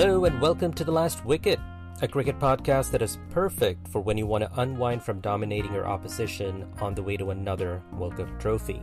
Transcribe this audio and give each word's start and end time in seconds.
Hello 0.00 0.26
and 0.26 0.40
welcome 0.40 0.72
to 0.74 0.84
The 0.84 0.92
Last 0.92 1.24
Wicket, 1.24 1.58
a 2.02 2.06
cricket 2.06 2.38
podcast 2.38 2.92
that 2.92 3.02
is 3.02 3.18
perfect 3.30 3.88
for 3.88 4.00
when 4.00 4.16
you 4.16 4.26
want 4.26 4.44
to 4.44 4.60
unwind 4.60 5.02
from 5.02 5.20
dominating 5.20 5.74
your 5.74 5.88
opposition 5.88 6.72
on 6.80 6.94
the 6.94 7.02
way 7.02 7.16
to 7.16 7.32
another 7.32 7.82
World 7.92 8.16
Cup 8.16 8.28
trophy. 8.38 8.80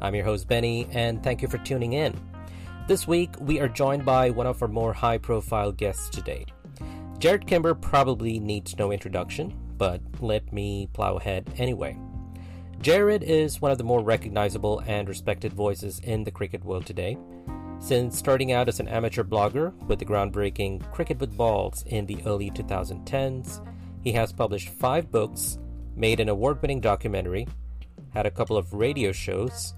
I'm 0.00 0.14
your 0.14 0.24
host, 0.24 0.46
Benny, 0.46 0.86
and 0.92 1.20
thank 1.24 1.42
you 1.42 1.48
for 1.48 1.58
tuning 1.58 1.94
in. 1.94 2.14
This 2.86 3.04
week, 3.04 3.30
we 3.40 3.58
are 3.58 3.66
joined 3.66 4.04
by 4.04 4.30
one 4.30 4.46
of 4.46 4.62
our 4.62 4.68
more 4.68 4.92
high 4.92 5.18
profile 5.18 5.72
guests 5.72 6.08
today. 6.08 6.46
Jarrod 7.18 7.48
Kimber 7.48 7.74
probably 7.74 8.38
needs 8.38 8.78
no 8.78 8.92
introduction, 8.92 9.52
but 9.76 10.00
let 10.20 10.52
me 10.52 10.88
plow 10.92 11.16
ahead 11.16 11.52
anyway. 11.58 11.98
Jarrod 12.78 13.24
is 13.24 13.60
one 13.60 13.72
of 13.72 13.78
the 13.78 13.82
more 13.82 14.04
recognizable 14.04 14.84
and 14.86 15.08
respected 15.08 15.52
voices 15.52 15.98
in 16.04 16.22
the 16.22 16.30
cricket 16.30 16.64
world 16.64 16.86
today. 16.86 17.18
Since 17.84 18.16
starting 18.16 18.50
out 18.50 18.66
as 18.66 18.80
an 18.80 18.88
amateur 18.88 19.22
blogger 19.22 19.74
with 19.88 19.98
the 19.98 20.06
groundbreaking 20.06 20.90
Cricket 20.90 21.20
with 21.20 21.36
Balls 21.36 21.84
in 21.88 22.06
the 22.06 22.16
early 22.24 22.50
2010s, 22.50 23.60
he 24.02 24.10
has 24.12 24.32
published 24.32 24.70
five 24.70 25.12
books, 25.12 25.58
made 25.94 26.18
an 26.18 26.30
award 26.30 26.62
winning 26.62 26.80
documentary, 26.80 27.46
had 28.14 28.24
a 28.24 28.30
couple 28.30 28.56
of 28.56 28.72
radio 28.72 29.12
shows, 29.12 29.74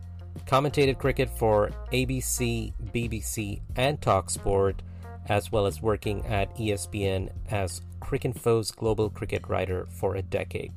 commentated 0.47 0.99
cricket 0.99 1.28
for 1.28 1.72
ABC, 1.93 2.72
BBC, 2.95 3.61
and 3.75 4.00
Talksport, 4.00 4.77
as 5.28 5.50
well 5.50 5.66
as 5.66 5.83
working 5.83 6.25
at 6.27 6.55
ESPN 6.55 7.28
as 7.50 7.81
Cricinfo's 8.00 8.71
global 8.71 9.11
cricket 9.11 9.49
writer 9.49 9.89
for 9.91 10.15
a 10.15 10.22
decade. 10.22 10.72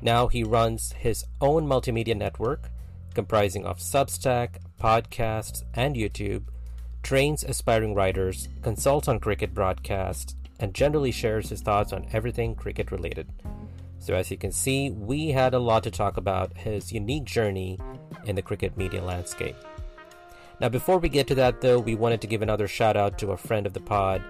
Now 0.00 0.28
he 0.28 0.44
runs 0.44 0.92
his 0.92 1.26
own 1.42 1.66
multimedia 1.66 2.16
network 2.16 2.70
comprising 3.14 3.66
of 3.66 3.78
Substack, 3.78 4.58
podcasts, 4.78 5.62
and 5.74 5.96
YouTube, 5.96 6.44
trains 7.02 7.44
aspiring 7.44 7.94
writers, 7.94 8.48
consults 8.62 9.08
on 9.08 9.20
cricket 9.20 9.54
broadcasts, 9.54 10.34
and 10.60 10.74
generally 10.74 11.12
shares 11.12 11.48
his 11.48 11.60
thoughts 11.60 11.92
on 11.92 12.06
everything 12.12 12.54
cricket 12.54 12.90
related. 12.90 13.28
So, 13.98 14.14
as 14.14 14.30
you 14.30 14.36
can 14.36 14.52
see, 14.52 14.90
we 14.90 15.28
had 15.28 15.54
a 15.54 15.58
lot 15.58 15.82
to 15.84 15.90
talk 15.90 16.16
about 16.16 16.56
his 16.56 16.92
unique 16.92 17.24
journey 17.24 17.78
in 18.24 18.36
the 18.36 18.42
cricket 18.42 18.76
media 18.76 19.02
landscape. 19.02 19.56
Now, 20.60 20.68
before 20.68 20.98
we 20.98 21.08
get 21.08 21.26
to 21.28 21.34
that, 21.36 21.60
though, 21.60 21.78
we 21.78 21.94
wanted 21.94 22.20
to 22.22 22.26
give 22.26 22.42
another 22.42 22.68
shout 22.68 22.96
out 22.96 23.18
to 23.18 23.32
a 23.32 23.36
friend 23.36 23.66
of 23.66 23.74
the 23.74 23.80
pod, 23.80 24.22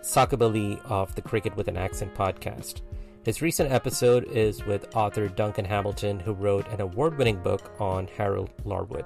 Saqib 0.00 0.42
Ali 0.42 0.80
of 0.84 1.14
the 1.14 1.22
Cricket 1.22 1.56
with 1.56 1.68
an 1.68 1.76
Accent 1.76 2.14
podcast. 2.14 2.80
His 3.24 3.40
recent 3.40 3.70
episode 3.70 4.24
is 4.24 4.64
with 4.66 4.96
author 4.96 5.28
Duncan 5.28 5.64
Hamilton, 5.64 6.18
who 6.18 6.32
wrote 6.32 6.66
an 6.68 6.80
award 6.80 7.16
winning 7.16 7.40
book 7.40 7.70
on 7.78 8.08
Harold 8.08 8.50
Larwood. 8.64 9.04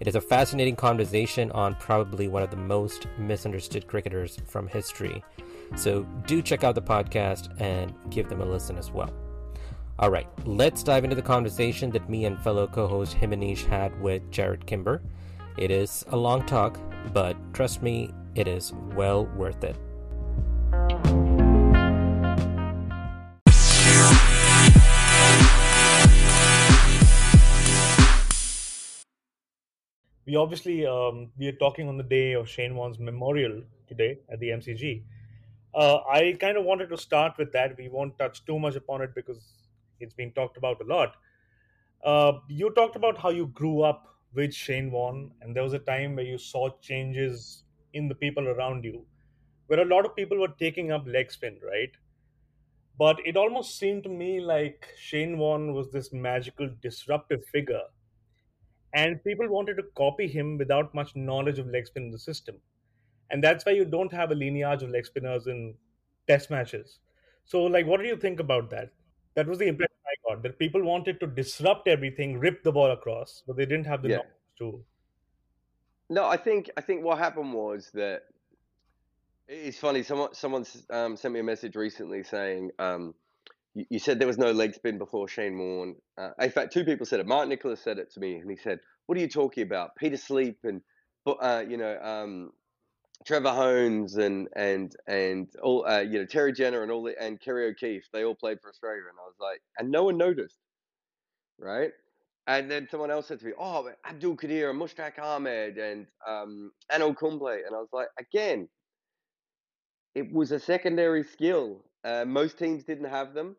It 0.00 0.06
is 0.06 0.14
a 0.14 0.20
fascinating 0.20 0.76
conversation 0.76 1.50
on 1.52 1.74
probably 1.74 2.28
one 2.28 2.42
of 2.42 2.50
the 2.50 2.56
most 2.56 3.08
misunderstood 3.18 3.88
cricketers 3.88 4.38
from 4.46 4.68
history. 4.68 5.24
So 5.74 6.04
do 6.26 6.40
check 6.40 6.62
out 6.62 6.76
the 6.76 6.82
podcast 6.82 7.60
and 7.60 7.92
give 8.10 8.28
them 8.28 8.40
a 8.40 8.44
listen 8.44 8.78
as 8.78 8.92
well. 8.92 9.12
All 9.98 10.10
right, 10.10 10.28
let's 10.44 10.84
dive 10.84 11.02
into 11.02 11.16
the 11.16 11.22
conversation 11.22 11.90
that 11.90 12.08
me 12.08 12.26
and 12.26 12.38
fellow 12.40 12.68
co 12.68 12.86
host 12.86 13.16
Himanish 13.16 13.66
had 13.66 14.00
with 14.00 14.30
Jarrod 14.30 14.64
Kimber. 14.66 15.02
It 15.56 15.72
is 15.72 16.04
a 16.10 16.16
long 16.16 16.46
talk, 16.46 16.78
but 17.12 17.36
trust 17.52 17.82
me, 17.82 18.14
it 18.36 18.46
is 18.46 18.72
well 18.94 19.26
worth 19.26 19.64
it. 19.64 19.76
We 30.28 30.36
obviously 30.36 30.86
um, 30.86 31.30
we 31.38 31.48
are 31.48 31.58
talking 31.64 31.88
on 31.88 31.96
the 31.96 32.02
day 32.02 32.34
of 32.34 32.46
Shane 32.46 32.76
Warne's 32.76 32.98
memorial 32.98 33.62
today 33.88 34.18
at 34.30 34.38
the 34.40 34.48
MCG. 34.50 35.02
Uh, 35.74 36.00
I 36.06 36.36
kind 36.38 36.58
of 36.58 36.64
wanted 36.64 36.90
to 36.90 36.98
start 36.98 37.38
with 37.38 37.50
that. 37.52 37.78
We 37.78 37.88
won't 37.88 38.18
touch 38.18 38.44
too 38.44 38.58
much 38.58 38.76
upon 38.76 39.00
it 39.00 39.14
because 39.14 39.42
it's 40.00 40.12
been 40.12 40.32
talked 40.32 40.58
about 40.58 40.82
a 40.82 40.84
lot. 40.84 41.16
Uh, 42.04 42.32
you 42.46 42.70
talked 42.74 42.94
about 42.94 43.16
how 43.16 43.30
you 43.30 43.46
grew 43.46 43.80
up 43.80 44.18
with 44.34 44.52
Shane 44.52 44.90
Warne, 44.90 45.30
and 45.40 45.56
there 45.56 45.62
was 45.62 45.72
a 45.72 45.78
time 45.78 46.16
where 46.16 46.26
you 46.26 46.36
saw 46.36 46.68
changes 46.80 47.64
in 47.94 48.06
the 48.06 48.14
people 48.14 48.48
around 48.48 48.84
you, 48.84 49.06
where 49.68 49.80
a 49.80 49.86
lot 49.86 50.04
of 50.04 50.14
people 50.14 50.38
were 50.38 50.54
taking 50.58 50.92
up 50.92 51.06
leg 51.06 51.32
spin, 51.32 51.58
right? 51.66 51.92
But 52.98 53.16
it 53.24 53.38
almost 53.38 53.78
seemed 53.78 54.02
to 54.02 54.10
me 54.10 54.40
like 54.40 54.88
Shane 54.98 55.38
Warne 55.38 55.72
was 55.72 55.90
this 55.90 56.12
magical 56.12 56.68
disruptive 56.82 57.46
figure 57.46 57.84
and 58.94 59.22
people 59.24 59.48
wanted 59.48 59.76
to 59.76 59.82
copy 59.96 60.26
him 60.26 60.58
without 60.58 60.94
much 60.94 61.14
knowledge 61.14 61.58
of 61.58 61.68
leg 61.68 61.86
spin 61.86 62.04
in 62.04 62.10
the 62.10 62.18
system. 62.18 62.56
And 63.30 63.44
that's 63.44 63.66
why 63.66 63.72
you 63.72 63.84
don't 63.84 64.12
have 64.12 64.30
a 64.30 64.34
lineage 64.34 64.82
of 64.82 64.90
leg 64.90 65.04
spinners 65.04 65.46
in 65.46 65.74
test 66.26 66.50
matches. 66.50 66.98
So, 67.44 67.64
like, 67.64 67.86
what 67.86 68.00
do 68.00 68.06
you 68.06 68.16
think 68.16 68.40
about 68.40 68.70
that? 68.70 68.90
That 69.34 69.46
was 69.46 69.58
the 69.58 69.68
impression 69.68 69.94
I 70.06 70.28
got 70.28 70.42
that 70.42 70.58
people 70.58 70.82
wanted 70.82 71.20
to 71.20 71.26
disrupt 71.26 71.88
everything, 71.88 72.38
rip 72.38 72.62
the 72.62 72.72
ball 72.72 72.90
across, 72.90 73.42
but 73.46 73.56
they 73.56 73.66
didn't 73.66 73.86
have 73.86 74.02
the 74.02 74.08
yeah. 74.08 74.16
knowledge 74.16 74.30
to. 74.58 74.84
No, 76.10 76.26
I 76.26 76.38
think 76.38 76.70
I 76.76 76.80
think 76.80 77.04
what 77.04 77.18
happened 77.18 77.52
was 77.52 77.90
that 77.92 78.22
it's 79.46 79.78
funny. 79.78 80.02
Someone 80.02 80.34
someone 80.34 80.64
um, 80.90 81.16
sent 81.16 81.34
me 81.34 81.40
a 81.40 81.44
message 81.44 81.76
recently 81.76 82.22
saying. 82.22 82.70
Um, 82.78 83.14
you, 83.78 83.86
you 83.90 83.98
said 83.98 84.18
there 84.18 84.26
was 84.26 84.38
no 84.38 84.52
leg 84.52 84.74
spin 84.74 84.98
before 84.98 85.28
Shane 85.28 85.58
Warne. 85.58 85.96
Uh, 86.18 86.30
in 86.40 86.50
fact, 86.50 86.72
two 86.72 86.84
people 86.84 87.06
said 87.06 87.20
it. 87.20 87.26
Mark 87.26 87.48
Nicholas 87.48 87.80
said 87.80 87.98
it 87.98 88.12
to 88.14 88.20
me, 88.20 88.36
and 88.36 88.50
he 88.50 88.56
said, 88.56 88.80
"What 89.06 89.16
are 89.16 89.20
you 89.20 89.28
talking 89.28 89.62
about? 89.62 89.96
Peter 89.96 90.16
Sleep 90.16 90.58
and 90.64 90.82
uh, 91.26 91.64
you 91.68 91.76
know 91.76 91.98
um, 92.00 92.50
Trevor 93.26 93.50
Hohns 93.50 94.16
and 94.16 94.48
and 94.56 94.94
and 95.06 95.48
all 95.62 95.86
uh, 95.86 96.00
you 96.00 96.18
know 96.20 96.26
Terry 96.26 96.52
Jenner 96.52 96.82
and 96.82 96.90
all 96.90 97.04
the 97.04 97.14
and 97.20 97.40
Kerry 97.40 97.66
O'Keefe. 97.68 98.08
They 98.12 98.24
all 98.24 98.34
played 98.34 98.60
for 98.60 98.70
Australia." 98.70 99.02
And 99.08 99.18
I 99.18 99.26
was 99.26 99.36
like, 99.40 99.60
and 99.78 99.90
no 99.90 100.04
one 100.04 100.18
noticed, 100.18 100.58
right? 101.58 101.92
And 102.48 102.70
then 102.70 102.88
someone 102.90 103.10
else 103.10 103.28
said 103.28 103.40
to 103.40 103.46
me, 103.46 103.52
"Oh, 103.58 103.90
Abdul 104.08 104.36
Qadir 104.36 104.70
and 104.70 104.80
Mushtaq 104.80 105.18
Ahmed 105.18 105.78
and 105.78 106.06
um, 106.26 106.72
Anil 106.90 107.16
Kumble," 107.16 107.48
and 107.48 107.74
I 107.74 107.78
was 107.78 107.90
like, 107.92 108.08
again, 108.18 108.68
it 110.14 110.32
was 110.32 110.50
a 110.50 110.58
secondary 110.58 111.24
skill. 111.24 111.84
Uh, 112.04 112.24
most 112.24 112.58
teams 112.58 112.84
didn't 112.84 113.10
have 113.10 113.34
them. 113.34 113.54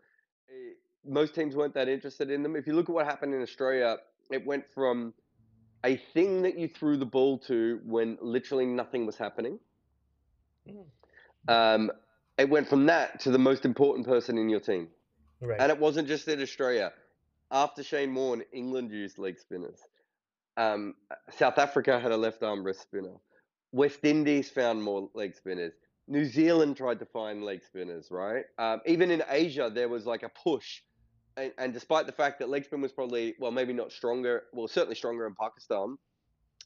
Uh, 0.50 0.74
most 1.06 1.36
teams 1.36 1.56
weren't 1.56 1.74
that 1.76 1.88
interested 1.88 2.30
in 2.30 2.44
them. 2.44 2.56
If 2.56 2.68
you 2.68 2.74
look 2.74 2.90
at 2.90 2.96
what 2.96 3.06
happened 3.06 3.34
in 3.34 3.42
Australia, 3.42 3.98
it 4.32 4.46
went 4.46 4.66
from 4.74 5.14
a 5.86 5.98
thing 6.14 6.42
that 6.44 6.58
you 6.58 6.68
threw 6.68 6.98
the 6.98 7.06
ball 7.06 7.38
to 7.40 7.80
when 7.86 8.18
literally 8.22 8.66
nothing 8.66 9.06
was 9.06 9.18
happening. 9.18 9.60
Mm. 10.68 10.86
Um, 11.48 11.92
it 12.38 12.50
went 12.50 12.68
from 12.68 12.86
that 12.88 13.22
to 13.22 13.32
the 13.32 13.40
most 13.40 13.66
important 13.66 14.06
person 14.06 14.38
in 14.38 14.50
your 14.50 14.60
team. 14.60 14.90
Right. 15.42 15.60
And 15.60 15.72
it 15.72 15.80
wasn't 15.80 16.08
just 16.08 16.28
in 16.28 16.42
Australia. 16.42 16.92
After 17.52 17.84
Shane 17.84 18.14
Warne, 18.14 18.44
England 18.54 18.92
used 18.92 19.18
leg 19.18 19.40
spinners. 19.40 19.80
Um, 20.58 20.96
South 21.38 21.58
Africa 21.58 22.00
had 22.00 22.12
a 22.12 22.18
left 22.18 22.44
arm 22.44 22.64
wrist 22.64 22.82
spinner. 22.82 23.16
West 23.72 24.00
Indies 24.04 24.50
found 24.50 24.84
more 24.84 25.10
leg 25.14 25.36
spinners. 25.36 25.74
New 26.10 26.26
Zealand 26.26 26.76
tried 26.76 26.98
to 27.00 27.06
find 27.06 27.44
leg 27.44 27.62
spinners, 27.64 28.08
right? 28.10 28.44
Um, 28.58 28.82
even 28.88 29.12
in 29.12 29.22
Asia, 29.30 29.72
there 29.74 29.88
was 29.88 30.08
like 30.08 30.24
a 30.24 30.30
push. 30.30 30.82
And, 31.38 31.54
and 31.60 31.72
despite 31.72 32.08
the 32.08 32.12
fact 32.12 32.40
that 32.40 32.50
leg 32.50 32.66
spin 32.66 32.82
was 32.82 32.92
probably, 32.92 33.36
well, 33.40 33.52
maybe 33.52 33.74
not 33.74 33.92
stronger, 33.92 34.46
well, 34.52 34.68
certainly 34.68 34.96
stronger 34.96 35.28
in 35.28 35.36
Pakistan, 35.36 35.98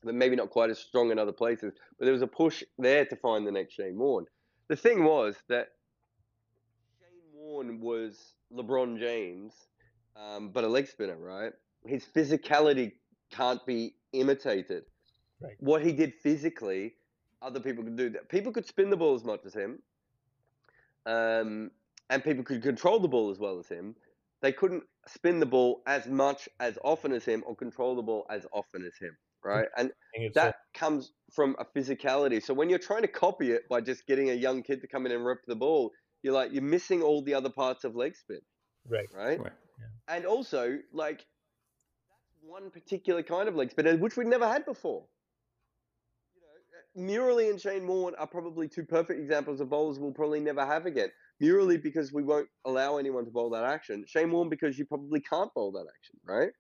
but 0.02 0.16
maybe 0.16 0.38
not 0.38 0.50
quite 0.50 0.70
as 0.70 0.80
strong 0.80 1.12
in 1.12 1.20
other 1.20 1.34
places, 1.34 1.74
but 2.00 2.06
there 2.06 2.14
was 2.14 2.22
a 2.22 2.28
push 2.28 2.64
there 2.80 3.06
to 3.06 3.16
find 3.18 3.46
the 3.46 3.52
next 3.52 3.74
Shane 3.74 3.98
Warne. 3.98 4.26
The 4.70 4.78
thing 4.78 5.04
was 5.04 5.36
that 5.50 5.68
Shane 7.00 7.34
Warne 7.34 7.82
was 7.82 8.34
LeBron 8.56 8.98
James, 8.98 9.54
um, 10.16 10.50
but 10.50 10.64
a 10.64 10.68
leg 10.70 10.88
spinner, 10.88 11.18
right? 11.18 11.52
His 11.86 12.06
physicality 12.06 12.94
can't 13.30 13.64
be 13.66 13.96
imitated. 14.14 14.86
Right. 15.42 15.56
What 15.60 15.84
he 15.84 15.92
did 15.92 16.14
physically, 16.24 16.96
other 17.44 17.60
people 17.60 17.84
could 17.84 17.98
do 17.98 18.10
that. 18.12 18.30
People 18.30 18.52
could 18.52 18.66
spin 18.66 18.90
the 18.90 18.98
ball 18.98 19.16
as 19.16 19.24
much 19.24 19.42
as 19.46 19.54
him, 19.54 19.80
um, 21.06 21.72
and 22.10 22.24
people 22.24 22.44
could 22.44 22.62
control 22.62 23.00
the 23.00 23.08
ball 23.08 23.30
as 23.32 23.40
well 23.40 23.60
as 23.60 23.68
him. 23.68 23.96
They 24.42 24.52
couldn't 24.52 24.84
spin 25.08 25.40
the 25.40 25.46
ball 25.46 25.82
as 25.86 26.08
much 26.08 26.50
as 26.60 26.78
often 26.84 27.14
as 27.14 27.26
him 27.26 27.44
or 27.46 27.56
control 27.56 27.96
the 27.96 28.02
ball 28.02 28.26
as 28.30 28.46
often 28.52 28.86
as 28.86 28.94
him, 29.00 29.16
right? 29.44 29.68
And 29.78 29.90
I 29.90 30.18
think 30.18 30.28
it's 30.28 30.36
that 30.36 30.56
comes 30.74 31.12
from 31.32 31.56
a 31.60 31.66
physicality. 31.66 32.44
So 32.44 32.54
when 32.54 32.70
you're 32.70 32.80
trying 32.80 33.04
to 33.04 33.08
copy 33.08 33.52
it 33.52 33.68
by 33.70 33.82
just 33.82 34.06
getting 34.06 34.30
a 34.30 34.34
young 34.34 34.64
kid 34.64 34.82
to 34.82 34.88
come 34.88 35.06
in 35.06 35.12
and 35.12 35.26
rip 35.26 35.40
the 35.48 35.56
ball, 35.56 35.92
you're 36.24 36.34
like 36.34 36.52
you're 36.52 36.62
missing 36.62 37.02
all 37.02 37.22
the 37.22 37.34
other 37.34 37.50
parts 37.50 37.84
of 37.84 37.96
leg 37.96 38.16
spin, 38.16 38.40
so- 38.86 38.96
right. 38.96 39.10
right? 39.14 39.40
Right. 39.40 39.54
And 40.08 40.26
also, 40.26 40.78
like 40.92 41.18
that's 41.18 42.38
one 42.42 42.70
particular 42.70 43.24
kind 43.24 43.48
of 43.48 43.56
leg 43.56 43.72
spin, 43.72 44.00
which 44.00 44.18
we've 44.18 44.28
never 44.28 44.48
had 44.48 44.66
before. 44.66 45.06
Murali 46.98 47.50
and 47.50 47.60
Shane 47.60 47.88
Warne 47.88 48.16
are 48.16 48.28
probably 48.28 48.68
two 48.68 48.84
perfect 48.84 49.20
examples 49.20 49.60
of 49.62 49.70
bowlers 49.70 50.00
we'll 50.00 50.12
probably 50.12 50.40
never 50.40 50.66
have 50.66 50.86
again. 50.86 51.10
Murali 51.42 51.82
because 51.82 52.14
we 52.14 52.24
won't 52.24 52.48
allow 52.66 52.98
anyone 52.98 53.26
to 53.26 53.32
bowl 53.32 53.50
that 53.52 53.64
action. 53.64 54.06
Shane 54.08 54.32
Warne 54.32 54.50
because 54.50 54.78
you 54.78 54.86
probably 54.86 55.20
can't 55.20 55.54
bowl 55.54 55.72
that 55.72 55.86
action, 55.90 56.20
right? 56.24 56.52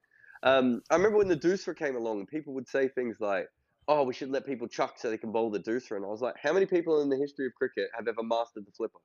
Um, 0.44 0.82
I 0.90 0.96
remember 0.96 1.18
when 1.18 1.28
the 1.28 1.38
Doosra 1.38 1.76
came 1.78 1.96
along, 1.96 2.26
people 2.26 2.54
would 2.54 2.68
say 2.68 2.90
things 2.90 3.18
like, 3.20 3.48
"Oh, 3.88 4.04
we 4.04 4.14
should 4.14 4.30
let 4.30 4.46
people 4.46 4.68
chuck 4.68 4.98
so 4.98 5.10
they 5.10 5.18
can 5.18 5.32
bowl 5.32 5.50
the 5.52 5.60
Doosra," 5.60 5.96
and 5.96 6.06
I 6.06 6.10
was 6.10 6.22
like, 6.22 6.36
"How 6.42 6.52
many 6.52 6.66
people 6.66 7.02
in 7.02 7.10
the 7.10 7.18
history 7.18 7.46
of 7.46 7.54
cricket 7.56 7.90
have 7.96 8.08
ever 8.08 8.24
mastered 8.24 8.66
the 8.66 8.72
flipper? 8.72 9.00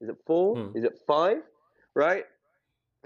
Is 0.00 0.08
it 0.08 0.16
four? 0.26 0.56
Hmm. 0.56 0.76
Is 0.76 0.84
it 0.84 0.92
five? 1.06 1.38
Right? 1.94 2.24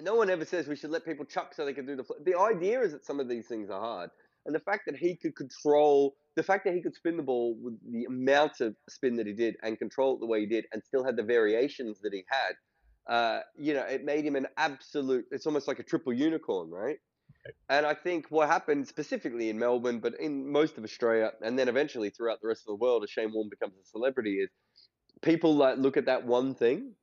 No 0.00 0.14
one 0.14 0.28
ever 0.30 0.44
says 0.44 0.66
we 0.66 0.76
should 0.76 0.90
let 0.90 1.04
people 1.04 1.24
chuck 1.24 1.54
so 1.54 1.64
they 1.64 1.72
can 1.72 1.86
do 1.86 1.96
the 1.96 2.04
flip. 2.04 2.24
The 2.24 2.38
idea 2.38 2.80
is 2.80 2.92
that 2.92 3.04
some 3.04 3.20
of 3.20 3.28
these 3.28 3.46
things 3.46 3.70
are 3.70 3.80
hard, 3.80 4.10
and 4.44 4.54
the 4.54 4.60
fact 4.60 4.82
that 4.86 4.96
he 4.96 5.16
could 5.16 5.34
control, 5.36 6.16
the 6.36 6.42
fact 6.42 6.64
that 6.64 6.74
he 6.74 6.80
could 6.80 6.94
spin 6.94 7.16
the 7.16 7.22
ball 7.22 7.56
with 7.60 7.78
the 7.90 8.04
amount 8.04 8.60
of 8.60 8.74
spin 8.88 9.16
that 9.16 9.26
he 9.26 9.32
did 9.32 9.56
and 9.62 9.78
control 9.78 10.14
it 10.16 10.20
the 10.20 10.26
way 10.26 10.40
he 10.40 10.46
did, 10.46 10.66
and 10.72 10.82
still 10.84 11.04
had 11.04 11.16
the 11.16 11.22
variations 11.22 12.00
that 12.02 12.12
he 12.12 12.24
had, 12.28 13.12
uh, 13.12 13.40
you 13.56 13.74
know, 13.74 13.82
it 13.82 14.04
made 14.04 14.24
him 14.24 14.36
an 14.36 14.46
absolute. 14.56 15.26
It's 15.30 15.46
almost 15.46 15.68
like 15.68 15.78
a 15.78 15.82
triple 15.82 16.12
unicorn, 16.12 16.70
right? 16.70 16.98
And 17.68 17.84
I 17.84 17.94
think 17.94 18.26
what 18.30 18.48
happened 18.48 18.86
specifically 18.86 19.50
in 19.50 19.58
Melbourne, 19.58 19.98
but 20.00 20.14
in 20.20 20.50
most 20.50 20.78
of 20.78 20.84
Australia, 20.84 21.32
and 21.42 21.58
then 21.58 21.68
eventually 21.68 22.10
throughout 22.10 22.40
the 22.40 22.48
rest 22.48 22.62
of 22.62 22.66
the 22.66 22.76
world, 22.76 23.02
as 23.02 23.10
Shane 23.10 23.32
Warne 23.32 23.48
becomes 23.48 23.74
a 23.82 23.84
celebrity, 23.84 24.36
is 24.36 24.50
people 25.22 25.54
like 25.54 25.78
look 25.78 25.96
at 25.96 26.06
that 26.06 26.24
one 26.24 26.54
thing 26.54 26.94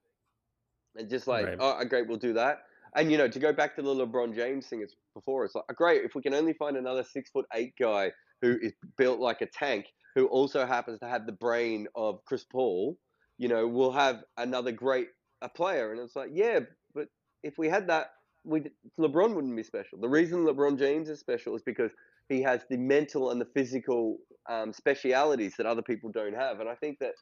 and 0.95 1.09
just 1.09 1.27
like, 1.27 1.45
Right. 1.45 1.57
oh, 1.59 1.83
great, 1.85 2.07
we'll 2.07 2.17
do 2.17 2.33
that. 2.33 2.59
And 2.95 3.11
you 3.11 3.17
know, 3.17 3.27
to 3.27 3.39
go 3.39 3.53
back 3.53 3.75
to 3.75 3.81
the 3.81 3.93
LeBron 3.93 4.33
James 4.35 4.67
thing 4.67 4.81
it's 4.81 4.95
before, 5.13 5.45
it's 5.45 5.55
like 5.55 5.65
great 5.75 6.03
if 6.03 6.15
we 6.15 6.21
can 6.21 6.33
only 6.33 6.53
find 6.53 6.77
another 6.77 7.03
six 7.03 7.29
foot 7.29 7.45
eight 7.53 7.73
guy 7.79 8.11
who 8.41 8.57
is 8.62 8.74
built 8.97 9.19
like 9.19 9.41
a 9.41 9.47
tank, 9.47 9.86
who 10.15 10.27
also 10.27 10.65
happens 10.65 11.00
to 11.00 11.07
have 11.07 11.25
the 11.25 11.31
brain 11.31 11.88
of 11.95 12.24
Chris 12.25 12.45
Paul. 12.51 12.97
You 13.38 13.47
know, 13.47 13.68
we'll 13.68 13.91
have 13.91 14.24
another 14.38 14.71
great 14.71 15.07
a 15.41 15.50
player, 15.50 15.91
and 15.91 16.01
it's 16.01 16.15
like, 16.15 16.31
yeah, 16.33 16.59
but 16.94 17.07
if 17.44 17.57
we 17.57 17.69
had 17.69 17.88
that, 17.88 18.12
we 18.44 18.63
LeBron 19.00 19.33
wouldn't 19.33 19.56
be 19.56 19.63
special. 19.63 20.00
The 20.00 20.09
reason 20.09 20.45
LeBron 20.45 20.77
James 20.77 21.09
is 21.09 21.19
special 21.19 21.56
is 21.56 21.62
because 21.62 21.91
he 22.27 22.41
has 22.41 22.62
the 22.69 22.77
mental 22.77 23.31
and 23.31 23.39
the 23.39 23.47
physical 23.56 24.18
um, 24.50 24.74
specialities 24.74 25.56
that 25.57 25.65
other 25.65 25.81
people 25.81 26.12
don't 26.12 26.36
have, 26.36 26.59
and 26.59 26.69
I 26.69 26.75
think 26.75 27.00
that 27.00 27.13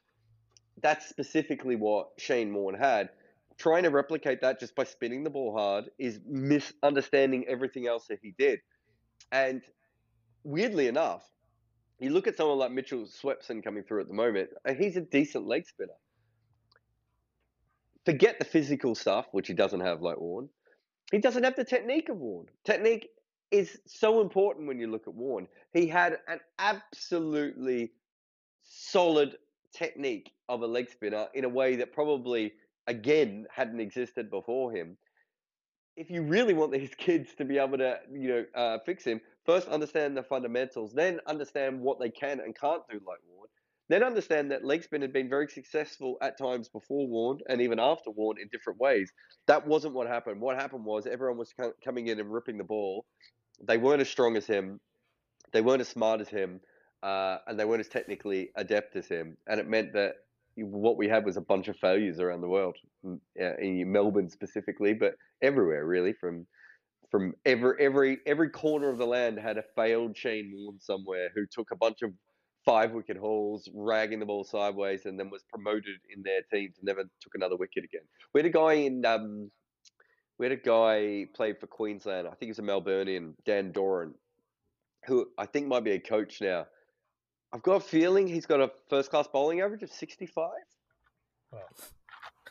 that's 0.82 1.08
specifically 1.08 1.76
what 1.76 2.08
Shane 2.18 2.52
Warne 2.54 2.78
had. 2.78 3.10
Trying 3.58 3.82
to 3.82 3.90
replicate 3.90 4.40
that 4.42 4.60
just 4.60 4.76
by 4.76 4.84
spinning 4.84 5.24
the 5.24 5.30
ball 5.30 5.56
hard 5.56 5.90
is 5.98 6.20
misunderstanding 6.24 7.44
everything 7.48 7.88
else 7.88 8.06
that 8.08 8.20
he 8.22 8.32
did. 8.38 8.60
And 9.32 9.62
weirdly 10.44 10.86
enough, 10.86 11.24
you 11.98 12.10
look 12.10 12.26
at 12.26 12.36
someone 12.36 12.58
like 12.58 12.70
Mitchell 12.70 13.06
Swepson 13.06 13.62
coming 13.62 13.82
through 13.82 14.02
at 14.02 14.08
the 14.08 14.14
moment, 14.14 14.50
and 14.64 14.76
he's 14.76 14.96
a 14.96 15.00
decent 15.00 15.46
leg 15.46 15.66
spinner. 15.66 15.94
Forget 18.04 18.38
the 18.38 18.44
physical 18.44 18.94
stuff, 18.94 19.26
which 19.32 19.48
he 19.48 19.54
doesn't 19.54 19.80
have 19.80 20.00
like 20.00 20.18
Warne. 20.18 20.48
He 21.10 21.18
doesn't 21.18 21.42
have 21.42 21.56
the 21.56 21.64
technique 21.64 22.08
of 22.08 22.18
Warne. 22.18 22.46
Technique 22.64 23.08
is 23.50 23.78
so 23.86 24.20
important 24.20 24.68
when 24.68 24.78
you 24.78 24.90
look 24.90 25.08
at 25.08 25.14
Warne. 25.14 25.48
He 25.72 25.86
had 25.86 26.18
an 26.28 26.40
absolutely 26.58 27.92
solid 28.62 29.36
technique 29.74 30.32
of 30.48 30.62
a 30.62 30.66
leg 30.66 30.90
spinner 30.90 31.26
in 31.34 31.44
a 31.44 31.48
way 31.48 31.76
that 31.76 31.92
probably 31.92 32.52
again 32.86 33.46
hadn't 33.50 33.80
existed 33.80 34.30
before 34.30 34.72
him. 34.72 34.96
If 35.98 36.10
you 36.10 36.22
really 36.22 36.54
want 36.54 36.70
these 36.70 36.94
kids 36.96 37.34
to 37.38 37.44
be 37.44 37.58
able 37.58 37.78
to, 37.78 37.98
you 38.12 38.28
know, 38.28 38.44
uh, 38.54 38.78
fix 38.86 39.02
him, 39.02 39.20
first 39.44 39.66
understand 39.66 40.16
the 40.16 40.22
fundamentals, 40.22 40.92
then 40.92 41.18
understand 41.26 41.80
what 41.80 41.98
they 41.98 42.08
can 42.08 42.38
and 42.38 42.56
can't 42.56 42.82
do 42.88 43.00
like 43.04 43.18
Warne, 43.28 43.48
then 43.88 44.04
understand 44.04 44.52
that 44.52 44.64
leg 44.64 44.84
spin 44.84 45.02
had 45.02 45.12
been 45.12 45.28
very 45.28 45.48
successful 45.48 46.16
at 46.22 46.38
times 46.38 46.68
before 46.68 47.08
Warne 47.08 47.40
and 47.48 47.60
even 47.60 47.80
after 47.80 48.10
Warne 48.10 48.38
in 48.40 48.46
different 48.52 48.78
ways. 48.78 49.10
That 49.46 49.66
wasn't 49.66 49.94
what 49.94 50.06
happened. 50.06 50.40
What 50.40 50.54
happened 50.56 50.84
was 50.84 51.06
everyone 51.06 51.36
was 51.36 51.52
coming 51.84 52.06
in 52.06 52.20
and 52.20 52.32
ripping 52.32 52.58
the 52.58 52.64
ball. 52.64 53.04
They 53.66 53.78
weren't 53.78 54.00
as 54.00 54.08
strong 54.08 54.36
as 54.36 54.46
him. 54.46 54.78
They 55.52 55.62
weren't 55.62 55.80
as 55.80 55.88
smart 55.88 56.20
as 56.20 56.28
him. 56.28 56.60
Uh, 57.02 57.38
and 57.46 57.58
they 57.58 57.64
weren't 57.64 57.80
as 57.80 57.88
technically 57.88 58.50
adept 58.54 58.94
as 58.94 59.08
him. 59.08 59.36
And 59.48 59.58
it 59.58 59.68
meant 59.68 59.94
that 59.94 60.14
what 60.64 60.96
we 60.96 61.08
had 61.08 61.24
was 61.24 61.36
a 61.36 61.42
bunch 61.42 61.68
of 61.68 61.76
failures 61.76 62.20
around 62.20 62.40
the 62.40 62.48
world, 62.48 62.76
in 63.04 63.92
Melbourne 63.92 64.28
specifically, 64.28 64.94
but 64.94 65.14
everywhere 65.42 65.86
really. 65.86 66.12
From 66.12 66.46
from 67.10 67.34
every 67.46 67.74
every 67.80 68.18
every 68.26 68.50
corner 68.50 68.90
of 68.90 68.98
the 68.98 69.06
land 69.06 69.38
had 69.38 69.58
a 69.58 69.64
failed 69.74 70.16
Shane 70.16 70.52
Warne 70.54 70.80
somewhere 70.80 71.30
who 71.34 71.46
took 71.50 71.70
a 71.70 71.76
bunch 71.76 72.02
of 72.02 72.12
five 72.64 72.92
wicket 72.92 73.16
hauls, 73.16 73.68
ragging 73.72 74.20
the 74.20 74.26
ball 74.26 74.44
sideways, 74.44 75.06
and 75.06 75.18
then 75.18 75.30
was 75.30 75.42
promoted 75.50 75.96
in 76.14 76.22
their 76.22 76.42
teams 76.52 76.76
and 76.78 76.84
never 76.84 77.02
took 77.02 77.34
another 77.34 77.56
wicket 77.56 77.84
again. 77.84 78.02
We 78.34 78.40
had 78.40 78.46
a 78.46 78.50
guy 78.50 78.72
in 78.74 79.04
um, 79.06 79.50
we 80.38 80.46
had 80.46 80.52
a 80.52 80.56
guy 80.56 81.26
played 81.34 81.58
for 81.58 81.66
Queensland. 81.66 82.26
I 82.26 82.30
think 82.30 82.50
he's 82.50 82.58
a 82.58 82.62
Melburnian, 82.62 83.34
Dan 83.44 83.72
Doran, 83.72 84.14
who 85.06 85.28
I 85.38 85.46
think 85.46 85.66
might 85.66 85.84
be 85.84 85.92
a 85.92 86.00
coach 86.00 86.40
now. 86.40 86.66
I've 87.52 87.62
got 87.62 87.76
a 87.76 87.80
feeling 87.80 88.26
he's 88.26 88.46
got 88.46 88.60
a 88.60 88.70
first 88.90 89.10
class 89.10 89.26
bowling 89.26 89.60
average 89.60 89.82
of 89.82 89.90
65. 89.90 90.50
Wow. 91.52 91.60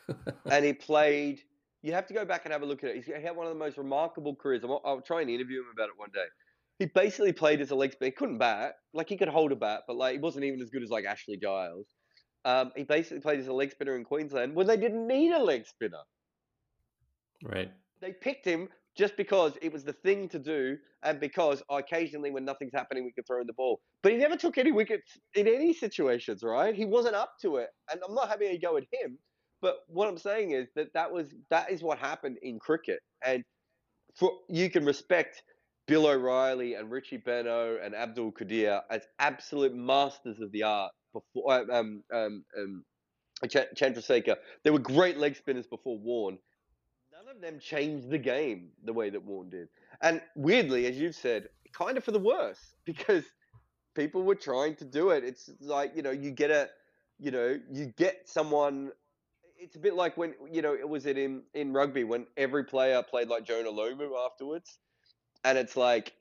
and 0.52 0.66
he 0.66 0.74
played. 0.74 1.40
You 1.84 1.94
have 1.94 2.08
to 2.08 2.14
go 2.14 2.26
back 2.26 2.46
and 2.46 2.52
have 2.52 2.64
a 2.64 2.66
look 2.66 2.84
at 2.84 2.90
it. 2.90 2.96
He's, 2.98 3.06
he 3.06 3.12
had 3.12 3.36
one 3.36 3.46
of 3.46 3.54
the 3.54 3.60
most 3.60 3.78
remarkable 3.78 4.36
careers. 4.36 4.64
I'll, 4.64 4.82
I'll 4.84 5.02
try 5.02 5.22
and 5.22 5.30
interview 5.30 5.60
him 5.60 5.68
about 5.72 5.90
it 5.90 5.98
one 5.98 6.10
day. 6.14 6.26
He 6.80 6.86
basically 6.86 7.34
played 7.34 7.62
as 7.62 7.72
a 7.72 7.76
leg 7.76 7.92
spinner. 7.92 8.08
He 8.10 8.16
couldn't 8.16 8.40
bat. 8.40 8.76
Like 8.94 9.10
he 9.10 9.18
could 9.18 9.28
hold 9.28 9.52
a 9.52 9.56
bat, 9.56 9.84
but 9.88 9.96
like 9.96 10.14
he 10.14 10.20
wasn't 10.20 10.46
even 10.46 10.62
as 10.62 10.70
good 10.70 10.84
as 10.84 10.90
like 10.90 11.06
Ashley 11.06 11.38
Giles. 11.38 11.88
Um, 12.46 12.72
he 12.76 12.84
basically 12.84 13.20
played 13.20 13.40
as 13.40 13.48
a 13.48 13.54
leg 13.54 13.72
spinner 13.72 13.96
in 13.96 14.04
Queensland 14.04 14.56
when 14.56 14.68
they 14.68 14.78
didn't 14.78 15.06
need 15.06 15.32
a 15.32 15.44
leg 15.44 15.68
spinner. 15.68 16.02
Right. 17.44 17.72
They 18.00 18.14
picked 18.14 18.46
him 18.46 18.70
just 18.98 19.16
because 19.18 19.54
it 19.62 19.72
was 19.72 19.84
the 19.84 19.94
thing 19.94 20.30
to 20.30 20.40
do, 20.40 20.78
and 21.04 21.20
because 21.20 21.64
occasionally 21.70 22.32
when 22.32 22.46
nothing's 22.46 22.74
happening, 22.74 23.06
we 23.06 23.12
could 23.14 23.28
throw 23.28 23.42
in 23.42 23.48
the 23.48 23.54
ball. 23.54 23.80
But 24.04 24.12
he 24.14 24.18
never 24.18 24.36
took 24.38 24.58
any 24.58 24.72
wickets 24.72 25.18
in 25.36 25.48
any 25.48 25.74
situations, 25.74 26.44
right? 26.44 26.76
He 26.76 26.86
wasn't 26.86 27.16
up 27.16 27.34
to 27.42 27.58
it, 27.58 27.70
and 27.92 28.02
I'm 28.08 28.16
not 28.16 28.30
having 28.30 28.50
a 28.50 28.58
go 28.58 28.78
at 28.78 28.84
him. 28.92 29.18
But 29.62 29.78
what 29.88 30.08
I'm 30.08 30.18
saying 30.18 30.52
is 30.52 30.68
that 30.76 30.88
that 30.94 31.12
was 31.12 31.28
that 31.50 31.72
is 31.72 31.84
what 31.84 32.00
happened 32.00 32.38
in 32.42 32.60
cricket, 32.60 33.00
and 33.26 33.44
for 34.16 34.32
you 34.50 34.70
can 34.70 34.86
respect 34.86 35.44
Bill 35.88 36.08
O'Reilly 36.08 36.76
and 36.76 36.92
Richie 36.92 37.18
Benaud 37.18 37.80
and 37.84 37.96
Abdul 37.96 38.34
Qadir 38.34 38.82
as 38.90 39.04
absolute 39.20 39.74
masters 39.76 40.40
of 40.42 40.52
the 40.52 40.64
art. 40.64 40.92
Before 41.14 41.72
um 41.72 42.04
um 42.14 42.44
um, 42.58 42.84
Ch- 43.48 43.74
Chandrasekhar, 43.76 44.38
they 44.64 44.72
were 44.72 44.80
great 44.80 45.18
leg 45.18 45.36
spinners 45.36 45.68
before 45.68 45.98
Warne. 46.00 46.40
None 47.28 47.36
of 47.36 47.42
them 47.42 47.60
changed 47.60 48.10
the 48.10 48.18
game 48.18 48.70
the 48.86 48.94
way 48.94 49.10
that 49.10 49.22
Warne 49.22 49.50
did. 49.50 49.68
And 50.02 50.22
weirdly, 50.36 50.86
as 50.86 50.98
you've 50.98 51.16
said, 51.16 51.50
kind 51.74 51.98
of 51.98 52.04
for 52.04 52.12
the 52.12 52.20
worse 52.20 52.60
because 52.86 53.26
people 53.96 54.24
were 54.24 54.36
trying 54.36 54.76
to 54.76 54.86
do 54.86 55.10
it. 55.10 55.24
It's 55.24 55.50
like, 55.60 55.92
you 55.96 56.02
know, 56.02 56.12
you 56.12 56.32
get 56.32 56.52
a, 56.52 56.70
you 57.20 57.32
know, 57.32 57.60
you 57.70 57.88
get 57.98 58.30
someone. 58.30 58.92
It's 59.60 59.76
a 59.76 59.80
bit 59.80 59.96
like 59.96 60.16
when, 60.16 60.36
you 60.52 60.62
know, 60.62 60.74
it 60.74 60.88
was 60.88 61.06
it 61.06 61.18
in, 61.18 61.42
in 61.54 61.74
rugby 61.74 62.04
when 62.04 62.28
every 62.38 62.64
player 62.64 63.04
played 63.04 63.28
like 63.28 63.44
Jonah 63.44 63.72
Lomu 63.72 64.12
afterwards. 64.26 64.78
And 65.44 65.58
it's 65.58 65.76
like, 65.76 66.14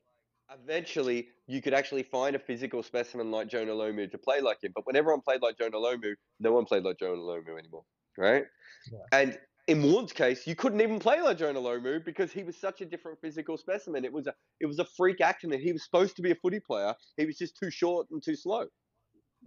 eventually 0.51 1.27
you 1.45 1.61
could 1.61 1.73
actually 1.73 2.03
find 2.03 2.35
a 2.35 2.39
physical 2.39 2.81
specimen 2.81 3.31
like 3.31 3.47
Jonah 3.47 3.73
Lomu 3.73 4.09
to 4.11 4.17
play 4.17 4.41
like 4.41 4.63
him. 4.63 4.71
But 4.73 4.85
when 4.87 4.95
everyone 4.95 5.21
played 5.21 5.41
like 5.41 5.57
Jonah 5.57 5.77
Lomu, 5.77 6.15
no 6.39 6.51
one 6.51 6.65
played 6.65 6.83
like 6.83 6.99
Jonah 6.99 7.21
Lomu 7.21 7.59
anymore, 7.59 7.83
right? 8.17 8.45
Yeah. 8.91 8.99
And 9.11 9.37
in 9.67 9.83
Warne's 9.83 10.13
case, 10.13 10.47
you 10.47 10.55
couldn't 10.55 10.79
even 10.79 10.97
play 10.97 11.21
like 11.21 11.37
Jonah 11.37 11.59
Lomu 11.59 12.03
because 12.03 12.31
he 12.31 12.43
was 12.43 12.55
such 12.55 12.81
a 12.81 12.85
different 12.85 13.19
physical 13.19 13.57
specimen. 13.57 14.05
It 14.05 14.13
was 14.13 14.27
a 14.27 14.33
it 14.59 14.65
was 14.65 14.79
a 14.79 14.85
freak 14.85 15.21
accident. 15.21 15.61
He 15.61 15.73
was 15.73 15.83
supposed 15.83 16.15
to 16.15 16.21
be 16.21 16.31
a 16.31 16.35
footy 16.35 16.59
player. 16.59 16.93
He 17.17 17.25
was 17.25 17.37
just 17.37 17.57
too 17.57 17.69
short 17.69 18.07
and 18.09 18.23
too 18.23 18.35
slow. 18.35 18.65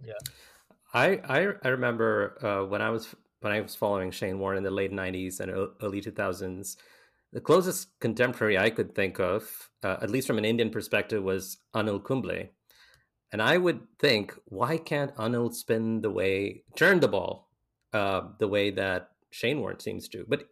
Yeah, 0.03 0.13
I 0.93 1.19
I, 1.27 1.47
I 1.63 1.67
remember 1.69 2.37
uh, 2.45 2.65
when 2.67 2.81
I 2.81 2.91
was 2.91 3.13
when 3.41 3.51
I 3.51 3.61
was 3.61 3.75
following 3.75 4.11
Shane 4.11 4.37
Warne 4.37 4.57
in 4.57 4.63
the 4.63 4.71
late 4.71 4.91
'90s 4.91 5.39
and 5.39 5.51
early 5.81 6.01
2000s. 6.01 6.77
The 7.33 7.41
closest 7.41 7.97
contemporary 8.01 8.57
I 8.57 8.69
could 8.69 8.93
think 8.93 9.17
of, 9.17 9.69
uh, 9.83 9.95
at 10.01 10.09
least 10.09 10.27
from 10.27 10.37
an 10.37 10.43
Indian 10.43 10.69
perspective, 10.69 11.23
was 11.23 11.59
Anil 11.73 12.03
Kumble. 12.03 12.49
And 13.31 13.41
I 13.41 13.55
would 13.55 13.87
think, 13.99 14.37
why 14.45 14.77
can't 14.77 15.15
Anil 15.15 15.53
spin 15.53 16.01
the 16.01 16.09
way, 16.09 16.65
turn 16.75 16.99
the 16.99 17.07
ball 17.07 17.47
uh, 17.93 18.23
the 18.37 18.49
way 18.49 18.71
that 18.71 19.10
Shane 19.31 19.59
Warne 19.59 19.79
seems 19.79 20.07
to. 20.09 20.25
But 20.27 20.45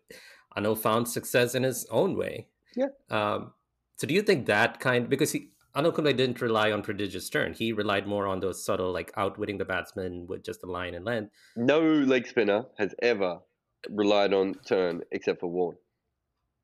Anil 0.58 0.78
found 0.78 1.08
success 1.08 1.56
in 1.56 1.64
his 1.64 1.86
own 1.92 2.18
way. 2.18 2.48
Yeah. 2.76 2.88
Um, 3.10 3.54
so 3.98 4.08
do 4.08 4.14
you 4.14 4.22
think 4.22 4.46
that 4.48 4.80
kind 4.80 5.10
because 5.10 5.32
he 5.32 5.50
Anil 5.76 5.94
Kumble 5.94 6.14
didn't 6.14 6.42
rely 6.42 6.72
on 6.72 6.82
prodigious 6.82 7.30
turn. 7.30 7.54
He 7.54 7.74
relied 7.74 8.08
more 8.08 8.26
on 8.28 8.40
those 8.40 8.64
subtle 8.64 8.92
like 8.92 9.12
outwitting 9.16 9.60
the 9.60 9.66
batsman 9.66 10.26
with 10.28 10.44
just 10.44 10.64
a 10.64 10.66
line 10.66 10.96
and 10.96 11.06
length. 11.06 11.32
No 11.56 11.80
leg 11.80 12.28
spinner 12.28 12.66
has 12.78 12.96
ever 13.02 13.40
relied 13.90 14.34
on 14.34 14.56
turn 14.66 15.02
except 15.12 15.42
for 15.42 15.48
Warne. 15.48 15.78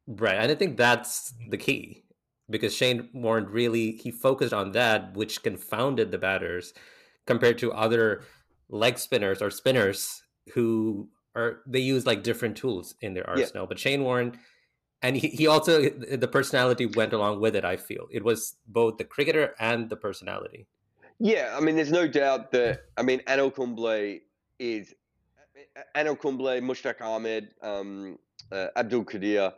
Right. 0.07 0.35
And 0.35 0.51
I 0.51 0.55
think 0.55 0.77
that's 0.77 1.33
the 1.49 1.57
key. 1.57 2.03
Because 2.49 2.75
Shane 2.75 3.09
Warne 3.13 3.45
really 3.45 3.93
he 3.93 4.11
focused 4.11 4.53
on 4.53 4.71
that, 4.73 5.15
which 5.15 5.43
confounded 5.43 6.11
the 6.11 6.17
batters 6.17 6.73
compared 7.25 7.57
to 7.59 7.73
other 7.73 8.23
leg 8.69 8.97
spinners 8.97 9.41
or 9.41 9.49
spinners 9.49 10.23
who 10.53 11.09
or 11.35 11.61
they 11.67 11.79
use 11.79 12.05
like 12.05 12.23
different 12.23 12.55
tools 12.55 12.95
in 13.01 13.13
their 13.13 13.29
arsenal. 13.29 13.63
Yeah. 13.63 13.67
But 13.67 13.79
Shane 13.79 14.03
Warne, 14.03 14.39
and 15.01 15.17
he, 15.17 15.27
he 15.27 15.47
also 15.47 15.89
the 15.89 16.27
personality 16.27 16.85
went 16.85 17.13
along 17.13 17.41
with 17.41 17.55
it. 17.55 17.65
I 17.65 17.75
feel 17.75 18.07
it 18.11 18.23
was 18.23 18.55
both 18.67 18.97
the 18.97 19.03
cricketer 19.03 19.53
and 19.59 19.89
the 19.89 19.97
personality. 19.97 20.67
Yeah, 21.19 21.55
I 21.55 21.61
mean, 21.61 21.75
there's 21.75 21.91
no 21.91 22.07
doubt 22.07 22.51
that 22.51 22.85
I 22.97 23.03
mean 23.03 23.19
Anil 23.27 23.53
Kumble 23.53 24.19
is 24.59 24.93
Anil 25.95 26.19
Kumble, 26.19 26.61
Mushtaq 26.61 27.01
Ahmed, 27.01 27.49
um, 27.61 28.17
uh, 28.51 28.67
Abdul 28.75 29.05
Qadir. 29.05 29.53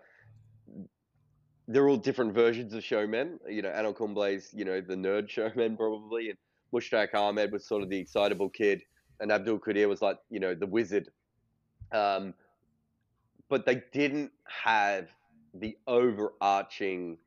They're 1.68 1.90
all 1.90 1.98
different 1.98 2.34
versions 2.34 2.74
of 2.74 2.84
showmen. 2.84 3.40
You 3.48 3.62
know, 3.62 3.70
Anil 3.70 3.96
Kumble's 3.96 4.50
you 4.54 4.66
know 4.66 4.82
the 4.82 4.96
nerd 4.96 5.30
showman 5.36 5.78
probably, 5.78 6.30
and 6.30 6.38
Mushtaq 6.74 7.14
Ahmed 7.14 7.52
was 7.52 7.68
sort 7.68 7.84
of 7.84 7.90
the 7.90 7.98
excitable 7.98 8.50
kid, 8.50 8.82
and 9.20 9.32
Abdul 9.32 9.60
Qadir 9.60 9.88
was 9.88 10.02
like 10.02 10.18
you 10.30 10.40
know 10.40 10.56
the 10.56 10.68
wizard 10.68 11.10
um, 11.92 12.34
but 13.50 13.66
they 13.66 13.84
didn't 13.94 14.32
have 14.46 15.10
the 15.54 15.78
overarching 15.88 17.18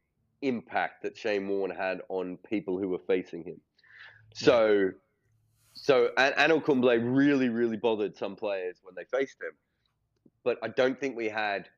impact 0.42 1.02
that 1.02 1.16
Shane 1.16 1.48
Warne 1.48 1.70
had 1.70 2.02
on 2.08 2.38
people 2.48 2.78
who 2.78 2.88
were 2.88 3.00
facing 3.06 3.44
him. 3.44 3.60
So, 4.34 4.72
yeah. 4.72 4.90
so 5.74 6.10
and 6.16 6.34
Anil 6.36 6.64
Kumble 6.64 6.96
really, 6.96 7.48
really 7.48 7.76
bothered 7.76 8.16
some 8.16 8.36
players 8.36 8.76
when 8.82 8.94
they 8.94 9.04
faced 9.16 9.36
him. 9.40 9.52
But 10.44 10.58
I 10.62 10.68
don't 10.68 10.98
think 10.98 11.16
we 11.16 11.28
had 11.28 11.68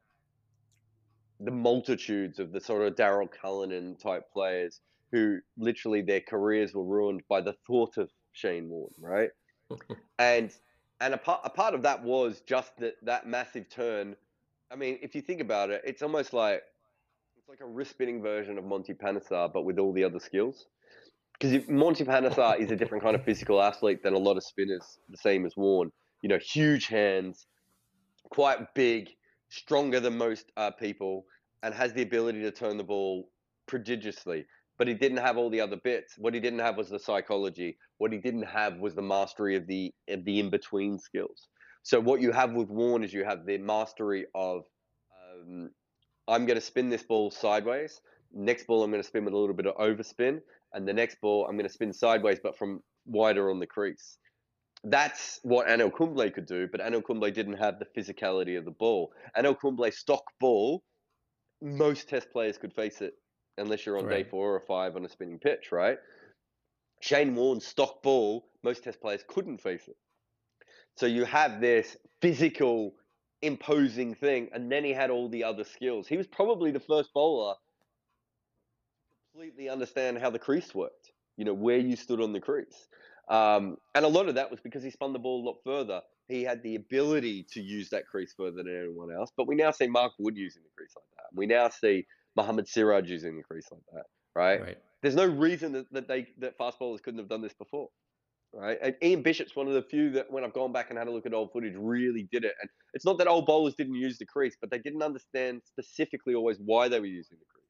the 1.40 1.50
multitudes 1.50 2.38
of 2.38 2.52
the 2.52 2.60
sort 2.60 2.86
of 2.86 2.94
Daryl 2.94 3.28
Cullinan 3.30 3.96
type 3.96 4.30
players 4.32 4.80
who 5.10 5.38
literally 5.58 6.02
their 6.02 6.20
careers 6.20 6.72
were 6.72 6.84
ruined 6.84 7.22
by 7.28 7.40
the 7.40 7.54
thought 7.66 7.96
of 7.98 8.10
Shane 8.32 8.68
Warne, 8.68 8.92
right? 8.98 9.30
and 10.18 10.52
and 11.02 11.14
a 11.14 11.18
part, 11.18 11.40
a 11.44 11.50
part 11.50 11.74
of 11.74 11.82
that 11.82 12.02
was 12.02 12.42
just 12.46 12.76
that 12.78 12.94
that 13.02 13.26
massive 13.26 13.68
turn. 13.68 14.16
I 14.70 14.76
mean, 14.76 14.98
if 15.02 15.14
you 15.14 15.20
think 15.20 15.40
about 15.40 15.70
it, 15.70 15.82
it's 15.84 16.00
almost 16.00 16.32
like 16.32 16.62
it's 17.36 17.48
like 17.48 17.60
a 17.60 17.66
wrist 17.66 17.90
spinning 17.90 18.22
version 18.22 18.56
of 18.56 18.64
Monty 18.64 18.94
Panesar, 18.94 19.52
but 19.52 19.64
with 19.64 19.78
all 19.78 19.92
the 19.92 20.04
other 20.04 20.20
skills. 20.20 20.66
Because 21.38 21.68
Monty 21.68 22.04
Panesar 22.04 22.60
is 22.60 22.70
a 22.70 22.76
different 22.76 23.02
kind 23.02 23.16
of 23.16 23.24
physical 23.24 23.60
athlete 23.60 24.02
than 24.04 24.14
a 24.14 24.18
lot 24.18 24.36
of 24.36 24.44
spinners, 24.44 24.98
the 25.08 25.16
same 25.16 25.44
as 25.44 25.56
Warne. 25.56 25.90
You 26.22 26.28
know, 26.28 26.38
huge 26.38 26.86
hands, 26.86 27.48
quite 28.30 28.72
big, 28.74 29.08
stronger 29.48 29.98
than 29.98 30.16
most 30.16 30.52
uh, 30.56 30.70
people, 30.70 31.24
and 31.64 31.74
has 31.74 31.92
the 31.94 32.02
ability 32.02 32.42
to 32.42 32.52
turn 32.52 32.76
the 32.76 32.84
ball 32.84 33.28
prodigiously 33.66 34.46
but 34.78 34.88
he 34.88 34.94
didn't 34.94 35.18
have 35.18 35.36
all 35.36 35.50
the 35.50 35.60
other 35.60 35.76
bits. 35.76 36.14
What 36.18 36.34
he 36.34 36.40
didn't 36.40 36.60
have 36.60 36.76
was 36.76 36.88
the 36.88 36.98
psychology. 36.98 37.78
What 37.98 38.12
he 38.12 38.18
didn't 38.18 38.44
have 38.44 38.78
was 38.78 38.94
the 38.94 39.02
mastery 39.02 39.56
of 39.56 39.66
the 39.66 39.92
of 40.08 40.24
the 40.24 40.40
in 40.40 40.50
between 40.50 40.98
skills. 40.98 41.48
So 41.82 42.00
what 42.00 42.20
you 42.20 42.32
have 42.32 42.52
with 42.52 42.68
Warne 42.68 43.04
is 43.04 43.12
you 43.12 43.24
have 43.24 43.44
the 43.44 43.58
mastery 43.58 44.26
of 44.34 44.64
um, 45.20 45.70
I'm 46.28 46.46
going 46.46 46.58
to 46.58 46.64
spin 46.64 46.88
this 46.88 47.02
ball 47.02 47.30
sideways. 47.30 48.00
Next 48.32 48.66
ball 48.66 48.82
I'm 48.82 48.90
going 48.90 49.02
to 49.02 49.08
spin 49.08 49.24
with 49.24 49.34
a 49.34 49.36
little 49.36 49.54
bit 49.54 49.66
of 49.66 49.76
overspin, 49.76 50.40
and 50.72 50.88
the 50.88 50.92
next 50.92 51.20
ball 51.20 51.46
I'm 51.46 51.56
going 51.56 51.68
to 51.68 51.72
spin 51.72 51.92
sideways, 51.92 52.38
but 52.42 52.56
from 52.56 52.82
wider 53.04 53.50
on 53.50 53.58
the 53.58 53.66
crease. 53.66 54.18
That's 54.84 55.38
what 55.42 55.68
Anil 55.68 55.94
Kumble 55.94 56.28
could 56.30 56.46
do, 56.46 56.66
but 56.66 56.80
Anil 56.80 57.04
Kumble 57.04 57.30
didn't 57.30 57.58
have 57.58 57.78
the 57.78 57.86
physicality 57.96 58.58
of 58.58 58.64
the 58.64 58.72
ball. 58.72 59.12
Anil 59.36 59.56
Kumble 59.60 59.92
stock 59.92 60.24
ball, 60.40 60.82
most 61.60 62.08
Test 62.08 62.32
players 62.32 62.58
could 62.58 62.72
face 62.72 63.00
it 63.00 63.14
unless 63.58 63.86
you're 63.86 63.98
on 63.98 64.06
right. 64.06 64.24
day 64.24 64.30
four 64.30 64.54
or 64.54 64.60
five 64.60 64.96
on 64.96 65.04
a 65.04 65.08
spinning 65.08 65.38
pitch, 65.38 65.72
right? 65.72 65.98
Shane 67.00 67.34
Warne's 67.34 67.66
stock 67.66 68.02
ball, 68.02 68.46
most 68.62 68.84
test 68.84 69.00
players 69.00 69.24
couldn't 69.26 69.58
face 69.58 69.88
it. 69.88 69.96
So 70.96 71.06
you 71.06 71.24
have 71.24 71.60
this 71.60 71.96
physical, 72.20 72.94
imposing 73.40 74.14
thing, 74.14 74.48
and 74.52 74.70
then 74.70 74.84
he 74.84 74.92
had 74.92 75.10
all 75.10 75.28
the 75.28 75.44
other 75.44 75.64
skills. 75.64 76.06
He 76.06 76.16
was 76.16 76.26
probably 76.26 76.70
the 76.70 76.80
first 76.80 77.12
bowler 77.12 77.54
to 77.54 79.16
completely 79.32 79.68
understand 79.68 80.18
how 80.18 80.30
the 80.30 80.38
crease 80.38 80.74
worked, 80.74 81.10
you 81.36 81.44
know, 81.44 81.54
where 81.54 81.78
you 81.78 81.96
stood 81.96 82.20
on 82.20 82.32
the 82.32 82.40
crease. 82.40 82.86
Um, 83.28 83.78
and 83.94 84.04
a 84.04 84.08
lot 84.08 84.28
of 84.28 84.34
that 84.36 84.50
was 84.50 84.60
because 84.60 84.82
he 84.82 84.90
spun 84.90 85.12
the 85.12 85.18
ball 85.18 85.42
a 85.42 85.46
lot 85.46 85.56
further. 85.64 86.02
He 86.28 86.42
had 86.42 86.62
the 86.62 86.76
ability 86.76 87.46
to 87.52 87.60
use 87.60 87.90
that 87.90 88.06
crease 88.06 88.34
further 88.36 88.62
than 88.62 88.68
anyone 88.68 89.12
else. 89.12 89.30
But 89.36 89.48
we 89.48 89.54
now 89.54 89.70
see 89.70 89.86
Mark 89.86 90.12
Wood 90.18 90.36
using 90.36 90.62
the 90.62 90.68
crease 90.76 90.92
like 90.94 91.04
that. 91.16 91.36
We 91.36 91.46
now 91.46 91.68
see 91.68 92.06
Mohammad 92.36 92.68
Siraj 92.68 93.08
using 93.08 93.36
the 93.36 93.42
crease 93.42 93.66
like 93.70 93.82
that, 93.92 94.04
right? 94.34 94.60
right. 94.60 94.78
There's 95.02 95.14
no 95.14 95.26
reason 95.26 95.72
that, 95.72 95.92
that 95.92 96.08
they 96.08 96.28
that 96.38 96.56
fast 96.56 96.78
bowlers 96.78 97.00
couldn't 97.00 97.18
have 97.18 97.28
done 97.28 97.42
this 97.42 97.54
before, 97.54 97.88
right? 98.52 98.78
And 98.80 98.94
Ian 99.02 99.22
Bishop's 99.22 99.56
one 99.56 99.66
of 99.66 99.74
the 99.74 99.82
few 99.82 100.10
that 100.10 100.30
when 100.30 100.44
I've 100.44 100.52
gone 100.52 100.72
back 100.72 100.90
and 100.90 100.98
had 100.98 101.08
a 101.08 101.10
look 101.10 101.26
at 101.26 101.34
old 101.34 101.52
footage 101.52 101.74
really 101.76 102.28
did 102.30 102.44
it. 102.44 102.54
And 102.60 102.70
it's 102.94 103.04
not 103.04 103.18
that 103.18 103.26
old 103.26 103.46
bowlers 103.46 103.74
didn't 103.74 103.94
use 103.94 104.18
the 104.18 104.26
crease, 104.26 104.56
but 104.60 104.70
they 104.70 104.78
didn't 104.78 105.02
understand 105.02 105.62
specifically 105.64 106.34
always 106.34 106.58
why 106.64 106.88
they 106.88 107.00
were 107.00 107.06
using 107.06 107.38
the 107.38 107.46
crease. 107.52 107.62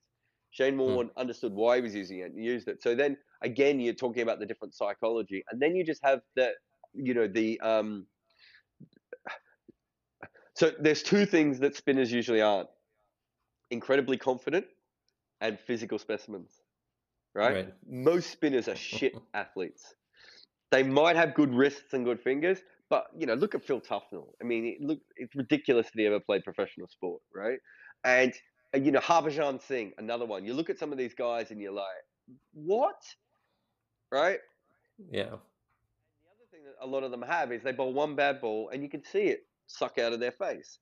Shane 0.51 0.75
hmm. 0.75 0.81
Warne 0.81 1.07
hmm. 1.09 1.19
understood 1.19 1.53
why 1.53 1.77
he 1.77 1.83
was 1.83 1.95
using 1.95 2.19
it 2.19 2.33
and 2.33 2.45
used 2.45 2.69
it. 2.69 2.83
So 2.83 2.95
then 2.95 3.17
again, 3.43 3.81
you're 3.81 3.95
talking 3.95 4.23
about 4.23 4.39
the 4.39 4.47
different 4.47 4.75
psychology, 4.75 5.43
and 5.51 5.61
then 5.61 5.75
you 5.75 5.85
just 5.85 6.03
have 6.05 6.21
the, 6.37 6.53
you 6.95 7.15
know, 7.15 7.27
the 7.27 7.59
um. 7.61 8.07
So 10.55 10.71
there's 10.79 11.03
two 11.03 11.25
things 11.25 11.61
that 11.61 11.75
spinners 11.77 12.13
usually 12.13 12.43
aren't 12.43 12.69
incredibly 13.73 14.17
confident 14.17 14.67
and 15.41 15.59
physical 15.59 15.99
specimens, 15.99 16.51
right? 17.35 17.55
right. 17.55 17.75
Most 17.89 18.31
spinners 18.31 18.69
are 18.69 18.77
shit 18.77 19.15
athletes. 19.35 19.95
They 20.71 20.83
might 20.83 21.17
have 21.17 21.35
good 21.35 21.53
wrists 21.53 21.93
and 21.93 22.05
good 22.05 22.21
fingers, 22.21 22.59
but 22.89 23.07
you 23.17 23.27
know, 23.27 23.35
look 23.35 23.55
at 23.55 23.65
Phil 23.65 23.81
Tufnell. 23.81 24.29
I 24.41 24.45
mean, 24.45 24.65
it, 24.67 24.81
look, 24.81 25.01
it's 25.17 25.35
ridiculous 25.35 25.87
that 25.87 26.01
he 26.01 26.07
ever 26.07 26.21
played 26.21 26.45
professional 26.45 26.87
sport, 26.87 27.21
right? 27.35 27.59
And 28.05 28.33
you 28.75 28.91
know, 28.91 29.01
Harbhajan 29.01 29.61
Singh, 29.61 29.93
another 29.99 30.25
one. 30.25 30.45
You 30.45 30.55
look 30.55 30.71
at 30.71 30.79
some 30.79 30.93
of 30.93 30.99
these 30.99 31.15
guys 31.15 31.51
and 31.51 31.61
you're 31.61 31.73
like, 31.73 31.85
what? 32.55 33.03
Right? 34.11 34.39
Yeah. 35.11 35.23
And 35.23 35.31
the 35.31 36.31
other 36.31 36.49
thing 36.51 36.61
that 36.65 36.75
a 36.81 36.87
lot 36.87 37.03
of 37.03 37.11
them 37.11 37.23
have 37.23 37.53
is 37.53 37.63
they 37.63 37.73
bowl 37.73 37.93
one 37.93 38.15
bad 38.15 38.41
ball 38.41 38.71
and 38.73 38.83
you 38.83 38.89
can 38.89 39.05
see 39.05 39.25
it 39.25 39.47
suck 39.67 39.99
out 39.99 40.13
of 40.13 40.21
their 40.21 40.33
face. 40.33 40.79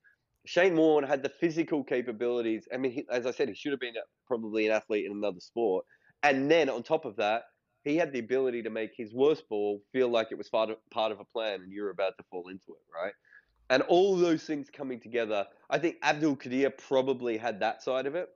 Shane 0.46 0.76
Warne 0.76 1.04
had 1.04 1.22
the 1.22 1.28
physical 1.28 1.84
capabilities. 1.84 2.66
I 2.72 2.76
mean, 2.76 2.92
he, 2.92 3.06
as 3.10 3.26
I 3.26 3.30
said, 3.30 3.48
he 3.48 3.54
should 3.54 3.72
have 3.72 3.80
been 3.80 3.94
probably 4.26 4.66
an 4.66 4.72
athlete 4.72 5.06
in 5.06 5.12
another 5.12 5.40
sport. 5.40 5.84
And 6.22 6.50
then 6.50 6.68
on 6.68 6.82
top 6.82 7.04
of 7.04 7.16
that, 7.16 7.44
he 7.84 7.96
had 7.96 8.12
the 8.12 8.18
ability 8.18 8.62
to 8.62 8.70
make 8.70 8.90
his 8.94 9.12
worst 9.14 9.48
ball 9.48 9.80
feel 9.92 10.08
like 10.08 10.28
it 10.30 10.38
was 10.38 10.48
part 10.48 10.70
of, 10.70 10.76
part 10.90 11.12
of 11.12 11.20
a 11.20 11.24
plan 11.24 11.60
and 11.62 11.72
you're 11.72 11.90
about 11.90 12.16
to 12.18 12.24
fall 12.30 12.48
into 12.48 12.68
it, 12.68 12.94
right? 12.94 13.12
And 13.70 13.82
all 13.84 14.16
those 14.16 14.42
things 14.42 14.68
coming 14.70 15.00
together, 15.00 15.46
I 15.70 15.78
think 15.78 15.96
Abdul 16.02 16.36
Qadir 16.36 16.76
probably 16.76 17.38
had 17.38 17.60
that 17.60 17.82
side 17.82 18.06
of 18.06 18.14
it. 18.14 18.28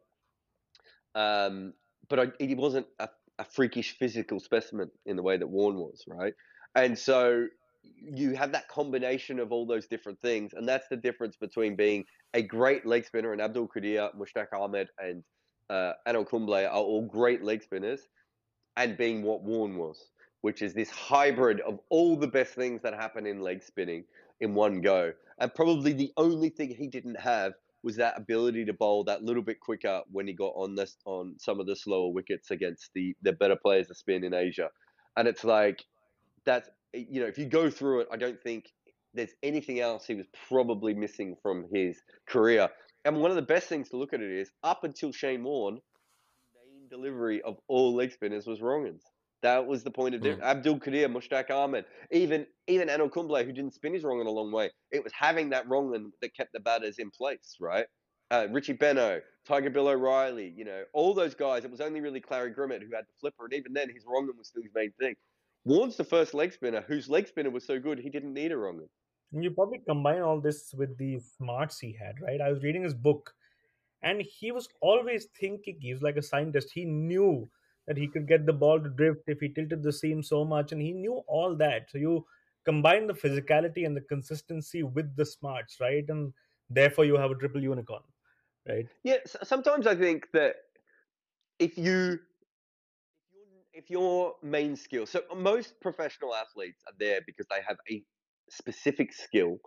Um, 1.15 1.75
but 2.09 2.21
I, 2.21 2.27
he 2.39 2.55
wasn't 2.55 2.87
a, 2.99 3.09
a 3.39 3.45
freakish 3.45 3.99
physical 3.99 4.41
specimen 4.41 4.91
in 5.07 5.17
the 5.17 5.23
way 5.23 5.37
that 5.37 5.47
Warne 5.47 5.77
was, 5.77 6.05
right? 6.07 6.35
And 6.75 6.99
so 6.99 7.47
you 7.97 8.35
have 8.35 8.53
that 8.53 8.69
combination 8.69 9.38
of 9.38 9.53
all 9.53 9.67
those 9.67 9.87
different 9.87 10.21
things, 10.21 10.53
and 10.55 10.69
that's 10.69 10.88
the 10.88 10.97
difference 10.97 11.37
between 11.37 11.76
being 11.76 12.05
a 12.35 12.43
great 12.43 12.87
leg 12.87 13.05
spinner 13.05 13.33
and 13.33 13.41
Abdul 13.41 13.69
Qadir, 13.69 14.11
Mushtaq 14.17 14.53
Ahmed, 14.53 14.88
and 14.99 15.23
uh, 15.71 15.93
Anil 16.07 16.29
Kumble 16.29 16.55
are 16.55 16.69
all 16.69 17.07
great 17.07 17.43
leg 17.43 17.62
spinners, 17.62 18.00
and 18.76 18.97
being 18.97 19.23
what 19.23 19.43
Warne 19.43 19.76
was, 19.76 20.11
which 20.43 20.62
is 20.62 20.75
this 20.75 20.91
hybrid 20.91 21.61
of 21.61 21.79
all 21.88 22.17
the 22.17 22.26
best 22.26 22.55
things 22.55 22.83
that 22.83 22.95
happen 22.95 23.26
in 23.26 23.41
leg 23.41 23.62
spinning 23.62 24.05
in 24.41 24.55
one 24.55 24.81
go. 24.81 25.12
And 25.38 25.55
probably 25.55 25.93
the 25.93 26.12
only 26.17 26.49
thing 26.49 26.71
he 26.71 26.87
didn't 26.88 27.19
have 27.21 27.55
was 27.83 27.97
that 27.97 28.17
ability 28.17 28.64
to 28.64 28.73
bowl 28.73 29.05
that 29.05 29.23
little 29.23 29.43
bit 29.43 29.61
quicker 29.61 30.03
when 30.11 30.26
he 30.26 30.33
got 30.33 30.53
on 30.57 30.75
this 30.75 30.97
on 31.05 31.35
some 31.38 31.61
of 31.61 31.67
the 31.67 31.76
slower 31.76 32.11
wickets 32.11 32.50
against 32.50 32.91
the 32.95 33.14
the 33.23 33.33
better 33.33 33.57
players 33.57 33.88
to 33.88 33.95
spin 33.95 34.25
in 34.25 34.35
Asia. 34.35 34.71
And 35.17 35.29
it's 35.29 35.45
like 35.45 35.85
that's 36.45 36.69
you 36.95 37.21
know 37.21 37.27
if 37.27 37.39
you 37.39 37.47
go 37.47 37.71
through 37.71 38.01
it, 38.01 38.09
I 38.13 38.17
don't 38.17 38.41
think 38.43 38.71
there's 39.13 39.35
anything 39.43 39.81
else 39.81 40.07
he 40.07 40.15
was 40.15 40.27
probably 40.49 40.95
missing 40.95 41.37
from 41.43 41.67
his 41.73 42.01
career. 42.27 42.69
And 43.05 43.21
one 43.21 43.31
of 43.31 43.37
the 43.37 43.43
best 43.43 43.69
things 43.69 43.91
to 43.91 43.97
look 43.97 44.13
at 44.13 44.21
it 44.21 44.31
is 44.31 44.51
up 44.63 44.83
until 44.85 45.13
Shane 45.13 45.45
Warne, 45.45 45.75
main 45.75 46.89
delivery 46.89 47.43
of 47.43 47.59
all 47.69 47.95
leg 47.95 48.13
spinners 48.13 48.47
was 48.47 48.61
wrong 48.63 48.87
that 49.45 49.67
was 49.67 49.85
the 49.85 49.91
point 49.91 50.15
of 50.15 50.23
mm. 50.23 50.41
Abdul 50.41 50.81
Qadir, 50.81 51.07
Mushtaq 51.07 51.51
Ahmed, 51.51 51.85
even 52.11 52.47
even 52.67 52.89
Anil 52.89 53.13
Kumble, 53.13 53.45
who 53.45 53.53
didn't 53.53 53.75
spin 53.75 53.93
his 53.93 54.03
wrong 54.03 54.21
in 54.21 54.27
a 54.27 54.31
long 54.31 54.51
way. 54.51 54.71
It 54.91 55.05
was 55.05 55.13
having 55.13 55.51
that 55.51 55.69
wrong 55.69 56.11
that 56.23 56.35
kept 56.35 56.55
the 56.55 56.61
batters 56.61 56.99
in 56.99 57.11
place, 57.11 57.57
right? 57.61 57.85
Uh, 58.31 58.47
Richie 58.51 58.73
Benaud, 58.73 59.21
Tiger 59.47 59.69
Bill 59.69 59.89
O'Reilly, 59.89 60.55
you 60.57 60.65
know, 60.65 60.85
all 60.95 61.13
those 61.13 61.35
guys. 61.35 61.63
It 61.67 61.71
was 61.71 61.83
only 61.83 62.01
really 62.01 62.23
Clarrie 62.23 62.57
Grimmett 62.57 62.81
who 62.81 62.95
had 62.95 63.05
the 63.05 63.13
flipper, 63.21 63.45
and 63.45 63.53
even 63.53 63.75
then, 63.75 63.91
his 63.91 64.05
wrong 64.07 64.27
was 64.37 64.49
still 64.49 64.63
his 64.63 64.73
main 64.75 64.93
thing. 64.99 65.15
Warne's 65.64 65.97
the 65.97 66.04
first 66.04 66.35
leg 66.35 66.52
spinner 66.52 66.83
whose 66.87 67.09
leg 67.09 67.26
spinner 67.26 67.50
was 67.50 67.66
so 67.66 67.78
good 67.78 67.99
he 67.99 68.11
didn't 68.11 68.35
need 68.35 68.52
a 68.52 68.56
wrong. 68.56 68.76
One. 69.30 69.42
You 69.42 69.50
probably 69.50 69.80
combine 69.87 70.21
all 70.21 70.40
this 70.40 70.75
with 70.76 70.97
the 70.99 71.21
smarts 71.38 71.78
he 71.78 71.92
had, 71.92 72.21
right? 72.21 72.40
I 72.40 72.50
was 72.50 72.62
reading 72.62 72.83
his 72.83 72.94
book, 72.94 73.33
and 74.02 74.23
he 74.23 74.52
was 74.52 74.68
always 74.80 75.26
thinking. 75.40 75.78
He 75.80 75.92
was 75.92 76.02
like 76.02 76.16
a 76.16 76.23
scientist. 76.23 76.71
He 76.75 76.85
knew 76.85 77.49
that 77.87 77.97
he 77.97 78.06
could 78.06 78.28
get 78.28 78.47
the 78.47 78.52
ball 78.52 78.80
to 78.80 78.88
drift 78.88 79.23
if 79.26 79.40
he 79.40 79.49
tilted 79.49 79.83
the 79.83 79.92
seam 79.92 80.23
so 80.23 80.44
much, 80.44 80.73
and 80.73 80.80
he 80.80 80.92
knew 80.92 81.23
all 81.26 81.56
that. 81.56 81.90
So 81.90 81.99
you 81.99 82.26
combine 82.64 83.06
the 83.06 83.14
physicality 83.14 83.87
and 83.87 83.97
the 83.97 84.02
consistency 84.02 84.83
with 84.83 85.16
the 85.16 85.26
smarts, 85.26 85.78
right? 85.80 86.04
And 86.09 86.33
therefore 86.71 87.04
you 87.04 87.16
have 87.16 87.30
a 87.30 87.35
triple 87.35 87.62
unicorn, 87.62 88.02
right? 88.68 88.87
Yeah. 89.02 89.18
Sometimes 89.42 89.87
I 89.87 89.94
think 89.94 90.26
that 90.33 90.56
if 91.59 91.76
you 91.76 92.21
if 93.75 93.90
your 93.90 94.35
main 94.43 94.76
skill, 94.76 95.07
so 95.07 95.23
most 95.37 95.81
professional 95.81 96.35
athletes 96.35 96.81
are 96.87 96.95
there 96.99 97.21
because 97.26 97.47
they 97.50 97.61
have 97.66 97.76
a 97.90 98.02
specific 98.50 99.12
skill 99.12 99.59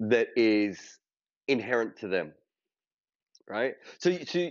that 0.00 0.28
is 0.36 0.98
inherent 1.48 1.96
to 1.98 2.08
them, 2.08 2.32
right? 3.48 3.74
So, 3.98 4.16
so, 4.26 4.48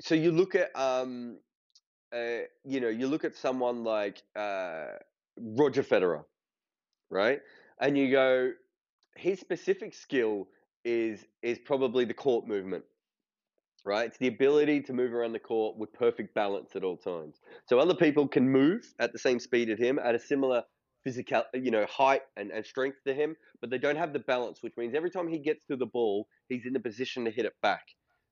so 0.00 0.14
you 0.14 0.32
look 0.32 0.54
at 0.54 0.76
um, 0.78 1.38
uh, 2.14 2.42
you 2.64 2.80
know, 2.80 2.88
you 2.88 3.08
look 3.08 3.24
at 3.24 3.36
someone 3.36 3.84
like 3.84 4.22
uh, 4.36 4.86
Roger 5.38 5.82
Federer, 5.82 6.24
right? 7.10 7.40
And 7.80 7.96
you 7.98 8.10
go, 8.10 8.52
his 9.16 9.40
specific 9.40 9.94
skill 9.94 10.48
is 10.84 11.24
is 11.42 11.58
probably 11.58 12.04
the 12.04 12.14
court 12.14 12.46
movement, 12.46 12.84
right? 13.86 14.06
It's 14.06 14.18
the 14.18 14.26
ability 14.26 14.82
to 14.82 14.92
move 14.92 15.14
around 15.14 15.32
the 15.32 15.38
court 15.38 15.76
with 15.78 15.92
perfect 15.92 16.34
balance 16.34 16.76
at 16.76 16.84
all 16.84 16.96
times. 16.96 17.40
So 17.66 17.78
other 17.78 17.94
people 17.94 18.28
can 18.28 18.48
move 18.48 18.92
at 18.98 19.12
the 19.12 19.18
same 19.18 19.40
speed 19.40 19.70
as 19.70 19.78
him 19.78 19.98
at 19.98 20.14
a 20.14 20.18
similar 20.18 20.64
physical, 21.04 21.44
you 21.54 21.70
know, 21.70 21.86
height 21.88 22.22
and, 22.36 22.50
and 22.50 22.66
strength 22.66 22.98
to 23.06 23.14
him, 23.14 23.36
but 23.60 23.70
they 23.70 23.78
don't 23.78 23.96
have 23.96 24.12
the 24.12 24.18
balance, 24.18 24.58
which 24.62 24.74
means 24.76 24.94
every 24.94 25.10
time 25.10 25.28
he 25.28 25.38
gets 25.38 25.64
to 25.70 25.76
the 25.76 25.86
ball, 25.86 26.26
he's 26.48 26.66
in 26.66 26.74
a 26.76 26.80
position 26.80 27.24
to 27.24 27.30
hit 27.30 27.46
it 27.46 27.54
back 27.62 27.84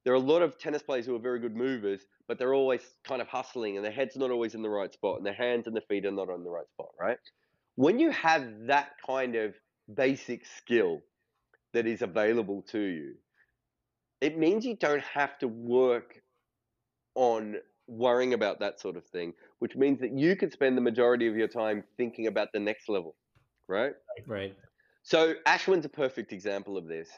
there 0.05 0.12
are 0.12 0.16
a 0.16 0.20
lot 0.20 0.42
of 0.42 0.59
tennis 0.59 0.83
players 0.83 1.07
who 1.07 1.16
are 1.16 1.20
very 1.20 1.40
good 1.40 1.57
movers, 1.57 2.02
but 2.28 2.38
they're 2.38 2.55
always 2.55 2.83
kind 3.05 3.22
of 3.22 3.28
hustling 3.28 3.76
and 3.76 3.85
their 3.85 3.92
head's 3.92 4.16
not 4.16 4.31
always 4.31 4.55
in 4.55 4.62
the 4.62 4.68
right 4.68 4.92
spot 4.92 5.16
and 5.16 5.26
their 5.26 5.35
hands 5.35 5.66
and 5.66 5.74
their 5.74 5.83
feet 5.88 6.05
are 6.05 6.11
not 6.11 6.28
on 6.28 6.44
the 6.44 6.50
right 6.50 6.68
spot, 6.68 6.90
right? 7.00 7.16
When 7.76 7.98
you 7.98 8.11
have 8.11 8.46
that 8.66 8.90
kind 9.05 9.35
of 9.35 9.55
basic 9.92 10.46
skill 10.46 11.00
that 11.72 11.87
is 11.87 12.02
available 12.02 12.62
to 12.70 12.78
you, 12.78 13.14
it 14.24 14.38
means 14.38 14.64
you 14.64 14.74
don't 14.74 15.02
have 15.02 15.38
to 15.38 15.48
work 15.48 16.22
on 17.14 17.56
worrying 17.87 18.32
about 18.32 18.58
that 18.58 18.80
sort 18.80 18.96
of 18.96 19.04
thing, 19.04 19.34
which 19.58 19.76
means 19.76 20.00
that 20.00 20.16
you 20.16 20.34
could 20.34 20.50
spend 20.50 20.78
the 20.78 20.80
majority 20.80 21.26
of 21.26 21.37
your 21.37 21.46
time 21.46 21.84
thinking 21.98 22.26
about 22.26 22.48
the 22.54 22.58
next 22.58 22.88
level, 22.88 23.16
right? 23.68 23.92
Right. 24.26 24.56
So 25.02 25.34
Ashwin's 25.46 25.84
a 25.84 25.90
perfect 25.90 26.32
example 26.32 26.78
of 26.78 26.87
this. 26.87 27.10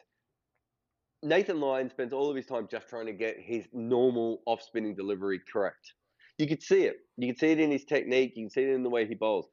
Nathan 1.23 1.61
Lyon 1.61 1.91
spends 1.91 2.13
all 2.13 2.29
of 2.29 2.35
his 2.35 2.47
time 2.47 2.67
just 2.69 2.89
trying 2.89 3.07
to 3.07 3.13
get 3.13 3.37
his 3.39 3.69
normal 3.73 4.43
off 4.45 4.61
spinning 4.61 4.97
delivery 4.97 5.41
correct. 5.53 5.93
You 6.39 6.49
could 6.49 6.61
see 6.61 6.83
it. 6.83 6.97
You 7.17 7.29
can 7.29 7.39
see 7.39 7.53
it 7.53 7.61
in 7.61 7.71
his 7.71 7.85
technique. 7.85 8.33
You 8.35 8.47
can 8.47 8.51
see 8.51 8.63
it 8.63 8.71
in 8.71 8.83
the 8.83 8.91
way 8.91 9.07
he 9.07 9.15
bowls. 9.15 9.47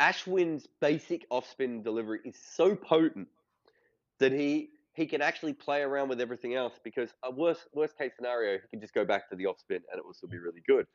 Ashwin's 0.00 0.68
basic 0.80 1.26
off 1.30 1.50
spin 1.50 1.82
delivery 1.82 2.20
is 2.24 2.36
so 2.54 2.76
potent 2.76 3.26
that 4.20 4.30
he 4.30 4.70
he 4.98 5.06
can 5.06 5.22
actually 5.22 5.52
play 5.52 5.82
around 5.82 6.08
with 6.08 6.20
everything 6.20 6.54
else 6.54 6.74
because 6.82 7.10
a 7.24 7.30
worst 7.30 7.68
worst 7.72 7.96
case 7.96 8.12
scenario 8.16 8.58
he 8.58 8.68
can 8.68 8.80
just 8.80 8.92
go 8.92 9.04
back 9.04 9.28
to 9.30 9.36
the 9.36 9.46
off 9.46 9.58
spin 9.60 9.80
and 9.90 9.98
it 9.98 10.04
will 10.04 10.12
still 10.12 10.28
be 10.28 10.36
mm. 10.36 10.44
really 10.44 10.62
good. 10.66 10.86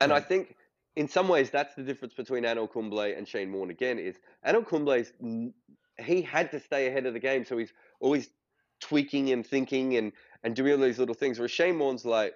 And 0.00 0.12
I 0.12 0.20
think 0.20 0.56
in 0.96 1.08
some 1.08 1.28
ways 1.28 1.50
that's 1.50 1.74
the 1.74 1.82
difference 1.82 2.14
between 2.14 2.44
Anil 2.44 2.72
Kumble 2.72 3.00
and 3.00 3.26
Shane 3.26 3.52
Warne 3.52 3.70
again 3.70 3.98
is 3.98 4.16
Anil 4.46 4.66
Kumble's 4.66 5.12
he 6.00 6.22
had 6.22 6.50
to 6.52 6.60
stay 6.60 6.86
ahead 6.86 7.04
of 7.06 7.14
the 7.14 7.20
game 7.20 7.44
so 7.44 7.58
he's 7.58 7.72
always 8.00 8.30
tweaking 8.80 9.30
and 9.30 9.46
thinking 9.46 9.96
and 9.96 10.12
and 10.44 10.54
doing 10.54 10.72
all 10.72 10.78
these 10.78 10.98
little 10.98 11.14
things. 11.14 11.38
Where 11.38 11.48
Shane 11.48 11.78
Warne's 11.78 12.04
like, 12.04 12.34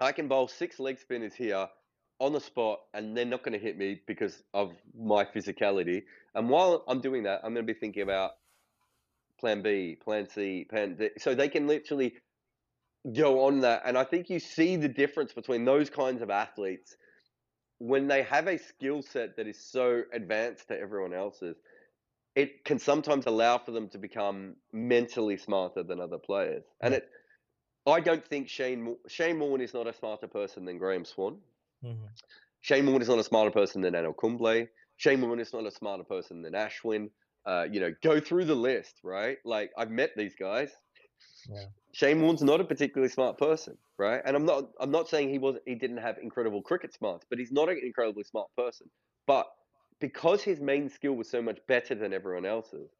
I 0.00 0.12
can 0.12 0.28
bowl 0.28 0.48
six 0.48 0.78
leg 0.78 0.98
spinners 0.98 1.34
here 1.34 1.68
on 2.18 2.32
the 2.32 2.40
spot, 2.40 2.80
and 2.92 3.16
they're 3.16 3.24
not 3.24 3.42
going 3.42 3.52
to 3.52 3.58
hit 3.58 3.78
me 3.78 4.00
because 4.06 4.42
of 4.52 4.72
my 4.98 5.24
physicality. 5.24 6.02
And 6.34 6.48
while 6.50 6.84
I'm 6.86 7.00
doing 7.00 7.22
that, 7.22 7.40
I'm 7.42 7.54
going 7.54 7.66
to 7.66 7.72
be 7.72 7.78
thinking 7.78 8.02
about 8.02 8.32
plan 9.40 9.62
B, 9.62 9.96
plan 10.02 10.28
C, 10.28 10.66
plan 10.68 10.96
D. 10.96 11.10
So 11.18 11.34
they 11.34 11.48
can 11.48 11.66
literally 11.66 12.14
go 13.12 13.46
on 13.46 13.60
that. 13.60 13.82
And 13.84 13.96
I 13.96 14.04
think 14.04 14.30
you 14.30 14.38
see 14.38 14.76
the 14.76 14.88
difference 14.88 15.32
between 15.32 15.64
those 15.64 15.90
kinds 15.90 16.22
of 16.22 16.30
athletes 16.30 16.96
when 17.78 18.06
they 18.06 18.22
have 18.24 18.46
a 18.46 18.58
skill 18.58 19.02
set 19.02 19.36
that 19.36 19.46
is 19.46 19.58
so 19.58 20.02
advanced 20.12 20.68
to 20.68 20.78
everyone 20.78 21.14
else's 21.14 21.56
it 22.36 22.64
can 22.64 22.78
sometimes 22.78 23.26
allow 23.26 23.58
for 23.58 23.72
them 23.72 23.88
to 23.88 23.98
become 23.98 24.54
mentally 24.72 25.36
smarter 25.36 25.82
than 25.82 26.00
other 26.00 26.18
players. 26.18 26.62
And 26.80 26.94
it, 26.94 27.08
I 27.86 28.00
don't 28.00 28.24
think 28.24 28.48
Shane 28.48 28.96
Shane 29.08 29.38
Warne 29.40 29.60
is 29.60 29.74
not 29.74 29.86
a 29.86 29.92
smarter 29.92 30.28
person 30.28 30.64
than 30.64 30.78
Graeme 30.78 31.04
Swann. 31.04 31.38
Mm-hmm. 31.84 32.06
Shane 32.60 32.86
Warne 32.86 33.02
is 33.02 33.08
not 33.08 33.18
a 33.18 33.24
smarter 33.24 33.50
person 33.50 33.82
than 33.82 33.94
Anil 33.94 34.16
Kumble. 34.16 34.66
Shane 34.96 35.20
Warne 35.22 35.40
is 35.40 35.52
not 35.52 35.66
a 35.66 35.70
smarter 35.70 36.04
person 36.04 36.42
than 36.42 36.52
Ashwin. 36.52 37.10
Uh, 37.46 37.66
you 37.70 37.80
know, 37.80 37.92
go 38.02 38.20
through 38.20 38.44
the 38.44 38.54
list, 38.54 39.00
right? 39.02 39.38
Like 39.44 39.70
I've 39.76 39.90
met 39.90 40.10
these 40.16 40.34
guys. 40.38 40.70
Yeah. 41.48 41.64
Shane 41.92 42.20
Warne's 42.20 42.42
not 42.42 42.60
a 42.60 42.64
particularly 42.64 43.10
smart 43.10 43.38
person, 43.38 43.76
right? 43.98 44.20
And 44.24 44.36
I'm 44.36 44.44
not 44.44 44.70
I'm 44.78 44.90
not 44.90 45.08
saying 45.08 45.30
he 45.30 45.38
was 45.38 45.56
he 45.66 45.74
didn't 45.74 45.98
have 45.98 46.18
incredible 46.18 46.62
cricket 46.62 46.92
smarts, 46.92 47.24
but 47.28 47.38
he's 47.38 47.52
not 47.52 47.68
an 47.68 47.80
incredibly 47.82 48.24
smart 48.24 48.48
person. 48.56 48.88
But 49.26 49.46
because 50.00 50.42
his 50.42 50.60
main 50.60 50.88
skill 50.88 51.14
was 51.14 51.30
so 51.30 51.42
much 51.42 51.58
better 51.66 51.94
than 51.94 52.12
everyone 52.12 52.46
else's, 52.46 52.90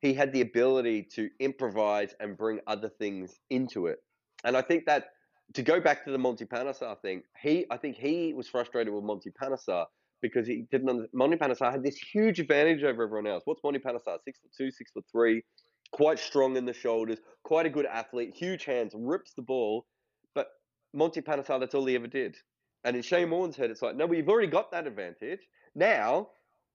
he 0.00 0.12
had 0.12 0.32
the 0.32 0.40
ability 0.40 1.02
to 1.14 1.30
improvise 1.38 2.14
and 2.20 2.36
bring 2.36 2.60
other 2.66 2.88
things 2.88 3.38
into 3.50 3.86
it. 3.86 3.98
And 4.44 4.56
I 4.56 4.62
think 4.62 4.86
that 4.86 5.10
to 5.54 5.62
go 5.62 5.80
back 5.80 6.04
to 6.04 6.10
the 6.10 6.18
Monty 6.18 6.44
Panesar 6.44 7.00
thing, 7.00 7.22
he 7.40 7.66
I 7.70 7.76
think 7.76 7.96
he 7.96 8.32
was 8.32 8.48
frustrated 8.48 8.92
with 8.92 9.04
Monty 9.04 9.30
Panesar 9.30 9.86
because 10.22 10.46
he 10.46 10.64
didn't. 10.70 11.12
Monty 11.12 11.36
Panesar 11.36 11.70
had 11.70 11.82
this 11.82 11.98
huge 11.98 12.40
advantage 12.40 12.82
over 12.84 13.02
everyone 13.02 13.26
else. 13.26 13.42
What's 13.44 13.62
Monty 13.62 13.80
Panesar? 13.80 14.18
Six 14.24 14.38
foot 14.40 14.52
two, 14.56 14.70
six 14.70 14.90
foot 14.92 15.04
three, 15.12 15.42
quite 15.90 16.18
strong 16.18 16.56
in 16.56 16.64
the 16.64 16.72
shoulders, 16.72 17.18
quite 17.42 17.66
a 17.66 17.70
good 17.70 17.86
athlete, 17.86 18.34
huge 18.34 18.64
hands, 18.64 18.94
rips 18.96 19.34
the 19.34 19.42
ball. 19.42 19.84
But 20.34 20.46
Monty 20.94 21.20
Panesar, 21.20 21.60
that's 21.60 21.74
all 21.74 21.84
he 21.84 21.96
ever 21.96 22.06
did. 22.06 22.36
And 22.84 22.96
in 22.96 23.02
Shane 23.02 23.30
Warne's 23.30 23.56
head, 23.56 23.70
it's 23.70 23.82
like, 23.82 23.96
no, 23.96 24.08
but 24.08 24.16
you've 24.16 24.28
already 24.28 24.50
got 24.50 24.70
that 24.72 24.86
advantage. 24.86 25.40
Now 25.74 26.28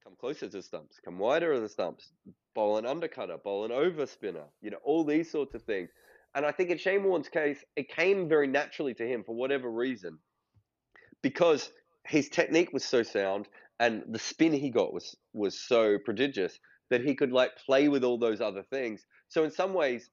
come 0.03 0.15
closer 0.19 0.47
to 0.47 0.57
the 0.57 0.63
stumps, 0.63 0.99
come 1.03 1.19
wider 1.19 1.51
of 1.51 1.61
the 1.61 1.67
stumps, 1.67 2.11
bowl 2.55 2.77
an 2.77 2.85
undercutter, 2.85 3.41
bowl 3.43 3.65
an 3.65 3.71
overspinner, 3.71 4.45
you 4.61 4.69
know, 4.69 4.77
all 4.83 5.03
these 5.03 5.29
sorts 5.29 5.53
of 5.53 5.63
things. 5.63 5.89
And 6.33 6.45
I 6.45 6.51
think 6.51 6.69
in 6.69 6.77
Shane 6.77 7.03
Warne's 7.03 7.27
case, 7.27 7.63
it 7.75 7.89
came 7.89 8.29
very 8.29 8.47
naturally 8.47 8.93
to 8.93 9.07
him 9.07 9.23
for 9.25 9.35
whatever 9.35 9.69
reason, 9.69 10.17
because 11.21 11.71
his 12.07 12.29
technique 12.29 12.73
was 12.73 12.83
so 12.83 13.03
sound 13.03 13.47
and 13.79 14.03
the 14.07 14.19
spin 14.19 14.53
he 14.53 14.69
got 14.69 14.93
was 14.93 15.15
was 15.33 15.59
so 15.59 15.97
prodigious 16.03 16.59
that 16.89 17.01
he 17.01 17.15
could 17.15 17.31
like 17.31 17.51
play 17.65 17.89
with 17.89 18.03
all 18.03 18.17
those 18.17 18.41
other 18.41 18.63
things. 18.63 19.05
So 19.27 19.43
in 19.43 19.51
some 19.51 19.73
ways, 19.73 20.09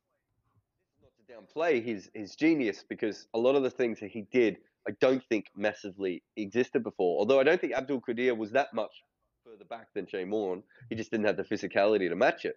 not 1.03 1.13
to 1.17 1.33
downplay 1.33 1.85
his 1.85 2.11
his 2.15 2.35
genius 2.35 2.85
because 2.89 3.27
a 3.35 3.39
lot 3.39 3.55
of 3.55 3.63
the 3.63 3.71
things 3.71 4.01
that 4.01 4.11
he 4.11 4.27
did, 4.33 4.59
I 4.89 4.93
don't 5.01 5.23
think 5.29 5.47
massively 5.57 6.23
existed 6.37 6.83
before. 6.83 7.19
Although 7.19 7.41
I 7.41 7.45
don't 7.45 7.61
think 7.61 7.75
Abdul 7.75 8.03
Qadir 8.03 8.37
was 8.37 8.53
that 8.53 8.75
much 8.75 8.93
further 9.45 9.65
back 9.65 9.89
than 9.95 10.07
Shane 10.07 10.31
Warne. 10.31 10.63
He 10.89 10.97
just 10.97 11.11
didn't 11.11 11.27
have 11.27 11.37
the 11.37 11.45
physicality 11.45 12.09
to 12.09 12.17
match 12.17 12.45
it. 12.45 12.57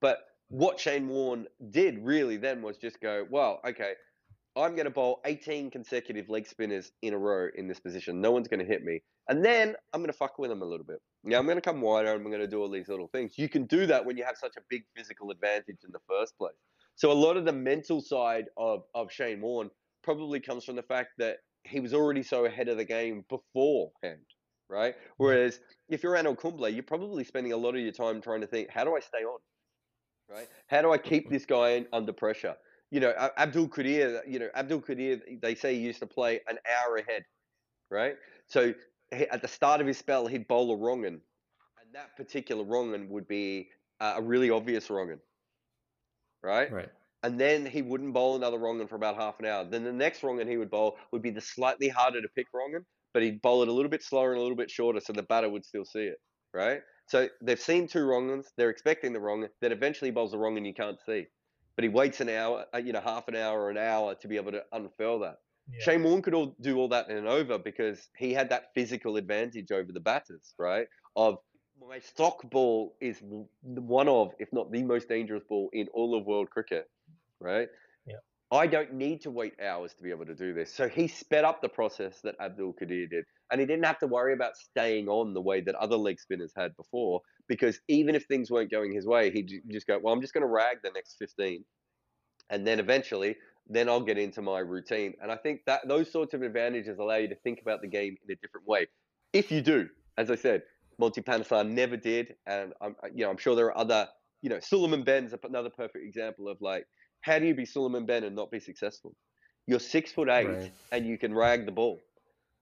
But 0.00 0.18
what 0.48 0.80
Shane 0.80 1.08
Warne 1.08 1.46
did 1.70 1.98
really 2.04 2.36
then 2.36 2.62
was 2.62 2.76
just 2.76 3.00
go, 3.00 3.26
well, 3.30 3.60
okay, 3.66 3.92
I'm 4.56 4.76
going 4.76 4.84
to 4.84 4.90
bowl 4.90 5.20
18 5.24 5.70
consecutive 5.70 6.28
leg 6.28 6.46
spinners 6.46 6.92
in 7.02 7.12
a 7.12 7.18
row 7.18 7.48
in 7.56 7.66
this 7.66 7.80
position. 7.80 8.20
No 8.20 8.30
one's 8.30 8.46
going 8.46 8.60
to 8.60 8.66
hit 8.66 8.84
me. 8.84 9.02
And 9.28 9.44
then 9.44 9.74
I'm 9.92 10.00
going 10.00 10.12
to 10.12 10.16
fuck 10.16 10.38
with 10.38 10.50
them 10.50 10.62
a 10.62 10.64
little 10.64 10.86
bit. 10.86 10.98
Yeah, 11.24 11.38
I'm 11.38 11.46
going 11.46 11.56
to 11.56 11.62
come 11.62 11.80
wider 11.80 12.12
and 12.12 12.22
I'm 12.22 12.30
going 12.30 12.40
to 12.40 12.46
do 12.46 12.60
all 12.60 12.70
these 12.70 12.88
little 12.88 13.08
things. 13.08 13.36
You 13.36 13.48
can 13.48 13.64
do 13.64 13.86
that 13.86 14.04
when 14.04 14.16
you 14.16 14.24
have 14.24 14.36
such 14.36 14.56
a 14.56 14.60
big 14.70 14.84
physical 14.96 15.30
advantage 15.30 15.78
in 15.84 15.90
the 15.92 15.98
first 16.08 16.36
place. 16.38 16.54
So 16.94 17.10
a 17.10 17.12
lot 17.12 17.36
of 17.36 17.44
the 17.44 17.52
mental 17.52 18.00
side 18.00 18.44
of, 18.56 18.82
of 18.94 19.10
Shane 19.10 19.40
Warne 19.40 19.70
probably 20.04 20.38
comes 20.38 20.64
from 20.64 20.76
the 20.76 20.82
fact 20.82 21.10
that 21.18 21.38
he 21.64 21.80
was 21.80 21.92
already 21.92 22.22
so 22.22 22.44
ahead 22.44 22.68
of 22.68 22.76
the 22.76 22.84
game 22.84 23.24
beforehand, 23.28 24.20
right? 24.68 24.94
Mm-hmm. 24.94 25.12
Whereas 25.16 25.60
if 25.88 26.02
you're 26.02 26.14
Anil 26.14 26.38
Kumble, 26.38 26.68
you're 26.68 26.84
probably 26.84 27.24
spending 27.24 27.52
a 27.52 27.56
lot 27.56 27.74
of 27.74 27.80
your 27.80 27.92
time 27.92 28.20
trying 28.20 28.42
to 28.42 28.46
think, 28.46 28.68
how 28.70 28.84
do 28.84 28.94
I 28.94 29.00
stay 29.00 29.24
on? 29.24 29.38
Right? 30.30 30.48
How 30.68 30.82
do 30.82 30.92
I 30.92 30.98
keep 30.98 31.28
this 31.28 31.44
guy 31.44 31.84
under 31.92 32.12
pressure? 32.12 32.54
Uh, 32.92 32.94
you 32.94 33.00
know, 33.00 33.12
Abdul 33.36 33.68
Qadir, 33.68 34.22
you 34.26 34.38
know, 34.38 34.48
Abdul 34.54 34.82
Qadir, 34.82 35.40
they 35.40 35.54
say 35.54 35.74
he 35.74 35.80
used 35.80 36.00
to 36.00 36.06
play 36.06 36.40
an 36.48 36.58
hour 36.68 36.96
ahead, 36.96 37.24
right? 37.90 38.16
So 38.46 38.74
at 39.12 39.42
the 39.42 39.48
start 39.48 39.80
of 39.80 39.86
his 39.86 39.98
spell, 39.98 40.26
he'd 40.26 40.48
bowl 40.48 40.72
a 40.72 40.76
wrong 40.76 41.04
and 41.04 41.20
that 41.92 42.16
particular 42.16 42.64
wrong 42.64 43.08
would 43.08 43.28
be 43.28 43.70
a 44.00 44.20
really 44.22 44.50
obvious 44.50 44.90
wrong 44.90 45.16
right? 46.42 46.70
Right. 46.70 46.90
And 47.22 47.40
then 47.40 47.64
he 47.64 47.80
wouldn't 47.80 48.12
bowl 48.12 48.36
another 48.36 48.58
wrong 48.58 48.86
for 48.86 48.96
about 48.96 49.16
half 49.16 49.40
an 49.40 49.46
hour. 49.46 49.64
Then 49.64 49.84
the 49.84 49.92
next 49.92 50.22
wrong 50.22 50.46
he 50.46 50.56
would 50.56 50.70
bowl 50.70 50.98
would 51.12 51.22
be 51.22 51.30
the 51.30 51.40
slightly 51.40 51.88
harder 51.88 52.20
to 52.20 52.28
pick 52.28 52.46
wrong 52.52 52.84
but 53.14 53.22
he'd 53.22 53.40
bowl 53.40 53.62
it 53.62 53.68
a 53.68 53.72
little 53.72 53.88
bit 53.90 54.02
slower 54.02 54.32
and 54.32 54.38
a 54.38 54.42
little 54.42 54.56
bit 54.56 54.70
shorter 54.70 55.00
so 55.00 55.12
the 55.12 55.22
batter 55.22 55.48
would 55.48 55.64
still 55.64 55.84
see 55.84 56.02
it, 56.02 56.18
right? 56.52 56.82
So 57.08 57.28
they've 57.40 57.60
seen 57.60 57.86
two 57.86 58.04
wrong 58.04 58.42
they're 58.56 58.70
expecting 58.70 59.12
the 59.12 59.20
wrong, 59.20 59.48
then 59.60 59.72
eventually 59.72 60.08
he 60.10 60.12
bowls 60.12 60.32
the 60.32 60.38
wrong 60.38 60.56
and 60.56 60.66
you 60.66 60.74
can't 60.74 60.98
see. 61.06 61.26
But 61.76 61.84
he 61.84 61.88
waits 61.88 62.20
an 62.20 62.28
hour, 62.28 62.66
uh, 62.72 62.78
you 62.78 62.92
know, 62.92 63.00
half 63.00 63.28
an 63.28 63.36
hour 63.36 63.60
or 63.60 63.70
an 63.70 63.78
hour 63.78 64.14
to 64.14 64.28
be 64.28 64.36
able 64.36 64.52
to 64.52 64.62
unfurl 64.72 65.20
that. 65.20 65.38
Yeah. 65.70 65.84
Shane 65.84 66.02
Warne 66.02 66.22
could 66.22 66.34
all 66.34 66.54
do 66.60 66.76
all 66.76 66.88
that 66.88 67.08
in 67.08 67.16
an 67.16 67.26
over 67.26 67.58
because 67.58 68.08
he 68.16 68.32
had 68.32 68.50
that 68.50 68.74
physical 68.74 69.16
advantage 69.16 69.72
over 69.72 69.92
the 69.92 70.00
batters, 70.00 70.54
right? 70.58 70.86
Of 71.16 71.38
my 71.80 71.98
stock 71.98 72.48
ball 72.50 72.94
is 73.00 73.20
one 73.62 74.08
of, 74.08 74.32
if 74.38 74.52
not 74.52 74.70
the 74.70 74.82
most 74.82 75.08
dangerous 75.08 75.42
ball 75.48 75.70
in 75.72 75.88
all 75.94 76.16
of 76.16 76.26
world 76.26 76.50
cricket, 76.50 76.88
right? 77.40 77.68
Yeah. 78.06 78.16
I 78.50 78.66
don't 78.66 78.94
need 78.94 79.22
to 79.22 79.30
wait 79.30 79.54
hours 79.60 79.94
to 79.94 80.02
be 80.02 80.10
able 80.10 80.26
to 80.26 80.34
do 80.34 80.52
this. 80.52 80.72
So 80.72 80.88
he 80.88 81.08
sped 81.08 81.44
up 81.44 81.60
the 81.60 81.68
process 81.68 82.20
that 82.22 82.36
Abdul 82.40 82.74
Qadir 82.74 83.10
did. 83.10 83.24
And 83.50 83.60
he 83.60 83.66
didn't 83.66 83.84
have 83.84 83.98
to 83.98 84.06
worry 84.06 84.32
about 84.32 84.56
staying 84.56 85.08
on 85.08 85.34
the 85.34 85.40
way 85.40 85.60
that 85.60 85.74
other 85.74 85.96
leg 85.96 86.18
spinners 86.18 86.52
had 86.56 86.76
before, 86.76 87.20
because 87.46 87.80
even 87.88 88.14
if 88.14 88.24
things 88.24 88.50
weren't 88.50 88.70
going 88.70 88.92
his 88.92 89.06
way, 89.06 89.30
he'd 89.30 89.62
just 89.70 89.86
go, 89.86 89.98
Well, 90.02 90.12
I'm 90.12 90.20
just 90.20 90.32
going 90.32 90.42
to 90.42 90.48
rag 90.48 90.78
the 90.82 90.90
next 90.90 91.16
15. 91.18 91.64
And 92.50 92.66
then 92.66 92.78
eventually 92.78 93.36
then 93.68 93.88
I'll 93.88 94.00
get 94.00 94.18
into 94.18 94.42
my 94.42 94.58
routine. 94.58 95.14
And 95.22 95.32
I 95.32 95.36
think 95.36 95.62
that 95.66 95.86
those 95.88 96.10
sorts 96.10 96.34
of 96.34 96.42
advantages 96.42 96.98
allow 96.98 97.16
you 97.16 97.28
to 97.28 97.34
think 97.36 97.60
about 97.60 97.80
the 97.80 97.88
game 97.88 98.16
in 98.26 98.32
a 98.32 98.36
different 98.36 98.66
way. 98.66 98.86
If 99.32 99.50
you 99.50 99.62
do, 99.62 99.88
as 100.18 100.30
I 100.30 100.36
said, 100.36 100.62
Monty 100.98 101.22
Panesar 101.22 101.68
never 101.68 101.96
did, 101.96 102.36
and 102.46 102.72
I'm 102.80 102.94
you 103.12 103.24
know 103.24 103.30
I'm 103.30 103.36
sure 103.36 103.56
there 103.56 103.66
are 103.66 103.78
other 103.78 104.08
you 104.42 104.50
know 104.50 104.58
Sulieman 104.58 105.04
Benn's 105.04 105.34
another 105.42 105.70
perfect 105.70 106.04
example 106.04 106.48
of 106.48 106.60
like 106.60 106.86
how 107.22 107.38
do 107.38 107.46
you 107.46 107.54
be 107.54 107.64
Sulieman 107.64 108.06
Benn 108.06 108.22
and 108.24 108.36
not 108.36 108.50
be 108.50 108.60
successful? 108.60 109.16
You're 109.66 109.80
six 109.80 110.12
foot 110.12 110.28
eight 110.28 110.46
right. 110.46 110.72
and 110.92 111.06
you 111.06 111.18
can 111.18 111.34
rag 111.34 111.66
the 111.66 111.72
ball. 111.72 112.00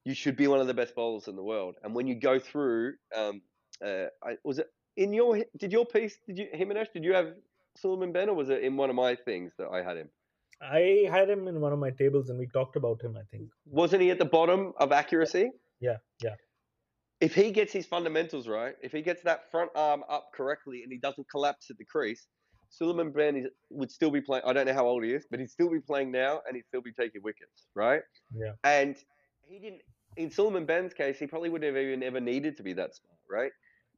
You 0.05 0.15
should 0.15 0.37
be 0.37 0.49
one 0.49 0.61
of 0.61 0.67
the 0.67 0.75
best 0.75 0.95
bowlers 0.95 1.29
in 1.29 1.37
the 1.37 1.43
world. 1.43 1.77
And 1.83 1.95
when 1.95 2.07
you 2.07 2.17
go 2.17 2.39
through, 2.39 2.95
um, 3.17 3.43
uh, 3.85 4.07
I, 4.23 4.37
was 4.45 4.59
it 4.59 4.67
in 4.97 5.13
your 5.13 5.45
did 5.57 5.73
your 5.73 5.87
piece? 5.87 6.17
Did 6.27 6.39
you 6.39 6.47
Himanish? 6.55 6.93
Did 6.93 7.05
you 7.05 7.15
have 7.15 7.35
Sulieman 7.83 8.13
Benn, 8.13 8.29
or 8.29 8.35
was 8.35 8.51
it 8.51 8.63
in 8.63 8.77
one 8.77 8.91
of 8.91 8.97
my 8.97 9.15
things 9.15 9.53
that 9.59 9.69
I 9.69 9.83
had 9.83 9.97
him? 9.97 10.09
I 10.61 11.09
had 11.11 11.29
him 11.29 11.49
in 11.49 11.61
one 11.61 11.73
of 11.73 11.79
my 11.79 11.91
tables 11.91 12.29
and 12.29 12.39
we 12.39 12.47
talked 12.47 12.77
about 12.77 13.03
him, 13.03 13.17
I 13.17 13.23
think. 13.31 13.51
Wasn't 13.67 14.01
he 14.01 14.11
at 14.11 14.19
the 14.19 14.25
bottom 14.25 14.73
of 14.79 14.93
accuracy? 14.93 15.51
Yeah, 15.81 15.97
yeah. 16.23 16.35
If 17.21 17.35
he 17.35 17.51
gets 17.51 17.73
his 17.73 17.87
fundamentals 17.87 18.49
right, 18.49 18.75
if 18.83 18.93
he 18.93 19.03
gets 19.03 19.23
that 19.23 19.51
front 19.51 19.71
arm 19.75 20.05
up 20.09 20.31
correctly 20.35 20.83
and 20.83 20.93
he 20.93 20.99
doesn't 20.99 21.29
collapse 21.29 21.71
at 21.71 21.79
the 21.79 21.85
crease, 21.85 22.27
Sulieman 22.71 23.15
Benn 23.15 23.37
is, 23.37 23.47
would 23.71 23.91
still 23.91 24.11
be 24.11 24.21
playing. 24.21 24.45
I 24.47 24.53
don't 24.53 24.67
know 24.67 24.75
how 24.75 24.87
old 24.87 25.05
he 25.05 25.13
is, 25.13 25.27
but 25.31 25.41
he'd 25.41 25.51
still 25.51 25.71
be 25.71 25.81
playing 25.81 26.13
now 26.13 26.41
and 26.47 26.57
he'd 26.57 26.67
still 26.67 26.81
be 26.81 26.93
taking 26.93 27.23
wickets, 27.23 27.67
right? 27.75 28.03
Yeah. 28.35 28.53
And 28.65 28.97
he 29.43 29.59
didn't, 29.59 29.83
in 30.17 30.31
Sulieman 30.31 30.67
Benn's 30.67 30.95
case, 30.95 31.19
he 31.19 31.27
probably 31.27 31.49
wouldn't 31.49 31.75
have 31.75 31.83
even 31.83 32.03
ever 32.03 32.21
needed 32.21 32.57
to 32.57 32.63
be 32.63 32.73
that 32.75 32.95
smart, 32.95 33.19
right? 33.31 33.53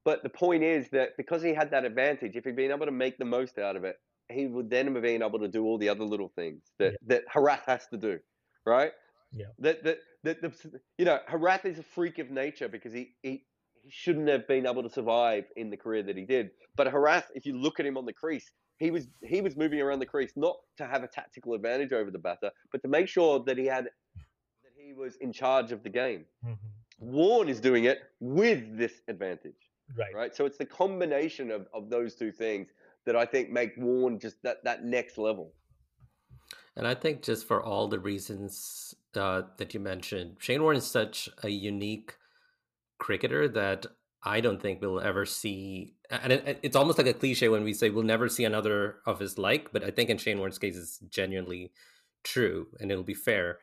But 0.05 0.23
the 0.23 0.29
point 0.29 0.63
is 0.63 0.89
that 0.91 1.17
because 1.17 1.43
he 1.43 1.55
had 1.55 1.71
that 1.71 1.85
advantage, 1.85 2.37
if 2.37 2.45
he'd 2.45 2.57
been 2.57 2.71
able 2.71 2.87
to 2.87 2.93
make 2.93 3.19
the 3.19 3.25
most 3.25 3.59
out 3.59 3.77
of 3.77 3.85
it, 3.85 3.97
he 4.31 4.47
would 4.47 4.71
then 4.71 4.93
have 4.93 5.03
been 5.03 5.23
able 5.23 5.39
to 5.39 5.49
do 5.49 5.65
all 5.65 5.79
the 5.79 5.89
other 5.89 6.05
little 6.05 6.33
things 6.35 6.63
that 6.79 6.93
yeah. 6.93 6.99
that 7.09 7.23
Herath 7.33 7.65
has 7.67 7.87
to 7.89 7.97
do, 7.97 8.19
right? 8.67 8.93
Yeah. 9.33 9.47
That 9.59 9.85
that 9.85 9.99
that 10.23 10.43
the, 10.43 10.81
you 10.99 11.05
know 11.05 11.19
Herath 11.29 11.65
is 11.65 11.79
a 11.79 11.83
freak 11.83 12.19
of 12.19 12.31
nature 12.31 12.69
because 12.69 12.93
he, 12.93 13.15
he 13.23 13.45
he 13.83 13.91
shouldn't 13.91 14.29
have 14.29 14.47
been 14.49 14.67
able 14.67 14.83
to 14.83 14.91
survive 14.91 15.45
in 15.57 15.71
the 15.71 15.77
career 15.77 16.03
that 16.03 16.17
he 16.17 16.25
did. 16.25 16.51
But 16.77 16.87
Herath, 16.89 17.25
if 17.35 17.45
you 17.45 17.59
look 17.59 17.81
at 17.81 17.87
him 17.87 17.97
on 17.99 18.07
the 18.07 18.13
crease, 18.13 18.51
he 18.79 18.91
was 18.91 19.09
he 19.23 19.41
was 19.41 19.57
moving 19.57 19.81
around 19.81 19.99
the 20.01 20.07
crease 20.07 20.33
not 20.37 20.57
to 20.79 20.87
have 20.87 21.03
a 21.03 21.09
tactical 21.09 21.55
advantage 21.55 21.93
over 21.93 22.11
the 22.11 22.19
batter, 22.19 22.51
but 22.73 22.83
to 22.83 22.89
make 22.89 23.09
sure 23.09 23.43
that 23.45 23.59
he 23.59 23.67
had 23.67 23.89
he 24.85 24.93
was 24.93 25.17
in 25.17 25.33
charge 25.33 25.73
of 25.73 25.83
the 25.83 25.89
game. 25.89 26.25
Mm-hmm. 26.45 27.13
Warne 27.13 27.49
is 27.49 27.61
doing 27.61 27.85
it 27.85 28.03
with 28.21 28.77
this 28.77 29.03
advantage. 29.09 29.71
Right. 29.97 30.15
Right. 30.15 30.35
So 30.35 30.47
it's 30.47 30.59
the 30.59 30.65
combination 30.65 31.51
of, 31.51 31.67
of 31.75 31.91
those 31.91 32.15
two 32.15 32.33
things 32.33 32.69
that 33.07 33.17
I 33.17 33.27
think 33.27 33.51
make 33.51 33.73
Warne 33.77 34.19
just 34.19 34.37
that 34.43 34.65
that 34.65 34.85
next 34.85 35.19
level. 35.19 35.53
And 36.77 36.87
I 36.87 36.95
think 36.95 37.23
just 37.23 37.47
for 37.47 37.63
all 37.63 37.87
the 37.89 37.99
reasons 37.99 38.95
uh, 39.15 39.43
that 39.59 39.75
you 39.75 39.81
mentioned, 39.81 40.37
Shane 40.41 40.63
Warne 40.63 40.77
is 40.77 40.87
such 40.87 41.29
a 41.43 41.49
unique 41.49 42.17
cricketer 42.99 43.47
that 43.49 43.87
I 44.23 44.41
don't 44.41 44.61
think 44.61 44.81
we'll 44.81 45.01
ever 45.01 45.27
see. 45.27 45.95
And 46.11 46.33
it, 46.33 46.59
it's 46.63 46.75
almost 46.75 46.99
like 46.99 47.07
a 47.07 47.13
cliche 47.13 47.49
when 47.49 47.63
we 47.63 47.75
say 47.75 47.91
we'll 47.91 48.03
never 48.03 48.29
see 48.29 48.45
another 48.45 48.97
of 49.07 49.21
his 49.21 49.39
like, 49.39 49.73
but 49.73 49.85
I 49.85 49.91
think 49.91 50.11
in 50.11 50.19
Shane 50.19 50.39
Warne's 50.39 50.59
case, 50.59 50.77
it's 50.77 50.99
genuinely 51.11 51.73
true, 52.25 52.69
and 52.81 52.91
it'll 52.91 53.05
be 53.05 53.15
fair 53.15 53.59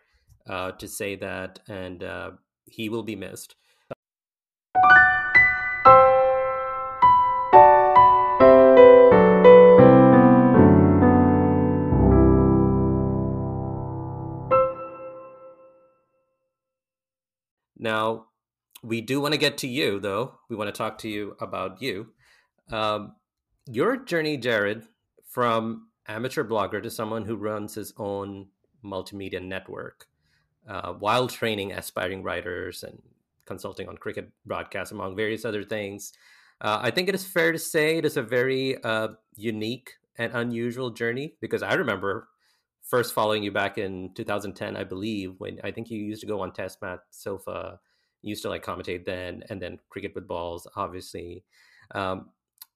uh, 0.47 0.71
to 0.73 0.87
say 0.87 1.15
that, 1.15 1.59
and 1.67 2.03
uh, 2.03 2.31
he 2.65 2.89
will 2.89 3.03
be 3.03 3.15
missed. 3.15 3.55
Now, 17.77 18.27
we 18.83 19.01
do 19.01 19.19
want 19.19 19.33
to 19.33 19.39
get 19.39 19.57
to 19.59 19.67
you, 19.67 19.99
though. 19.99 20.39
We 20.49 20.55
want 20.55 20.67
to 20.67 20.77
talk 20.77 20.99
to 20.99 21.09
you 21.09 21.35
about 21.41 21.81
you. 21.81 22.13
Um, 22.71 23.15
your 23.65 23.97
journey, 23.97 24.37
Jarrod, 24.37 24.85
from 25.27 25.87
amateur 26.07 26.43
blogger 26.43 26.81
to 26.83 26.91
someone 26.91 27.25
who 27.25 27.35
runs 27.35 27.73
his 27.73 27.93
own 27.97 28.47
multimedia 28.83 29.41
network 29.41 30.07
uh, 30.67 30.93
while 30.93 31.27
training 31.27 31.71
aspiring 31.71 32.23
writers 32.23 32.83
and 32.83 33.01
consulting 33.45 33.87
on 33.87 33.97
cricket 33.97 34.29
broadcasts, 34.45 34.91
among 34.91 35.15
various 35.15 35.45
other 35.45 35.63
things. 35.63 36.13
Uh, 36.61 36.79
I 36.81 36.91
think 36.91 37.09
it 37.09 37.15
is 37.15 37.25
fair 37.25 37.51
to 37.51 37.59
say 37.59 37.97
it 37.97 38.05
is 38.05 38.17
a 38.17 38.21
very 38.21 38.81
uh, 38.83 39.09
unique 39.35 39.93
and 40.17 40.33
unusual 40.33 40.91
journey 40.91 41.35
because 41.41 41.63
I 41.63 41.73
remember 41.73 42.27
first 42.83 43.13
following 43.13 43.41
you 43.41 43.51
back 43.51 43.77
in 43.77 44.13
2010, 44.15 44.75
I 44.75 44.83
believe, 44.83 45.35
when 45.37 45.59
I 45.63 45.71
think 45.71 45.89
you 45.89 45.97
used 45.97 46.21
to 46.21 46.27
go 46.27 46.41
on 46.41 46.51
Test 46.51 46.81
Match 46.81 46.99
Sofa, 47.09 47.79
you 48.21 48.29
used 48.29 48.43
to 48.43 48.49
like 48.49 48.63
commentate 48.63 49.05
then, 49.05 49.43
and 49.49 49.61
then 49.61 49.79
Cricket 49.89 50.13
with 50.13 50.27
Balls, 50.27 50.67
obviously. 50.75 51.43
Um, 51.95 52.29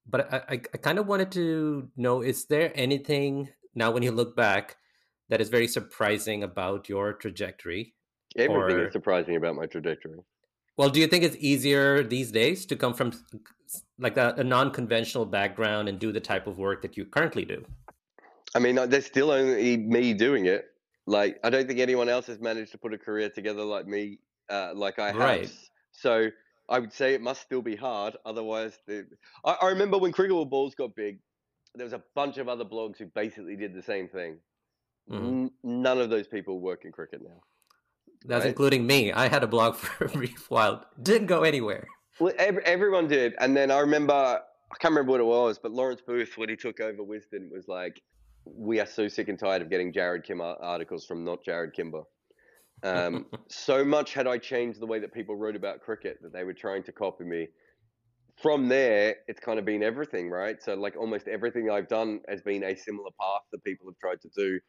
but 0.07 0.33
I, 0.33 0.37
I, 0.37 0.53
I 0.73 0.77
kind 0.77 0.99
of 0.99 1.07
wanted 1.07 1.31
to 1.33 1.89
know: 1.95 2.21
is 2.21 2.45
there 2.45 2.71
anything 2.75 3.49
now 3.75 3.91
when 3.91 4.03
you 4.03 4.11
look 4.11 4.35
back 4.35 4.77
that 5.29 5.41
is 5.41 5.49
very 5.49 5.67
surprising 5.67 6.43
about 6.43 6.89
your 6.89 7.13
trajectory? 7.13 7.93
Everything 8.37 8.79
or, 8.79 8.87
is 8.87 8.93
surprising 8.93 9.35
about 9.35 9.55
my 9.55 9.65
trajectory. 9.65 10.19
Well, 10.77 10.89
do 10.89 10.99
you 10.99 11.07
think 11.07 11.23
it's 11.23 11.37
easier 11.39 12.03
these 12.03 12.31
days 12.31 12.65
to 12.65 12.75
come 12.75 12.93
from 12.93 13.13
like 13.97 14.17
a, 14.17 14.35
a 14.37 14.43
non-conventional 14.43 15.25
background 15.25 15.87
and 15.87 15.99
do 15.99 16.11
the 16.11 16.19
type 16.19 16.47
of 16.47 16.57
work 16.57 16.81
that 16.81 16.97
you 16.97 17.05
currently 17.05 17.45
do? 17.45 17.65
I 18.53 18.59
mean, 18.59 18.75
there's 18.75 19.05
still 19.05 19.31
only 19.31 19.77
me 19.77 20.13
doing 20.13 20.45
it. 20.45 20.65
Like, 21.07 21.39
I 21.43 21.49
don't 21.49 21.67
think 21.67 21.79
anyone 21.79 22.09
else 22.09 22.27
has 22.27 22.39
managed 22.39 22.71
to 22.71 22.77
put 22.77 22.93
a 22.93 22.97
career 22.97 23.29
together 23.29 23.63
like 23.63 23.87
me, 23.87 24.19
uh, 24.49 24.71
like 24.73 24.99
I 24.99 25.07
have. 25.07 25.15
Right. 25.15 25.51
So 25.91 26.29
I 26.67 26.79
would 26.79 26.91
say 26.91 27.13
it 27.13 27.21
must 27.21 27.41
still 27.41 27.61
be 27.61 27.75
hard. 27.75 28.17
Otherwise, 28.25 28.77
the, 28.87 29.05
I, 29.45 29.53
I 29.61 29.69
remember 29.69 29.97
when 29.97 30.13
with 30.17 30.49
balls 30.49 30.75
got 30.75 30.95
big, 30.95 31.19
there 31.75 31.85
was 31.85 31.93
a 31.93 32.03
bunch 32.15 32.37
of 32.37 32.49
other 32.49 32.65
blogs 32.65 32.97
who 32.97 33.05
basically 33.05 33.55
did 33.55 33.73
the 33.73 33.83
same 33.83 34.07
thing. 34.07 34.39
Mhm. 35.09 35.27
N- 35.45 35.51
none 35.63 35.99
of 35.99 36.09
those 36.09 36.27
people 36.27 36.59
work 36.59 36.85
in 36.85 36.91
cricket 36.91 37.21
now. 37.21 37.41
That's 38.25 38.43
Right. 38.43 38.49
including 38.49 38.87
me. 38.87 39.11
I 39.11 39.27
had 39.27 39.43
a 39.43 39.47
blog 39.47 39.75
for 39.83 40.05
a 40.05 40.09
brief 40.09 40.49
while. 40.49 40.85
Didn't 41.01 41.27
go 41.27 41.43
anywhere. 41.43 41.87
Well, 42.19 42.33
ev- 42.37 42.59
everyone 42.59 43.07
did, 43.07 43.35
and 43.39 43.55
then 43.55 43.71
I 43.71 43.79
remember 43.79 44.13
I 44.13 44.77
can't 44.79 44.93
remember 44.93 45.11
what 45.11 45.21
it 45.21 45.25
was, 45.25 45.59
but 45.59 45.71
Lawrence 45.71 46.01
Booth, 46.01 46.37
when 46.37 46.49
he 46.49 46.55
took 46.55 46.79
over 46.79 47.03
Wisden, 47.03 47.51
was 47.51 47.67
like, 47.67 48.01
"We 48.45 48.79
are 48.79 48.85
so 48.85 49.07
sick 49.07 49.27
and 49.29 49.37
tired 49.37 49.61
of 49.61 49.69
getting 49.69 49.93
Jarrod 49.93 50.23
Kim 50.23 50.41
articles 50.41 51.05
from 51.05 51.23
not 51.23 51.43
Jarrod 51.43 51.73
Kimber." 51.73 52.01
Um, 52.83 53.27
so 53.47 53.85
much 53.85 54.13
had 54.13 54.25
I 54.27 54.37
changed 54.39 54.79
the 54.79 54.87
way 54.87 54.99
that 54.99 55.13
people 55.13 55.35
wrote 55.35 55.55
about 55.55 55.81
cricket 55.81 56.17
that 56.23 56.33
they 56.33 56.43
were 56.43 56.53
trying 56.53 56.83
to 56.83 56.91
copy 56.91 57.25
me. 57.25 57.47
From 58.41 58.67
there, 58.67 59.17
it's 59.27 59.39
kind 59.39 59.59
of 59.59 59.65
been 59.65 59.81
everything, 59.83 60.29
right? 60.29 60.61
So, 60.61 60.73
like, 60.73 60.97
almost 60.97 61.27
everything 61.27 61.69
I've 61.69 61.87
done 61.87 62.21
has 62.27 62.41
been 62.41 62.63
a 62.63 62.75
similar 62.75 63.11
path 63.21 63.43
that 63.51 63.63
people 63.63 63.87
have 63.87 63.97
tried 63.99 64.19
to 64.21 64.29
do, 64.35 64.59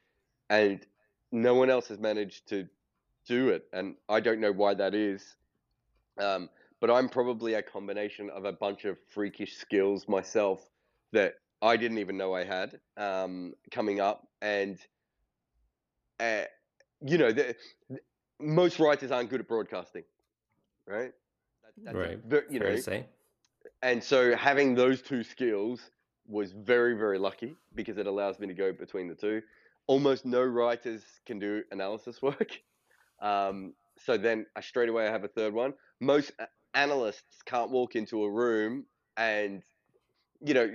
and 0.50 0.85
no 1.32 1.54
one 1.54 1.70
else 1.70 1.88
has 1.88 1.98
managed 1.98 2.48
to 2.48 2.68
do 3.26 3.48
it. 3.50 3.66
And 3.72 3.96
I 4.09 4.20
don't 4.20 4.40
know 4.40 4.52
why 4.52 4.74
that 4.74 4.94
is. 4.94 5.37
Um, 6.18 6.48
but 6.80 6.90
I'm 6.90 7.09
probably 7.09 7.54
a 7.54 7.62
combination 7.62 8.30
of 8.30 8.44
a 8.44 8.52
bunch 8.52 8.85
of 8.85 8.98
freakish 9.14 9.56
skills 9.56 10.09
myself 10.09 10.61
that 11.12 11.35
I 11.62 11.76
didn't 11.76 11.98
even 11.98 12.16
know 12.16 12.35
I 12.35 12.44
had 12.44 12.80
um, 12.96 13.54
coming 13.70 14.00
up, 14.00 14.26
and 14.42 14.78
uh, 16.20 16.42
you 17.04 17.18
know, 17.18 17.32
the, 17.32 17.54
the- 17.90 18.00
most 18.38 18.78
writers 18.78 19.11
aren't 19.11 19.30
good 19.30 19.40
at 19.40 19.48
broadcasting, 19.48 20.04
right? 20.87 21.12
That, 21.62 21.85
that's 21.85 21.96
a 21.96 21.98
Right. 21.98 22.18
ver- 22.26 22.44
you 22.50 22.59
Fair 22.59 22.70
know, 22.70 22.76
to 22.76 22.82
say. 22.82 23.06
and 23.82 24.02
so 24.02 24.35
having 24.37 24.74
those 24.74 25.02
two 25.02 25.22
skills 25.22 25.90
was 26.28 26.52
very 26.52 26.94
very 26.96 27.18
lucky 27.18 27.56
because 27.74 27.98
it 27.98 28.06
allows 28.06 28.38
me 28.38 28.46
to 28.46 28.54
go 28.54 28.72
between 28.72 29.09
the 29.09 29.14
two 29.14 29.42
almost 29.87 30.25
no 30.25 30.42
writers 30.42 31.03
can 31.27 31.38
do 31.38 31.62
analysis 31.70 32.20
work 32.22 32.59
um, 33.22 33.75
so 33.99 34.16
then 34.16 34.46
I 34.57 34.61
straight 34.61 34.88
away 34.88 35.07
I 35.07 35.11
have 35.11 35.25
a 35.25 35.29
third 35.29 35.55
one 35.55 35.75
most 36.01 36.33
analysts 36.75 37.42
can't 37.46 37.70
walk 37.70 37.96
into 37.96 38.25
a 38.25 38.31
room 38.31 38.87
and 39.16 39.62
you 40.40 40.55
know 40.55 40.70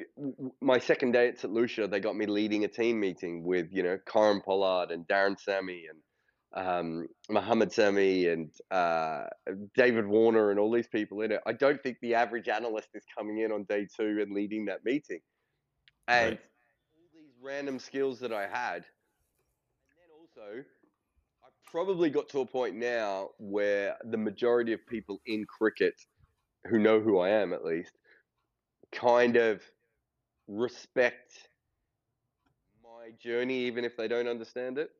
my 0.62 0.80
second 0.80 1.12
day 1.12 1.28
at 1.28 1.40
St. 1.40 1.54
Lucia 1.54 1.88
they 1.88 2.00
got 2.00 2.16
me 2.16 2.26
leading 2.26 2.64
a 2.64 2.68
team 2.68 3.00
meeting 3.00 3.44
with 3.44 3.68
you 3.72 3.84
know 3.84 3.98
Kieron 4.08 4.44
Pollard 4.44 4.92
and 4.92 5.08
Darren 5.08 5.40
Sammy 5.40 5.86
and 5.90 6.00
um, 6.54 7.08
Mohammed 7.30 7.72
Sami 7.72 8.28
and 8.28 8.52
uh, 8.72 9.26
David 9.76 10.06
Warner 10.08 10.52
and 10.52 10.60
all 10.60 10.72
these 10.72 10.88
people 10.88 11.22
in 11.22 11.32
it. 11.32 11.42
I 11.46 11.54
don't 11.54 11.82
think 11.82 11.98
the 12.02 12.16
average 12.16 12.50
analyst 12.50 12.90
is 12.94 13.04
coming 13.18 13.40
in 13.40 13.52
on 13.52 13.64
day 13.70 13.88
two 13.96 14.20
and 14.22 14.34
leading 14.34 14.66
that 14.66 14.84
meeting. 14.84 15.22
And 16.08 16.32
Right. 16.32 16.40
all 16.96 17.08
these 17.14 17.32
random 17.42 17.80
skills 17.80 18.20
that 18.20 18.34
I 18.34 18.48
had. 18.48 18.86
Also, 20.42 20.64
I 21.44 21.50
probably 21.66 22.10
got 22.10 22.30
to 22.30 22.42
a 22.42 22.46
point 22.46 22.76
now 22.76 23.32
where 23.40 23.98
the 24.04 24.18
majority 24.18 24.74
of 24.74 24.86
people 24.88 25.22
in 25.26 25.46
cricket, 25.46 25.96
who 26.68 26.80
know 26.80 27.02
who 27.02 27.20
I 27.20 27.30
am 27.30 27.54
at 27.54 27.66
least, 27.66 27.98
kind 28.92 29.38
of 29.38 29.64
respect 30.48 31.50
my 32.84 33.12
journey, 33.12 33.66
even 33.66 33.86
if 33.86 33.96
they 33.98 34.08
don't 34.08 34.28
understand 34.28 34.78
it. 34.78 34.92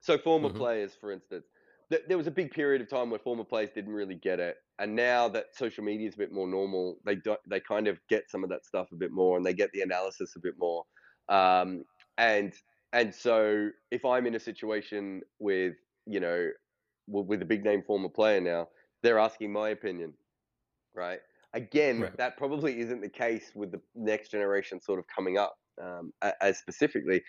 So, 0.00 0.18
former 0.18 0.48
Mhm. 0.48 0.50
players, 0.50 0.94
for 0.94 1.12
instance, 1.12 1.46
th- 1.90 2.04
there 2.08 2.16
was 2.16 2.26
a 2.26 2.30
big 2.30 2.50
period 2.52 2.80
of 2.80 2.88
time 2.88 3.10
where 3.10 3.18
former 3.18 3.44
players 3.44 3.70
didn't 3.70 3.92
really 3.92 4.14
get 4.14 4.40
it, 4.40 4.56
and 4.78 4.94
now 4.94 5.28
that 5.28 5.54
social 5.54 5.84
media 5.84 6.08
is 6.08 6.14
a 6.14 6.18
bit 6.18 6.32
more 6.32 6.46
normal, 6.48 6.98
they 7.04 7.16
don't 7.16 7.40
they 7.48 7.60
kind 7.60 7.86
of 7.86 8.00
get 8.08 8.30
some 8.30 8.42
of 8.44 8.50
that 8.50 8.64
stuff 8.64 8.88
a 8.92 8.96
bit 8.96 9.10
more, 9.12 9.36
and 9.36 9.44
they 9.44 9.54
get 9.54 9.70
the 9.72 9.82
analysis 9.82 10.34
a 10.36 10.40
bit 10.40 10.54
more. 10.58 10.84
Um, 11.28 11.84
and 12.16 12.54
and 12.92 13.14
so, 13.14 13.70
if 13.90 14.04
I'm 14.04 14.26
in 14.26 14.34
a 14.34 14.40
situation 14.40 15.22
with 15.38 15.76
you 16.06 16.20
know 16.20 16.50
with 17.08 17.42
a 17.42 17.46
big 17.46 17.64
name 17.64 17.82
former 17.82 18.08
player 18.08 18.40
now, 18.40 18.68
they're 19.02 19.18
asking 19.18 19.52
my 19.52 19.70
opinion, 19.70 20.14
right? 20.94 21.20
Again, 21.54 22.08
Right. 22.08 22.18
that 22.18 22.36
probably 22.38 22.80
isn't 22.80 23.00
the 23.02 23.10
case 23.10 23.52
with 23.54 23.72
the 23.72 23.82
next 23.94 24.30
generation 24.30 24.80
sort 24.80 24.98
of 25.00 25.06
coming 25.14 25.38
up 25.38 25.56
um, 25.82 26.12
as 26.40 26.58
specifically. 26.58 27.22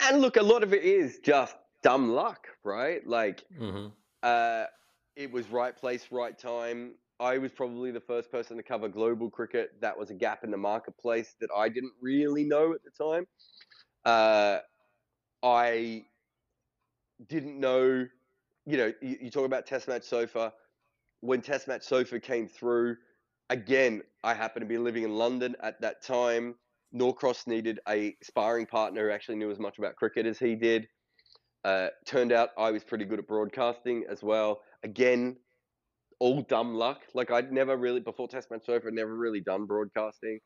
And 0.00 0.20
look, 0.20 0.36
a 0.36 0.42
lot 0.42 0.62
of 0.62 0.72
it 0.74 0.84
is 0.84 1.20
just 1.20 1.56
dumb 1.82 2.10
luck, 2.10 2.48
right? 2.64 3.06
Like, 3.06 3.44
hmm 3.50 3.94
uh, 4.22 4.66
it 5.16 5.30
was 5.32 5.50
right 5.50 5.76
place, 5.76 6.12
right 6.12 6.38
time. 6.38 6.96
I 7.20 7.38
was 7.38 7.52
probably 7.52 7.90
the 7.92 8.00
first 8.00 8.30
person 8.30 8.56
to 8.58 8.62
cover 8.62 8.88
global 8.88 9.30
cricket. 9.30 9.80
That 9.80 9.98
was 9.98 10.10
a 10.10 10.14
gap 10.14 10.44
in 10.44 10.50
the 10.50 10.56
marketplace 10.58 11.36
that 11.40 11.50
I 11.56 11.68
didn't 11.68 11.94
really 12.00 12.44
know 12.44 12.74
at 12.74 12.82
the 12.84 12.90
time. 12.90 13.26
Uh, 14.04 14.58
I 15.42 16.04
didn't 17.28 17.58
know, 17.58 18.06
you 18.66 18.76
know, 18.76 18.92
you, 19.00 19.18
you 19.22 19.30
talk 19.30 19.46
about 19.46 19.66
Test 19.66 19.88
Match 19.88 20.04
Sofa. 20.04 20.52
When 21.20 21.40
Test 21.40 21.68
Match 21.68 21.82
Sofa 21.82 22.20
came 22.20 22.48
through, 22.48 22.96
again, 23.50 24.02
I 24.22 24.34
happened 24.34 24.62
to 24.62 24.68
be 24.68 24.78
living 24.78 25.04
in 25.04 25.14
London 25.14 25.56
at 25.62 25.80
that 25.80 26.02
time. 26.02 26.56
Norcross 26.92 27.46
needed 27.46 27.80
a 27.88 28.14
sparring 28.22 28.66
partner 28.66 29.08
who 29.08 29.12
actually 29.12 29.36
knew 29.36 29.50
as 29.50 29.58
much 29.58 29.78
about 29.78 29.96
cricket 29.96 30.26
as 30.26 30.38
he 30.38 30.54
did. 30.54 30.86
Uh, 31.64 31.88
turned 32.06 32.30
out 32.30 32.50
I 32.58 32.70
was 32.70 32.84
pretty 32.84 33.06
good 33.06 33.18
at 33.18 33.26
broadcasting 33.26 34.04
as 34.08 34.22
well. 34.22 34.60
Again, 34.82 35.36
all 36.20 36.42
dumb 36.42 36.74
luck. 36.74 37.02
Like 37.14 37.30
I'd 37.30 37.52
never 37.52 37.76
really 37.76 38.00
before 38.00 38.28
Test 38.28 38.50
Match 38.50 38.66
Sofa, 38.66 38.90
never 38.90 39.14
really 39.14 39.40
done 39.40 39.66
broadcasting. 39.66 40.38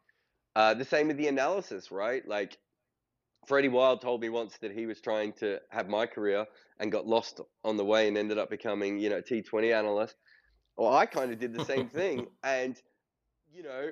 Uh, 0.57 0.75
the 0.75 0.85
same 0.85 1.09
with 1.09 1.17
the 1.17 1.29
analysis, 1.29 1.91
right? 1.91 2.27
Like 2.27 2.57
Freddie 3.49 3.69
Wilde 3.69 4.03
told 4.03 4.21
me 4.21 4.29
once 4.29 4.59
that 4.59 4.73
he 4.73 4.85
was 4.85 5.01
trying 5.01 5.33
to 5.35 5.59
have 5.71 5.89
my 5.89 6.05
career 6.05 6.47
and 6.79 6.93
got 6.93 7.07
lost 7.07 7.41
on 7.65 7.79
the 7.79 7.85
way 7.85 8.07
and 8.07 8.19
ended 8.19 8.37
up 8.37 8.51
becoming, 8.51 8.99
you 8.99 9.09
know, 9.09 9.17
a 9.17 9.23
T20 9.23 9.75
analyst. 9.75 10.17
Well, 10.77 10.95
I 10.95 11.07
kind 11.07 11.33
of 11.33 11.39
did 11.39 11.55
the 11.55 11.65
same 11.65 11.89
thing, 12.01 12.27
and 12.45 12.81
you 13.51 13.63
know, 13.63 13.89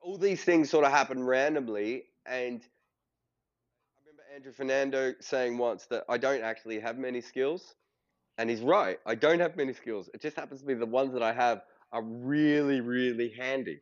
all 0.00 0.18
these 0.18 0.42
things 0.42 0.70
sort 0.70 0.84
of 0.84 0.90
happen 0.90 1.22
randomly. 1.22 2.02
And 2.26 2.60
I 3.94 4.00
remember 4.04 4.22
Andrew 4.34 4.52
Fernando 4.52 5.14
saying 5.20 5.56
once 5.56 5.86
that 5.86 6.04
I 6.08 6.18
don't 6.18 6.42
actually 6.42 6.80
have 6.80 6.98
many 6.98 7.20
skills, 7.20 7.76
and 8.38 8.50
he's 8.50 8.60
right. 8.60 8.98
I 9.06 9.14
don't 9.14 9.38
have 9.38 9.56
many 9.56 9.72
skills. 9.72 10.10
It 10.12 10.20
just 10.20 10.36
happens 10.36 10.60
to 10.60 10.66
be 10.66 10.74
the 10.74 10.84
ones 10.84 11.12
that 11.12 11.22
I 11.22 11.32
have 11.32 11.62
are 11.92 12.02
really, 12.02 12.80
really 12.80 13.32
handy. 13.38 13.78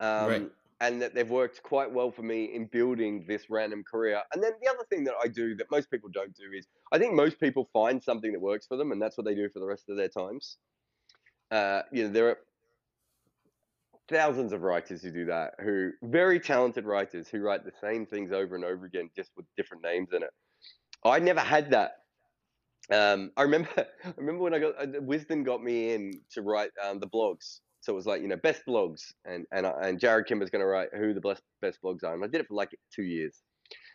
Um, 0.00 0.30
Right. 0.30 0.50
And 0.82 1.00
that 1.00 1.14
they've 1.14 1.30
worked 1.30 1.62
quite 1.62 1.90
well 1.90 2.10
for 2.10 2.22
me 2.22 2.52
in 2.52 2.66
building 2.66 3.24
this 3.26 3.48
random 3.48 3.84
career. 3.88 4.20
And 4.34 4.42
then 4.42 4.52
the 4.60 4.68
other 4.68 4.84
thing 4.90 5.04
that 5.04 5.14
I 5.22 5.28
do 5.28 5.54
that 5.54 5.70
most 5.70 5.90
people 5.90 6.10
don't 6.12 6.34
do 6.36 6.50
is 6.54 6.66
I 6.92 6.98
think 6.98 7.14
most 7.14 7.38
people 7.38 7.70
find 7.72 8.02
something 8.02 8.32
that 8.32 8.40
works 8.40 8.66
for 8.66 8.76
them, 8.76 8.90
and 8.90 9.00
that's 9.00 9.16
what 9.16 9.24
they 9.24 9.34
do 9.36 9.48
for 9.48 9.60
the 9.60 9.66
rest 9.66 9.88
of 9.88 9.96
their 9.96 10.08
times. 10.08 10.58
Uh, 11.52 11.82
you 11.92 12.02
know, 12.04 12.08
there 12.10 12.28
are 12.30 12.38
thousands 14.08 14.52
of 14.52 14.62
writers 14.62 15.02
who 15.02 15.12
do 15.12 15.24
that, 15.26 15.54
who 15.62 15.92
very 16.02 16.40
talented 16.40 16.84
writers 16.84 17.28
who 17.28 17.40
write 17.40 17.64
the 17.64 17.72
same 17.80 18.04
things 18.04 18.32
over 18.32 18.56
and 18.56 18.64
over 18.64 18.84
again, 18.84 19.08
just 19.14 19.30
with 19.36 19.46
different 19.56 19.82
names 19.82 20.08
in 20.12 20.22
it. 20.22 20.30
I 21.04 21.18
never 21.18 21.40
had 21.40 21.70
that. 21.70 21.92
Um, 22.90 23.32
I 23.36 23.42
remember, 23.42 23.70
I 23.76 24.12
remember 24.16 24.42
when 24.42 24.54
I 24.54 24.58
got 24.58 24.80
uh, 24.80 24.86
Wisden 25.00 25.44
got 25.44 25.62
me 25.62 25.94
in 25.94 26.20
to 26.32 26.42
write 26.42 26.70
um, 26.84 26.98
the 26.98 27.08
blogs. 27.08 27.60
So 27.82 27.92
it 27.92 27.96
was 27.96 28.06
like 28.06 28.22
you 28.22 28.28
know 28.28 28.36
best 28.36 28.62
blogs, 28.66 29.12
and 29.24 29.46
and 29.52 29.66
I- 29.66 29.88
and 29.88 30.00
Jarrod 30.00 30.26
Kimber's 30.26 30.50
going 30.50 30.60
to 30.60 30.66
write 30.66 30.88
who 30.94 31.12
the 31.12 31.20
best 31.20 31.42
best 31.60 31.80
blogs 31.82 32.04
are, 32.04 32.14
and 32.14 32.24
I 32.24 32.28
did 32.28 32.40
it 32.40 32.48
for 32.48 32.54
like 32.54 32.70
two 32.94 33.02
years, 33.02 33.42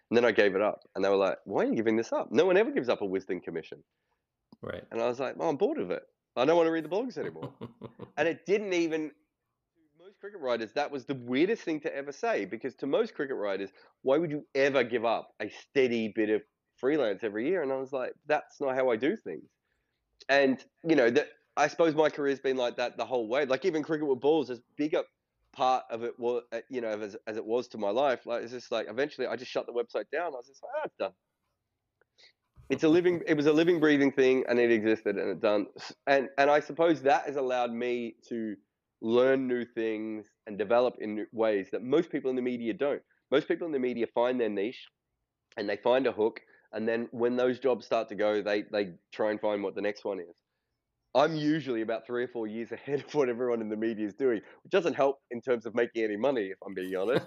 and 0.09 0.17
then 0.17 0.25
I 0.25 0.31
gave 0.31 0.55
it 0.55 0.61
up, 0.61 0.81
and 0.95 1.03
they 1.03 1.09
were 1.09 1.15
like, 1.15 1.37
"Why 1.45 1.63
are 1.63 1.67
you 1.67 1.75
giving 1.75 1.95
this 1.95 2.13
up? 2.13 2.31
No 2.31 2.45
one 2.45 2.57
ever 2.57 2.71
gives 2.71 2.89
up 2.89 3.01
a 3.01 3.05
Wisden 3.05 3.41
commission." 3.41 3.83
Right. 4.61 4.83
And 4.91 5.01
I 5.01 5.07
was 5.07 5.19
like, 5.19 5.37
"Well, 5.37 5.49
I'm 5.49 5.57
bored 5.57 5.79
of 5.79 5.91
it. 5.91 6.03
I 6.35 6.45
don't 6.45 6.57
want 6.57 6.67
to 6.67 6.71
read 6.71 6.85
the 6.85 6.89
blogs 6.89 7.17
anymore." 7.17 7.53
and 8.17 8.27
it 8.27 8.45
didn't 8.45 8.73
even 8.73 9.11
to 9.97 10.03
most 10.03 10.19
cricket 10.19 10.41
writers 10.41 10.73
that 10.73 10.91
was 10.91 11.05
the 11.05 11.15
weirdest 11.15 11.63
thing 11.63 11.79
to 11.79 11.95
ever 11.95 12.11
say 12.11 12.45
because 12.45 12.75
to 12.75 12.87
most 12.87 13.13
cricket 13.13 13.35
writers 13.35 13.71
why 14.01 14.17
would 14.17 14.31
you 14.31 14.45
ever 14.55 14.83
give 14.83 15.05
up 15.05 15.29
a 15.41 15.49
steady 15.49 16.11
bit 16.15 16.29
of 16.29 16.41
freelance 16.77 17.23
every 17.23 17.47
year 17.47 17.61
and 17.63 17.71
i 17.71 17.75
was 17.75 17.91
like 17.91 18.13
that's 18.25 18.59
not 18.59 18.75
how 18.75 18.89
i 18.89 18.95
do 18.95 19.15
things 19.17 19.49
and 20.29 20.65
you 20.83 20.95
know 20.95 21.09
that 21.09 21.29
i 21.57 21.67
suppose 21.67 21.95
my 21.95 22.09
career's 22.09 22.39
been 22.39 22.57
like 22.57 22.77
that 22.77 22.97
the 22.97 23.05
whole 23.05 23.27
way. 23.27 23.45
Like 23.45 23.65
even 23.65 23.83
cricket 23.83 24.07
with 24.07 24.21
balls 24.21 24.49
as 24.49 24.61
big 24.77 24.93
a 24.93 25.03
part 25.53 25.83
of 25.89 26.03
it 26.03 26.17
was 26.19 26.43
you 26.69 26.81
know 26.81 26.89
as, 26.89 27.17
as 27.25 27.37
it 27.37 27.45
was 27.45 27.67
to 27.67 27.77
my 27.77 27.89
life 27.89 28.27
like 28.27 28.43
it's 28.43 28.51
just 28.51 28.71
like 28.71 28.85
eventually 28.89 29.25
i 29.25 29.35
just 29.35 29.51
shut 29.51 29.65
the 29.65 29.73
website 29.73 30.05
down. 30.11 30.27
I 30.27 30.37
was 30.37 30.47
just 30.47 30.61
like 30.61 30.71
ah, 30.85 30.89
done. 30.99 31.11
It's 32.69 32.83
a 32.83 32.89
living 32.89 33.21
it 33.25 33.35
was 33.35 33.47
a 33.47 33.53
living 33.53 33.79
breathing 33.79 34.11
thing 34.11 34.43
and 34.47 34.59
it 34.59 34.71
existed 34.71 35.17
and 35.17 35.29
it 35.29 35.41
done 35.41 35.67
and 36.05 36.29
and 36.37 36.49
i 36.49 36.59
suppose 36.59 37.01
that 37.03 37.25
has 37.25 37.37
allowed 37.37 37.71
me 37.71 38.15
to 38.29 38.55
learn 39.01 39.47
new 39.47 39.65
things 39.65 40.25
and 40.47 40.57
develop 40.57 40.95
in 40.99 41.25
ways 41.31 41.67
that 41.71 41.83
most 41.83 42.11
people 42.11 42.29
in 42.29 42.35
the 42.35 42.41
media 42.41 42.73
don't. 42.73 43.01
Most 43.29 43.47
people 43.47 43.67
in 43.67 43.73
the 43.73 43.79
media 43.79 44.07
find 44.13 44.39
their 44.39 44.49
niche 44.49 44.87
and 45.55 45.69
they 45.69 45.77
find 45.77 46.07
a 46.07 46.11
hook 46.11 46.41
and 46.73 46.87
then 46.87 47.07
when 47.11 47.35
those 47.35 47.59
jobs 47.59 47.85
start 47.85 48.09
to 48.09 48.15
go 48.15 48.41
they 48.41 48.63
they 48.71 48.93
try 49.11 49.31
and 49.31 49.39
find 49.39 49.63
what 49.63 49.75
the 49.75 49.81
next 49.81 50.05
one 50.05 50.19
is 50.19 50.35
I'm 51.17 51.35
usually 51.35 51.81
about 51.81 52.05
three 52.05 52.23
or 52.23 52.27
four 52.27 52.45
years 52.45 52.71
ahead 52.71 52.99
of 52.99 53.13
what 53.15 53.27
everyone 53.27 53.59
in 53.59 53.69
the 53.69 53.75
media 53.75 54.05
is 54.05 54.13
doing, 54.13 54.39
which 54.63 54.71
doesn't 54.71 54.93
help 54.93 55.19
in 55.31 55.41
terms 55.41 55.65
of 55.65 55.73
making 55.73 56.03
any 56.03 56.15
money, 56.15 56.45
if 56.45 56.57
I'm 56.65 56.73
being 56.73 56.95
honest. 56.95 57.25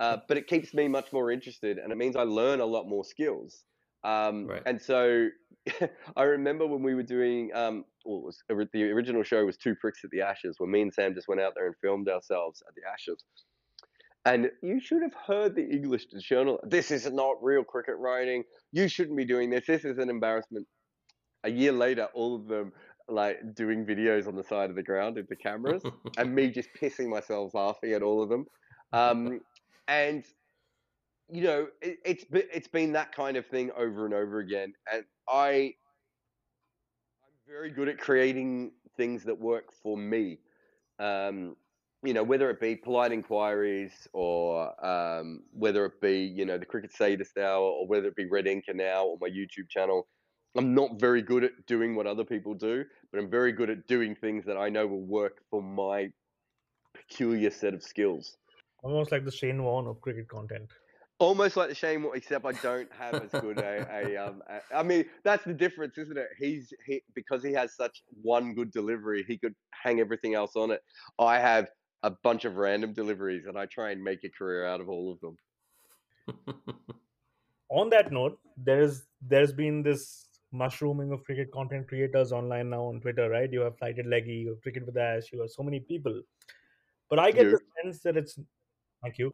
uh, 0.00 0.18
but 0.28 0.36
it 0.36 0.46
keeps 0.46 0.72
me 0.72 0.88
much 0.88 1.12
more 1.12 1.30
interested, 1.30 1.78
and 1.78 1.92
it 1.92 1.98
means 1.98 2.16
I 2.16 2.22
learn 2.22 2.60
a 2.60 2.66
lot 2.66 2.88
more 2.88 3.04
skills. 3.04 3.64
Um, 4.04 4.46
right. 4.46 4.62
And 4.64 4.80
so 4.80 5.28
I 6.16 6.22
remember 6.22 6.66
when 6.66 6.82
we 6.82 6.94
were 6.94 7.02
doing, 7.02 7.50
um, 7.54 7.84
well, 8.04 8.22
was, 8.22 8.42
the 8.48 8.84
original 8.84 9.22
show 9.22 9.44
was 9.44 9.56
Two 9.56 9.74
Pricks 9.74 10.00
at 10.04 10.10
the 10.10 10.22
Ashes, 10.22 10.56
where 10.58 10.68
me 10.68 10.80
and 10.80 10.94
Sam 10.94 11.14
just 11.14 11.28
went 11.28 11.40
out 11.40 11.52
there 11.54 11.66
and 11.66 11.74
filmed 11.82 12.08
ourselves 12.08 12.62
at 12.66 12.74
the 12.74 12.82
Ashes. 12.90 13.22
And 14.24 14.50
you 14.62 14.80
should 14.80 15.02
have 15.02 15.14
heard 15.26 15.54
the 15.54 15.62
English 15.62 16.06
journal. 16.20 16.58
This 16.64 16.90
is 16.90 17.10
not 17.12 17.36
real 17.42 17.62
cricket 17.62 17.94
writing. 17.98 18.42
You 18.72 18.88
shouldn't 18.88 19.16
be 19.16 19.24
doing 19.24 19.50
this. 19.50 19.66
This 19.66 19.84
is 19.84 19.98
an 19.98 20.10
embarrassment. 20.10 20.66
A 21.44 21.50
year 21.50 21.70
later, 21.70 22.08
all 22.12 22.34
of 22.34 22.48
them 22.48 22.72
like 23.08 23.54
doing 23.54 23.84
videos 23.84 24.26
on 24.26 24.34
the 24.34 24.44
side 24.44 24.70
of 24.70 24.76
the 24.76 24.82
ground 24.82 25.18
into 25.18 25.36
cameras, 25.36 25.82
and 26.18 26.34
me 26.34 26.50
just 26.50 26.68
pissing 26.80 27.08
myself 27.08 27.54
laughing 27.54 27.92
at 27.92 28.02
all 28.02 28.22
of 28.22 28.28
them. 28.28 28.46
Um, 28.92 29.40
and 29.88 30.24
you 31.30 31.42
know, 31.42 31.66
it, 31.82 31.98
it's 32.04 32.24
it's 32.32 32.68
been 32.68 32.92
that 32.92 33.12
kind 33.12 33.36
of 33.36 33.46
thing 33.46 33.70
over 33.76 34.04
and 34.04 34.14
over 34.14 34.38
again. 34.38 34.72
And 34.92 35.04
I, 35.28 35.46
I'm 37.24 37.34
very 37.48 37.70
good 37.70 37.88
at 37.88 37.98
creating 37.98 38.72
things 38.96 39.24
that 39.24 39.38
work 39.38 39.72
for 39.82 39.96
me. 39.96 40.38
Um, 40.98 41.56
you 42.02 42.14
know, 42.14 42.22
whether 42.22 42.48
it 42.50 42.60
be 42.60 42.76
polite 42.76 43.10
inquiries 43.10 44.06
or 44.12 44.86
um, 44.86 45.40
whether 45.52 45.84
it 45.86 46.00
be, 46.00 46.18
you 46.20 46.44
know, 46.44 46.56
the 46.56 46.66
Cricket 46.66 46.92
Sadist 46.92 47.36
Hour 47.36 47.62
or 47.62 47.86
whether 47.86 48.06
it 48.06 48.16
be 48.16 48.26
Red 48.26 48.44
Inker 48.44 48.74
now 48.74 49.04
or 49.04 49.18
my 49.20 49.28
YouTube 49.28 49.68
channel, 49.68 50.06
I'm 50.56 50.74
not 50.74 50.98
very 50.98 51.22
good 51.22 51.44
at 51.44 51.66
doing 51.66 51.94
what 51.94 52.06
other 52.06 52.24
people 52.24 52.54
do, 52.54 52.84
but 53.10 53.20
I'm 53.20 53.30
very 53.30 53.52
good 53.52 53.70
at 53.70 53.86
doing 53.86 54.14
things 54.14 54.44
that 54.46 54.56
I 54.56 54.68
know 54.68 54.86
will 54.86 55.04
work 55.04 55.38
for 55.50 55.62
my 55.62 56.10
peculiar 56.94 57.50
set 57.50 57.74
of 57.74 57.82
skills. 57.82 58.36
Almost 58.82 59.12
like 59.12 59.24
the 59.24 59.30
Shane 59.30 59.62
Warne 59.62 59.86
of 59.86 60.00
cricket 60.00 60.28
content. 60.28 60.70
Almost 61.18 61.56
like 61.56 61.68
the 61.68 61.74
Shane 61.74 62.02
Warne, 62.02 62.16
except 62.16 62.44
I 62.44 62.52
don't 62.52 62.88
have 62.92 63.14
as 63.14 63.30
good 63.40 63.58
a, 63.58 63.86
a, 63.90 64.16
um, 64.16 64.42
a. 64.48 64.60
I 64.76 64.82
mean, 64.82 65.04
that's 65.24 65.44
the 65.44 65.54
difference, 65.54 65.98
isn't 65.98 66.16
it? 66.16 66.28
He's 66.38 66.72
he 66.86 67.02
because 67.14 67.42
he 67.42 67.52
has 67.52 67.74
such 67.74 68.02
one 68.22 68.54
good 68.54 68.70
delivery, 68.70 69.24
he 69.26 69.38
could 69.38 69.54
hang 69.70 70.00
everything 70.00 70.34
else 70.34 70.56
on 70.56 70.70
it. 70.70 70.82
I 71.18 71.38
have 71.38 71.68
a 72.02 72.10
bunch 72.10 72.44
of 72.44 72.56
random 72.56 72.92
deliveries, 72.92 73.46
and 73.46 73.58
I 73.58 73.66
try 73.66 73.90
and 73.90 74.02
make 74.02 74.24
a 74.24 74.30
career 74.30 74.66
out 74.66 74.80
of 74.80 74.88
all 74.88 75.12
of 75.12 75.20
them. 75.20 75.36
on 77.70 77.90
that 77.90 78.12
note, 78.12 78.38
there's 78.56 79.02
there's 79.20 79.52
been 79.52 79.82
this 79.82 80.25
mushrooming 80.56 81.12
of 81.12 81.24
cricket 81.24 81.50
content 81.52 81.88
creators 81.88 82.32
online 82.32 82.70
now 82.70 82.84
on 82.84 83.00
Twitter, 83.00 83.28
right? 83.28 83.52
You 83.52 83.60
have 83.60 83.78
Flighted 83.78 84.06
Leggy, 84.06 84.34
you 84.34 84.50
have 84.50 84.62
Cricket 84.62 84.86
with 84.86 84.96
Ash, 84.96 85.32
you 85.32 85.40
have 85.40 85.50
so 85.50 85.62
many 85.62 85.80
people. 85.80 86.22
But 87.08 87.18
I 87.18 87.30
get 87.30 87.50
the 87.50 87.60
sense 87.82 88.00
that 88.00 88.16
it's 88.16 88.38
thank 89.02 89.18
you. 89.18 89.32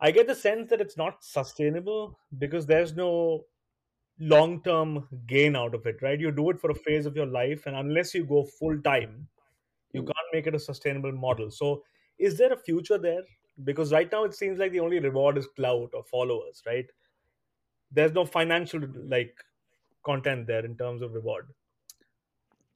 I 0.00 0.10
get 0.10 0.26
the 0.26 0.34
sense 0.34 0.70
that 0.70 0.80
it's 0.80 0.96
not 0.96 1.24
sustainable 1.24 2.18
because 2.38 2.66
there's 2.66 2.94
no 2.94 3.44
long 4.20 4.62
term 4.62 5.08
gain 5.26 5.56
out 5.56 5.74
of 5.74 5.86
it, 5.86 5.96
right? 6.02 6.18
You 6.18 6.30
do 6.30 6.50
it 6.50 6.60
for 6.60 6.70
a 6.70 6.74
phase 6.74 7.06
of 7.06 7.16
your 7.16 7.26
life, 7.26 7.66
and 7.66 7.76
unless 7.76 8.14
you 8.14 8.24
go 8.24 8.44
full 8.44 8.80
time, 8.82 9.28
you 9.92 10.02
mm. 10.02 10.06
can't 10.06 10.32
make 10.32 10.46
it 10.46 10.54
a 10.54 10.60
sustainable 10.60 11.12
model. 11.12 11.50
So, 11.50 11.82
is 12.18 12.36
there 12.36 12.52
a 12.52 12.56
future 12.56 12.98
there? 12.98 13.22
Because 13.64 13.92
right 13.92 14.10
now 14.10 14.24
it 14.24 14.34
seems 14.34 14.58
like 14.58 14.72
the 14.72 14.80
only 14.80 15.00
reward 15.00 15.36
is 15.38 15.48
clout 15.56 15.90
or 15.94 16.04
followers, 16.04 16.62
right? 16.66 16.86
There's 17.90 18.12
no 18.12 18.24
financial 18.24 18.82
like 19.04 19.34
content 20.08 20.46
there 20.46 20.64
in 20.64 20.76
terms 20.76 21.02
of 21.02 21.12
reward. 21.12 21.46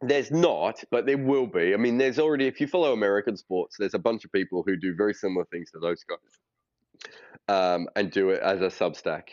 There's 0.01 0.31
not, 0.31 0.83
but 0.91 1.07
there 1.07 1.19
will 1.19 1.47
be. 1.47 1.75
I 1.75 1.77
mean, 1.77 1.97
there's 1.97 2.19
already 2.19 2.47
if 2.47 2.61
you 2.61 2.67
follow 2.67 2.93
American 2.93 3.37
sports, 3.37 3.77
there's 3.79 3.95
a 3.95 4.01
bunch 4.09 4.25
of 4.25 4.33
people 4.33 4.65
who 4.67 4.77
do 4.77 4.95
very 4.97 5.15
similar 5.15 5.47
things 5.53 5.71
to 5.73 5.79
those 5.79 6.03
guys, 6.13 6.33
um, 7.49 7.89
and 7.95 8.11
do 8.11 8.31
it 8.31 8.43
as 8.43 8.61
a 8.61 8.67
Substack 8.67 9.25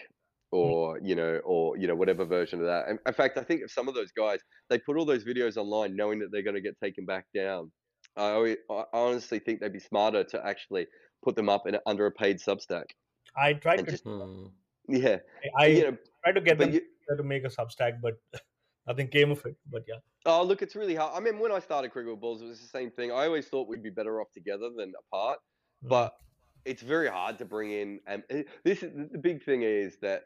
or 0.51 0.99
you 1.03 1.15
know 1.15 1.39
or 1.45 1.77
you 1.77 1.87
know 1.87 1.95
whatever 1.95 2.25
version 2.25 2.59
of 2.59 2.65
that 2.65 2.87
and 2.87 2.97
in 3.05 3.13
fact 3.13 3.37
i 3.37 3.43
think 3.43 3.61
if 3.61 3.69
some 3.71 3.87
of 3.87 3.93
those 3.93 4.11
guys 4.11 4.39
they 4.71 4.79
put 4.79 4.97
all 4.97 5.05
those 5.05 5.23
videos 5.23 5.57
online 5.57 5.95
knowing 5.95 6.17
that 6.17 6.31
they're 6.31 6.41
going 6.41 6.55
to 6.55 6.61
get 6.61 6.75
taken 6.83 7.05
back 7.05 7.23
down 7.35 7.71
I, 8.17 8.31
always, 8.31 8.57
I 8.69 8.83
honestly 8.93 9.39
think 9.39 9.59
they'd 9.59 9.73
be 9.73 9.79
smarter 9.79 10.23
to 10.25 10.45
actually 10.45 10.87
put 11.23 11.35
them 11.35 11.49
up 11.49 11.67
in 11.67 11.77
under 11.85 12.05
a 12.05 12.11
paid 12.11 12.39
Substack. 12.39 12.85
I 13.37 13.53
tried 13.53 13.77
to, 13.77 13.91
just, 13.91 14.03
hmm. 14.03 14.47
yeah, 14.87 15.17
I, 15.57 15.67
you 15.67 15.83
know, 15.83 15.97
tried 16.23 16.33
to 16.33 16.41
get 16.41 16.57
them 16.57 16.73
you, 16.73 16.81
to 17.15 17.23
make 17.23 17.43
a 17.45 17.49
Substack, 17.49 18.01
but 18.01 18.15
nothing 18.87 19.07
came 19.07 19.31
of 19.31 19.45
it. 19.45 19.55
But 19.71 19.83
yeah. 19.87 19.95
Oh, 20.25 20.43
look, 20.43 20.61
it's 20.61 20.75
really 20.75 20.95
hard. 20.95 21.13
I 21.15 21.19
mean, 21.19 21.39
when 21.39 21.51
I 21.51 21.59
started 21.59 21.91
Cricket 21.91 22.11
with 22.11 22.21
Balls, 22.21 22.41
it 22.41 22.45
was 22.45 22.59
the 22.59 22.67
same 22.67 22.91
thing. 22.91 23.11
I 23.11 23.25
always 23.25 23.47
thought 23.47 23.67
we'd 23.67 23.83
be 23.83 23.89
better 23.89 24.21
off 24.21 24.31
together 24.33 24.69
than 24.75 24.93
apart, 24.99 25.39
mm. 25.83 25.89
but 25.89 26.15
it's 26.65 26.81
very 26.81 27.07
hard 27.07 27.37
to 27.39 27.45
bring 27.45 27.71
in. 27.71 27.99
And 28.07 28.23
eh, 28.29 28.43
this 28.63 28.83
is 28.83 28.91
the 29.11 29.17
big 29.17 29.43
thing 29.43 29.63
is 29.63 29.97
that 30.01 30.23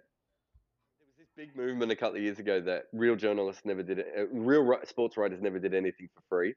there 0.99 1.07
was 1.07 1.15
this 1.17 1.29
big 1.35 1.55
movement 1.55 1.91
a 1.91 1.95
couple 1.95 2.17
of 2.17 2.23
years 2.23 2.39
ago 2.39 2.59
that 2.61 2.85
real 2.93 3.15
journalists 3.15 3.63
never 3.65 3.83
did 3.83 3.99
it. 3.99 4.07
Eh, 4.15 4.25
real 4.31 4.79
sports 4.85 5.17
writers 5.17 5.41
never 5.41 5.59
did 5.59 5.73
anything 5.73 6.09
for 6.13 6.21
free 6.29 6.53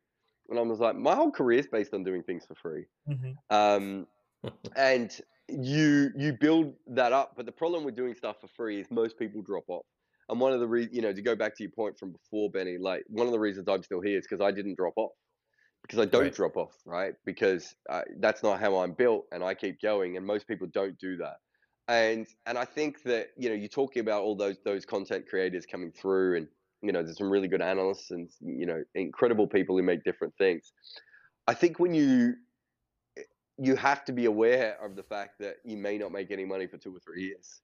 and 0.48 0.58
I 0.58 0.62
was 0.62 0.80
like, 0.80 0.96
my 0.96 1.14
whole 1.14 1.30
career 1.30 1.58
is 1.58 1.66
based 1.66 1.94
on 1.94 2.04
doing 2.04 2.22
things 2.22 2.44
for 2.46 2.54
free. 2.54 2.84
Mm-hmm. 3.08 3.54
Um, 3.54 4.06
and 4.76 5.18
you 5.48 6.10
you 6.16 6.32
build 6.32 6.74
that 6.88 7.12
up, 7.12 7.34
but 7.36 7.46
the 7.46 7.52
problem 7.52 7.84
with 7.84 7.96
doing 7.96 8.14
stuff 8.14 8.40
for 8.40 8.48
free 8.48 8.80
is 8.80 8.90
most 8.90 9.18
people 9.18 9.42
drop 9.42 9.64
off. 9.68 9.86
And 10.28 10.40
one 10.40 10.52
of 10.52 10.60
the 10.60 10.66
re- 10.66 10.88
you 10.90 11.02
know 11.02 11.12
to 11.12 11.22
go 11.22 11.36
back 11.36 11.56
to 11.56 11.62
your 11.62 11.72
point 11.72 11.98
from 11.98 12.12
before, 12.12 12.50
Benny, 12.50 12.78
like 12.78 13.04
one 13.08 13.26
of 13.26 13.32
the 13.32 13.38
reasons 13.38 13.68
I'm 13.68 13.82
still 13.82 14.00
here 14.00 14.18
is 14.18 14.26
because 14.28 14.44
I 14.44 14.50
didn't 14.50 14.76
drop 14.76 14.94
off, 14.96 15.12
because 15.82 15.98
I 15.98 16.04
don't 16.04 16.22
right. 16.22 16.34
drop 16.34 16.56
off, 16.56 16.74
right? 16.84 17.14
Because 17.24 17.74
uh, 17.88 18.02
that's 18.18 18.42
not 18.42 18.60
how 18.60 18.78
I'm 18.78 18.92
built, 18.92 19.26
and 19.32 19.44
I 19.44 19.54
keep 19.54 19.80
going, 19.80 20.16
and 20.16 20.26
most 20.26 20.48
people 20.48 20.66
don't 20.72 20.98
do 20.98 21.16
that. 21.18 21.36
And 21.88 22.26
and 22.46 22.58
I 22.58 22.64
think 22.64 23.02
that 23.04 23.28
you 23.36 23.48
know 23.48 23.54
you're 23.54 23.68
talking 23.68 24.00
about 24.00 24.22
all 24.22 24.34
those 24.34 24.56
those 24.64 24.84
content 24.84 25.26
creators 25.28 25.64
coming 25.64 25.92
through 25.92 26.38
and 26.38 26.48
you 26.82 26.92
know, 26.92 27.02
there's 27.02 27.18
some 27.18 27.30
really 27.30 27.48
good 27.48 27.62
analysts 27.62 28.10
and 28.10 28.30
you 28.40 28.66
know, 28.66 28.82
incredible 28.94 29.46
people 29.46 29.76
who 29.76 29.82
make 29.82 30.04
different 30.04 30.34
things. 30.38 30.72
I 31.46 31.54
think 31.54 31.78
when 31.78 31.94
you 31.94 32.34
you 33.58 33.74
have 33.74 34.04
to 34.04 34.12
be 34.12 34.26
aware 34.26 34.76
of 34.84 34.96
the 34.96 35.02
fact 35.02 35.38
that 35.40 35.56
you 35.64 35.76
may 35.76 35.96
not 35.96 36.12
make 36.12 36.30
any 36.30 36.44
money 36.44 36.66
for 36.66 36.76
two 36.76 36.94
or 36.94 37.00
three 37.00 37.24
years. 37.24 37.62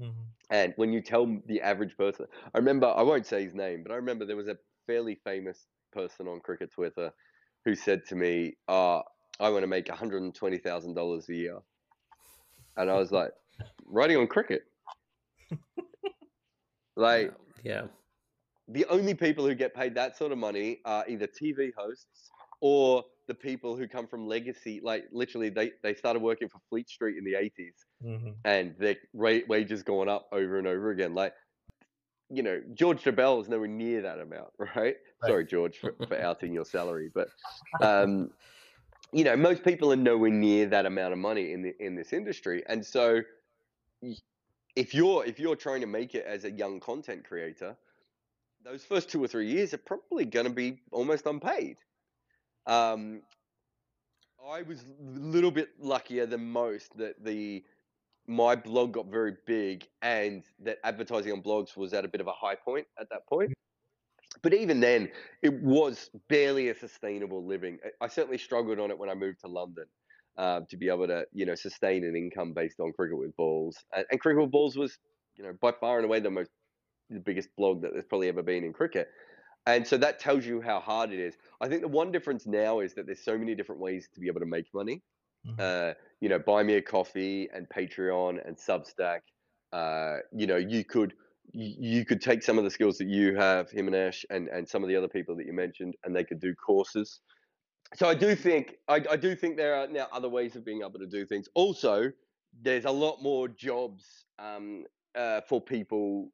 Mm-hmm. 0.00 0.22
And 0.50 0.72
when 0.76 0.92
you 0.92 1.00
tell 1.00 1.26
the 1.46 1.60
average 1.60 1.96
person, 1.96 2.26
I 2.54 2.58
remember, 2.58 2.86
I 2.86 3.02
won't 3.02 3.26
say 3.26 3.44
his 3.44 3.54
name, 3.54 3.82
but 3.82 3.92
I 3.92 3.96
remember 3.96 4.24
there 4.24 4.36
was 4.36 4.48
a 4.48 4.56
fairly 4.86 5.18
famous 5.24 5.66
person 5.92 6.28
on 6.28 6.40
cricket 6.40 6.72
Twitter 6.72 7.12
who 7.64 7.74
said 7.74 8.04
to 8.06 8.16
me, 8.16 8.54
uh, 8.68 9.00
I 9.40 9.48
want 9.50 9.62
to 9.62 9.66
make 9.66 9.86
$120,000 9.86 11.28
a 11.28 11.34
year. 11.34 11.58
And 12.76 12.90
I 12.90 12.94
was 12.94 13.10
like, 13.10 13.30
writing 13.86 14.16
on 14.16 14.26
cricket? 14.26 14.62
like, 16.96 17.32
yeah 17.62 17.84
the 18.68 18.86
only 18.86 19.14
people 19.14 19.46
who 19.46 19.54
get 19.54 19.74
paid 19.74 19.94
that 19.94 20.16
sort 20.16 20.32
of 20.32 20.38
money 20.38 20.80
are 20.84 21.04
either 21.08 21.26
TV 21.26 21.70
hosts 21.76 22.30
or 22.60 23.04
the 23.26 23.34
people 23.34 23.76
who 23.76 23.86
come 23.86 24.06
from 24.06 24.26
legacy. 24.26 24.80
Like 24.82 25.04
literally, 25.12 25.50
they, 25.50 25.72
they 25.82 25.94
started 25.94 26.22
working 26.22 26.48
for 26.48 26.58
Fleet 26.70 26.88
Street 26.88 27.18
in 27.18 27.24
the 27.24 27.34
80s 27.34 27.74
mm-hmm. 28.04 28.30
and 28.44 28.74
their 28.78 28.96
rate, 29.12 29.48
wages 29.48 29.82
going 29.82 30.08
up 30.08 30.28
over 30.32 30.58
and 30.58 30.66
over 30.66 30.90
again. 30.90 31.14
Like, 31.14 31.34
you 32.30 32.42
know, 32.42 32.60
George 32.74 33.02
Dobell 33.02 33.40
is 33.40 33.48
nowhere 33.48 33.68
near 33.68 34.02
that 34.02 34.20
amount, 34.20 34.50
right? 34.58 34.68
right. 34.76 34.96
Sorry, 35.24 35.44
George, 35.44 35.78
for, 35.78 35.94
for 36.06 36.20
outing 36.20 36.52
your 36.52 36.64
salary, 36.64 37.10
but 37.14 37.28
um, 37.80 38.30
you 39.12 39.24
know, 39.24 39.36
most 39.36 39.62
people 39.62 39.92
are 39.92 39.96
nowhere 39.96 40.30
near 40.30 40.66
that 40.66 40.86
amount 40.86 41.12
of 41.12 41.18
money 41.18 41.52
in 41.52 41.62
the 41.62 41.74
in 41.78 41.94
this 41.94 42.12
industry, 42.12 42.62
and 42.68 42.84
so 42.84 43.22
if 44.76 44.94
you're 44.94 45.24
if 45.24 45.38
you're 45.38 45.56
trying 45.56 45.80
to 45.80 45.86
make 45.86 46.14
it 46.14 46.24
as 46.26 46.44
a 46.44 46.50
young 46.50 46.80
content 46.80 47.24
creator, 47.24 47.76
those 48.64 48.84
first 48.84 49.08
two 49.08 49.22
or 49.22 49.28
three 49.28 49.48
years 49.48 49.74
are 49.74 49.78
probably 49.78 50.24
going 50.24 50.46
to 50.46 50.52
be 50.52 50.80
almost 50.90 51.26
unpaid. 51.26 51.76
Um, 52.66 53.22
I 54.50 54.62
was 54.62 54.80
a 54.80 55.18
little 55.18 55.50
bit 55.50 55.70
luckier 55.78 56.26
than 56.26 56.50
most 56.50 56.96
that 56.98 57.22
the 57.24 57.64
my 58.26 58.56
blog 58.56 58.92
got 58.92 59.06
very 59.06 59.36
big 59.46 59.86
and 60.02 60.44
that 60.60 60.78
advertising 60.84 61.32
on 61.32 61.42
blogs 61.42 61.76
was 61.76 61.92
at 61.92 62.04
a 62.04 62.08
bit 62.08 62.20
of 62.20 62.26
a 62.26 62.32
high 62.32 62.54
point 62.54 62.86
at 62.98 63.08
that 63.10 63.26
point. 63.26 63.52
But 64.42 64.54
even 64.54 64.80
then, 64.80 65.10
it 65.42 65.62
was 65.62 66.10
barely 66.28 66.68
a 66.68 66.74
sustainable 66.74 67.46
living. 67.46 67.78
I 68.00 68.08
certainly 68.08 68.38
struggled 68.38 68.80
on 68.80 68.90
it 68.90 68.98
when 68.98 69.08
I 69.08 69.14
moved 69.14 69.40
to 69.40 69.48
London 69.48 69.84
uh, 70.36 70.60
to 70.68 70.76
be 70.76 70.88
able 70.88 71.06
to, 71.06 71.24
you 71.32 71.46
know, 71.46 71.54
sustain 71.54 72.04
an 72.04 72.16
income 72.16 72.52
based 72.52 72.80
on 72.80 72.92
cricket 72.92 73.18
with 73.18 73.36
balls. 73.36 73.76
And, 73.94 74.04
and 74.10 74.20
cricket 74.20 74.42
with 74.42 74.50
balls 74.50 74.76
was, 74.76 74.98
you 75.36 75.44
know, 75.44 75.52
by 75.60 75.72
far 75.72 75.98
and 75.98 76.04
away 76.04 76.20
the 76.20 76.30
most 76.30 76.50
the 77.10 77.20
biggest 77.20 77.50
blog 77.56 77.82
that 77.82 77.92
there's 77.92 78.04
probably 78.06 78.28
ever 78.28 78.42
been 78.42 78.64
in 78.64 78.72
cricket. 78.72 79.08
And 79.66 79.86
so 79.86 79.96
that 79.98 80.18
tells 80.18 80.44
you 80.44 80.60
how 80.60 80.80
hard 80.80 81.10
it 81.12 81.20
is. 81.20 81.36
I 81.60 81.68
think 81.68 81.82
the 81.82 81.88
one 81.88 82.12
difference 82.12 82.46
now 82.46 82.80
is 82.80 82.94
that 82.94 83.06
there's 83.06 83.24
so 83.24 83.38
many 83.38 83.54
different 83.54 83.80
ways 83.80 84.08
to 84.14 84.20
be 84.20 84.26
able 84.26 84.40
to 84.40 84.46
make 84.46 84.66
money. 84.74 85.02
Mm-hmm. 85.46 85.60
Uh, 85.60 85.92
you 86.20 86.28
know, 86.28 86.38
buy 86.38 86.62
me 86.62 86.74
a 86.74 86.82
coffee 86.82 87.48
and 87.52 87.68
Patreon 87.68 88.46
and 88.46 88.56
Substack. 88.56 89.20
Uh, 89.72 90.18
you 90.32 90.46
know, 90.46 90.56
you 90.56 90.84
could 90.84 91.14
you 91.52 92.04
could 92.04 92.20
take 92.20 92.42
some 92.42 92.56
of 92.58 92.64
the 92.64 92.70
skills 92.70 92.96
that 92.98 93.08
you 93.08 93.36
have, 93.36 93.70
him 93.70 93.86
and 93.86 93.94
Ash, 93.94 94.24
and, 94.30 94.48
and 94.48 94.66
some 94.66 94.82
of 94.82 94.88
the 94.88 94.96
other 94.96 95.08
people 95.08 95.36
that 95.36 95.46
you 95.46 95.52
mentioned, 95.52 95.94
and 96.04 96.16
they 96.16 96.24
could 96.24 96.40
do 96.40 96.54
courses. 96.54 97.20
So 97.94 98.08
I 98.08 98.14
do 98.14 98.34
think 98.34 98.76
I, 98.88 99.04
I 99.10 99.16
do 99.16 99.36
think 99.36 99.56
there 99.56 99.74
are 99.74 99.86
now 99.86 100.06
other 100.12 100.28
ways 100.28 100.56
of 100.56 100.64
being 100.64 100.80
able 100.80 100.98
to 100.98 101.06
do 101.06 101.26
things. 101.26 101.48
Also, 101.54 102.10
there's 102.62 102.86
a 102.86 102.90
lot 102.90 103.22
more 103.22 103.48
jobs 103.48 104.24
um, 104.38 104.84
uh, 105.14 105.42
for 105.48 105.60
people, 105.60 106.30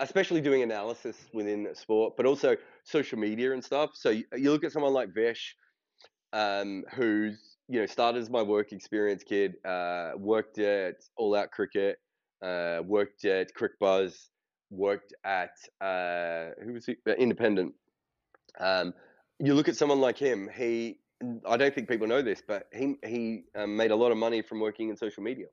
especially 0.00 0.40
doing 0.40 0.62
analysis 0.62 1.16
within 1.32 1.68
sport, 1.74 2.14
but 2.16 2.26
also 2.26 2.56
social 2.84 3.18
media 3.18 3.52
and 3.52 3.64
stuff. 3.64 3.90
So 3.94 4.10
you, 4.10 4.24
you 4.36 4.50
look 4.50 4.64
at 4.64 4.72
someone 4.72 4.92
like 4.92 5.14
Vesh, 5.14 5.56
um, 6.32 6.84
who's 6.94 7.51
you 7.72 7.80
know 7.80 7.86
started 7.86 8.20
as 8.20 8.28
my 8.28 8.42
work 8.42 8.70
experience 8.72 9.24
kid, 9.24 9.54
uh, 9.64 10.10
worked 10.16 10.58
at 10.58 10.96
All 11.16 11.34
Out 11.34 11.50
Cricket, 11.50 11.98
uh, 12.44 12.82
worked 12.84 13.24
at 13.24 13.54
Cricbuzz, 13.54 14.28
worked 14.68 15.14
at 15.24 15.52
uh, 15.80 16.50
who 16.62 16.74
was 16.74 16.84
he? 16.84 16.96
Uh, 17.08 17.12
Independent. 17.12 17.72
Um, 18.60 18.92
you 19.38 19.54
look 19.54 19.68
at 19.68 19.76
someone 19.76 20.02
like 20.02 20.18
him. 20.18 20.50
He, 20.54 20.98
I 21.48 21.56
don't 21.56 21.74
think 21.74 21.88
people 21.88 22.06
know 22.06 22.20
this, 22.20 22.42
but 22.46 22.68
he 22.74 22.96
he 23.06 23.44
um, 23.56 23.74
made 23.74 23.90
a 23.90 23.96
lot 23.96 24.12
of 24.12 24.18
money 24.18 24.42
from 24.42 24.60
working 24.60 24.90
in 24.90 24.96
social 24.96 25.22
media. 25.22 25.46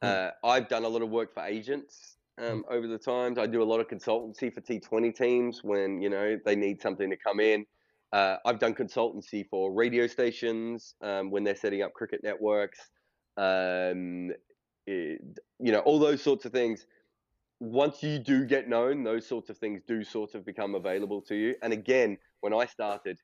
Hmm. 0.00 0.08
Uh, 0.08 0.30
I've 0.44 0.68
done 0.68 0.84
a 0.84 0.88
lot 0.88 1.02
of 1.02 1.10
work 1.10 1.34
for 1.34 1.42
agents 1.42 2.14
um, 2.40 2.62
hmm. 2.62 2.72
over 2.72 2.86
the 2.86 2.98
times. 2.98 3.38
I 3.38 3.48
do 3.48 3.60
a 3.60 3.64
lot 3.64 3.80
of 3.80 3.88
consultancy 3.88 4.54
for 4.54 4.60
T20 4.60 5.16
teams 5.16 5.64
when 5.64 6.00
you 6.00 6.10
know 6.10 6.38
they 6.46 6.54
need 6.54 6.80
something 6.80 7.10
to 7.10 7.16
come 7.16 7.40
in. 7.40 7.66
Uh, 8.12 8.36
I've 8.44 8.58
done 8.58 8.74
consultancy 8.74 9.46
for 9.48 9.72
radio 9.72 10.06
stations 10.06 10.94
um, 11.02 11.30
when 11.30 11.44
they're 11.44 11.56
setting 11.56 11.82
up 11.82 11.92
cricket 11.92 12.20
networks. 12.22 12.78
Um, 13.36 14.32
it, 14.86 15.20
you 15.58 15.72
know, 15.72 15.80
all 15.80 15.98
those 15.98 16.22
sorts 16.22 16.44
of 16.44 16.52
things 16.52 16.86
once 17.60 18.02
you 18.02 18.18
do 18.18 18.44
get 18.44 18.68
known, 18.68 19.02
those 19.02 19.26
sorts 19.26 19.50
of 19.50 19.58
things 19.58 19.82
do 19.86 20.04
sort 20.04 20.34
of 20.34 20.44
become 20.44 20.74
available 20.74 21.20
to 21.22 21.34
you. 21.34 21.54
And 21.62 21.72
again, 21.72 22.18
when 22.40 22.54
I 22.54 22.66
started, 22.66 23.18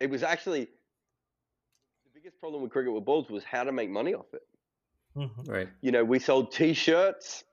it 0.00 0.08
was 0.08 0.22
actually 0.22 0.64
the 2.04 2.10
biggest 2.14 2.40
problem 2.40 2.62
with 2.62 2.72
cricket 2.72 2.92
with 2.92 3.04
balls 3.04 3.28
was 3.28 3.44
how 3.44 3.64
to 3.64 3.72
make 3.72 3.90
money 3.90 4.14
off 4.14 4.32
it. 4.32 4.42
Mm-hmm. 5.16 5.50
Right. 5.50 5.68
You 5.82 5.92
know, 5.92 6.04
we 6.04 6.18
sold 6.18 6.52
T-shirts, 6.52 7.44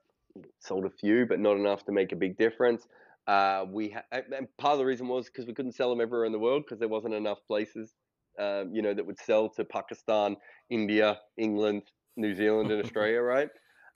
sold 0.60 0.86
a 0.86 0.90
few, 0.90 1.26
but 1.26 1.40
not 1.40 1.58
enough 1.58 1.86
to 1.86 1.92
make 1.92 2.12
a 2.12 2.16
big 2.16 2.38
difference. 2.38 2.88
Uh, 3.28 3.66
we 3.70 3.90
ha- 3.90 4.04
and 4.12 4.48
part 4.58 4.74
of 4.74 4.80
the 4.80 4.86
reason 4.86 5.08
was 5.08 5.26
because 5.26 5.46
we 5.46 5.54
couldn't 5.54 5.72
sell 5.72 5.90
them 5.90 6.02
everywhere 6.02 6.26
in 6.26 6.32
the 6.32 6.40
world 6.40 6.64
because 6.64 6.80
there 6.80 6.88
wasn't 6.88 7.14
enough 7.14 7.40
places, 7.48 7.94
um, 8.40 8.72
you 8.74 8.82
know, 8.82 8.94
that 8.94 9.06
would 9.06 9.20
sell 9.20 9.50
to 9.50 9.66
Pakistan, 9.66 10.38
India, 10.70 11.20
England, 11.38 11.84
New 12.18 12.36
Zealand, 12.36 12.72
and 12.72 12.84
Australia, 12.86 13.22
right? 13.22 13.50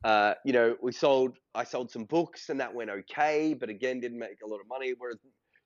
Uh, 0.03 0.33
you 0.45 0.53
know, 0.53 0.75
we 0.81 0.91
sold, 0.91 1.37
I 1.53 1.63
sold 1.63 1.91
some 1.91 2.05
books 2.05 2.49
and 2.49 2.59
that 2.59 2.73
went 2.73 2.89
okay, 2.89 3.53
but 3.53 3.69
again, 3.69 3.99
didn't 3.99 4.19
make 4.19 4.41
a 4.43 4.47
lot 4.47 4.61
of 4.61 4.67
money. 4.67 4.93
Whereas, 4.97 5.17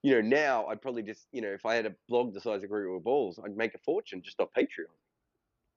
you 0.01 0.15
know, 0.15 0.21
now 0.21 0.65
I'd 0.65 0.81
probably 0.81 1.03
just, 1.03 1.27
you 1.31 1.41
know, 1.41 1.49
if 1.49 1.65
I 1.65 1.75
had 1.75 1.85
a 1.85 1.93
blog 2.09 2.33
the 2.33 2.41
size 2.41 2.63
of 2.63 2.69
with 2.69 3.03
Balls, 3.03 3.39
I'd 3.43 3.55
make 3.55 3.75
a 3.75 3.79
fortune 3.79 4.21
just 4.23 4.39
off 4.39 4.49
Patreon. 4.57 4.91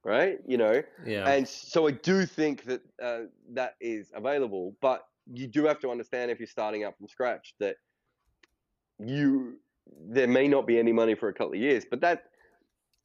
Right. 0.05 0.39
You 0.47 0.57
know, 0.57 0.83
yeah. 1.05 1.29
And 1.29 1.47
so 1.47 1.87
I 1.87 1.91
do 1.91 2.27
think 2.27 2.65
that 2.65 2.81
uh, 3.03 3.23
that 3.51 3.75
is 3.81 4.11
available, 4.15 4.75
but 4.81 5.05
you 5.33 5.47
do 5.47 5.65
have 5.65 5.81
to 5.81 5.91
understand 5.91 6.31
if 6.31 6.39
you're 6.39 6.47
starting 6.47 6.85
up 6.85 6.97
from 6.97 7.09
scratch 7.09 7.55
that 7.61 7.77
you, 8.99 9.59
there 10.09 10.29
may 10.29 10.49
not 10.49 10.67
be 10.67 10.79
any 10.79 10.93
money 10.93 11.15
for 11.15 11.29
a 11.29 11.33
couple 11.33 11.55
of 11.55 11.61
years, 11.61 11.85
but 11.89 12.01
that, 12.01 12.25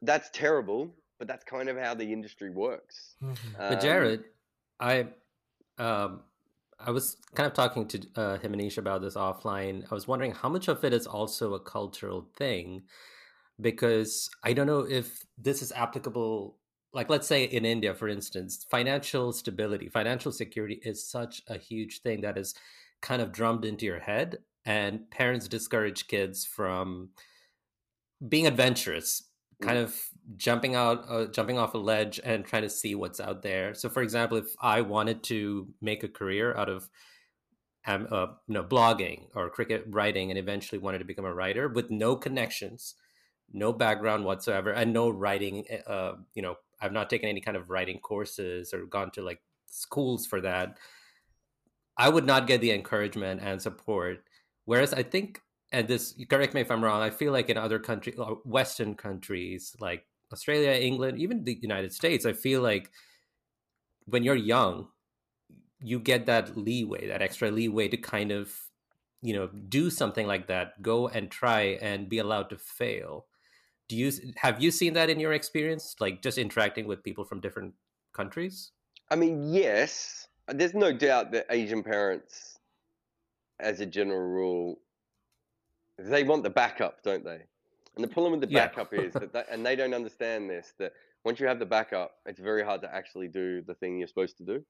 that's 0.01 0.29
terrible, 0.31 0.89
but 1.19 1.27
that's 1.27 1.43
kind 1.43 1.69
of 1.69 1.77
how 1.77 1.93
the 1.93 2.11
industry 2.11 2.49
works. 2.49 3.15
Mm-hmm. 3.23 3.61
Um, 3.61 3.69
but 3.69 3.81
Jarrod, 3.81 4.23
I 4.79 5.07
um, 5.77 6.21
I 6.79 6.89
was 6.91 7.17
kind 7.35 7.45
of 7.45 7.53
talking 7.53 7.87
to 7.87 7.97
uh, 8.15 8.37
Himanish 8.39 8.77
about 8.77 9.01
this 9.01 9.15
offline. 9.15 9.83
I 9.91 9.93
was 9.93 10.07
wondering 10.07 10.31
how 10.31 10.49
much 10.49 10.67
of 10.67 10.83
it 10.83 10.93
is 10.93 11.05
also 11.05 11.53
a 11.53 11.59
cultural 11.59 12.27
thing, 12.35 12.83
because 13.59 14.29
I 14.43 14.53
don't 14.53 14.65
know 14.65 14.87
if 14.89 15.23
this 15.37 15.61
is 15.61 15.71
applicable. 15.71 16.57
Like, 16.93 17.09
let's 17.09 17.27
say 17.27 17.45
in 17.45 17.65
India, 17.65 17.93
for 17.93 18.07
instance, 18.07 18.65
financial 18.69 19.31
stability, 19.31 19.87
financial 19.87 20.31
security 20.31 20.81
is 20.83 21.07
such 21.07 21.41
a 21.47 21.57
huge 21.57 22.01
thing 22.01 22.21
that 22.21 22.37
is 22.37 22.53
kind 23.01 23.21
of 23.21 23.31
drummed 23.31 23.65
into 23.65 23.85
your 23.85 23.99
head, 23.99 24.39
and 24.65 25.09
parents 25.09 25.47
discourage 25.47 26.07
kids 26.07 26.45
from 26.45 27.09
being 28.27 28.45
adventurous 28.45 29.23
kind 29.61 29.77
of 29.77 29.95
jumping 30.37 30.75
out 30.75 31.05
uh, 31.07 31.25
jumping 31.25 31.57
off 31.57 31.73
a 31.73 31.77
ledge 31.77 32.19
and 32.23 32.45
trying 32.45 32.63
to 32.63 32.69
see 32.69 32.95
what's 32.95 33.19
out 33.19 33.43
there. 33.43 33.73
So 33.73 33.89
for 33.89 34.01
example 34.01 34.37
if 34.37 34.55
i 34.61 34.81
wanted 34.81 35.23
to 35.23 35.67
make 35.81 36.03
a 36.03 36.07
career 36.07 36.55
out 36.55 36.69
of 36.69 36.89
um, 37.85 38.07
uh, 38.11 38.27
you 38.47 38.53
know 38.53 38.63
blogging 38.63 39.27
or 39.35 39.49
cricket 39.49 39.85
writing 39.87 40.29
and 40.29 40.37
eventually 40.37 40.79
wanted 40.79 40.99
to 40.99 41.05
become 41.05 41.25
a 41.25 41.33
writer 41.33 41.67
with 41.67 41.89
no 41.89 42.15
connections 42.15 42.95
no 43.53 43.73
background 43.73 44.23
whatsoever 44.23 44.71
and 44.71 44.93
no 44.93 45.09
writing 45.09 45.65
eh, 45.69 45.81
uh, 45.87 46.13
you 46.35 46.41
know 46.41 46.55
i've 46.81 46.93
not 46.93 47.09
taken 47.09 47.29
any 47.29 47.41
kind 47.41 47.57
of 47.57 47.69
writing 47.69 47.99
courses 47.99 48.73
or 48.73 48.85
gone 48.85 49.11
to 49.11 49.21
like 49.21 49.41
schools 49.67 50.25
for 50.25 50.41
that. 50.41 50.77
I 51.97 52.09
would 52.09 52.25
not 52.25 52.47
get 52.47 52.61
the 52.61 52.71
encouragement 52.71 53.41
and 53.41 53.61
support. 53.61 54.23
Whereas 54.65 54.93
i 54.93 55.03
think 55.03 55.41
and 55.71 55.87
this 55.87 56.13
correct 56.29 56.53
me 56.53 56.61
if 56.61 56.69
i'm 56.71 56.83
wrong 56.83 57.01
i 57.01 57.09
feel 57.09 57.31
like 57.31 57.49
in 57.49 57.57
other 57.57 57.79
countries 57.79 58.15
uh, 58.19 58.35
western 58.43 58.95
countries 58.95 59.75
like 59.79 60.05
australia 60.31 60.71
england 60.71 61.19
even 61.19 61.43
the 61.43 61.57
united 61.61 61.93
states 61.93 62.25
i 62.25 62.33
feel 62.33 62.61
like 62.61 62.91
when 64.05 64.23
you're 64.23 64.35
young 64.35 64.87
you 65.79 65.99
get 65.99 66.25
that 66.25 66.57
leeway 66.57 67.07
that 67.07 67.21
extra 67.21 67.49
leeway 67.49 67.87
to 67.87 67.97
kind 67.97 68.31
of 68.31 68.53
you 69.21 69.33
know 69.33 69.47
do 69.47 69.89
something 69.89 70.27
like 70.27 70.47
that 70.47 70.81
go 70.81 71.07
and 71.07 71.31
try 71.31 71.77
and 71.81 72.09
be 72.09 72.19
allowed 72.19 72.49
to 72.49 72.57
fail 72.57 73.25
do 73.91 73.97
you 73.97 74.11
have 74.37 74.61
you 74.61 74.71
seen 74.71 74.93
that 74.93 75.09
in 75.09 75.19
your 75.19 75.33
experience 75.33 75.95
like 75.99 76.21
just 76.21 76.37
interacting 76.37 76.87
with 76.87 77.03
people 77.03 77.23
from 77.23 77.39
different 77.39 77.73
countries 78.13 78.71
i 79.11 79.15
mean 79.15 79.53
yes 79.53 80.27
there's 80.47 80.73
no 80.73 80.91
doubt 80.91 81.31
that 81.31 81.45
asian 81.49 81.83
parents 81.83 82.57
as 83.59 83.79
a 83.79 83.85
general 83.85 84.21
rule 84.21 84.79
they 86.09 86.23
want 86.23 86.43
the 86.43 86.49
backup, 86.49 87.03
don't 87.03 87.23
they? 87.23 87.41
And 87.95 88.03
the 88.03 88.07
problem 88.07 88.31
with 88.31 88.41
the 88.41 88.49
yeah. 88.49 88.67
backup 88.67 88.93
is 88.93 89.13
that, 89.13 89.33
that, 89.33 89.47
and 89.51 89.65
they 89.65 89.75
don't 89.75 89.93
understand 89.93 90.49
this, 90.49 90.73
that 90.79 90.93
once 91.25 91.39
you 91.39 91.47
have 91.47 91.59
the 91.59 91.65
backup, 91.65 92.11
it's 92.25 92.39
very 92.39 92.63
hard 92.63 92.81
to 92.81 92.93
actually 92.93 93.27
do 93.27 93.61
the 93.61 93.75
thing 93.75 93.99
you're 93.99 94.07
supposed 94.07 94.37
to 94.37 94.43
do. 94.43 94.63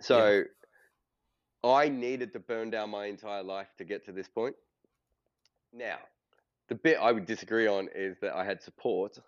So 0.00 0.44
yeah. 1.64 1.70
I 1.70 1.88
needed 1.88 2.32
to 2.32 2.40
burn 2.40 2.70
down 2.70 2.90
my 2.90 3.06
entire 3.06 3.42
life 3.42 3.68
to 3.78 3.84
get 3.84 4.04
to 4.06 4.12
this 4.12 4.28
point. 4.28 4.56
Now, 5.72 5.98
the 6.72 6.78
bit 6.78 6.96
I 6.98 7.12
would 7.12 7.26
disagree 7.26 7.66
on 7.66 7.90
is 7.94 8.16
that 8.22 8.34
I 8.34 8.46
had 8.46 8.62
support. 8.62 9.18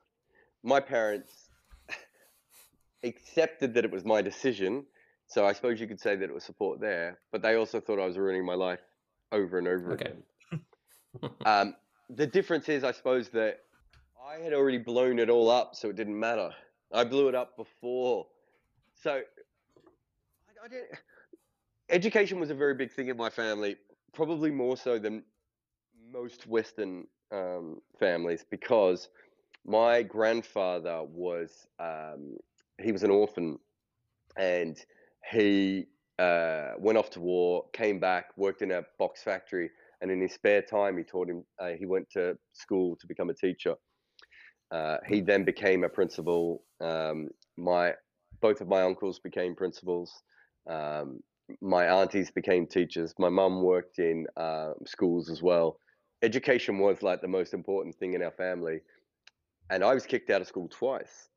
My 0.62 0.80
parents 0.80 1.51
accepted 3.05 3.74
that 3.74 3.84
it 3.84 3.90
was 3.90 4.03
my 4.03 4.22
decision. 4.22 4.86
So 5.26 5.45
I 5.45 5.53
suppose 5.53 5.78
you 5.78 5.86
could 5.86 6.01
say 6.01 6.16
that 6.16 6.24
it 6.24 6.32
was 6.32 6.42
support 6.42 6.80
there, 6.80 7.18
but 7.32 7.42
they 7.42 7.57
also 7.57 7.80
thought 7.80 7.99
I 8.01 8.07
was 8.07 8.16
ruining 8.16 8.47
my 8.47 8.55
life 8.55 8.80
over 9.30 9.59
and 9.59 9.68
over 9.68 9.92
okay. 9.92 10.07
again 10.07 10.22
um, 11.45 11.74
the 12.09 12.26
difference 12.26 12.68
is, 12.70 12.82
I 12.82 12.92
suppose, 12.92 13.28
that 13.30 13.61
I 14.26 14.42
had 14.42 14.55
already 14.55 14.78
blown 14.78 15.18
it 15.18 15.28
all 15.28 15.51
up, 15.51 15.74
so 15.74 15.90
it 15.90 15.97
didn't 15.97 16.18
matter. 16.18 16.51
I 16.92 17.05
blew 17.05 17.28
it 17.28 17.34
up 17.34 17.59
before. 17.59 18.26
So 19.03 19.11
I, 19.12 20.64
I 20.64 20.68
didn't, 20.68 20.88
education 21.90 22.40
was 22.40 22.49
a 22.49 22.55
very 22.55 22.74
big 22.74 22.90
thing 22.90 23.09
in 23.09 23.18
my 23.18 23.28
family, 23.28 23.76
probably 24.14 24.51
more 24.51 24.78
so 24.78 24.99
than 24.99 25.24
most 26.11 26.47
Western 26.47 27.07
um, 27.33 27.81
families, 27.99 28.45
because 28.51 29.09
my 29.66 30.03
grandfather 30.03 31.03
was 31.05 31.66
um, 31.79 32.37
he 32.83 32.93
was 32.93 33.03
an 33.03 33.11
orphan, 33.11 33.59
and 34.37 34.77
he 35.31 35.87
uh, 36.18 36.72
went 36.79 36.99
off 36.99 37.11
to 37.11 37.20
war, 37.20 37.64
came 37.72 37.99
back, 37.99 38.27
worked 38.37 38.62
in 38.62 38.72
a 38.72 38.83
box 38.99 39.22
factory, 39.22 39.70
and 40.01 40.11
in 40.11 40.20
his 40.20 40.33
spare 40.33 40.62
time, 40.62 40.99
he 40.99 41.05
taught 41.05 41.29
him. 41.29 41.45
Uh, 41.59 41.70
he 41.79 41.87
went 41.87 42.09
to 42.11 42.37
school 42.53 42.97
to 43.01 43.07
become 43.07 43.31
a 43.31 43.35
teacher. 43.35 43.75
Uh, 44.70 44.97
he 45.07 45.20
then 45.20 45.45
became 45.45 45.85
a 45.85 45.89
principal. 45.89 46.62
Um, 46.81 47.29
my 47.57 47.95
both 48.41 48.61
of 48.61 48.68
my 48.68 48.83
uncles 48.83 49.18
became 49.18 49.55
principals. 49.55 50.22
Um, 50.68 51.20
my 51.61 51.87
aunties 51.87 52.31
became 52.31 52.66
teachers. 52.66 53.14
My 53.18 53.29
mum 53.29 53.62
worked 53.62 53.99
in 53.99 54.27
uh, 54.37 54.72
schools 54.87 55.31
as 55.31 55.43
well. 55.43 55.79
Education 56.25 56.79
was 56.79 57.03
like 57.03 57.20
the 57.20 57.29
most 57.29 57.55
important 57.55 57.95
thing 57.95 58.14
in 58.14 58.22
our 58.22 58.31
family, 58.31 58.81
and 59.70 59.85
I 59.85 59.95
was 59.95 60.07
kicked 60.07 60.31
out 60.31 60.41
of 60.41 60.47
school 60.47 60.68
twice. 60.68 61.29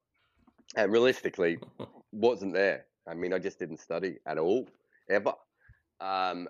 And 0.75 0.91
realistically, 0.91 1.59
wasn't 2.11 2.53
there. 2.53 2.85
I 3.07 3.13
mean, 3.13 3.33
I 3.33 3.39
just 3.39 3.59
didn't 3.59 3.79
study 3.79 4.17
at 4.25 4.37
all, 4.37 4.67
ever. 5.09 5.33
Um, 6.01 6.47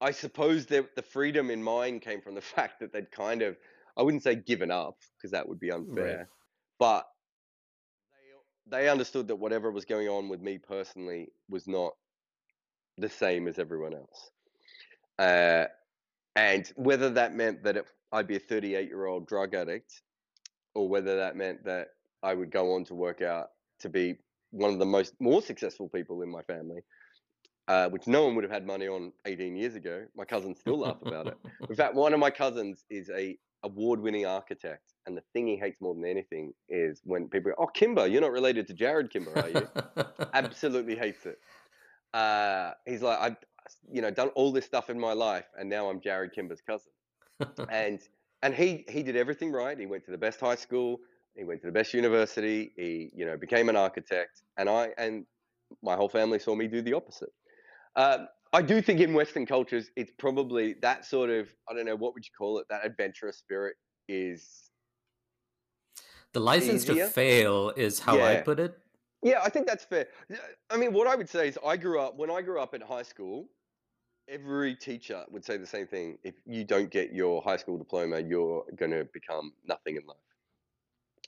I 0.00 0.10
suppose 0.10 0.66
that 0.66 0.94
the 0.94 1.02
freedom 1.02 1.50
in 1.50 1.62
mine 1.62 2.00
came 2.00 2.20
from 2.20 2.34
the 2.34 2.40
fact 2.54 2.80
that 2.80 2.92
they'd 2.92 3.10
kind 3.10 3.42
of, 3.42 3.56
I 3.96 4.02
wouldn't 4.02 4.22
say 4.22 4.34
given 4.34 4.70
up 4.70 4.98
because 5.16 5.30
that 5.32 5.48
would 5.48 5.60
be 5.60 5.70
unfair, 5.70 6.18
right. 6.18 6.26
but 6.78 7.06
they 8.70 8.82
they 8.82 8.88
understood 8.88 9.28
that 9.28 9.36
whatever 9.36 9.70
was 9.70 9.84
going 9.84 10.08
on 10.08 10.28
with 10.28 10.40
me 10.40 10.58
personally 10.58 11.28
was 11.48 11.66
not 11.66 11.94
the 12.98 13.08
same 13.08 13.48
as 13.48 13.58
everyone 13.58 13.94
else. 13.94 14.30
Uh, 15.18 15.66
and 16.36 16.70
whether 16.76 17.10
that 17.10 17.34
meant 17.34 17.64
that 17.64 17.76
it, 17.78 17.86
I'd 18.12 18.28
be 18.28 18.36
a 18.36 18.40
38 18.40 18.88
year 18.88 19.06
old 19.06 19.26
drug 19.26 19.54
addict, 19.54 20.02
or 20.74 20.88
whether 20.88 21.16
that 21.16 21.36
meant 21.36 21.64
that 21.64 21.88
I 22.22 22.34
would 22.34 22.50
go 22.50 22.74
on 22.74 22.84
to 22.84 22.94
work 22.94 23.22
out 23.22 23.48
to 23.80 23.88
be 23.88 24.16
one 24.50 24.72
of 24.72 24.78
the 24.78 24.86
most 24.86 25.14
more 25.20 25.42
successful 25.42 25.88
people 25.88 26.22
in 26.22 26.30
my 26.30 26.42
family, 26.42 26.80
uh, 27.68 27.88
which 27.88 28.06
no 28.06 28.24
one 28.24 28.34
would 28.36 28.44
have 28.44 28.52
had 28.52 28.66
money 28.66 28.86
on 28.86 29.12
18 29.24 29.56
years 29.56 29.74
ago. 29.74 30.04
My 30.14 30.24
cousins 30.24 30.60
still 30.60 30.78
laugh 30.78 30.98
about 31.04 31.26
it. 31.26 31.36
In 31.68 31.74
fact, 31.74 31.94
one 31.94 32.14
of 32.14 32.20
my 32.20 32.30
cousins 32.30 32.84
is 32.90 33.10
a 33.10 33.36
award-winning 33.64 34.26
architect, 34.26 34.92
and 35.06 35.16
the 35.16 35.22
thing 35.32 35.46
he 35.46 35.56
hates 35.56 35.80
more 35.80 35.94
than 35.94 36.04
anything 36.04 36.52
is 36.68 37.00
when 37.04 37.28
people 37.28 37.50
go, 37.50 37.64
"Oh, 37.64 37.66
Kimber, 37.66 38.06
you're 38.06 38.20
not 38.20 38.30
related 38.30 38.66
to 38.68 38.74
Jarrod 38.74 39.10
Kimber, 39.10 39.32
are 39.36 39.48
you?" 39.48 39.68
Absolutely 40.34 40.94
hates 40.94 41.26
it. 41.26 41.38
Uh, 42.14 42.72
he's 42.86 43.02
like, 43.02 43.18
I've, 43.18 43.36
you 43.90 44.02
know, 44.02 44.10
done 44.10 44.28
all 44.28 44.52
this 44.52 44.64
stuff 44.64 44.90
in 44.90 44.98
my 44.98 45.12
life, 45.12 45.46
and 45.58 45.68
now 45.68 45.88
I'm 45.88 46.00
Jarrod 46.00 46.32
Kimber's 46.32 46.60
cousin. 46.60 46.90
and 47.70 48.00
and 48.42 48.54
he 48.54 48.84
he 48.88 49.02
did 49.02 49.16
everything 49.16 49.52
right. 49.52 49.78
He 49.78 49.86
went 49.86 50.04
to 50.06 50.10
the 50.10 50.18
best 50.18 50.40
high 50.40 50.54
school. 50.54 51.00
He 51.36 51.44
went 51.44 51.60
to 51.60 51.66
the 51.66 51.72
best 51.72 51.92
university. 51.94 52.72
He 52.76 53.10
you 53.14 53.26
know 53.26 53.36
became 53.36 53.68
an 53.68 53.76
architect, 53.76 54.42
and 54.56 54.68
I 54.68 54.90
and 54.98 55.26
my 55.82 55.96
whole 55.96 56.08
family 56.08 56.38
saw 56.38 56.54
me 56.54 56.66
do 56.66 56.82
the 56.82 56.94
opposite. 56.94 57.30
Um, 57.96 58.28
I 58.52 58.62
do 58.62 58.80
think 58.80 59.00
in 59.00 59.12
Western 59.12 59.44
cultures, 59.46 59.90
it's 59.96 60.12
probably 60.18 60.76
that 60.82 61.04
sort 61.04 61.30
of 61.30 61.48
I 61.68 61.74
don't 61.74 61.86
know 61.86 61.96
what 61.96 62.14
would 62.14 62.24
you 62.24 62.32
call 62.36 62.58
it. 62.58 62.66
That 62.70 62.84
adventurous 62.84 63.38
spirit 63.38 63.76
is 64.08 64.70
the 66.32 66.40
license 66.40 66.84
easier. 66.84 67.06
to 67.06 67.10
fail 67.10 67.72
is 67.76 67.98
how 67.98 68.16
yeah. 68.16 68.26
I 68.26 68.36
put 68.36 68.60
it. 68.60 68.78
Yeah, 69.22 69.40
I 69.42 69.48
think 69.48 69.66
that's 69.66 69.84
fair. 69.84 70.06
I 70.70 70.76
mean, 70.76 70.92
what 70.92 71.06
I 71.06 71.16
would 71.16 71.28
say 71.28 71.48
is, 71.48 71.58
I 71.66 71.76
grew 71.76 71.98
up 72.00 72.16
when 72.16 72.30
I 72.30 72.42
grew 72.42 72.60
up 72.60 72.74
in 72.74 72.80
high 72.80 73.02
school. 73.02 73.48
Every 74.28 74.74
teacher 74.74 75.24
would 75.30 75.44
say 75.44 75.56
the 75.56 75.66
same 75.66 75.86
thing. 75.86 76.18
If 76.24 76.34
you 76.46 76.64
don't 76.64 76.90
get 76.90 77.12
your 77.12 77.42
high 77.42 77.56
school 77.56 77.78
diploma, 77.78 78.20
you're 78.20 78.64
going 78.76 78.90
to 78.90 79.06
become 79.12 79.52
nothing 79.66 79.96
in 79.96 80.06
life 80.06 80.16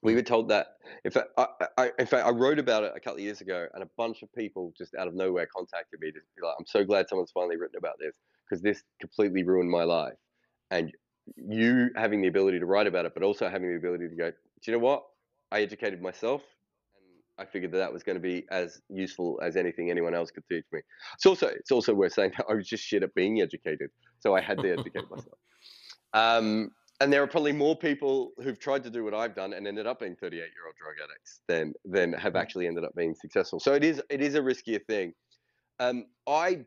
we 0.03 0.13
mm. 0.13 0.17
were 0.17 0.23
told 0.23 0.49
that. 0.49 0.77
In 1.05 1.11
fact, 1.11 1.29
I, 1.37 1.47
I, 1.77 1.91
in 1.99 2.07
fact, 2.07 2.27
I 2.27 2.31
wrote 2.31 2.59
about 2.59 2.85
it 2.85 2.93
a 2.95 3.01
couple 3.01 3.19
of 3.19 3.25
years 3.25 3.41
ago, 3.41 3.67
and 3.75 3.83
a 3.83 3.89
bunch 3.97 4.23
of 4.23 4.33
people 4.33 4.73
just 4.77 4.95
out 4.95 5.09
of 5.09 5.15
nowhere 5.15 5.47
contacted 5.55 6.01
me 6.01 6.11
to 6.13 6.19
be 6.37 6.43
like, 6.43 6.55
"I'm 6.59 6.67
so 6.67 6.85
glad 6.85 7.09
someone's 7.09 7.31
finally 7.33 7.57
written 7.57 7.79
about 7.79 7.99
this 7.99 8.15
because 8.49 8.63
this 8.63 8.83
completely 9.01 9.43
ruined 9.43 9.71
my 9.71 9.85
life." 9.85 10.15
And 10.71 10.93
you 11.37 11.91
having 11.97 12.23
the 12.23 12.29
ability 12.29 12.59
to 12.61 12.67
write 12.67 12.87
about 12.87 13.07
it, 13.07 13.15
but 13.15 13.23
also 13.23 13.49
having 13.49 13.71
the 13.71 13.77
ability 13.77 14.09
to 14.09 14.15
go, 14.15 14.31
"Do 14.31 14.37
you 14.71 14.73
know 14.73 14.85
what? 14.85 15.05
I 15.51 15.63
educated 15.63 16.03
myself, 16.03 16.43
I 17.39 17.45
figured 17.45 17.73
that 17.73 17.79
that 17.79 17.93
was 17.93 18.03
going 18.03 18.17
to 18.17 18.23
be 18.23 18.45
as 18.51 18.81
useful 18.89 19.39
as 19.43 19.57
anything 19.57 19.91
anyone 19.91 20.15
else 20.15 20.31
could 20.31 20.45
teach 20.49 20.65
me." 20.73 20.81
It's 21.15 21.27
also 21.27 21.49
it's 21.49 21.71
also 21.71 21.95
worth 21.95 22.13
saying 22.13 22.33
that 22.37 22.47
I 22.49 22.55
was 22.55 22.69
just 22.69 22.85
shit 22.85 23.03
at 23.03 23.15
being 23.15 23.41
educated, 23.41 23.91
so 24.21 24.35
I 24.35 24.41
had 24.41 24.59
to 24.59 24.73
educate 24.73 25.05
myself. 25.11 25.39
Um, 26.15 26.71
and 27.01 27.13
there 27.13 27.23
are 27.23 27.27
probably 27.27 27.53
more 27.53 27.77
people 27.77 28.33
who've 28.43 28.59
tried 28.59 28.83
to 28.85 28.91
do 28.91 29.05
what 29.05 29.15
I've 29.15 29.35
done 29.35 29.53
and 29.53 29.67
ended 29.67 29.87
up 29.87 30.01
being 30.01 30.17
38 30.17 30.37
year 30.39 30.49
old 30.67 30.75
drug 30.77 30.95
addicts 31.03 31.41
than 31.47 31.73
than 31.85 32.13
have 32.13 32.33
mm. 32.33 32.41
actually 32.41 32.67
ended 32.67 32.85
up 32.85 32.95
being 32.97 33.15
successful. 33.15 33.61
So 33.61 33.75
it 33.75 33.85
is 33.85 34.03
it 34.11 34.21
is 34.21 34.35
a 34.35 34.41
riskier 34.41 34.85
thing. 34.85 35.15
Um, 35.79 36.07
I 36.27 36.65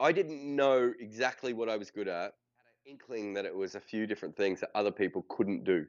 I 0.00 0.12
didn't 0.12 0.44
know 0.44 0.92
exactly 0.98 1.52
what 1.52 1.68
I 1.68 1.76
was 1.76 1.90
good 1.90 2.08
at. 2.08 2.34
Had 2.56 2.74
an 2.84 2.92
inkling 2.92 3.34
that 3.34 3.44
it 3.44 3.54
was 3.54 3.74
a 3.74 3.80
few 3.80 4.06
different 4.06 4.36
things 4.36 4.60
that 4.60 4.70
other 4.74 4.90
people 4.90 5.24
couldn't 5.28 5.64
do. 5.64 5.86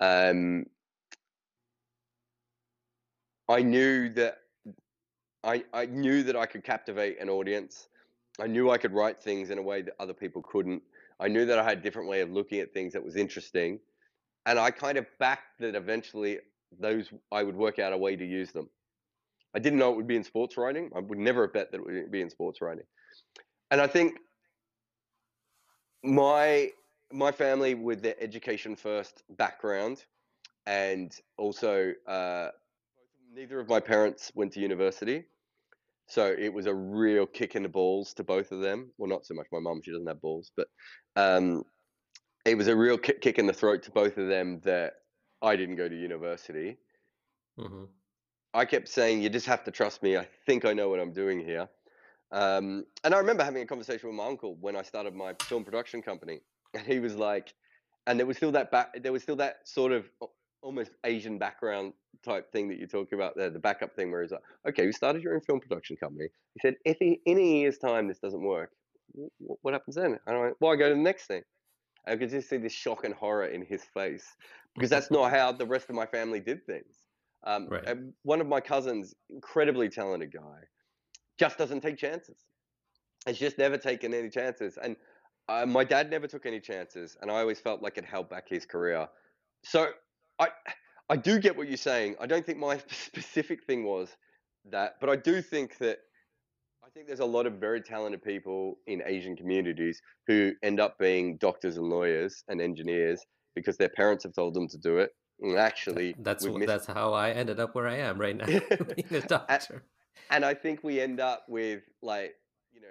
Um, 0.00 0.64
I 3.50 3.62
knew 3.62 4.08
that 4.10 4.38
I 5.42 5.64
I 5.72 5.86
knew 5.86 6.22
that 6.22 6.36
I 6.36 6.46
could 6.46 6.62
captivate 6.62 7.20
an 7.20 7.28
audience. 7.28 7.88
I 8.40 8.46
knew 8.46 8.70
I 8.70 8.78
could 8.78 8.92
write 8.92 9.20
things 9.20 9.50
in 9.50 9.58
a 9.58 9.62
way 9.62 9.82
that 9.82 9.94
other 9.98 10.14
people 10.14 10.40
couldn't. 10.42 10.82
I 11.18 11.26
knew 11.26 11.44
that 11.44 11.58
I 11.58 11.64
had 11.64 11.78
a 11.78 11.80
different 11.80 12.08
way 12.08 12.20
of 12.20 12.30
looking 12.30 12.60
at 12.60 12.72
things 12.72 12.92
that 12.92 13.04
was 13.04 13.16
interesting. 13.16 13.80
And 14.46 14.58
I 14.58 14.70
kind 14.70 14.96
of 14.96 15.06
backed 15.18 15.58
that 15.58 15.74
eventually 15.74 16.38
those 16.78 17.10
I 17.32 17.42
would 17.42 17.56
work 17.56 17.80
out 17.80 17.92
a 17.92 17.98
way 17.98 18.14
to 18.14 18.24
use 18.24 18.52
them. 18.52 18.70
I 19.52 19.58
didn't 19.58 19.80
know 19.80 19.90
it 19.90 19.96
would 19.96 20.06
be 20.06 20.16
in 20.16 20.24
sports 20.24 20.56
writing. 20.56 20.88
I 20.94 21.00
would 21.00 21.18
never 21.18 21.42
have 21.42 21.52
bet 21.52 21.72
that 21.72 21.80
it 21.80 21.84
would 21.84 22.12
be 22.12 22.20
in 22.20 22.30
sports 22.30 22.60
writing. 22.60 22.84
And 23.72 23.80
I 23.80 23.88
think 23.88 24.18
my 26.04 26.70
my 27.12 27.32
family 27.32 27.74
with 27.74 28.00
their 28.00 28.14
education 28.20 28.76
first 28.76 29.24
background 29.30 30.04
and 30.66 31.12
also 31.36 31.92
uh, 32.06 32.50
neither 33.32 33.60
of 33.60 33.68
my 33.68 33.80
parents 33.80 34.32
went 34.34 34.52
to 34.52 34.60
university 34.60 35.24
so 36.10 36.34
it 36.36 36.52
was 36.52 36.66
a 36.66 36.74
real 36.74 37.24
kick 37.24 37.54
in 37.54 37.62
the 37.62 37.68
balls 37.68 38.12
to 38.14 38.24
both 38.24 38.50
of 38.50 38.60
them. 38.60 38.90
Well, 38.98 39.08
not 39.08 39.24
so 39.24 39.32
much 39.32 39.46
my 39.52 39.60
mum; 39.60 39.80
she 39.80 39.92
doesn't 39.92 40.08
have 40.08 40.20
balls, 40.20 40.50
but 40.56 40.66
um, 41.14 41.62
it 42.44 42.56
was 42.56 42.66
a 42.66 42.74
real 42.74 42.98
kick, 42.98 43.20
kick 43.20 43.38
in 43.38 43.46
the 43.46 43.52
throat 43.52 43.84
to 43.84 43.92
both 43.92 44.18
of 44.18 44.26
them 44.26 44.60
that 44.64 44.94
I 45.40 45.54
didn't 45.54 45.76
go 45.76 45.88
to 45.88 45.94
university. 45.94 46.78
Mm-hmm. 47.56 47.84
I 48.54 48.64
kept 48.64 48.88
saying, 48.88 49.22
"You 49.22 49.28
just 49.28 49.46
have 49.46 49.62
to 49.64 49.70
trust 49.70 50.02
me. 50.02 50.16
I 50.16 50.26
think 50.46 50.64
I 50.64 50.72
know 50.72 50.88
what 50.88 50.98
I'm 50.98 51.12
doing 51.12 51.38
here." 51.38 51.68
Um, 52.32 52.86
and 53.04 53.14
I 53.14 53.18
remember 53.18 53.44
having 53.44 53.62
a 53.62 53.66
conversation 53.66 54.08
with 54.08 54.16
my 54.16 54.26
uncle 54.26 54.56
when 54.60 54.74
I 54.74 54.82
started 54.82 55.14
my 55.14 55.34
film 55.44 55.62
production 55.62 56.02
company, 56.02 56.40
and 56.74 56.84
he 56.84 56.98
was 56.98 57.14
like, 57.14 57.54
and 58.08 58.18
there 58.18 58.26
was 58.26 58.36
still 58.36 58.50
that 58.50 58.72
back, 58.72 59.00
there 59.00 59.12
was 59.12 59.22
still 59.22 59.36
that 59.36 59.58
sort 59.62 59.92
of 59.92 60.10
almost 60.62 60.92
Asian 61.04 61.38
background 61.38 61.92
type 62.24 62.52
thing 62.52 62.68
that 62.68 62.78
you're 62.78 62.86
talking 62.86 63.18
about 63.18 63.36
there, 63.36 63.50
the 63.50 63.58
backup 63.58 63.94
thing 63.94 64.10
where 64.10 64.22
he's 64.22 64.30
like, 64.30 64.42
okay, 64.68 64.84
you 64.84 64.92
started 64.92 65.22
your 65.22 65.34
own 65.34 65.40
film 65.40 65.60
production 65.60 65.96
company. 65.96 66.28
He 66.54 66.60
said, 66.60 66.74
if 66.84 66.98
he, 66.98 67.20
in 67.24 67.38
a 67.38 67.42
year's 67.42 67.78
time 67.78 68.08
this 68.08 68.18
doesn't 68.18 68.42
work, 68.42 68.70
what 69.38 69.74
happens 69.74 69.96
then? 69.96 70.18
And 70.26 70.36
I 70.36 70.40
went, 70.40 70.56
well, 70.60 70.72
I 70.72 70.76
go 70.76 70.88
to 70.88 70.94
the 70.94 71.00
next 71.00 71.26
thing. 71.26 71.42
I 72.06 72.16
could 72.16 72.30
just 72.30 72.48
see 72.48 72.56
this 72.56 72.72
shock 72.72 73.04
and 73.04 73.14
horror 73.14 73.46
in 73.46 73.64
his 73.64 73.82
face 73.94 74.26
because 74.74 74.90
that's 74.90 75.10
not 75.10 75.30
how 75.30 75.52
the 75.52 75.66
rest 75.66 75.88
of 75.90 75.96
my 75.96 76.06
family 76.06 76.40
did 76.40 76.64
things. 76.66 76.96
Um, 77.44 77.68
right. 77.68 77.96
One 78.22 78.40
of 78.40 78.46
my 78.46 78.60
cousins, 78.60 79.14
incredibly 79.28 79.88
talented 79.88 80.32
guy, 80.32 80.60
just 81.38 81.58
doesn't 81.58 81.80
take 81.80 81.96
chances. 81.96 82.36
Has 83.26 83.38
just 83.38 83.58
never 83.58 83.76
taken 83.76 84.14
any 84.14 84.30
chances. 84.30 84.78
And 84.82 84.96
uh, 85.48 85.66
my 85.66 85.84
dad 85.84 86.10
never 86.10 86.26
took 86.26 86.46
any 86.46 86.60
chances. 86.60 87.16
And 87.20 87.30
I 87.30 87.40
always 87.40 87.60
felt 87.60 87.82
like 87.82 87.98
it 87.98 88.04
held 88.04 88.30
back 88.30 88.48
his 88.48 88.64
career. 88.64 89.08
So 89.64 89.88
I 90.40 90.48
I 91.10 91.16
do 91.16 91.38
get 91.38 91.56
what 91.56 91.68
you're 91.68 91.76
saying. 91.76 92.16
I 92.20 92.26
don't 92.26 92.44
think 92.44 92.58
my 92.58 92.78
specific 92.88 93.64
thing 93.64 93.84
was 93.84 94.16
that, 94.70 94.94
but 95.00 95.10
I 95.10 95.16
do 95.16 95.42
think 95.42 95.78
that 95.78 95.98
I 96.84 96.88
think 96.90 97.06
there's 97.06 97.20
a 97.20 97.24
lot 97.24 97.46
of 97.46 97.54
very 97.54 97.80
talented 97.80 98.22
people 98.22 98.78
in 98.86 99.02
Asian 99.06 99.36
communities 99.36 100.00
who 100.26 100.52
end 100.62 100.80
up 100.80 100.98
being 100.98 101.36
doctors 101.36 101.76
and 101.76 101.88
lawyers 101.88 102.42
and 102.48 102.60
engineers 102.60 103.24
because 103.54 103.76
their 103.76 103.90
parents 103.90 104.24
have 104.24 104.32
told 104.32 104.54
them 104.54 104.66
to 104.68 104.78
do 104.78 104.98
it. 104.98 105.10
And 105.40 105.56
actually, 105.56 106.14
that's 106.18 106.44
missed... 106.44 106.66
that's 106.66 106.86
how 106.86 107.12
I 107.12 107.30
ended 107.30 107.60
up 107.60 107.74
where 107.74 107.86
I 107.86 107.96
am 107.96 108.20
right 108.20 108.36
now, 108.36 108.46
being 108.96 109.06
a 109.10 109.20
doctor. 109.20 109.82
And, 110.30 110.44
and 110.44 110.44
I 110.44 110.54
think 110.54 110.82
we 110.82 111.00
end 111.00 111.20
up 111.20 111.44
with 111.48 111.82
like, 112.02 112.34
you 112.72 112.80
know, 112.80 112.88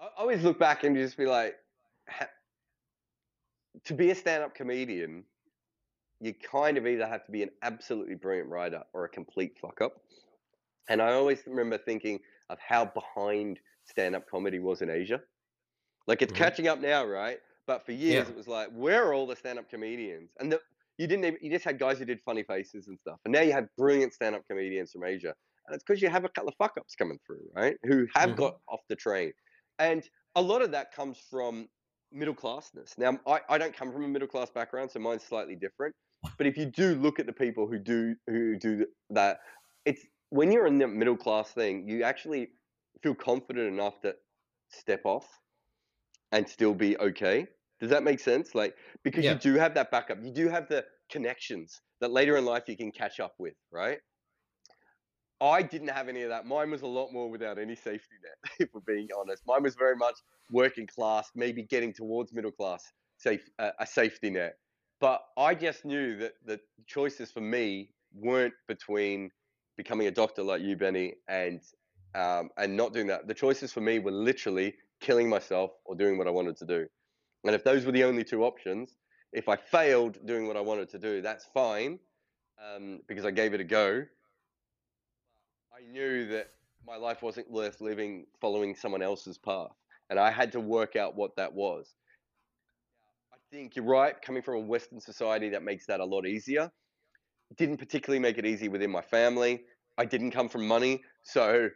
I 0.00 0.08
always 0.18 0.42
look 0.42 0.58
back 0.58 0.84
and 0.84 0.96
just 0.96 1.16
be 1.16 1.26
like, 1.26 1.54
to 3.84 3.94
be 3.94 4.10
a 4.10 4.14
stand-up 4.14 4.54
comedian 4.54 5.24
you 6.22 6.32
kind 6.32 6.78
of 6.78 6.86
either 6.86 7.04
have 7.04 7.24
to 7.26 7.32
be 7.32 7.42
an 7.42 7.50
absolutely 7.62 8.14
brilliant 8.14 8.48
writer 8.48 8.82
or 8.94 9.04
a 9.04 9.08
complete 9.08 9.58
fuck 9.60 9.80
up. 9.80 10.00
And 10.88 11.02
I 11.02 11.14
always 11.14 11.40
remember 11.46 11.78
thinking 11.78 12.20
of 12.48 12.58
how 12.60 12.84
behind 12.84 13.58
stand 13.84 14.14
up 14.14 14.30
comedy 14.30 14.60
was 14.60 14.82
in 14.82 14.88
Asia. 14.88 15.20
Like 16.06 16.22
it's 16.22 16.32
mm-hmm. 16.32 16.44
catching 16.44 16.68
up 16.68 16.80
now, 16.80 17.04
right? 17.04 17.38
But 17.66 17.84
for 17.84 17.90
years 17.90 18.26
yeah. 18.26 18.30
it 18.30 18.36
was 18.36 18.46
like, 18.46 18.68
where 18.70 19.04
are 19.04 19.14
all 19.14 19.26
the 19.26 19.34
stand 19.34 19.58
up 19.58 19.68
comedians? 19.68 20.30
And 20.38 20.52
the, 20.52 20.60
you 20.96 21.08
didn't 21.08 21.24
even, 21.24 21.38
you 21.42 21.50
just 21.50 21.64
had 21.64 21.80
guys 21.80 21.98
who 21.98 22.04
did 22.04 22.20
funny 22.24 22.44
faces 22.44 22.86
and 22.86 22.96
stuff. 22.96 23.18
And 23.24 23.32
now 23.32 23.40
you 23.40 23.52
have 23.52 23.66
brilliant 23.76 24.14
stand 24.14 24.36
up 24.36 24.42
comedians 24.48 24.92
from 24.92 25.02
Asia. 25.02 25.34
And 25.66 25.74
it's 25.74 25.82
because 25.82 26.00
you 26.00 26.08
have 26.08 26.24
a 26.24 26.28
couple 26.28 26.50
of 26.50 26.54
fuck 26.56 26.74
ups 26.78 26.94
coming 26.94 27.18
through, 27.26 27.42
right? 27.52 27.76
Who 27.82 28.06
have 28.14 28.30
mm-hmm. 28.30 28.38
got 28.38 28.58
off 28.68 28.80
the 28.88 28.96
train. 28.96 29.32
And 29.80 30.04
a 30.36 30.42
lot 30.42 30.62
of 30.62 30.70
that 30.70 30.94
comes 30.94 31.18
from 31.28 31.68
middle 32.12 32.34
classness. 32.34 32.96
Now, 32.96 33.18
I, 33.26 33.40
I 33.48 33.58
don't 33.58 33.76
come 33.76 33.92
from 33.92 34.04
a 34.04 34.08
middle 34.08 34.28
class 34.28 34.50
background, 34.50 34.92
so 34.92 35.00
mine's 35.00 35.24
slightly 35.24 35.56
different. 35.56 35.94
But 36.38 36.46
if 36.46 36.56
you 36.56 36.66
do 36.66 36.94
look 36.94 37.18
at 37.18 37.26
the 37.26 37.32
people 37.32 37.66
who 37.66 37.78
do 37.78 38.14
who 38.26 38.56
do 38.56 38.86
that, 39.10 39.40
it's 39.84 40.02
when 40.30 40.52
you're 40.52 40.66
in 40.66 40.78
the 40.78 40.88
middle 40.88 41.16
class 41.16 41.50
thing, 41.50 41.88
you 41.88 42.04
actually 42.04 42.48
feel 43.02 43.14
confident 43.14 43.68
enough 43.68 44.00
to 44.02 44.14
step 44.70 45.02
off 45.04 45.26
and 46.30 46.48
still 46.48 46.74
be 46.74 46.96
okay. 46.98 47.46
Does 47.80 47.90
that 47.90 48.04
make 48.04 48.20
sense? 48.20 48.54
Like 48.54 48.74
because 49.02 49.24
yeah. 49.24 49.32
you 49.32 49.38
do 49.38 49.54
have 49.54 49.74
that 49.74 49.90
backup, 49.90 50.18
you 50.22 50.32
do 50.32 50.48
have 50.48 50.68
the 50.68 50.84
connections 51.10 51.80
that 52.00 52.10
later 52.10 52.36
in 52.36 52.44
life 52.44 52.64
you 52.66 52.76
can 52.76 52.90
catch 52.90 53.20
up 53.20 53.34
with, 53.38 53.54
right? 53.70 53.98
I 55.40 55.62
didn't 55.62 55.88
have 55.88 56.08
any 56.08 56.22
of 56.22 56.28
that. 56.28 56.46
Mine 56.46 56.70
was 56.70 56.82
a 56.82 56.86
lot 56.86 57.12
more 57.12 57.28
without 57.28 57.58
any 57.58 57.74
safety 57.74 58.14
net, 58.22 58.52
if 58.60 58.68
we're 58.72 58.80
being 58.86 59.08
honest. 59.18 59.42
Mine 59.46 59.64
was 59.64 59.74
very 59.74 59.96
much 59.96 60.14
working 60.50 60.86
class, 60.86 61.30
maybe 61.34 61.64
getting 61.64 61.92
towards 61.92 62.32
middle 62.32 62.52
class, 62.52 62.84
safe 63.18 63.42
uh, 63.58 63.70
a 63.80 63.86
safety 63.86 64.30
net. 64.30 64.54
But 65.02 65.24
I 65.36 65.56
just 65.56 65.84
knew 65.84 66.16
that 66.18 66.34
the 66.46 66.60
choices 66.86 67.32
for 67.32 67.40
me 67.40 67.90
weren't 68.14 68.54
between 68.68 69.32
becoming 69.76 70.06
a 70.06 70.12
doctor 70.12 70.44
like 70.44 70.62
you, 70.62 70.76
Benny, 70.76 71.14
and 71.28 71.60
um, 72.14 72.50
and 72.56 72.76
not 72.76 72.92
doing 72.92 73.08
that. 73.08 73.26
The 73.26 73.34
choices 73.34 73.72
for 73.72 73.80
me 73.80 73.98
were 73.98 74.12
literally 74.12 74.76
killing 75.00 75.28
myself 75.28 75.72
or 75.86 75.96
doing 75.96 76.18
what 76.18 76.28
I 76.28 76.30
wanted 76.30 76.56
to 76.58 76.66
do. 76.66 76.86
And 77.44 77.52
if 77.52 77.64
those 77.64 77.84
were 77.84 77.90
the 77.90 78.04
only 78.04 78.22
two 78.22 78.44
options, 78.44 78.94
if 79.32 79.48
I 79.48 79.56
failed 79.56 80.24
doing 80.24 80.46
what 80.46 80.56
I 80.56 80.60
wanted 80.60 80.88
to 80.90 81.00
do, 81.00 81.20
that's 81.20 81.46
fine 81.46 81.98
um, 82.64 83.00
because 83.08 83.24
I 83.24 83.32
gave 83.32 83.54
it 83.54 83.60
a 83.60 83.64
go. 83.64 84.04
I 85.76 85.82
knew 85.90 86.28
that 86.28 86.50
my 86.86 86.94
life 86.94 87.22
wasn't 87.22 87.50
worth 87.50 87.80
living 87.80 88.26
following 88.40 88.76
someone 88.76 89.02
else's 89.02 89.36
path, 89.36 89.74
and 90.10 90.20
I 90.20 90.30
had 90.30 90.52
to 90.52 90.60
work 90.60 90.94
out 90.94 91.16
what 91.16 91.34
that 91.34 91.52
was. 91.52 91.92
Think 93.52 93.76
you're 93.76 93.84
right. 93.84 94.14
Coming 94.22 94.40
from 94.40 94.54
a 94.54 94.60
Western 94.60 94.98
society, 94.98 95.50
that 95.50 95.62
makes 95.62 95.84
that 95.84 96.00
a 96.00 96.04
lot 96.06 96.26
easier. 96.26 96.72
Didn't 97.58 97.76
particularly 97.76 98.18
make 98.18 98.38
it 98.38 98.46
easy 98.46 98.68
within 98.68 98.90
my 98.90 99.02
family. 99.02 99.64
I 99.98 100.06
didn't 100.06 100.30
come 100.30 100.48
from 100.48 100.66
money, 100.66 101.02
so 101.22 101.68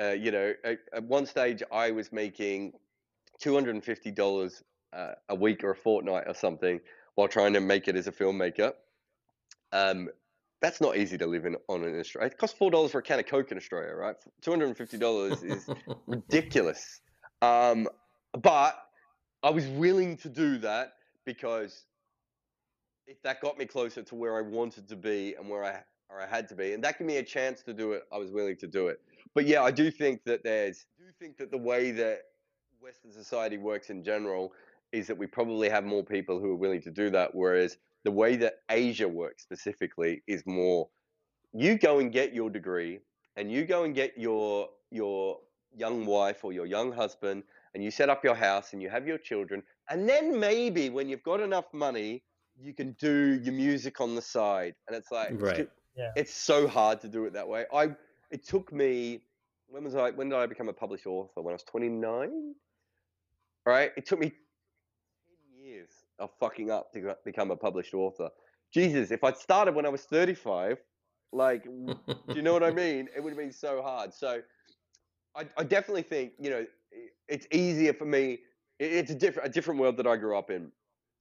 uh, 0.00 0.12
you 0.12 0.30
know, 0.30 0.54
at, 0.64 0.78
at, 0.94 1.04
one 1.04 1.26
stage 1.26 1.62
I 1.70 1.90
was 1.90 2.10
making 2.12 2.72
two 3.38 3.52
hundred 3.52 3.74
and 3.74 3.84
fifty 3.84 4.10
dollars 4.10 4.62
uh, 4.94 5.12
a 5.28 5.34
week 5.34 5.62
or 5.64 5.72
a 5.72 5.76
fortnight 5.76 6.24
or 6.26 6.34
something 6.34 6.80
while 7.14 7.28
trying 7.28 7.52
to 7.52 7.60
make 7.60 7.86
it 7.86 7.94
as 7.94 8.06
a 8.06 8.12
filmmaker. 8.12 8.72
Um, 9.72 10.08
that's 10.62 10.80
not 10.80 10.96
easy 10.96 11.18
to 11.18 11.26
live 11.26 11.44
in 11.44 11.56
on 11.68 11.84
in 11.84 12.00
Australia. 12.00 12.30
It 12.30 12.38
costs 12.38 12.56
four 12.56 12.70
dollars 12.70 12.92
for 12.92 13.00
a 13.00 13.02
can 13.02 13.18
of 13.18 13.26
Coke 13.26 13.52
in 13.52 13.58
Australia, 13.58 13.92
right? 13.94 14.16
Two 14.40 14.50
hundred 14.50 14.68
and 14.68 14.78
fifty 14.78 14.96
dollars 14.96 15.42
is 15.42 15.68
ridiculous. 16.06 17.02
Um, 17.42 17.86
but 18.40 18.78
I 19.42 19.50
was 19.50 19.66
willing 19.66 20.16
to 20.18 20.28
do 20.28 20.58
that 20.58 20.94
because 21.24 21.84
if 23.06 23.20
that 23.22 23.40
got 23.40 23.58
me 23.58 23.64
closer 23.64 24.02
to 24.02 24.14
where 24.14 24.36
I 24.36 24.42
wanted 24.42 24.88
to 24.88 24.96
be 24.96 25.34
and 25.38 25.48
where 25.48 25.64
I 25.64 25.82
or 26.08 26.20
I 26.20 26.26
had 26.26 26.48
to 26.48 26.54
be, 26.54 26.72
and 26.72 26.82
that 26.82 26.98
gave 26.98 27.06
me 27.06 27.18
a 27.18 27.22
chance 27.22 27.62
to 27.62 27.72
do 27.72 27.92
it, 27.92 28.02
I 28.12 28.18
was 28.18 28.30
willing 28.30 28.56
to 28.56 28.66
do 28.66 28.88
it. 28.88 29.00
But 29.34 29.46
yeah, 29.46 29.62
I 29.62 29.70
do 29.70 29.90
think 29.90 30.24
that 30.24 30.42
there's, 30.42 30.86
I 30.98 31.04
do 31.04 31.12
think 31.18 31.36
that 31.38 31.50
the 31.52 31.58
way 31.58 31.92
that 31.92 32.22
Western 32.80 33.12
society 33.12 33.58
works 33.58 33.90
in 33.90 34.02
general 34.02 34.52
is 34.92 35.06
that 35.06 35.16
we 35.16 35.26
probably 35.26 35.68
have 35.68 35.84
more 35.84 36.02
people 36.02 36.40
who 36.40 36.50
are 36.50 36.56
willing 36.56 36.82
to 36.82 36.90
do 36.90 37.10
that, 37.10 37.34
whereas 37.34 37.78
the 38.04 38.10
way 38.10 38.34
that 38.36 38.54
Asia 38.70 39.06
works 39.06 39.42
specifically 39.42 40.22
is 40.26 40.42
more, 40.46 40.88
you 41.52 41.78
go 41.78 42.00
and 42.00 42.12
get 42.12 42.34
your 42.34 42.50
degree, 42.50 42.98
and 43.36 43.50
you 43.50 43.64
go 43.64 43.84
and 43.84 43.94
get 43.94 44.18
your 44.18 44.68
your 44.90 45.38
young 45.76 46.04
wife 46.04 46.44
or 46.44 46.52
your 46.52 46.66
young 46.66 46.90
husband, 46.90 47.44
and 47.74 47.84
you 47.84 47.90
set 47.90 48.08
up 48.08 48.24
your 48.24 48.34
house, 48.34 48.72
and 48.72 48.82
you 48.82 48.88
have 48.88 49.06
your 49.06 49.18
children, 49.18 49.62
and 49.88 50.08
then 50.08 50.38
maybe 50.38 50.90
when 50.90 51.08
you've 51.08 51.22
got 51.22 51.40
enough 51.40 51.66
money, 51.72 52.22
you 52.58 52.74
can 52.74 52.96
do 53.00 53.40
your 53.42 53.54
music 53.54 54.00
on 54.00 54.14
the 54.14 54.22
side, 54.22 54.74
and 54.86 54.96
it's 54.96 55.10
like, 55.10 55.30
right. 55.34 55.68
Yeah. 55.96 56.12
It's 56.16 56.32
so 56.32 56.66
hard 56.66 57.00
to 57.02 57.08
do 57.08 57.24
it 57.26 57.32
that 57.34 57.48
way. 57.48 57.66
I 57.72 57.90
it 58.30 58.46
took 58.46 58.72
me 58.72 59.20
when 59.68 59.84
was 59.84 59.94
I 59.94 60.10
when 60.10 60.28
did 60.28 60.38
I 60.38 60.46
become 60.46 60.68
a 60.68 60.72
published 60.72 61.06
author? 61.06 61.42
When 61.42 61.52
I 61.52 61.54
was 61.56 61.64
29? 61.64 62.54
Right? 63.66 63.90
It 63.96 64.06
took 64.06 64.18
me 64.18 64.30
10 64.30 64.36
years 65.62 65.90
of 66.18 66.30
fucking 66.40 66.70
up 66.70 66.92
to 66.92 67.16
become 67.24 67.50
a 67.50 67.56
published 67.56 67.94
author. 67.94 68.30
Jesus, 68.72 69.10
if 69.10 69.22
I'd 69.24 69.36
started 69.36 69.74
when 69.74 69.84
I 69.84 69.88
was 69.88 70.02
35, 70.04 70.78
like 71.32 71.64
do 71.64 71.96
you 72.34 72.42
know 72.42 72.52
what 72.52 72.64
I 72.64 72.70
mean? 72.84 73.08
It 73.14 73.22
would 73.22 73.30
have 73.30 73.38
been 73.38 73.52
so 73.52 73.82
hard. 73.82 74.14
So 74.14 74.40
I, 75.36 75.46
I 75.56 75.64
definitely 75.64 76.02
think, 76.02 76.32
you 76.38 76.50
know, 76.50 76.66
it's 77.28 77.46
easier 77.52 77.92
for 77.92 78.04
me. 78.04 78.40
It's 78.78 79.10
a 79.10 79.14
different 79.14 79.48
a 79.48 79.52
different 79.52 79.80
world 79.80 79.96
that 79.98 80.06
I 80.06 80.16
grew 80.16 80.36
up 80.36 80.50
in. 80.50 80.70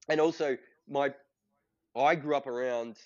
And 0.10 0.20
also 0.20 0.58
my 0.88 1.14
I 1.96 2.16
grew 2.16 2.36
up 2.36 2.48
around 2.48 2.98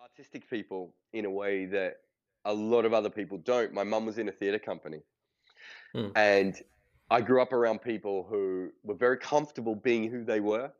artistic 0.00 0.48
people 0.48 0.94
in 1.12 1.24
a 1.24 1.30
way 1.30 1.66
that 1.66 1.96
a 2.44 2.52
lot 2.52 2.84
of 2.84 2.94
other 2.94 3.10
people 3.10 3.38
don't. 3.38 3.72
My 3.72 3.84
mum 3.84 4.06
was 4.06 4.18
in 4.18 4.28
a 4.28 4.32
theatre 4.32 4.58
company, 4.58 5.00
hmm. 5.94 6.08
and 6.16 6.60
I 7.10 7.20
grew 7.20 7.42
up 7.42 7.52
around 7.52 7.82
people 7.82 8.26
who 8.28 8.70
were 8.82 8.94
very 8.94 9.18
comfortable 9.18 9.74
being 9.74 10.10
who 10.10 10.24
they 10.24 10.40
were. 10.40 10.70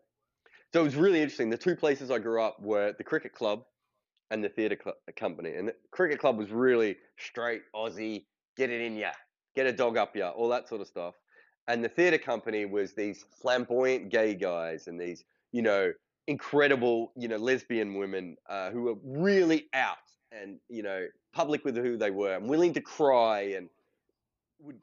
So 0.72 0.80
it 0.80 0.84
was 0.84 0.96
really 0.96 1.20
interesting. 1.20 1.50
The 1.50 1.58
two 1.58 1.74
places 1.74 2.10
I 2.10 2.18
grew 2.18 2.40
up 2.40 2.60
were 2.60 2.94
the 2.96 3.02
cricket 3.02 3.34
club 3.34 3.64
and 4.30 4.42
the 4.42 4.48
theatre 4.48 4.78
cl- 4.82 4.96
company. 5.16 5.56
And 5.56 5.68
the 5.68 5.74
cricket 5.90 6.20
club 6.20 6.38
was 6.38 6.50
really 6.50 6.96
straight 7.18 7.62
Aussie, 7.74 8.24
get 8.56 8.70
it 8.70 8.80
in 8.80 8.96
ya, 8.96 9.10
get 9.56 9.66
a 9.66 9.72
dog 9.72 9.96
up 9.96 10.14
ya, 10.14 10.30
all 10.30 10.48
that 10.50 10.68
sort 10.68 10.80
of 10.80 10.86
stuff. 10.86 11.14
And 11.70 11.84
the 11.84 11.88
theatre 11.88 12.18
company 12.18 12.64
was 12.64 12.94
these 12.94 13.24
flamboyant 13.40 14.10
gay 14.10 14.34
guys 14.34 14.88
and 14.88 15.00
these, 15.00 15.24
you 15.52 15.62
know, 15.62 15.92
incredible, 16.26 17.12
you 17.16 17.28
know, 17.28 17.36
lesbian 17.36 17.94
women 17.94 18.36
uh, 18.48 18.70
who 18.70 18.82
were 18.82 18.96
really 19.04 19.68
out 19.72 19.98
and 20.32 20.58
you 20.68 20.82
know 20.82 21.06
public 21.32 21.64
with 21.64 21.76
who 21.76 21.96
they 21.96 22.10
were 22.10 22.34
and 22.34 22.48
willing 22.48 22.72
to 22.72 22.80
cry 22.80 23.54
and 23.56 23.68
would 24.60 24.78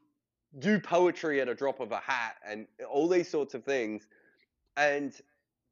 do 0.59 0.79
poetry 0.79 1.41
at 1.41 1.49
a 1.49 1.55
drop 1.55 1.79
of 1.79 1.91
a 1.91 1.99
hat 1.99 2.35
and 2.45 2.67
all 2.89 3.07
these 3.07 3.29
sorts 3.29 3.53
of 3.53 3.63
things. 3.63 4.07
And 4.77 5.13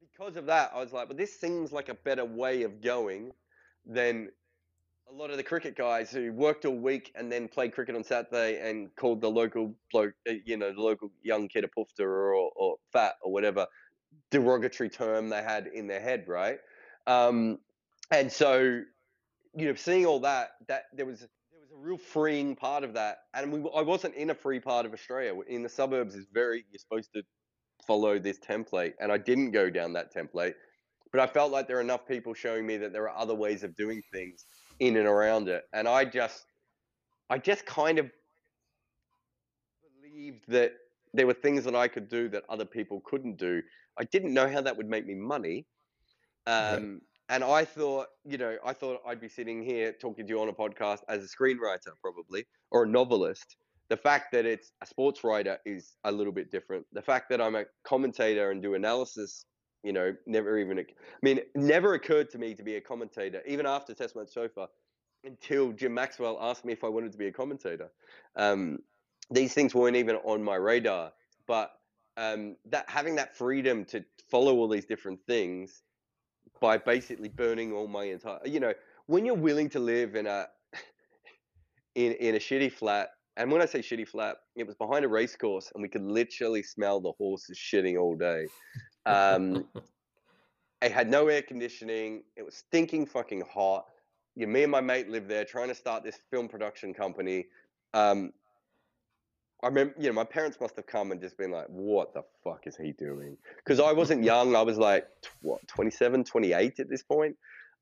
because 0.01 0.35
of 0.35 0.45
that, 0.47 0.71
I 0.75 0.79
was 0.79 0.91
like, 0.91 1.07
but 1.07 1.17
this 1.17 1.39
seems 1.39 1.71
like 1.71 1.89
a 1.89 1.93
better 1.93 2.25
way 2.25 2.63
of 2.63 2.81
going 2.81 3.31
than 3.85 4.29
a 5.09 5.13
lot 5.13 5.29
of 5.29 5.37
the 5.37 5.43
cricket 5.43 5.75
guys 5.75 6.11
who 6.11 6.33
worked 6.33 6.65
all 6.65 6.75
week 6.75 7.11
and 7.15 7.31
then 7.31 7.47
played 7.47 7.73
cricket 7.73 7.95
on 7.95 8.03
Saturday 8.03 8.59
and 8.67 8.93
called 8.95 9.21
the 9.21 9.29
local 9.29 9.75
bloke, 9.91 10.13
uh, 10.27 10.33
you 10.45 10.57
know, 10.57 10.73
the 10.73 10.81
local 10.81 11.11
young 11.21 11.47
kid 11.47 11.63
a 11.63 11.67
poofter 11.67 12.01
or, 12.01 12.51
or 12.55 12.75
fat 12.91 13.13
or 13.21 13.31
whatever 13.31 13.67
derogatory 14.31 14.89
term 14.89 15.29
they 15.29 15.43
had 15.43 15.67
in 15.67 15.87
their 15.87 15.99
head, 15.99 16.25
right? 16.27 16.57
Um, 17.07 17.59
and 18.11 18.31
so 18.31 18.81
you 19.55 19.67
know, 19.67 19.75
seeing 19.75 20.05
all 20.05 20.19
that, 20.19 20.51
that 20.67 20.83
there 20.93 21.05
was 21.05 21.19
there 21.19 21.61
was 21.61 21.71
a 21.71 21.77
real 21.77 21.97
freeing 21.97 22.55
part 22.55 22.83
of 22.83 22.93
that, 22.93 23.19
and 23.33 23.51
we, 23.51 23.69
I 23.75 23.81
wasn't 23.81 24.15
in 24.15 24.29
a 24.29 24.35
free 24.35 24.59
part 24.59 24.85
of 24.85 24.93
Australia. 24.93 25.33
In 25.47 25.63
the 25.63 25.69
suburbs, 25.69 26.15
is 26.15 26.27
very 26.33 26.65
you're 26.71 26.79
supposed 26.79 27.11
to 27.13 27.23
follow 27.87 28.19
this 28.19 28.37
template, 28.39 28.93
and 28.99 29.11
I 29.11 29.17
didn't 29.17 29.51
go 29.51 29.69
down 29.69 29.93
that 29.93 30.13
template. 30.13 30.55
But 31.11 31.21
I 31.21 31.27
felt 31.27 31.51
like 31.51 31.67
there 31.67 31.77
are 31.77 31.81
enough 31.81 32.05
people 32.05 32.33
showing 32.33 32.65
me 32.65 32.75
that 32.77 32.91
there 32.91 33.09
are 33.09 33.17
other 33.17 33.35
ways 33.35 33.63
of 33.63 33.75
doing 33.75 34.01
things 34.11 34.45
in 34.79 34.97
and 34.97 35.07
around 35.07 35.47
it, 35.47 35.63
and 35.73 35.87
I 35.87 36.05
just, 36.05 36.45
I 37.29 37.37
just 37.37 37.65
kind 37.65 37.99
of 37.99 38.09
believed 40.01 40.43
that 40.47 40.73
there 41.13 41.27
were 41.27 41.33
things 41.33 41.63
that 41.63 41.75
I 41.75 41.87
could 41.87 42.09
do 42.09 42.29
that 42.29 42.43
other 42.49 42.65
people 42.65 43.01
couldn't 43.05 43.37
do. 43.37 43.61
I 43.97 44.03
didn't 44.03 44.33
know 44.33 44.49
how 44.49 44.61
that 44.61 44.75
would 44.75 44.89
make 44.89 45.05
me 45.05 45.15
money. 45.15 45.65
Um, 46.47 47.01
and 47.29 47.43
I 47.43 47.65
thought, 47.65 48.07
you 48.23 48.37
know, 48.37 48.57
I 48.63 48.73
thought 48.73 49.01
I'd 49.07 49.21
be 49.21 49.29
sitting 49.29 49.63
here 49.63 49.93
talking 49.99 50.27
to 50.27 50.33
you 50.33 50.41
on 50.41 50.49
a 50.49 50.53
podcast 50.53 50.99
as 51.09 51.23
a 51.23 51.27
screenwriter, 51.27 51.93
probably, 52.01 52.45
or 52.71 52.83
a 52.83 52.87
novelist. 52.87 53.55
The 53.89 53.97
fact 53.97 54.31
that 54.33 54.45
it's 54.45 54.71
a 54.81 54.85
sports 54.85 55.23
writer 55.23 55.57
is 55.65 55.95
a 56.03 56.11
little 56.11 56.33
bit 56.33 56.51
different. 56.51 56.85
The 56.91 57.01
fact 57.01 57.29
that 57.29 57.41
I'm 57.41 57.55
a 57.55 57.65
commentator 57.83 58.51
and 58.51 58.61
do 58.61 58.75
analysis, 58.75 59.45
you 59.85 59.93
know, 59.93 60.15
never 60.25 60.57
even, 60.57 60.79
I 60.79 60.85
mean, 61.21 61.41
never 61.53 61.93
occurred 61.93 62.31
to 62.31 62.37
me 62.37 62.55
to 62.55 62.63
be 62.63 62.75
a 62.75 62.81
commentator, 62.81 63.41
even 63.47 63.65
after 63.65 63.93
Test 63.93 64.15
Match 64.15 64.33
Sofa, 64.33 64.67
until 65.23 65.71
Jim 65.71 65.93
Maxwell 65.93 66.39
asked 66.41 66.65
me 66.65 66.73
if 66.73 66.83
I 66.83 66.89
wanted 66.89 67.11
to 67.11 67.17
be 67.17 67.27
a 67.27 67.31
commentator. 67.31 67.91
Um, 68.35 68.79
these 69.29 69.53
things 69.53 69.75
weren't 69.75 69.95
even 69.95 70.15
on 70.17 70.43
my 70.43 70.55
radar, 70.55 71.13
but 71.47 71.71
um, 72.17 72.55
that 72.65 72.89
having 72.89 73.15
that 73.15 73.35
freedom 73.35 73.85
to 73.85 74.03
follow 74.29 74.55
all 74.55 74.67
these 74.67 74.85
different 74.85 75.19
things 75.27 75.83
by 76.59 76.77
basically 76.77 77.29
burning 77.29 77.73
all 77.73 77.87
my 77.87 78.05
entire 78.05 78.39
you 78.45 78.61
know 78.61 78.73
when 79.07 79.25
you're 79.25 79.35
willing 79.35 79.69
to 79.69 79.79
live 79.79 80.15
in 80.15 80.25
a 80.25 80.45
in 81.95 82.13
in 82.13 82.35
a 82.35 82.39
shitty 82.39 82.71
flat 82.71 83.09
and 83.37 83.51
when 83.51 83.61
I 83.61 83.65
say 83.65 83.79
shitty 83.79 84.07
flat, 84.07 84.37
it 84.55 84.65
was 84.65 84.75
behind 84.75 85.03
a 85.03 85.09
race 85.09 85.35
course, 85.35 85.71
and 85.73 85.81
we 85.81 85.89
could 85.89 86.03
literally 86.03 86.63
smell 86.63 87.01
the 87.01 87.11
horses 87.17 87.57
shitting 87.57 87.99
all 87.99 88.15
day. 88.15 88.47
Um, 89.05 89.65
it 90.81 90.91
had 90.91 91.09
no 91.09 91.27
air 91.27 91.41
conditioning. 91.41 92.23
It 92.35 92.43
was 92.43 92.55
stinking 92.55 93.07
fucking 93.07 93.43
hot. 93.51 93.85
You, 94.35 94.47
me 94.47 94.63
and 94.63 94.71
my 94.71 94.81
mate 94.81 95.09
lived 95.09 95.29
there, 95.29 95.45
trying 95.45 95.69
to 95.69 95.75
start 95.75 96.03
this 96.03 96.19
film 96.29 96.47
production 96.47 96.93
company. 96.93 97.45
Um, 97.93 98.33
I 99.63 99.67
remember, 99.67 99.95
you 99.97 100.07
know, 100.07 100.13
my 100.13 100.25
parents 100.25 100.59
must 100.59 100.75
have 100.75 100.85
come 100.85 101.11
and 101.11 101.21
just 101.21 101.37
been 101.37 101.51
like, 101.51 101.67
what 101.67 102.13
the 102.13 102.23
fuck 102.43 102.67
is 102.67 102.75
he 102.75 102.91
doing? 102.91 103.37
Because 103.57 103.79
I 103.79 103.93
wasn't 103.93 104.23
young. 104.31 104.55
I 104.55 104.61
was 104.61 104.77
like, 104.77 105.07
what, 105.41 105.65
27, 105.67 106.23
28 106.23 106.79
at 106.79 106.89
this 106.89 107.03
point. 107.03 107.35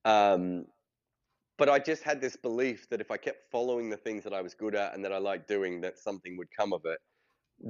Um, 0.06 0.66
but 1.58 1.70
I 1.70 1.80
just 1.80 2.04
had 2.04 2.22
this 2.22 2.36
belief 2.36 2.90
that 2.90 3.02
if 3.02 3.12
I 3.12 3.18
kept 3.18 3.52
following 3.52 3.90
the 3.90 3.98
things 3.98 4.24
that 4.24 4.34
I 4.34 4.42
was 4.42 4.54
good 4.54 4.76
at 4.76 4.94
and 4.94 5.04
that 5.04 5.12
I 5.12 5.18
liked 5.18 5.48
doing, 5.48 5.82
that 5.82 6.00
something 6.00 6.38
would 6.38 6.50
come 6.56 6.74
of 6.74 6.82
it. 6.86 7.00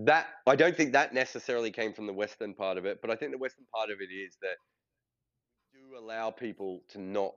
That 0.06 0.28
I 0.48 0.56
don't 0.56 0.76
think 0.76 0.94
that 0.94 1.14
necessarily 1.14 1.72
came 1.72 1.94
from 1.94 2.08
the 2.08 2.14
Western 2.14 2.54
part 2.54 2.78
of 2.78 2.86
it, 2.86 3.00
but 3.02 3.12
I 3.12 3.16
think 3.16 3.32
the 3.32 3.38
Western 3.38 3.66
part 3.76 3.90
of 3.90 3.98
it 4.02 4.12
is 4.14 4.38
that 4.42 4.56
do 5.74 5.98
allow 5.98 6.32
people 6.32 6.82
to 6.90 7.00
not 7.00 7.34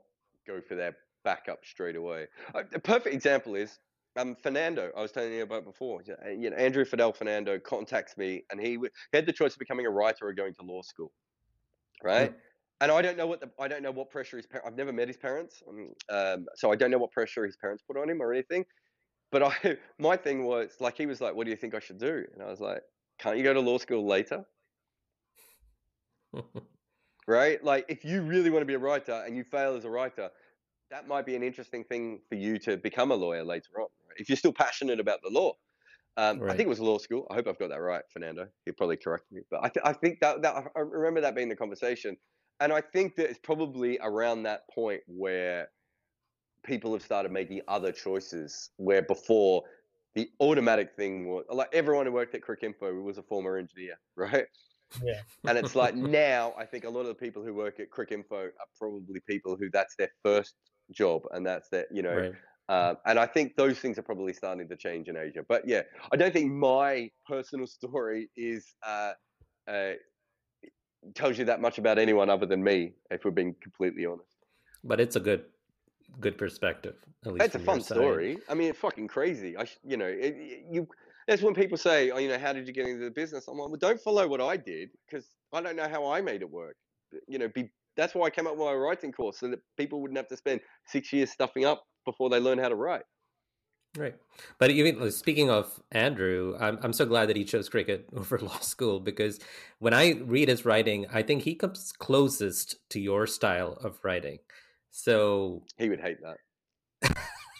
go 0.46 0.60
for 0.60 0.74
their 0.74 0.96
backup 1.24 1.64
straight 1.64 1.96
away. 1.96 2.26
A 2.54 2.78
perfect 2.78 3.14
example 3.14 3.54
is 3.56 3.78
um, 4.16 4.36
Fernando, 4.42 4.90
I 4.96 5.02
was 5.02 5.12
telling 5.12 5.32
you 5.32 5.42
about 5.42 5.64
before. 5.64 6.02
You 6.02 6.50
know, 6.50 6.56
Andrew 6.56 6.84
Fidel 6.84 7.12
Fernando 7.12 7.58
contacts 7.58 8.16
me, 8.16 8.44
and 8.50 8.60
he, 8.60 8.72
he 8.72 8.88
had 9.12 9.26
the 9.26 9.32
choice 9.32 9.52
of 9.52 9.58
becoming 9.58 9.86
a 9.86 9.90
writer 9.90 10.26
or 10.26 10.32
going 10.32 10.54
to 10.54 10.62
law 10.62 10.82
school, 10.82 11.12
right? 12.02 12.30
Mm. 12.30 12.36
And 12.80 12.92
I 12.92 13.02
don't 13.02 13.16
know 13.16 13.26
what 13.26 13.40
the 13.40 13.50
I 13.58 13.68
don't 13.68 13.82
know 13.82 13.90
what 13.90 14.10
pressure 14.10 14.36
his 14.36 14.46
parents. 14.46 14.68
I've 14.68 14.76
never 14.76 14.92
met 14.92 15.08
his 15.08 15.16
parents, 15.16 15.62
um, 15.68 15.92
um, 16.10 16.46
so 16.54 16.70
I 16.70 16.76
don't 16.76 16.90
know 16.90 16.98
what 16.98 17.10
pressure 17.10 17.44
his 17.44 17.56
parents 17.56 17.82
put 17.82 17.96
on 17.96 18.08
him 18.08 18.20
or 18.20 18.32
anything. 18.32 18.64
But 19.30 19.42
I, 19.42 19.76
my 19.98 20.16
thing 20.16 20.44
was 20.44 20.76
like, 20.80 20.96
he 20.96 21.06
was 21.06 21.20
like, 21.20 21.34
"What 21.34 21.44
do 21.44 21.50
you 21.50 21.56
think 21.56 21.74
I 21.74 21.80
should 21.80 21.98
do?" 21.98 22.24
And 22.32 22.42
I 22.42 22.46
was 22.46 22.60
like, 22.60 22.82
"Can't 23.18 23.36
you 23.36 23.42
go 23.42 23.54
to 23.54 23.60
law 23.60 23.78
school 23.78 24.06
later?" 24.06 24.44
right? 27.26 27.62
Like, 27.62 27.86
if 27.88 28.04
you 28.04 28.22
really 28.22 28.50
want 28.50 28.62
to 28.62 28.66
be 28.66 28.74
a 28.74 28.78
writer 28.78 29.22
and 29.26 29.36
you 29.36 29.44
fail 29.44 29.74
as 29.74 29.84
a 29.84 29.90
writer, 29.90 30.30
that 30.90 31.08
might 31.08 31.26
be 31.26 31.34
an 31.36 31.42
interesting 31.42 31.84
thing 31.84 32.20
for 32.28 32.36
you 32.36 32.58
to 32.60 32.76
become 32.76 33.10
a 33.10 33.14
lawyer 33.14 33.44
later 33.44 33.70
on. 33.76 33.88
Right? 34.08 34.18
If 34.18 34.28
you're 34.28 34.36
still 34.36 34.52
passionate 34.52 35.00
about 35.00 35.20
the 35.22 35.30
law. 35.30 35.54
Um, 36.18 36.40
right. 36.40 36.52
I 36.52 36.56
think 36.56 36.66
it 36.66 36.70
was 36.70 36.80
law 36.80 36.96
school. 36.96 37.26
I 37.30 37.34
hope 37.34 37.46
I've 37.46 37.58
got 37.58 37.68
that 37.68 37.80
right, 37.80 38.02
Fernando. 38.10 38.48
He'll 38.64 38.74
probably 38.74 38.96
correct 38.96 39.24
me, 39.30 39.42
but 39.50 39.60
I, 39.62 39.68
th- 39.68 39.84
I 39.84 39.92
think 39.92 40.20
that, 40.20 40.40
that 40.40 40.64
I 40.74 40.80
remember 40.80 41.20
that 41.20 41.34
being 41.34 41.50
the 41.50 41.56
conversation, 41.56 42.16
and 42.60 42.72
I 42.72 42.80
think 42.80 43.16
that 43.16 43.28
it's 43.28 43.38
probably 43.38 43.98
around 44.02 44.44
that 44.44 44.62
point 44.70 45.02
where 45.06 45.68
people 46.66 46.92
have 46.92 47.02
started 47.02 47.32
making 47.32 47.60
other 47.68 47.92
choices. 47.92 48.70
Where 48.76 49.02
before 49.02 49.62
the 50.14 50.28
automatic 50.40 50.94
thing 50.96 51.28
was 51.28 51.44
like 51.50 51.68
everyone 51.72 52.06
who 52.06 52.12
worked 52.12 52.34
at 52.34 52.40
Cricinfo 52.40 53.02
was 53.02 53.18
a 53.18 53.22
former 53.22 53.56
engineer, 53.56 53.98
right? 54.16 54.46
Yeah. 55.02 55.20
And 55.48 55.58
it's 55.58 55.74
like 55.74 55.94
now 55.94 56.54
I 56.58 56.64
think 56.64 56.84
a 56.84 56.90
lot 56.90 57.02
of 57.02 57.08
the 57.08 57.14
people 57.14 57.44
who 57.44 57.54
work 57.54 57.80
at 57.80 57.90
Cricinfo 57.90 58.32
are 58.32 58.52
probably 58.78 59.20
people 59.28 59.56
who 59.56 59.70
that's 59.70 59.94
their 59.96 60.10
first 60.24 60.54
job 60.92 61.22
and 61.32 61.44
that's 61.44 61.68
their 61.68 61.84
you 61.90 62.00
know 62.00 62.16
right. 62.16 62.32
uh, 62.68 62.94
and 63.06 63.18
I 63.18 63.26
think 63.26 63.56
those 63.56 63.78
things 63.78 63.98
are 63.98 64.02
probably 64.02 64.32
starting 64.32 64.68
to 64.68 64.76
change 64.76 65.08
in 65.08 65.16
Asia. 65.16 65.44
But 65.46 65.68
yeah, 65.68 65.82
I 66.12 66.16
don't 66.16 66.32
think 66.32 66.52
my 66.52 67.10
personal 67.26 67.66
story 67.78 68.30
is 68.36 68.74
uh, 68.86 69.12
uh, 69.68 69.92
tells 71.14 71.38
you 71.38 71.44
that 71.44 71.60
much 71.60 71.78
about 71.78 71.98
anyone 71.98 72.30
other 72.30 72.46
than 72.46 72.62
me, 72.62 72.92
if 73.10 73.24
we're 73.24 73.30
being 73.30 73.54
completely 73.60 74.06
honest. 74.06 74.36
But 74.84 75.00
it's 75.00 75.16
a 75.16 75.20
good 75.20 75.44
good 76.20 76.38
perspective. 76.38 76.96
At 77.24 77.32
least 77.32 77.46
it's 77.46 77.54
a 77.54 77.58
fun 77.58 77.80
story. 77.80 78.38
I 78.48 78.54
mean, 78.54 78.70
it's 78.70 78.78
fucking 78.78 79.08
crazy. 79.08 79.56
I, 79.56 79.64
sh- 79.64 79.78
you 79.84 79.96
know, 79.96 80.06
it, 80.06 80.64
you. 80.70 80.88
That's 81.26 81.42
when 81.42 81.54
people 81.54 81.76
say, 81.76 82.10
"Oh, 82.10 82.18
you 82.18 82.28
know, 82.28 82.38
how 82.38 82.52
did 82.52 82.66
you 82.66 82.72
get 82.72 82.86
into 82.86 83.04
the 83.04 83.10
business?" 83.10 83.48
I'm 83.48 83.58
like, 83.58 83.68
"Well, 83.68 83.78
don't 83.78 84.00
follow 84.00 84.26
what 84.28 84.40
I 84.40 84.56
did 84.56 84.90
because 85.06 85.26
I 85.52 85.60
don't 85.60 85.76
know 85.76 85.88
how 85.88 86.06
I 86.10 86.20
made 86.20 86.42
it 86.42 86.50
work." 86.50 86.76
You 87.26 87.38
know, 87.38 87.48
be 87.48 87.70
that's 87.96 88.14
why 88.14 88.26
I 88.26 88.30
came 88.30 88.46
up 88.46 88.56
with 88.56 88.66
my 88.66 88.74
writing 88.74 89.12
course 89.12 89.38
so 89.38 89.48
that 89.48 89.60
people 89.76 90.00
wouldn't 90.00 90.18
have 90.18 90.28
to 90.28 90.36
spend 90.36 90.60
six 90.86 91.12
years 91.12 91.30
stuffing 91.30 91.64
up 91.64 91.84
before 92.04 92.30
they 92.30 92.38
learn 92.38 92.58
how 92.58 92.68
to 92.68 92.76
write. 92.76 93.02
Right. 93.96 94.14
But 94.58 94.70
even 94.70 95.10
speaking 95.10 95.48
of 95.50 95.80
Andrew, 95.90 96.56
I'm 96.60 96.78
I'm 96.82 96.92
so 96.92 97.06
glad 97.06 97.28
that 97.28 97.36
he 97.36 97.44
chose 97.44 97.68
cricket 97.68 98.08
over 98.16 98.38
law 98.38 98.60
school 98.60 99.00
because 99.00 99.40
when 99.78 99.94
I 99.94 100.12
read 100.24 100.48
his 100.48 100.64
writing, 100.64 101.06
I 101.12 101.22
think 101.22 101.42
he 101.42 101.54
comes 101.54 101.92
closest 101.92 102.76
to 102.90 103.00
your 103.00 103.26
style 103.26 103.78
of 103.82 103.98
writing. 104.02 104.38
So 104.96 105.62
he 105.76 105.90
would 105.90 106.00
hate 106.00 106.16
that. 106.22 106.38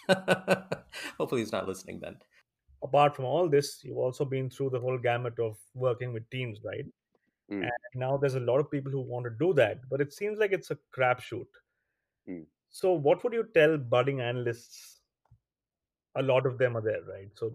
Hopefully, 1.19 1.41
he's 1.41 1.51
not 1.51 1.67
listening 1.67 1.99
then. 1.99 2.17
Apart 2.83 3.15
from 3.15 3.25
all 3.25 3.47
this, 3.47 3.81
you've 3.83 3.99
also 3.99 4.25
been 4.25 4.49
through 4.49 4.71
the 4.71 4.79
whole 4.79 4.97
gamut 4.97 5.37
of 5.37 5.55
working 5.75 6.13
with 6.13 6.27
teams, 6.31 6.57
right? 6.65 6.85
Mm. 7.51 7.61
And 7.61 7.71
now 7.93 8.17
there's 8.17 8.33
a 8.33 8.39
lot 8.39 8.59
of 8.59 8.71
people 8.71 8.91
who 8.91 9.01
want 9.01 9.25
to 9.25 9.29
do 9.29 9.53
that, 9.53 9.87
but 9.87 10.01
it 10.01 10.13
seems 10.13 10.39
like 10.39 10.51
it's 10.51 10.71
a 10.71 10.79
crapshoot. 10.97 11.45
Mm. 12.27 12.45
So, 12.71 12.93
what 12.93 13.23
would 13.23 13.33
you 13.33 13.47
tell 13.53 13.77
budding 13.77 14.19
analysts? 14.19 15.01
A 16.15 16.23
lot 16.23 16.47
of 16.47 16.57
them 16.57 16.75
are 16.75 16.81
there, 16.81 17.03
right? 17.07 17.29
So, 17.35 17.53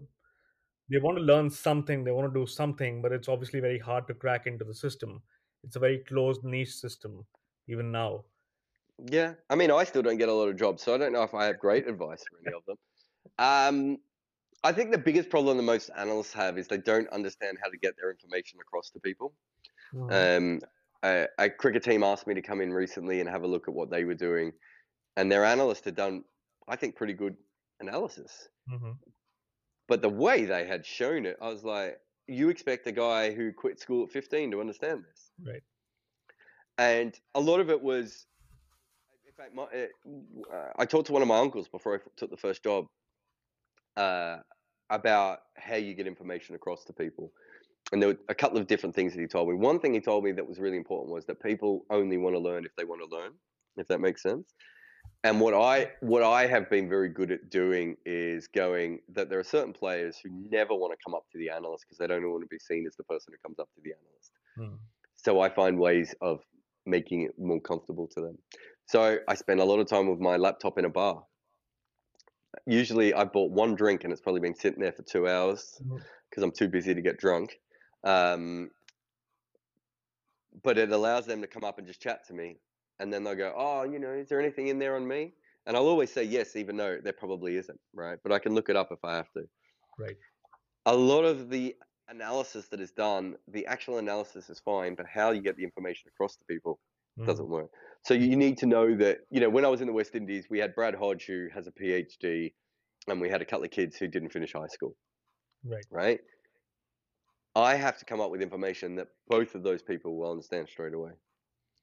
they 0.89 0.99
want 0.99 1.17
to 1.17 1.23
learn 1.23 1.49
something, 1.49 2.05
they 2.05 2.11
want 2.11 2.33
to 2.33 2.39
do 2.39 2.47
something, 2.47 3.01
but 3.01 3.11
it's 3.11 3.27
obviously 3.27 3.59
very 3.59 3.79
hard 3.79 4.07
to 4.07 4.13
crack 4.13 4.47
into 4.47 4.63
the 4.63 4.73
system. 4.73 5.21
It's 5.65 5.75
a 5.75 5.79
very 5.79 5.99
closed 5.99 6.45
niche 6.45 6.73
system, 6.73 7.25
even 7.67 7.91
now. 7.91 8.23
Yeah, 8.99 9.33
I 9.49 9.55
mean, 9.55 9.71
I 9.71 9.83
still 9.83 10.01
don't 10.01 10.17
get 10.17 10.29
a 10.29 10.33
lot 10.33 10.49
of 10.49 10.57
jobs, 10.57 10.83
so 10.83 10.93
I 10.93 10.97
don't 10.97 11.13
know 11.13 11.23
if 11.23 11.33
I 11.33 11.45
have 11.45 11.59
great 11.59 11.87
advice 11.87 12.23
for 12.29 12.37
any 12.45 12.55
of 12.55 12.63
them. 12.65 12.77
Um, 13.39 13.97
I 14.63 14.71
think 14.71 14.91
the 14.91 14.97
biggest 14.97 15.29
problem 15.29 15.57
that 15.57 15.63
most 15.63 15.89
analysts 15.97 16.33
have 16.33 16.57
is 16.57 16.67
they 16.67 16.77
don't 16.77 17.09
understand 17.09 17.57
how 17.61 17.69
to 17.69 17.77
get 17.77 17.95
their 17.99 18.11
information 18.11 18.59
across 18.61 18.91
to 18.91 18.99
people. 18.99 19.33
Um, 20.09 20.61
a, 21.03 21.27
a, 21.37 21.49
cricket 21.49 21.83
team 21.83 22.01
asked 22.01 22.25
me 22.25 22.33
to 22.33 22.41
come 22.41 22.61
in 22.61 22.73
recently 22.73 23.19
and 23.19 23.29
have 23.29 23.43
a 23.43 23.47
look 23.47 23.67
at 23.67 23.73
what 23.73 23.91
they 23.91 24.05
were 24.05 24.15
doing, 24.15 24.53
and 25.17 25.31
their 25.31 25.45
analyst 25.45 25.85
had 25.85 25.95
done, 25.95 26.23
I 26.67 26.75
think, 26.75 26.95
pretty 26.95 27.13
good 27.13 27.35
analysis. 27.79 28.47
Mm-hmm. 28.71 28.91
But 29.87 30.01
the 30.01 30.09
way 30.09 30.45
they 30.45 30.65
had 30.65 30.85
shown 30.85 31.25
it, 31.25 31.37
I 31.41 31.49
was 31.49 31.63
like, 31.63 31.99
you 32.27 32.49
expect 32.49 32.87
a 32.87 32.91
guy 32.91 33.33
who 33.33 33.51
quit 33.51 33.79
school 33.79 34.03
at 34.05 34.11
15 34.11 34.51
to 34.51 34.61
understand 34.61 35.03
this. 35.03 35.31
Right. 35.45 35.63
And 36.77 37.17
a 37.35 37.39
lot 37.39 37.59
of 37.59 37.69
it 37.69 37.81
was 37.81 38.25
fact, 39.37 39.55
my, 39.55 39.63
uh, 39.63 40.71
I 40.77 40.85
talked 40.85 41.07
to 41.07 41.13
one 41.13 41.21
of 41.21 41.27
my 41.27 41.39
uncles 41.39 41.67
before 41.67 41.95
I 41.95 41.99
took 42.17 42.29
the 42.29 42.37
first 42.37 42.63
job 42.63 42.85
uh, 43.97 44.37
about 44.89 45.39
how 45.57 45.75
you 45.75 45.93
get 45.93 46.07
information 46.07 46.55
across 46.55 46.83
to 46.85 46.93
people. 46.93 47.31
And 47.91 48.01
there 48.01 48.09
were 48.09 48.17
a 48.29 48.35
couple 48.35 48.57
of 48.57 48.67
different 48.67 48.95
things 48.95 49.13
that 49.13 49.19
he 49.19 49.27
told 49.27 49.49
me. 49.49 49.55
One 49.55 49.79
thing 49.79 49.93
he 49.93 49.99
told 49.99 50.23
me 50.23 50.31
that 50.31 50.47
was 50.47 50.59
really 50.59 50.77
important 50.77 51.13
was 51.13 51.25
that 51.25 51.41
people 51.41 51.85
only 51.89 52.17
want 52.17 52.35
to 52.35 52.39
learn 52.39 52.65
if 52.65 52.75
they 52.75 52.85
want 52.85 53.01
to 53.01 53.15
learn, 53.15 53.31
if 53.77 53.87
that 53.87 53.99
makes 53.99 54.23
sense. 54.23 54.53
And 55.25 55.39
what 55.39 55.53
I 55.53 55.91
what 56.01 56.23
I 56.23 56.47
have 56.47 56.69
been 56.69 56.89
very 56.89 57.09
good 57.09 57.31
at 57.31 57.49
doing 57.49 57.95
is 58.05 58.47
going 58.47 58.99
that 59.13 59.29
there 59.29 59.39
are 59.39 59.43
certain 59.43 59.73
players 59.73 60.17
who 60.21 60.29
never 60.49 60.73
want 60.73 60.91
to 60.91 60.97
come 61.05 61.13
up 61.13 61.25
to 61.31 61.37
the 61.37 61.49
analyst 61.49 61.85
because 61.85 61.97
they 61.97 62.07
don't 62.07 62.29
want 62.29 62.43
to 62.43 62.47
be 62.47 62.59
seen 62.59 62.85
as 62.87 62.95
the 62.95 63.03
person 63.03 63.33
who 63.33 63.47
comes 63.47 63.59
up 63.59 63.69
to 63.75 63.81
the 63.83 63.93
analyst. 63.93 64.31
Hmm. 64.57 64.77
So 65.15 65.39
I 65.39 65.49
find 65.49 65.79
ways 65.79 66.13
of 66.21 66.41
making 66.85 67.21
it 67.21 67.31
more 67.39 67.61
comfortable 67.61 68.07
to 68.07 68.21
them. 68.21 68.37
So 68.85 69.19
I 69.27 69.35
spend 69.35 69.59
a 69.59 69.65
lot 69.65 69.79
of 69.79 69.87
time 69.87 70.07
with 70.07 70.19
my 70.19 70.37
laptop 70.37 70.77
in 70.77 70.85
a 70.85 70.89
bar. 70.89 71.23
Usually 72.65 73.13
I 73.13 73.23
bought 73.23 73.51
one 73.51 73.75
drink 73.75 74.03
and 74.03 74.11
it's 74.11 74.21
probably 74.21 74.41
been 74.41 74.55
sitting 74.55 74.81
there 74.81 74.91
for 74.91 75.03
two 75.03 75.27
hours 75.27 75.75
because 75.79 76.03
mm-hmm. 76.35 76.43
I'm 76.43 76.51
too 76.51 76.67
busy 76.67 76.93
to 76.93 77.01
get 77.01 77.17
drunk. 77.17 77.57
Um, 78.03 78.69
but 80.61 80.77
it 80.77 80.91
allows 80.91 81.25
them 81.25 81.41
to 81.41 81.47
come 81.47 81.63
up 81.63 81.79
and 81.79 81.87
just 81.87 82.01
chat 82.01 82.27
to 82.27 82.33
me. 82.33 82.57
And 82.99 83.11
then 83.11 83.23
they'll 83.23 83.35
go, 83.35 83.53
oh, 83.55 83.83
you 83.83 83.99
know, 83.99 84.11
is 84.11 84.29
there 84.29 84.39
anything 84.39 84.67
in 84.67 84.77
there 84.77 84.95
on 84.95 85.07
me? 85.07 85.33
And 85.65 85.75
I'll 85.75 85.87
always 85.87 86.11
say 86.13 86.23
yes, 86.23 86.55
even 86.55 86.77
though 86.77 86.97
there 87.01 87.13
probably 87.13 87.55
isn't, 87.55 87.79
right? 87.93 88.19
But 88.21 88.31
I 88.31 88.39
can 88.39 88.53
look 88.53 88.69
it 88.69 88.75
up 88.75 88.89
if 88.91 88.99
I 89.03 89.15
have 89.15 89.31
to. 89.31 89.43
Right. 89.97 90.17
A 90.85 90.95
lot 90.95 91.23
of 91.23 91.49
the 91.49 91.75
analysis 92.09 92.67
that 92.67 92.81
is 92.81 92.91
done, 92.91 93.35
the 93.47 93.65
actual 93.65 93.97
analysis 93.97 94.49
is 94.49 94.59
fine, 94.59 94.95
but 94.95 95.05
how 95.07 95.31
you 95.31 95.41
get 95.41 95.55
the 95.55 95.63
information 95.63 96.09
across 96.13 96.35
to 96.35 96.43
people 96.45 96.79
mm. 97.19 97.25
doesn't 97.25 97.49
work. 97.49 97.69
So 98.03 98.13
you 98.13 98.35
need 98.35 98.57
to 98.59 98.65
know 98.65 98.95
that, 98.97 99.19
you 99.29 99.39
know, 99.39 99.49
when 99.49 99.63
I 99.63 99.69
was 99.69 99.81
in 99.81 99.87
the 99.87 99.93
West 99.93 100.15
Indies, 100.15 100.47
we 100.49 100.59
had 100.59 100.75
Brad 100.75 100.95
Hodge, 100.95 101.25
who 101.25 101.47
has 101.53 101.67
a 101.67 101.71
PhD, 101.71 102.53
and 103.07 103.21
we 103.21 103.29
had 103.29 103.41
a 103.41 103.45
couple 103.45 103.65
of 103.65 103.71
kids 103.71 103.95
who 103.97 104.07
didn't 104.07 104.29
finish 104.29 104.53
high 104.53 104.67
school. 104.67 104.95
Right. 105.63 105.85
Right. 105.89 106.19
I 107.55 107.75
have 107.75 107.97
to 107.99 108.05
come 108.05 108.19
up 108.19 108.31
with 108.31 108.41
information 108.41 108.95
that 108.95 109.07
both 109.27 109.55
of 109.55 109.63
those 109.63 109.81
people 109.81 110.17
will 110.17 110.31
understand 110.31 110.67
straight 110.69 110.93
away. 110.93 111.11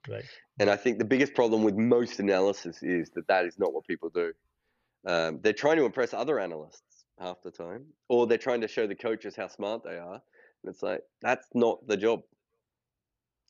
Right. 0.09 0.24
And 0.59 0.68
I 0.68 0.76
think 0.76 0.99
the 0.99 1.05
biggest 1.05 1.35
problem 1.35 1.62
with 1.62 1.74
most 1.74 2.20
analysis 2.20 2.83
is 2.83 3.11
that 3.14 3.28
that 3.28 3.45
is 3.45 3.59
not 3.59 3.72
what 3.72 3.87
people 3.87 4.11
do. 4.11 4.33
Um, 5.07 5.41
they're 5.43 5.53
trying 5.53 5.76
to 5.76 5.85
impress 5.85 6.12
other 6.12 6.41
analysts 6.41 7.05
half 7.18 7.43
the 7.43 7.51
time, 7.51 7.85
or 8.09 8.26
they're 8.26 8.39
trying 8.39 8.62
to 8.62 8.68
show 8.68 8.87
the 8.87 8.95
coaches 8.95 9.37
how 9.37 9.49
smart 9.49 9.83
they 9.85 9.97
are. 9.97 10.14
And 10.14 10.74
it's 10.74 10.83
like, 10.83 11.01
that's 11.22 11.47
not 11.55 11.87
the 11.87 11.97
job. 11.97 12.20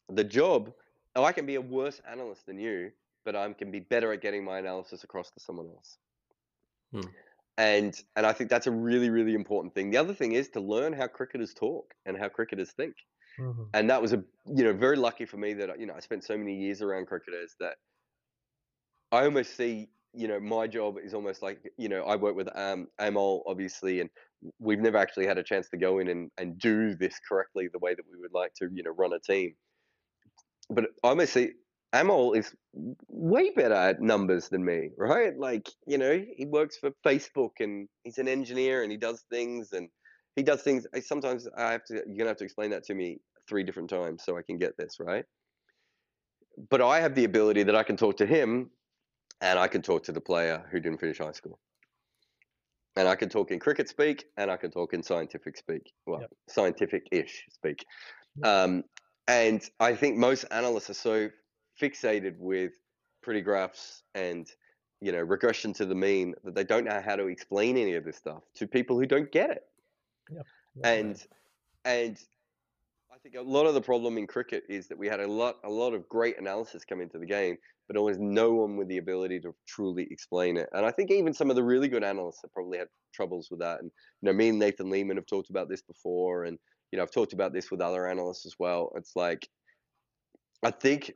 The 0.09 0.25
job 0.25 0.73
oh, 1.17 1.25
I 1.25 1.33
can 1.33 1.47
be 1.47 1.57
a 1.57 1.61
worse 1.61 2.01
analyst 2.11 2.47
than 2.47 2.59
you, 2.59 2.91
but 3.25 3.37
I 3.37 3.53
can 3.53 3.71
be 3.71 3.81
better 3.81 4.13
at 4.13 4.23
getting 4.23 4.45
my 4.45 4.59
analysis 4.59 5.05
across 5.05 5.31
to 5.31 5.41
someone 5.41 5.67
else. 5.67 5.99
Hmm. 6.93 7.11
And 7.59 8.03
and 8.17 8.25
I 8.25 8.33
think 8.33 8.49
that's 8.49 8.67
a 8.67 8.71
really 8.71 9.11
really 9.11 9.35
important 9.35 9.75
thing. 9.75 9.91
The 9.91 9.99
other 9.99 10.15
thing 10.15 10.33
is 10.33 10.49
to 10.51 10.61
learn 10.61 10.93
how 10.93 11.07
cricketers 11.07 11.53
talk 11.53 11.93
and 12.07 12.17
how 12.17 12.29
cricketers 12.29 12.71
think. 12.73 12.95
Mm-hmm. 13.39 13.65
And 13.75 13.91
that 13.91 14.01
was 14.01 14.13
a 14.13 14.23
you 14.47 14.65
know 14.65 14.73
very 14.73 14.97
lucky 14.97 15.27
for 15.27 15.37
me 15.37 15.53
that 15.55 15.79
you 15.79 15.87
know 15.87 15.95
I 15.95 16.01
spent 16.01 16.25
so 16.25 16.37
many 16.37 16.55
years 16.55 16.83
around 16.83 17.07
cricketers 17.07 17.55
that 17.61 17.75
I 19.13 19.25
almost 19.25 19.57
see 19.57 19.89
you 20.13 20.27
know 20.27 20.41
my 20.41 20.67
job 20.67 20.97
is 21.03 21.15
almost 21.15 21.43
like 21.43 21.71
you 21.77 21.89
know 21.89 22.03
I 22.05 22.17
work 22.17 22.35
with 22.35 22.49
um, 22.57 22.89
Amol 23.01 23.43
obviously 23.47 24.01
and 24.01 24.11
we've 24.59 24.81
never 24.81 24.97
actually 24.97 25.27
had 25.27 25.39
a 25.39 25.43
chance 25.43 25.69
to 25.69 25.77
go 25.77 25.99
in 25.99 26.09
and, 26.09 26.31
and 26.39 26.59
do 26.59 26.95
this 26.95 27.15
correctly 27.29 27.69
the 27.73 27.79
way 27.79 27.95
that 27.95 28.05
we 28.11 28.19
would 28.19 28.33
like 28.33 28.53
to 28.55 28.69
you 28.73 28.83
know 28.83 28.91
run 28.91 29.13
a 29.13 29.21
team 29.21 29.55
but 30.71 30.87
obviously 31.03 31.53
Amol 31.93 32.37
is 32.37 32.55
way 33.09 33.51
better 33.51 33.75
at 33.75 34.01
numbers 34.01 34.49
than 34.49 34.65
me, 34.65 34.91
right? 34.97 35.37
Like, 35.37 35.69
you 35.87 35.99
know, 35.99 36.23
he 36.37 36.47
works 36.47 36.77
for 36.77 36.93
Facebook 37.05 37.51
and 37.59 37.89
he's 38.05 38.19
an 38.19 38.29
engineer 38.29 38.83
and 38.83 38.93
he 38.93 38.97
does 38.97 39.25
things 39.31 39.73
and 39.73 39.89
he 40.37 40.43
does 40.43 40.63
things. 40.63 40.87
Sometimes 41.03 41.49
I 41.57 41.73
have 41.73 41.85
to, 41.87 41.95
you're 41.95 42.05
going 42.05 42.19
to 42.19 42.29
have 42.29 42.37
to 42.39 42.45
explain 42.45 42.71
that 42.71 42.85
to 42.85 42.95
me 42.95 43.19
three 43.49 43.65
different 43.65 43.91
times 43.91 44.23
so 44.25 44.39
I 44.39 44.43
can 44.43 44.57
get 44.57 44.77
this, 44.77 44.97
right? 45.01 45.25
But 46.69 46.81
I 46.81 47.01
have 47.01 47.15
the 47.15 47.25
ability 47.25 47.65
that 47.65 47.75
I 47.75 47.83
can 47.83 47.97
talk 47.97 48.17
to 48.19 48.27
him 48.27 48.71
and 49.41 49.59
I 49.59 49.67
can 49.67 49.83
talk 49.83 50.05
to 50.05 50.13
the 50.13 50.21
player 50.21 50.65
who 50.71 50.79
didn't 50.79 51.01
finish 51.01 51.19
high 51.19 51.33
school. 51.33 51.59
And 52.97 53.09
I 53.09 53.17
can 53.17 53.29
talk 53.29 53.51
in 53.51 53.59
cricket 53.59 53.89
speak 53.89 54.27
and 54.37 54.51
I 54.51 54.57
can 54.57 54.71
talk 54.71 54.95
in 54.95 55.03
scientific 55.03 55.57
speak. 55.57 55.93
Well, 56.07 56.21
yep. 56.21 56.31
scientific 56.49 57.09
ish 57.11 57.45
speak. 57.51 57.85
Um, 58.45 58.85
and 59.31 59.71
I 59.79 59.95
think 59.95 60.17
most 60.17 60.45
analysts 60.51 60.91
are 60.91 60.95
so 60.95 61.31
fixated 61.81 62.39
with 62.39 62.73
pretty 63.23 63.41
graphs 63.41 64.03
and 64.15 64.51
you 65.01 65.13
know, 65.13 65.21
regression 65.21 65.73
to 65.75 65.87
the 65.87 65.95
mean 65.95 66.35
that 66.45 66.55
they 66.55 66.65
don't 66.65 66.85
know 66.85 67.01
how 67.03 67.17
to 67.17 67.27
explain 67.27 67.77
any 67.77 67.95
of 67.95 68.05
this 68.05 68.17
stuff 68.17 68.43
to 68.55 68.67
people 68.67 68.99
who 68.99 69.07
don't 69.07 69.33
get 69.33 69.51
it. 69.51 69.63
Yep. 70.31 70.47
And 70.85 71.27
and 71.85 72.19
I 73.11 73.19
think 73.23 73.35
a 73.35 73.41
lot 73.41 73.67
of 73.67 73.75
the 73.75 73.81
problem 73.81 74.19
in 74.19 74.27
cricket 74.27 74.65
is 74.69 74.89
that 74.89 74.99
we 74.99 75.07
had 75.07 75.21
a 75.21 75.27
lot 75.27 75.57
a 75.65 75.71
lot 75.71 75.95
of 75.95 76.09
great 76.09 76.39
analysis 76.39 76.85
come 76.85 77.01
into 77.01 77.19
the 77.19 77.27
game, 77.27 77.57
but 77.89 77.97
almost 77.97 78.21
no 78.21 78.53
one 78.53 78.77
with 78.77 78.89
the 78.89 78.99
ability 78.99 79.41
to 79.41 79.55
truly 79.67 80.07
explain 80.11 80.57
it. 80.59 80.69
And 80.73 80.85
I 80.85 80.91
think 80.91 81.11
even 81.11 81.33
some 81.33 81.49
of 81.49 81.57
the 81.57 81.65
really 81.65 81.89
good 81.89 82.05
analysts 82.05 82.43
have 82.43 82.53
probably 82.53 82.79
had 82.79 82.89
troubles 83.15 83.49
with 83.51 83.61
that. 83.61 83.81
And 83.81 83.91
you 84.21 84.27
know, 84.27 84.35
me 84.35 84.51
and 84.51 84.59
Nathan 84.59 84.91
Leamon 84.91 85.17
have 85.17 85.27
talked 85.27 85.51
about 85.51 85.71
this 85.71 85.83
before, 85.83 86.45
and 86.45 86.59
you 86.93 86.97
know, 86.97 87.03
I've 87.03 87.11
talked 87.11 87.33
about 87.33 87.53
this 87.53 87.71
with 87.71 87.81
other 87.81 88.07
analysts 88.07 88.47
as 88.47 88.57
well. 88.59 88.93
It's 88.97 89.17
like 89.17 89.49
I 90.63 90.71
think 90.71 91.13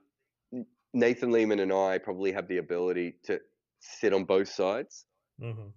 Nathan 0.95 1.31
Leamon 1.31 1.61
and 1.61 1.73
I 1.73 1.99
probably 1.99 2.33
have 2.33 2.49
the 2.49 2.59
ability 2.59 3.19
to 3.25 3.41
sit 3.81 4.13
on 4.13 4.25
both 4.25 4.49
sides. 4.49 5.07
hmm 5.39 5.75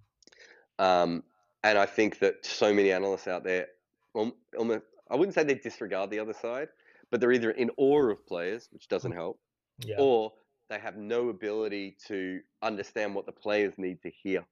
Um, 0.78 1.24
and 1.64 1.76
I 1.78 1.86
think 1.86 2.20
that 2.20 2.44
so 2.46 2.72
many 2.72 2.92
analysts 2.92 3.26
out 3.26 3.44
there, 3.44 3.68
almost, 4.14 4.84
I 5.10 5.16
wouldn't 5.16 5.34
say 5.34 5.42
they 5.42 5.54
disregard 5.56 6.10
the 6.10 6.20
other 6.20 6.32
side, 6.32 6.68
but 7.10 7.20
they're 7.20 7.32
either 7.32 7.50
in 7.50 7.70
awe 7.76 8.10
of 8.10 8.24
players, 8.26 8.68
which 8.70 8.88
doesn't 8.88 9.12
help, 9.12 9.40
Yeah. 9.78 9.96
or 9.96 10.32
they 10.68 10.78
have 10.78 10.96
no 10.96 11.30
ability 11.30 11.96
to 12.06 12.40
understand 12.62 13.14
what 13.14 13.26
the 13.26 13.32
players 13.32 13.74
need 13.78 14.02
to 14.02 14.10
hear. 14.10 14.46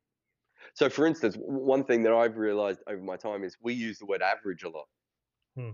So, 0.74 0.88
for 0.90 1.06
instance, 1.06 1.36
one 1.38 1.84
thing 1.84 2.02
that 2.04 2.12
I've 2.14 2.36
realized 2.36 2.82
over 2.86 3.02
my 3.02 3.16
time 3.16 3.44
is 3.44 3.56
we 3.60 3.74
use 3.74 3.98
the 3.98 4.06
word 4.06 4.22
average 4.22 4.62
a 4.64 4.68
lot. 4.68 4.88
Hmm. 5.56 5.72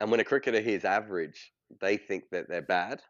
And 0.00 0.10
when 0.10 0.20
a 0.20 0.24
cricketer 0.24 0.60
hears 0.60 0.84
average, 0.84 1.52
they 1.80 1.96
think 1.96 2.30
that 2.30 2.48
they're 2.48 2.62
bad. 2.62 3.02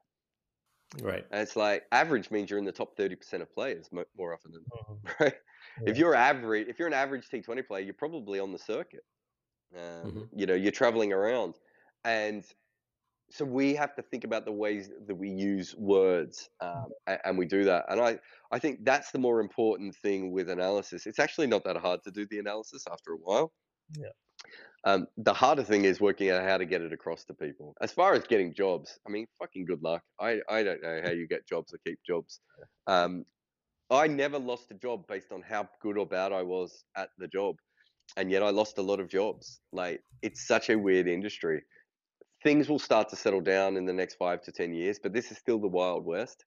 Right. 1.01 1.27
And 1.31 1.43
it's 1.43 1.57
like 1.57 1.85
average 1.93 2.31
means 2.31 2.49
you're 2.51 2.59
in 2.59 2.65
the 2.65 2.73
top 2.73 2.97
30% 2.97 3.43
of 3.43 3.53
players 3.53 3.91
more 4.17 4.33
often 4.33 4.53
than 4.53 4.65
not, 4.75 5.21
right? 5.21 5.35
Yeah. 5.77 5.91
If 5.91 5.99
you're 5.99 6.15
average, 6.15 6.69
if 6.69 6.79
you're 6.79 6.89
an 6.89 6.95
average 6.95 7.29
T20 7.29 7.63
player, 7.63 7.83
you're 7.85 7.95
probably 7.95 8.41
on 8.41 8.53
the 8.53 8.59
circuit. 8.59 9.05
Um, 9.77 10.15
Mhm. 10.15 10.29
You 10.33 10.47
know, 10.47 10.55
you're 10.55 10.73
traveling 10.73 11.13
around. 11.13 11.57
And 12.05 12.45
so 13.31 13.45
we 13.45 13.75
have 13.77 13.95
to 13.97 14.03
think 14.03 14.25
about 14.25 14.47
the 14.47 14.53
ways 14.53 14.91
that 15.07 15.15
we 15.17 15.31
use 15.31 15.75
words 15.77 16.51
um, 16.61 16.89
a- 17.07 17.27
and 17.27 17.39
we 17.39 17.47
do 17.47 17.65
that. 17.65 17.87
And 17.91 18.01
I, 18.01 18.21
I 18.53 18.59
think 18.61 18.85
that's 18.85 19.13
the 19.13 19.19
more 19.21 19.41
important 19.41 19.97
thing 19.97 20.33
with 20.33 20.51
analysis. 20.51 21.07
It's 21.07 21.19
actually 21.21 21.49
not 21.49 21.65
that 21.65 21.77
hard 21.79 22.03
to 22.05 22.11
do 22.13 22.27
the 22.27 22.39
analysis 22.41 22.85
after 22.91 23.13
a 23.13 23.19
while. 23.19 23.55
Yeah. 23.99 24.13
Um, 24.89 25.07
the 25.19 25.35
harder 25.35 25.63
thing 25.63 25.85
is 25.85 26.01
working 26.01 26.31
out 26.31 26.43
how 26.45 26.57
to 26.57 26.65
get 26.65 26.81
it 26.81 26.95
across 26.95 27.23
to 27.25 27.35
people. 27.35 27.75
As 27.83 27.93
far 27.93 28.15
as 28.15 28.25
getting 28.25 28.55
jobs, 28.55 28.99
I 29.07 29.11
mean, 29.11 29.27
fucking 29.39 29.67
good 29.67 29.83
luck. 29.83 30.03
I, 30.19 30.41
I 30.49 30.63
don't 30.63 30.83
know 30.83 31.03
how 31.05 31.11
you 31.11 31.29
get 31.29 31.47
jobs 31.47 31.75
or 31.75 31.79
keep 31.87 31.99
jobs. 32.07 32.41
Um, 32.87 33.27
I 33.91 34.07
never 34.07 34.39
lost 34.39 34.71
a 34.71 34.75
job 34.75 35.07
based 35.07 35.31
on 35.31 35.43
how 35.43 35.69
good 35.83 35.99
or 35.99 36.07
bad 36.07 36.33
I 36.33 36.43
was 36.43 36.85
at 36.97 37.11
the 37.19 37.29
job. 37.29 37.57
And 38.17 38.31
yet 38.31 38.43
I 38.43 38.49
lost 38.49 38.79
a 38.79 38.83
lot 38.83 38.99
of 38.99 39.11
jobs. 39.11 39.61
Like, 39.75 40.01
it's 40.23 40.49
such 40.49 40.71
a 40.71 40.79
weird 40.79 41.07
industry. 41.07 41.65
Things 42.43 42.71
will 42.71 42.79
start 42.79 43.11
to 43.11 43.17
settle 43.17 43.43
down 43.43 43.77
in 43.77 43.85
the 43.85 43.93
next 43.93 44.15
five 44.15 44.41
to 44.45 44.53
10 44.53 44.73
years, 44.73 44.99
but 44.99 45.13
this 45.13 45.31
is 45.31 45.37
still 45.37 45.59
the 45.59 45.69
Wild 45.69 46.07
West. 46.07 46.47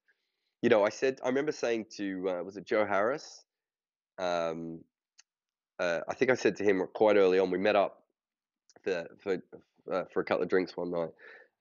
You 0.62 0.68
know, 0.68 0.82
I 0.84 0.88
said, 0.88 1.20
I 1.24 1.28
remember 1.28 1.52
saying 1.52 1.86
to, 1.96 2.28
uh, 2.28 2.42
was 2.42 2.56
it 2.56 2.66
Joe 2.66 2.84
Harris? 2.84 3.44
Um, 4.18 4.80
uh, 5.78 6.00
I 6.08 6.14
think 6.14 6.32
I 6.32 6.34
said 6.34 6.56
to 6.56 6.64
him 6.64 6.82
quite 6.92 7.14
early 7.14 7.38
on, 7.38 7.52
we 7.52 7.58
met 7.58 7.76
up 7.76 8.01
for 8.82 9.06
for 9.22 9.42
uh, 9.92 10.04
for 10.12 10.20
a 10.20 10.24
couple 10.24 10.42
of 10.42 10.48
drinks 10.48 10.76
one 10.76 10.90
night, 10.90 11.10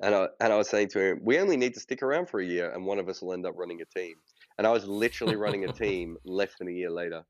and 0.02 0.16
I 0.16 0.28
and 0.40 0.54
I 0.54 0.58
was 0.58 0.70
saying 0.70 0.90
to 0.90 1.00
him, 1.00 1.22
we 1.24 1.40
only 1.40 1.58
need 1.58 1.74
to 1.76 1.80
stick 1.80 2.02
around 2.04 2.30
for 2.30 2.40
a 2.40 2.46
year, 2.46 2.72
and 2.72 2.86
one 2.86 3.00
of 3.00 3.10
us 3.10 3.22
will 3.22 3.34
end 3.34 3.46
up 3.46 3.54
running 3.58 3.82
a 3.82 4.00
team. 4.00 4.16
And 4.58 4.68
I 4.68 4.72
was 4.72 4.86
literally 4.86 5.36
running 5.36 5.66
a 5.66 5.74
team 5.86 6.18
less 6.26 6.52
than 6.60 6.68
a 6.68 6.72
year 6.72 6.92
later. 6.92 7.24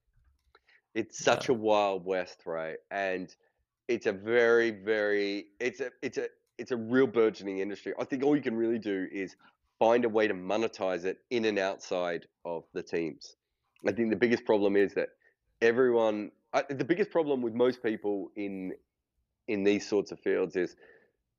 It's 0.93 1.23
such 1.23 1.49
a 1.49 1.53
wild 1.53 2.05
west, 2.05 2.41
right? 2.45 2.77
And 2.89 3.33
it's 3.87 4.05
a 4.05 4.11
very, 4.11 4.71
very 4.71 5.45
it's 5.59 5.79
a 5.79 5.91
it's 6.01 6.17
a 6.17 6.27
it's 6.57 6.71
a 6.71 6.77
real 6.77 7.07
burgeoning 7.07 7.59
industry. 7.59 7.93
I 7.99 8.05
think 8.05 8.23
all 8.23 8.35
you 8.35 8.41
can 8.41 8.55
really 8.55 8.79
do 8.79 9.07
is 9.11 9.35
find 9.79 10.05
a 10.05 10.09
way 10.09 10.27
to 10.27 10.33
monetize 10.33 11.05
it 11.05 11.17
in 11.29 11.45
and 11.45 11.57
outside 11.57 12.25
of 12.45 12.63
the 12.73 12.83
teams. 12.83 13.35
I 13.87 13.91
think 13.91 14.11
the 14.11 14.15
biggest 14.15 14.45
problem 14.45 14.75
is 14.75 14.93
that 14.93 15.09
everyone 15.61 16.31
I, 16.53 16.63
the 16.69 16.85
biggest 16.85 17.11
problem 17.11 17.41
with 17.41 17.53
most 17.53 17.81
people 17.81 18.31
in 18.35 18.73
in 19.51 19.63
these 19.63 19.87
sorts 19.87 20.11
of 20.11 20.19
fields 20.19 20.55
is 20.55 20.75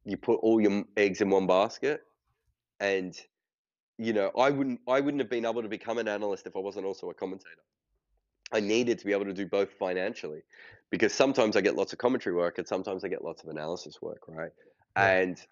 you 0.04 0.16
put 0.16 0.38
all 0.40 0.60
your 0.60 0.84
eggs 0.96 1.20
in 1.20 1.30
one 1.30 1.46
basket 1.46 2.02
and 2.80 3.16
you 3.98 4.12
know 4.12 4.30
i 4.38 4.50
wouldn't 4.50 4.80
i 4.88 5.00
wouldn't 5.00 5.20
have 5.20 5.30
been 5.30 5.46
able 5.46 5.62
to 5.62 5.68
become 5.68 5.98
an 5.98 6.08
analyst 6.08 6.46
if 6.46 6.56
i 6.56 6.58
wasn't 6.58 6.84
also 6.84 7.10
a 7.10 7.14
commentator. 7.14 7.62
I 8.54 8.60
needed 8.60 8.98
to 8.98 9.06
be 9.06 9.12
able 9.12 9.24
to 9.24 9.32
do 9.32 9.46
both 9.46 9.70
financially 9.72 10.42
because 10.90 11.14
sometimes 11.14 11.56
i 11.56 11.60
get 11.60 11.74
lots 11.74 11.92
of 11.92 11.98
commentary 11.98 12.36
work 12.36 12.58
and 12.58 12.68
sometimes 12.68 13.04
i 13.04 13.08
get 13.08 13.24
lots 13.24 13.42
of 13.42 13.48
analysis 13.48 14.02
work 14.02 14.20
right? 14.28 14.52
Yeah. 14.96 15.10
and 15.10 15.46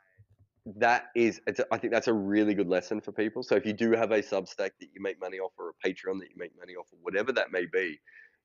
that 0.77 1.07
is 1.17 1.41
it's 1.47 1.61
a, 1.61 1.67
i 1.73 1.79
think 1.79 1.91
that's 1.91 2.09
a 2.09 2.13
really 2.13 2.53
good 2.53 2.69
lesson 2.69 3.01
for 3.01 3.13
people. 3.13 3.43
So 3.43 3.57
if 3.57 3.65
you 3.65 3.73
do 3.73 3.93
have 3.93 4.11
a 4.11 4.21
substack 4.21 4.73
that 4.79 4.89
you 4.93 5.01
make 5.01 5.19
money 5.19 5.39
off 5.39 5.53
or 5.59 5.71
a 5.71 5.89
patreon 5.89 6.21
that 6.21 6.29
you 6.29 6.37
make 6.37 6.53
money 6.59 6.75
off 6.75 6.87
or 6.93 6.99
whatever 7.01 7.33
that 7.33 7.51
may 7.51 7.65
be 7.65 7.99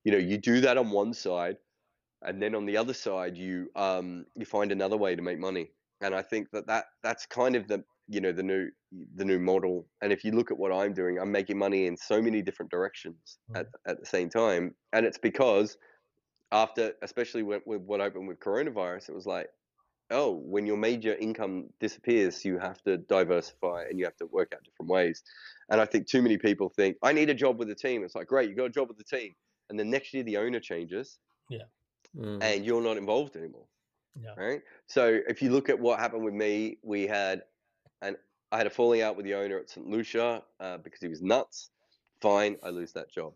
you 0.06 0.14
know 0.14 0.18
you 0.18 0.38
do 0.38 0.62
that 0.62 0.78
on 0.78 0.92
one 0.92 1.14
side 1.14 1.58
and 2.22 2.42
then 2.42 2.56
on 2.56 2.66
the 2.66 2.78
other 2.78 2.94
side 2.94 3.38
you 3.38 3.70
um 3.76 4.26
you 4.36 4.46
find 4.46 4.72
another 4.72 4.98
way 4.98 5.16
to 5.16 5.22
make 5.22 5.40
money. 5.40 5.72
And 6.02 6.14
i 6.14 6.22
think 6.22 6.50
that 6.52 6.68
that 6.68 6.86
that's 7.04 7.26
kind 7.26 7.56
of 7.56 7.68
the 7.68 7.84
you 8.08 8.22
know 8.22 8.32
the 8.32 8.44
new 8.44 8.70
the 9.16 9.26
new 9.26 9.40
model. 9.40 9.88
And 10.02 10.12
if 10.14 10.24
you 10.24 10.32
look 10.32 10.52
at 10.52 10.58
what 10.58 10.72
i'm 10.72 10.94
doing 10.94 11.20
i'm 11.20 11.32
making 11.32 11.58
money 11.58 11.88
in 11.88 11.98
so 11.98 12.22
many 12.22 12.42
different 12.42 12.72
directions 12.72 13.38
at, 13.56 13.68
at 13.88 14.00
the 14.00 14.06
same 14.06 14.30
time. 14.30 14.76
And 14.94 15.06
it's 15.06 15.18
because 15.18 15.78
after 16.52 16.94
especially 17.02 17.44
with, 17.44 17.64
with 17.66 17.82
what 17.82 18.00
happened 18.00 18.28
with 18.28 18.40
coronavirus 18.40 19.10
it 19.10 19.16
was 19.16 19.26
like 19.26 19.48
oh 20.12 20.32
when 20.32 20.68
your 20.68 20.78
major 20.78 21.16
income 21.16 21.68
disappears 21.80 22.46
you 22.46 22.60
have 22.60 22.80
to 22.84 22.98
diversify 22.98 23.84
and 23.90 23.98
you 23.98 24.06
have 24.06 24.16
to 24.18 24.28
work 24.28 24.54
out 24.54 24.64
different 24.64 24.90
ways. 24.90 25.24
And 25.70 25.82
i 25.82 25.86
think 25.86 26.08
too 26.08 26.22
many 26.22 26.38
people 26.38 26.70
think 26.70 26.98
i 27.02 27.12
need 27.12 27.30
a 27.30 27.34
job 27.34 27.58
with 27.58 27.70
the 27.70 27.76
team. 27.76 28.04
It's 28.04 28.16
like 28.16 28.28
great 28.28 28.50
you 28.50 28.56
got 28.56 28.66
a 28.66 28.70
job 28.70 28.88
with 28.90 28.98
the 28.98 29.18
team. 29.18 29.34
And 29.70 29.80
then 29.80 29.90
next 29.90 30.14
year 30.14 30.24
the 30.24 30.38
owner 30.38 30.60
changes 30.60 31.18
Mhm. 32.16 32.42
and 32.42 32.66
you're 32.66 32.82
not 32.82 32.98
involved 32.98 33.36
anymore 33.36 33.68
Yeah. 34.22 34.34
right? 34.38 34.62
So 34.88 35.20
if 35.28 35.42
you 35.42 35.52
look 35.52 35.70
at 35.70 35.80
what 35.80 36.00
happened 36.00 36.24
with 36.24 36.34
me 36.34 36.78
we 36.84 37.08
had 37.08 37.44
and 38.02 38.18
i 38.52 38.58
had 38.58 38.68
a 38.68 38.70
falling 38.70 39.02
out 39.02 39.16
with 39.18 39.26
the 39.26 39.34
owner 39.34 39.58
at 39.58 39.70
st 39.70 39.88
lucia 39.88 40.44
uh, 40.60 40.78
because 40.78 41.02
he 41.02 41.08
was 41.08 41.22
nuts. 41.22 41.70
Fine 42.22 42.58
i 42.64 42.70
lose 42.70 42.94
that 42.94 43.10
job. 43.12 43.34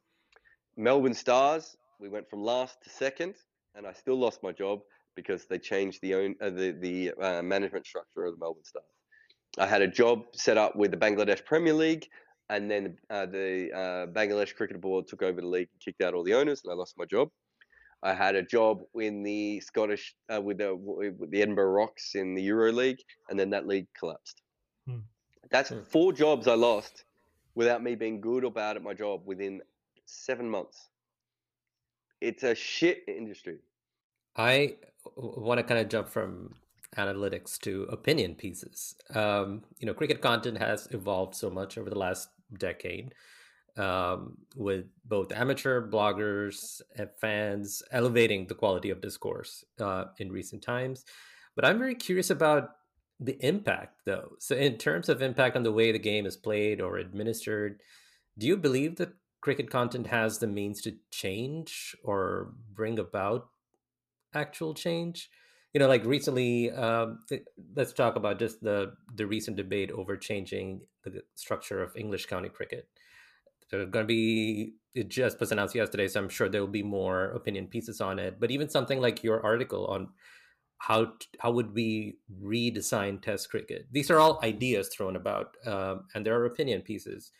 Melbourne 0.78 1.14
stars 1.14 1.78
we 2.00 2.10
went 2.10 2.30
from 2.30 2.44
last 2.44 2.82
to 2.84 2.90
second 2.90 3.36
and 3.76 3.86
i 3.88 3.94
still 3.94 4.18
lost 4.18 4.44
my 4.44 4.52
job 4.52 4.80
because 5.16 5.46
they 5.46 5.60
changed 5.60 6.00
the 6.02 6.14
own 6.16 6.36
uh, 6.42 6.50
the 6.50 6.72
the 6.72 7.12
uh, 7.22 7.42
management 7.42 7.86
structure 7.86 8.26
of 8.26 8.34
the 8.34 8.40
melbourne 8.40 8.64
stars. 8.64 8.86
I 9.58 9.66
had 9.66 9.82
a 9.82 9.88
job 9.88 10.20
set 10.34 10.58
up 10.58 10.76
with 10.76 10.92
the 10.92 10.98
bangladesh 10.98 11.44
premier 11.46 11.74
league 11.74 12.06
and 12.50 12.70
then 12.72 12.98
uh, 13.10 13.26
the 13.26 13.72
uh, 13.74 14.06
bangladesh 14.08 14.56
cricket 14.56 14.80
board 14.82 15.08
took 15.08 15.22
over 15.24 15.42
the 15.42 15.48
league 15.48 15.70
and 15.74 15.82
kicked 15.82 16.02
out 16.02 16.14
all 16.14 16.24
the 16.24 16.34
owners 16.34 16.62
and 16.64 16.72
i 16.72 16.76
lost 16.76 16.96
my 16.98 17.06
job 17.06 17.30
I 18.04 18.14
had 18.14 18.36
a 18.36 18.44
job 18.44 18.84
in 18.96 19.24
the 19.24 19.60
Scottish 19.62 20.16
uh, 20.34 20.42
with 20.42 20.58
the 20.60 20.76
with 20.76 21.32
the 21.32 21.42
Edinburgh 21.42 21.72
Rocks 21.72 22.16
in 22.16 22.34
the 22.36 22.42
Euro 22.44 22.72
League, 22.72 23.00
and 23.30 23.40
then 23.40 23.50
that 23.52 23.68
league 23.68 23.88
collapsed. 23.98 24.42
Hmm. 24.86 25.00
That's 25.52 25.70
Hmm. 25.70 25.82
four 25.84 26.14
jobs 26.14 26.48
I 26.48 26.56
lost 26.56 27.06
without 27.56 27.84
me 27.84 27.96
being 27.96 28.22
good 28.22 28.44
or 28.46 28.52
bad 28.52 28.78
at 28.78 28.84
my 28.84 28.94
job 28.94 29.26
within 29.26 29.62
seven 30.06 30.50
months. 30.50 30.90
It's 32.22 32.44
a 32.44 32.56
shit 32.56 33.04
industry. 33.08 33.60
I 34.36 34.78
want 35.16 35.60
to 35.60 35.64
kind 35.64 35.80
of 35.80 35.90
jump 35.90 36.08
from 36.10 36.56
analytics 36.98 37.60
to 37.60 37.84
opinion 37.84 38.36
pieces. 38.36 38.96
Um, 39.14 39.64
you 39.80 39.86
know, 39.86 39.94
cricket 39.94 40.22
content 40.22 40.58
has 40.58 40.88
evolved 40.92 41.36
so 41.36 41.50
much 41.50 41.78
over 41.78 41.90
the 41.90 41.98
last 41.98 42.30
decade, 42.58 43.14
um, 43.78 44.38
with 44.56 44.86
both 45.06 45.32
amateur 45.32 45.90
bloggers 45.90 46.82
and 46.96 47.10
fans 47.20 47.84
elevating 47.92 48.48
the 48.48 48.56
quality 48.56 48.90
of 48.90 49.02
discourse 49.02 49.64
uh, 49.80 50.06
in 50.18 50.32
recent 50.32 50.62
times. 50.62 51.06
But 51.56 51.66
I'm 51.66 51.80
very 51.80 51.96
curious 51.96 52.30
about 52.30 52.72
the 53.20 53.38
impact, 53.46 54.02
though. 54.06 54.32
So, 54.40 54.56
in 54.56 54.78
terms 54.78 55.10
of 55.10 55.22
impact 55.22 55.56
on 55.56 55.64
the 55.64 55.72
way 55.72 55.92
the 55.92 56.00
game 56.00 56.26
is 56.26 56.38
played 56.38 56.80
or 56.80 56.98
administered, 56.98 57.82
do 58.38 58.48
you 58.48 58.56
believe 58.58 58.96
that 58.98 59.14
cricket 59.42 59.70
content 59.70 60.08
has 60.08 60.40
the 60.40 60.48
means 60.48 60.82
to 60.82 60.96
change 61.12 61.96
or 62.04 62.54
bring 62.74 62.98
about 62.98 63.50
actual 64.34 64.74
change? 64.74 65.30
You 65.74 65.80
know, 65.80 65.88
like 65.88 66.06
recently, 66.06 66.72
um, 66.72 67.20
let's 67.76 67.94
talk 67.94 68.16
about 68.16 68.40
just 68.40 68.62
the 68.62 68.94
the 69.14 69.28
recent 69.28 69.58
debate 69.58 69.92
over 69.92 70.18
changing 70.18 70.82
the 71.04 71.22
structure 71.36 71.84
of 71.84 71.96
English 71.96 72.26
county 72.26 72.50
cricket. 72.50 72.88
There's 73.70 73.90
going 73.90 74.04
to 74.04 74.08
be 74.08 74.74
it 74.96 75.10
just 75.10 75.40
was 75.40 75.52
announced 75.52 75.76
yesterday, 75.76 76.08
so 76.08 76.20
I'm 76.20 76.30
sure 76.30 76.50
there 76.50 76.62
will 76.62 76.68
be 76.68 76.84
more 76.84 77.26
opinion 77.26 77.68
pieces 77.68 78.02
on 78.02 78.20
it. 78.20 78.40
But 78.40 78.52
even 78.52 78.70
something 78.70 79.00
like 79.00 79.24
your 79.24 79.44
article 79.46 79.86
on 79.88 80.10
how 80.80 81.06
t- 81.06 81.28
how 81.40 81.52
would 81.52 81.74
we 81.74 82.18
redesign 82.42 83.22
Test 83.22 83.50
cricket? 83.50 83.88
These 83.92 84.10
are 84.10 84.20
all 84.20 84.40
ideas 84.44 84.90
thrown 84.90 85.16
about, 85.16 85.56
um, 85.66 86.06
and 86.16 86.26
there 86.26 86.40
are 86.40 86.46
opinion 86.46 86.82
pieces. 86.82 87.32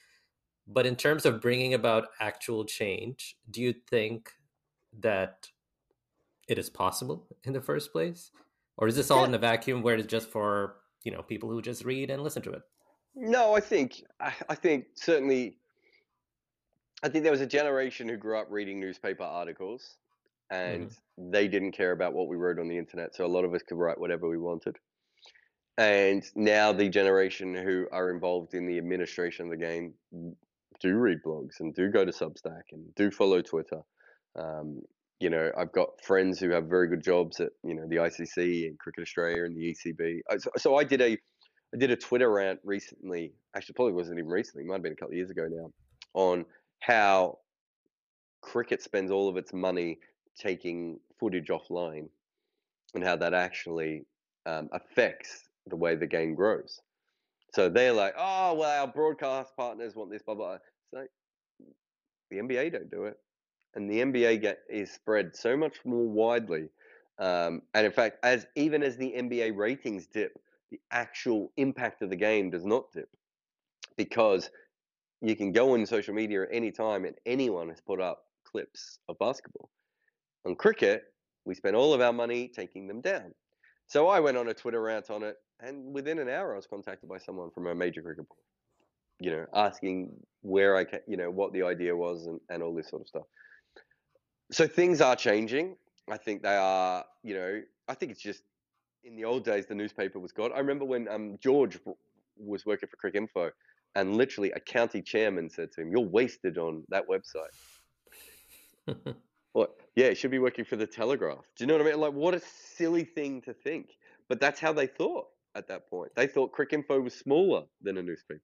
But 0.68 0.86
in 0.86 0.96
terms 0.96 1.26
of 1.26 1.42
bringing 1.42 1.74
about 1.74 2.10
actual 2.20 2.66
change, 2.66 3.38
do 3.50 3.62
you 3.62 3.74
think 3.90 4.30
that 5.00 5.48
it 6.48 6.60
is 6.60 6.70
possible 6.70 7.28
in 7.44 7.54
the 7.54 7.62
first 7.62 7.92
place? 7.92 8.32
Or 8.78 8.88
is 8.88 8.96
this 8.96 9.10
all 9.10 9.22
yeah. 9.22 9.30
in 9.30 9.34
a 9.34 9.40
vacuum 9.40 9.82
where 9.82 9.96
it's 9.96 10.08
just 10.08 10.30
for, 10.30 10.76
you 11.04 11.12
know, 11.12 11.22
people 11.22 11.50
who 11.50 11.62
just 11.62 11.84
read 11.84 12.10
and 12.10 12.24
listen 12.24 12.42
to 12.44 12.52
it? 12.52 12.62
No, 13.16 13.56
I 13.56 13.60
think 13.60 14.04
I 14.20 14.56
think 14.56 14.86
certainly 14.96 15.59
I 17.02 17.10
think 17.10 17.24
there 17.24 17.32
was 17.32 17.42
a 17.42 17.48
generation 17.48 18.10
who 18.10 18.18
grew 18.18 18.38
up 18.38 18.48
reading 18.50 18.80
newspaper 18.80 19.24
articles 19.24 19.96
and 20.50 20.88
mm-hmm. 20.88 21.32
they 21.32 21.48
didn't 21.48 21.72
care 21.72 21.92
about 21.92 22.14
what 22.14 22.28
we 22.28 22.36
wrote 22.36 22.60
on 22.60 22.68
the 22.68 22.78
internet. 22.78 23.16
So 23.16 23.26
a 23.26 23.28
lot 23.28 23.46
of 23.46 23.54
us 23.54 23.62
could 23.64 23.78
write 23.78 24.00
whatever 24.00 24.28
we 24.28 24.38
wanted. 24.38 24.78
And 25.78 26.24
now 26.36 26.74
the 26.74 26.90
generation 26.90 27.56
who 27.56 27.88
are 27.92 28.10
involved 28.10 28.54
in 28.54 28.68
the 28.68 28.78
administration 28.78 29.46
of 29.46 29.52
the 29.52 29.58
game 29.58 29.94
do 30.82 30.96
read 30.96 31.20
blogs 31.26 31.60
and 31.60 31.74
do 31.74 31.90
go 31.90 32.04
to 32.04 32.12
Substack 32.12 32.64
and 32.72 32.94
do 32.96 33.12
follow 33.12 33.42
Twitter. 33.42 33.82
Um, 34.38 34.82
you 35.20 35.30
know, 35.30 35.52
I've 35.58 35.72
got 35.72 36.02
friends 36.04 36.40
who 36.40 36.50
have 36.52 36.66
very 36.66 36.88
good 36.88 37.04
jobs 37.04 37.40
at 37.40 37.50
you 37.64 37.76
know 37.76 37.88
the 37.88 37.98
ICC 37.98 38.68
and 38.68 38.80
Cricket 38.80 39.04
Australia 39.04 39.44
and 39.44 39.56
the 39.56 39.74
ECB. 39.74 40.20
So, 40.40 40.50
so 40.58 40.76
I 40.78 40.84
did 40.84 41.02
a 41.02 41.18
I 41.74 41.78
did 41.78 41.92
a 41.92 41.96
Twitter 41.96 42.32
rant 42.32 42.60
recently. 42.64 43.34
Actually, 43.56 43.74
probably 43.74 43.94
wasn't 43.94 44.20
even 44.20 44.30
recently. 44.30 44.64
It 44.64 44.68
might 44.68 44.76
have 44.76 44.84
been 44.84 44.94
a 44.94 44.96
couple 44.96 45.14
of 45.14 45.18
years 45.18 45.30
ago 45.30 45.48
now. 45.50 45.72
On 46.14 46.46
how 46.80 47.40
cricket 48.42 48.82
spends 48.82 49.12
all 49.12 49.30
of 49.30 49.38
its 49.38 49.54
money 49.54 50.00
taking 50.38 51.00
footage 51.20 51.48
offline, 51.48 52.08
and 52.94 53.04
how 53.04 53.16
that 53.16 53.34
actually 53.34 54.06
um, 54.46 54.70
affects 54.72 55.44
the 55.68 55.76
way 55.76 55.96
the 55.96 56.08
game 56.08 56.34
grows. 56.34 56.82
So 57.54 57.70
they're 57.70 57.94
like, 57.94 58.14
oh 58.18 58.54
well, 58.54 58.82
our 58.82 58.88
broadcast 58.88 59.56
partners 59.58 59.96
want 59.96 60.12
this, 60.12 60.22
blah 60.22 60.36
blah. 60.36 60.58
So 60.94 61.06
the 62.30 62.38
NBA 62.38 62.72
don't 62.72 62.92
do 62.92 63.06
it, 63.06 63.18
and 63.76 63.90
the 63.90 64.00
NBA 64.00 64.42
get 64.42 64.60
is 64.70 64.92
spread 64.92 65.36
so 65.36 65.58
much 65.58 65.78
more 65.86 66.08
widely. 66.08 66.70
Um, 67.18 67.64
and 67.74 67.86
in 67.86 67.92
fact, 67.92 68.18
as 68.24 68.48
even 68.56 68.82
as 68.82 68.96
the 68.96 69.14
NBA 69.18 69.58
ratings 69.58 70.08
dip, 70.08 70.40
the 70.72 70.80
actual 70.92 71.52
impact 71.58 72.02
of 72.02 72.10
the 72.10 72.16
game 72.16 72.50
does 72.50 72.66
not 72.66 72.92
dip 72.94 73.10
because 73.98 74.50
you 75.22 75.36
can 75.36 75.52
go 75.52 75.74
on 75.74 75.86
social 75.86 76.14
media 76.14 76.44
at 76.44 76.50
any 76.52 76.72
time 76.72 77.06
and 77.06 77.16
anyone 77.26 77.70
has 77.70 77.82
put 77.82 78.00
up 78.00 78.24
clips 78.46 79.00
of 79.10 79.18
basketball. 79.20 79.70
On 80.46 80.56
cricket, 80.56 81.04
we 81.46 81.56
spend 81.56 81.76
all 81.76 81.94
of 81.94 82.02
our 82.02 82.14
money 82.14 82.48
taking 82.48 82.88
them 82.88 83.02
down. 83.02 83.34
So 83.88 84.08
I 84.08 84.20
went 84.20 84.38
on 84.38 84.48
a 84.48 84.54
Twitter 84.54 84.82
rant 84.82 85.10
on 85.10 85.24
it, 85.24 85.36
and 85.60 85.94
within 85.94 86.20
an 86.20 86.30
hour, 86.30 86.54
I 86.54 86.56
was 86.56 86.68
contacted 86.68 87.10
by 87.10 87.18
someone 87.18 87.50
from 87.52 87.68
a 87.68 87.76
major 87.76 88.02
cricket 88.02 88.28
board, 88.28 88.40
you 89.20 89.32
know, 89.32 89.46
asking 89.54 90.12
where 90.42 90.78
I, 90.78 90.86
you 91.08 91.18
know, 91.18 91.32
what 91.32 91.54
the 91.54 91.64
idea 91.64 91.96
was 91.96 92.28
and, 92.28 92.40
and 92.50 92.64
all 92.64 92.74
this 92.74 92.90
sort 92.90 93.02
of 93.02 93.08
stuff. 93.08 93.26
So 94.52 94.68
things 94.68 95.02
are 95.02 95.16
changing. 95.16 95.76
I 96.10 96.18
think 96.18 96.44
they 96.44 96.56
are, 96.56 97.04
you 97.24 97.34
know, 97.34 97.62
I 97.88 97.94
think 97.96 98.12
it's 98.12 98.22
just 98.22 98.44
in 99.04 99.16
the 99.16 99.26
old 99.26 99.44
days 99.44 99.66
the 99.66 99.76
newspaper 99.76 100.20
was 100.20 100.32
God. 100.32 100.52
I 100.54 100.60
remember 100.60 100.86
when 100.86 101.08
um, 101.08 101.38
George 101.42 101.80
was 102.38 102.66
working 102.66 102.90
for 102.90 103.12
Cricinfo, 103.12 103.52
and 103.96 104.16
literally 104.16 104.52
a 104.52 104.60
county 104.60 105.02
chairman 105.02 105.50
said 105.50 105.72
to 105.74 105.82
him, 105.82 105.92
"You're 105.92 106.02
wasted 106.02 106.58
on 106.58 106.84
that 106.90 107.06
website." 107.08 107.56
what? 109.54 109.76
Yeah, 109.96 110.08
it 110.08 110.16
should 110.16 110.32
be 110.32 110.40
working 110.40 110.66
for 110.66 110.76
the 110.76 110.88
Telegraph. 110.88 111.46
Do 111.58 111.64
you 111.64 111.68
know 111.68 111.74
what 111.74 111.88
I 111.88 111.92
mean? 111.92 112.00
Like, 112.00 112.14
what 112.14 112.34
a 112.34 112.40
silly 112.40 113.04
thing 113.04 113.42
to 113.42 113.54
think. 113.54 113.90
But 114.28 114.40
that's 114.40 114.60
how 114.60 114.74
they 114.74 114.88
thought 114.88 115.28
at 115.56 115.68
that 115.68 115.90
point. 115.90 116.12
They 116.16 116.28
thought 116.28 116.54
Cricinfo 116.54 117.04
was 117.04 117.14
smaller 117.14 117.64
than 117.82 117.98
a 117.98 118.04
newspaper. 118.04 118.42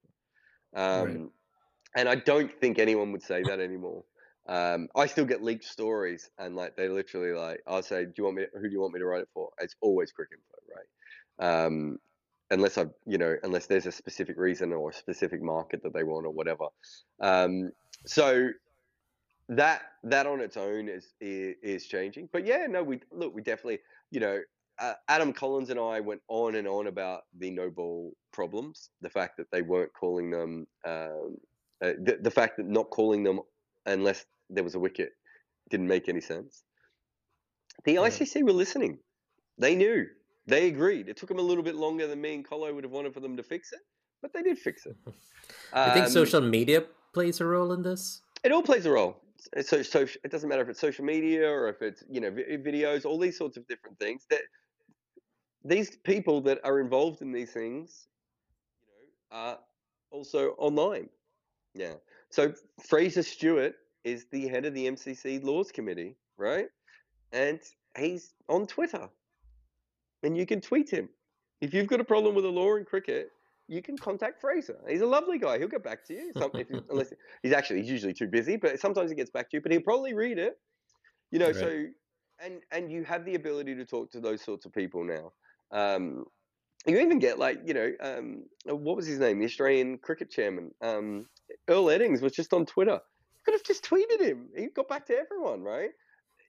Um, 0.75 1.05
right. 1.05 1.29
And 1.97 2.09
I 2.09 2.15
don't 2.15 2.51
think 2.59 2.79
anyone 2.79 3.11
would 3.11 3.21
say 3.21 3.43
that 3.43 3.59
anymore. 3.59 4.03
Um, 4.47 4.89
I 4.95 5.07
still 5.07 5.25
get 5.25 5.41
leaked 5.41 5.63
stories, 5.63 6.29
and 6.37 6.55
like 6.55 6.75
they 6.75 6.87
literally 6.87 7.31
like 7.31 7.61
I'll 7.65 7.81
say, 7.81 8.05
"Do 8.05 8.11
you 8.17 8.23
want 8.25 8.37
me? 8.37 8.45
Who 8.53 8.67
do 8.67 8.69
you 8.69 8.81
want 8.81 8.93
me 8.93 8.99
to 8.99 9.05
write 9.05 9.21
it 9.21 9.29
for?" 9.33 9.49
It's 9.59 9.75
always 9.81 10.11
Cricinfo, 10.11 10.59
right? 10.75 11.65
Um, 11.65 11.97
unless 12.51 12.77
I, 12.77 12.85
you 13.05 13.17
know, 13.17 13.35
unless 13.43 13.65
there's 13.67 13.85
a 13.85 13.91
specific 13.91 14.37
reason 14.37 14.73
or 14.73 14.89
a 14.89 14.93
specific 14.93 15.41
market 15.41 15.81
that 15.83 15.93
they 15.93 16.03
want 16.03 16.25
or 16.25 16.31
whatever. 16.31 16.65
Um, 17.19 17.71
so 18.05 18.49
that 19.49 19.81
that 20.03 20.25
on 20.25 20.41
its 20.41 20.57
own 20.57 20.89
is, 20.89 21.13
is, 21.21 21.55
is 21.61 21.87
changing. 21.87 22.29
But 22.31 22.45
yeah, 22.45 22.65
no, 22.67 22.83
we 22.83 22.99
look, 23.11 23.33
we 23.35 23.41
definitely, 23.41 23.79
you 24.11 24.19
know, 24.19 24.39
uh, 24.79 24.93
Adam 25.07 25.33
Collins 25.33 25.69
and 25.69 25.79
I 25.79 25.99
went 25.99 26.21
on 26.27 26.55
and 26.55 26.67
on 26.67 26.87
about 26.87 27.23
the 27.39 27.51
no 27.51 27.69
ball 27.69 28.13
problems, 28.31 28.89
the 29.01 29.09
fact 29.09 29.37
that 29.37 29.49
they 29.51 29.61
weren't 29.61 29.93
calling 29.93 30.31
them, 30.31 30.67
um, 30.85 31.37
uh, 31.81 31.93
the, 32.03 32.19
the 32.21 32.31
fact 32.31 32.57
that 32.57 32.67
not 32.67 32.89
calling 32.89 33.23
them 33.23 33.39
unless 33.85 34.25
there 34.49 34.63
was 34.63 34.75
a 34.75 34.79
wicket 34.79 35.11
didn't 35.69 35.87
make 35.87 36.09
any 36.09 36.21
sense. 36.21 36.63
The. 37.85 37.95
ICC 37.95 38.43
were 38.43 38.51
listening. 38.51 38.99
They 39.57 39.75
knew. 39.75 40.05
They 40.47 40.67
agreed. 40.67 41.09
It 41.09 41.17
took 41.17 41.29
them 41.29 41.39
a 41.39 41.43
little 41.43 41.63
bit 41.63 41.75
longer 41.75 42.07
than 42.07 42.21
me 42.21 42.35
and 42.35 42.47
Colo 42.47 42.73
would 42.73 42.83
have 42.83 42.93
wanted 42.93 43.13
for 43.13 43.19
them 43.19 43.35
to 43.37 43.43
fix 43.43 43.71
it, 43.73 43.79
but 44.21 44.31
they 44.33 44.43
did 44.43 44.59
fix 44.59 44.85
it. 44.85 44.95
I 45.73 45.91
think 45.91 46.05
um, 46.05 46.11
social 46.11 46.41
media 46.41 46.83
plays 47.13 47.41
a 47.41 47.45
role 47.45 47.71
in 47.71 47.81
this. 47.81 48.21
It 48.43 48.51
all 48.51 48.61
plays 48.61 48.85
a 48.85 48.91
role. 48.91 49.21
So, 49.61 49.81
so 49.81 50.05
it 50.23 50.31
doesn't 50.31 50.49
matter 50.49 50.61
if 50.61 50.69
it's 50.69 50.79
social 50.79 51.05
media 51.05 51.49
or 51.49 51.69
if 51.69 51.81
it's 51.81 52.03
you 52.09 52.21
know 52.21 52.31
videos, 52.31 53.05
all 53.05 53.19
these 53.19 53.37
sorts 53.37 53.57
of 53.57 53.67
different 53.67 53.97
things. 53.99 54.25
That 54.29 54.41
these 55.63 55.97
people 55.97 56.41
that 56.41 56.59
are 56.63 56.79
involved 56.79 57.21
in 57.21 57.31
these 57.31 57.51
things, 57.51 58.07
you 58.87 58.93
know, 58.93 59.37
are 59.37 59.59
also 60.11 60.51
online. 60.57 61.09
Yeah. 61.73 61.93
So 62.29 62.53
Fraser 62.81 63.23
Stewart 63.23 63.75
is 64.03 64.25
the 64.31 64.47
head 64.47 64.65
of 64.65 64.73
the 64.73 64.87
MCC 64.87 65.43
Laws 65.43 65.71
Committee, 65.71 66.15
right? 66.37 66.67
And 67.31 67.59
he's 67.97 68.33
on 68.47 68.67
Twitter, 68.67 69.09
and 70.25 70.35
you 70.35 70.45
can 70.45 70.59
tweet 70.59 70.89
him. 70.89 71.07
If 71.61 71.73
you've 71.73 71.87
got 71.87 72.01
a 72.01 72.03
problem 72.03 72.35
with 72.35 72.45
a 72.45 72.49
law 72.49 72.75
in 72.75 72.83
cricket, 72.83 73.31
you 73.67 73.81
can 73.81 73.97
contact 73.97 74.41
Fraser. 74.41 74.77
He's 74.87 75.01
a 75.01 75.05
lovely 75.05 75.39
guy. 75.39 75.57
He'll 75.57 75.67
get 75.67 75.83
back 75.83 76.05
to 76.07 76.13
you. 76.13 76.31
Some, 76.37 76.51
if, 76.53 76.67
unless 76.89 77.13
he's 77.41 77.53
actually 77.53 77.81
he's 77.81 77.89
usually 77.89 78.13
too 78.13 78.27
busy, 78.27 78.57
but 78.57 78.79
sometimes 78.79 79.09
he 79.09 79.15
gets 79.15 79.29
back 79.29 79.49
to 79.51 79.57
you. 79.57 79.61
But 79.61 79.71
he'll 79.71 79.81
probably 79.81 80.13
read 80.13 80.37
it. 80.37 80.57
You 81.31 81.39
know, 81.39 81.47
right. 81.47 81.55
so 81.55 81.85
and 82.43 82.61
and 82.71 82.91
you 82.91 83.03
have 83.03 83.25
the 83.25 83.35
ability 83.35 83.75
to 83.75 83.85
talk 83.85 84.11
to 84.11 84.19
those 84.19 84.41
sorts 84.41 84.65
of 84.65 84.73
people 84.73 85.03
now. 85.03 85.31
Um, 85.71 86.25
you 86.85 86.99
even 86.99 87.19
get 87.19 87.39
like 87.39 87.59
you 87.65 87.73
know 87.73 87.91
um, 87.99 88.43
what 88.65 88.95
was 88.95 89.07
his 89.07 89.19
name? 89.19 89.39
The 89.39 89.45
Australian 89.45 89.97
cricket 89.97 90.29
chairman, 90.29 90.71
um, 90.81 91.27
Earl 91.67 91.85
Eddings, 91.85 92.21
was 92.21 92.33
just 92.33 92.53
on 92.53 92.65
Twitter. 92.65 92.99
You 93.33 93.41
could 93.43 93.53
have 93.53 93.63
just 93.63 93.83
tweeted 93.83 94.21
him. 94.21 94.49
He 94.55 94.67
got 94.67 94.87
back 94.87 95.05
to 95.07 95.17
everyone, 95.17 95.63
right? 95.63 95.91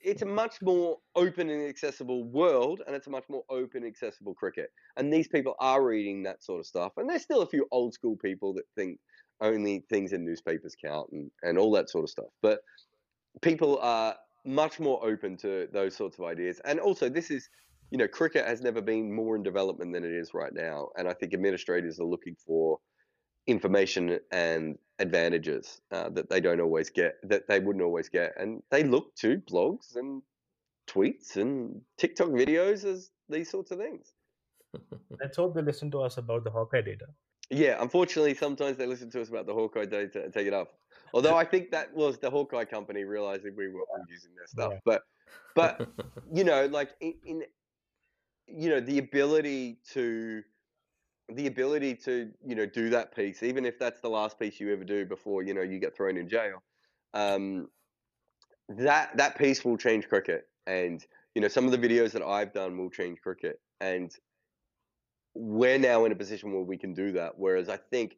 It's 0.03 0.23
a 0.23 0.27
much 0.27 0.63
more 0.63 0.99
open 1.15 1.51
and 1.51 1.69
accessible 1.69 2.25
world, 2.25 2.83
and 2.87 2.95
it's 2.95 3.07
a 3.07 3.11
much 3.11 3.25
more 3.29 3.45
open, 3.49 3.83
and 3.83 3.87
accessible 3.87 4.35
cricket. 4.35 4.71
And 4.97 5.13
these 5.13 5.29
people 5.29 5.55
are 5.61 5.85
reading 5.85 6.23
that 6.25 6.43
sort 6.43 6.61
of 6.61 6.67
stuff. 6.67 6.93
And 6.97 7.09
there's 7.09 7.23
still 7.23 7.43
a 7.43 7.47
few 7.47 7.67
old 7.71 7.95
school 7.95 8.17
people 8.17 8.55
that 8.55 8.65
think 8.75 8.99
only 9.41 9.85
things 9.91 10.13
in 10.13 10.25
newspapers 10.25 10.75
count 10.83 11.09
and, 11.13 11.31
and 11.43 11.59
all 11.59 11.71
that 11.73 11.91
sort 11.91 12.05
of 12.05 12.11
stuff. 12.11 12.31
But 12.43 12.61
people 13.43 13.79
are 13.81 14.17
much 14.45 14.81
more 14.81 15.05
open 15.05 15.37
to 15.39 15.69
those 15.73 15.97
sorts 15.97 16.19
of 16.19 16.25
ideas. 16.25 16.61
And 16.65 16.79
also, 16.81 17.09
this 17.09 17.31
is, 17.31 17.49
you 17.91 17.99
know, 17.99 18.09
cricket 18.09 18.47
has 18.47 18.63
never 18.63 18.81
been 18.81 19.13
more 19.13 19.37
in 19.37 19.43
development 19.43 19.93
than 19.93 20.05
it 20.05 20.13
is 20.13 20.33
right 20.35 20.53
now. 20.55 20.89
And 20.97 21.09
I 21.09 21.13
think 21.13 21.35
administrators 21.35 21.99
are 22.01 22.07
looking 22.07 22.37
for 22.47 22.79
information 23.47 24.19
and 24.31 24.79
advantages 24.99 25.81
uh, 25.93 26.09
that 26.11 26.29
they 26.31 26.41
don't 26.41 26.61
always 26.61 26.91
get, 26.91 27.17
that 27.23 27.49
they 27.49 27.61
wouldn't 27.61 27.85
always 27.85 28.09
get. 28.09 28.33
And 28.39 28.63
they 28.71 28.83
look 28.83 29.15
to 29.17 29.39
blogs 29.51 29.97
and 29.97 30.23
tweets 30.89 31.37
and 31.37 31.81
TikTok 31.99 32.29
videos 32.29 32.85
as 32.85 33.11
these 33.29 33.51
sorts 33.51 33.71
of 33.71 33.79
things. 33.79 34.13
Let's 35.21 35.37
hope 35.37 35.55
they 35.55 35.63
listen 35.63 35.91
to 35.93 36.01
us 36.01 36.19
about 36.19 36.45
the 36.45 36.51
Hawkeye 36.51 36.83
data. 36.83 37.07
Yeah, 37.51 37.81
unfortunately, 37.81 38.35
sometimes 38.35 38.77
they 38.77 38.87
listen 38.87 39.11
to 39.11 39.21
us 39.21 39.29
about 39.29 39.47
the 39.47 39.55
Hawkeye 39.55 39.85
data 39.87 40.25
and 40.25 40.33
take 40.33 40.47
it 40.47 40.55
up. 40.55 40.75
Although 41.15 41.37
I 41.37 41.45
think 41.53 41.71
that 41.71 41.95
was 41.95 42.19
the 42.19 42.31
Hawkeye 42.31 42.65
company 42.65 43.05
realizing 43.05 43.55
we 43.57 43.69
were 43.69 43.85
using 44.11 44.31
their 44.35 44.47
stuff. 44.47 44.73
Yeah. 44.73 44.79
But, 44.85 45.03
but 45.55 45.89
you 46.33 46.45
know, 46.45 46.67
like 46.67 46.91
in, 47.01 47.15
in, 47.25 47.43
you 48.49 48.71
know, 48.71 48.81
the 48.81 48.99
ability 48.99 49.79
to 49.93 50.43
the 51.29 51.47
ability 51.47 51.95
to 51.95 52.31
you 52.45 52.55
know 52.55 52.67
do 52.67 52.91
that 52.91 53.15
piece, 53.15 53.43
even 53.43 53.65
if 53.65 53.79
that's 53.79 54.01
the 54.01 54.09
last 54.09 54.39
piece 54.39 54.61
you 54.61 54.73
ever 54.73 54.85
do 54.85 55.05
before 55.05 55.43
you 55.43 55.55
know 55.55 55.63
you 55.63 55.79
get 55.79 55.97
thrown 55.97 56.17
in 56.17 56.29
jail, 56.29 56.63
um, 57.15 57.69
that 58.69 59.17
that 59.17 59.37
piece 59.37 59.65
will 59.65 59.77
change 59.77 60.09
cricket. 60.09 60.47
And 60.67 61.05
you 61.35 61.43
know 61.43 61.49
some 61.49 61.65
of 61.65 61.73
the 61.73 61.79
videos 61.79 62.13
that 62.13 62.23
I've 62.23 62.53
done 62.53 62.79
will 62.79 62.91
change 62.91 63.21
cricket. 63.21 63.61
And 63.81 64.11
we're 65.35 65.79
now 65.79 66.05
in 66.07 66.13
a 66.13 66.17
position 66.17 66.53
where 66.53 66.63
we 66.63 66.79
can 66.79 66.95
do 66.95 67.13
that. 67.13 67.33
Whereas 67.37 67.69
I 67.69 67.77
think 67.77 68.17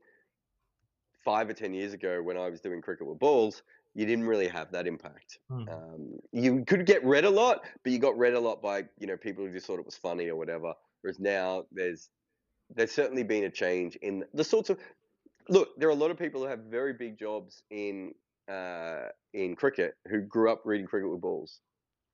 five 1.24 1.48
or 1.48 1.54
ten 1.54 1.74
years 1.74 1.92
ago, 1.94 2.22
when 2.22 2.36
I 2.36 2.48
was 2.48 2.60
doing 2.60 2.80
cricket 2.80 3.06
with 3.06 3.18
balls, 3.18 3.62
you 3.94 4.06
didn't 4.06 4.26
really 4.26 4.48
have 4.48 4.70
that 4.72 4.86
impact. 4.86 5.38
Hmm. 5.50 5.68
Um, 5.68 6.18
you 6.32 6.64
could 6.64 6.86
get 6.86 7.04
read 7.04 7.24
a 7.24 7.30
lot, 7.30 7.64
but 7.82 7.92
you 7.92 7.98
got 7.98 8.16
read 8.18 8.34
a 8.34 8.40
lot 8.40 8.62
by 8.62 8.84
you 8.98 9.06
know 9.06 9.16
people 9.16 9.44
who 9.44 9.52
just 9.52 9.66
thought 9.66 9.78
it 9.78 9.86
was 9.86 9.96
funny 9.96 10.28
or 10.28 10.36
whatever. 10.36 10.74
Whereas 11.00 11.18
now 11.18 11.64
there's 11.72 12.10
there's 12.74 12.92
certainly 12.92 13.22
been 13.24 13.44
a 13.44 13.50
change 13.50 13.96
in 13.96 14.24
the 14.34 14.44
sorts 14.44 14.70
of 14.70 14.78
look, 15.48 15.70
there 15.78 15.88
are 15.88 15.92
a 15.92 15.96
lot 15.96 16.10
of 16.10 16.18
people 16.18 16.42
who 16.42 16.46
have 16.48 16.60
very 16.60 16.92
big 16.92 17.18
jobs 17.18 17.62
in 17.70 18.14
uh, 18.48 19.08
in 19.34 19.56
cricket 19.56 19.94
who 20.08 20.20
grew 20.22 20.50
up 20.50 20.62
reading 20.64 20.86
cricket 20.86 21.10
with 21.10 21.20
balls, 21.20 21.60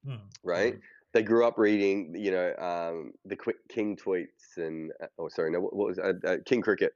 Hmm. 0.05 0.29
right? 0.43 0.79
They 1.13 1.23
grew 1.23 1.47
up 1.47 1.59
reading, 1.59 2.15
you 2.17 2.31
know, 2.33 2.55
um, 2.57 3.13
the 3.25 3.37
King 3.69 3.97
tweets 3.97 4.57
and 4.57 4.93
uh, 5.01 5.07
oh, 5.19 5.29
sorry, 5.29 5.51
no, 5.51 5.61
what, 5.61 5.75
what 5.77 5.89
was 5.89 5.99
uh, 5.99 6.15
uh, 6.27 6.39
King 6.45 6.61
Cricket, 6.61 6.93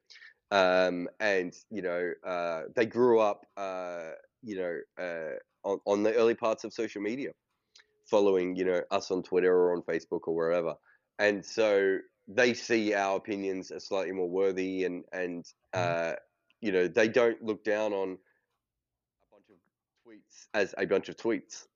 um, 0.51 1.09
and 1.21 1.55
you 1.71 1.83
know, 1.83 2.13
uh, 2.25 2.65
they 2.75 2.85
grew 2.87 3.21
up, 3.21 3.47
uh, 3.57 4.11
you 4.43 4.57
know, 4.57 4.81
uh, 5.03 5.37
on 5.69 5.79
on 5.87 6.03
the 6.03 6.15
early 6.15 6.35
parts 6.35 6.65
of 6.65 6.73
social 6.73 7.01
media, 7.01 7.31
following, 8.11 8.57
you 8.57 8.65
know, 8.65 8.83
us 8.91 9.11
on 9.11 9.23
Twitter 9.23 9.55
or 9.55 9.73
on 9.73 9.83
Facebook 9.83 10.23
or 10.27 10.35
wherever, 10.35 10.75
and 11.19 11.45
so 11.45 11.99
they 12.29 12.55
see 12.55 12.95
our 12.95 13.17
opinions 13.17 13.71
as 13.73 13.87
slightly 13.87 14.13
more 14.13 14.31
worthy, 14.31 14.85
and 14.85 15.05
and 15.13 15.47
Mhm. 15.75 15.95
uh, 15.95 16.15
you 16.61 16.73
know, 16.73 16.89
they 16.89 17.09
don't 17.09 17.43
look 17.43 17.65
down 17.65 17.93
on 17.93 18.19
a 19.23 19.27
bunch 19.31 19.45
of 19.51 19.57
tweets 20.07 20.47
as 20.55 20.75
a 20.79 20.87
bunch 20.87 21.09
of 21.09 21.17
tweets. 21.17 21.67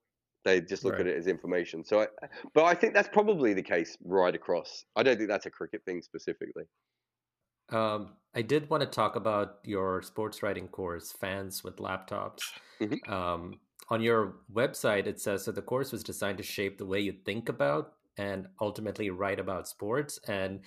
They 0.45 0.61
just 0.61 0.85
look 0.85 0.99
Right. 0.99 1.01
at 1.01 1.07
it 1.07 1.17
as 1.17 1.29
information. 1.29 1.85
So, 1.85 2.01
I, 2.03 2.09
but 2.53 2.65
I 2.65 2.75
think 2.75 2.95
that's 2.95 3.09
probably 3.09 3.55
the 3.55 3.63
case 3.63 3.97
right 4.05 4.35
across. 4.35 4.85
I 4.97 5.03
don't 5.05 5.17
think 5.17 5.29
that's 5.29 5.47
a 5.47 5.51
cricket 5.51 5.85
thing 5.85 6.03
specifically. 6.03 6.65
Um, 7.69 8.17
I 8.35 8.43
did 8.43 8.69
want 8.71 8.83
to 8.83 8.87
talk 8.89 9.17
about 9.17 9.61
your 9.65 10.03
sports 10.03 10.43
writing 10.43 10.69
course, 10.69 11.13
Fans 11.13 11.63
with 11.65 11.77
Laptops. 11.77 12.53
Mhm. 12.81 13.03
Um, 13.07 13.61
on 13.89 14.01
your 14.03 14.41
website, 14.53 15.07
it 15.07 15.21
says 15.21 15.45
that 15.47 15.55
the 15.55 15.63
course 15.63 15.93
was 15.93 16.03
designed 16.03 16.39
to 16.39 16.45
shape 16.45 16.79
the 16.79 16.87
way 16.87 17.01
you 17.01 17.13
think 17.13 17.49
about 17.49 17.95
and 18.17 18.49
ultimately 18.61 19.11
write 19.11 19.41
about 19.41 19.69
sports. 19.69 20.19
And 20.29 20.61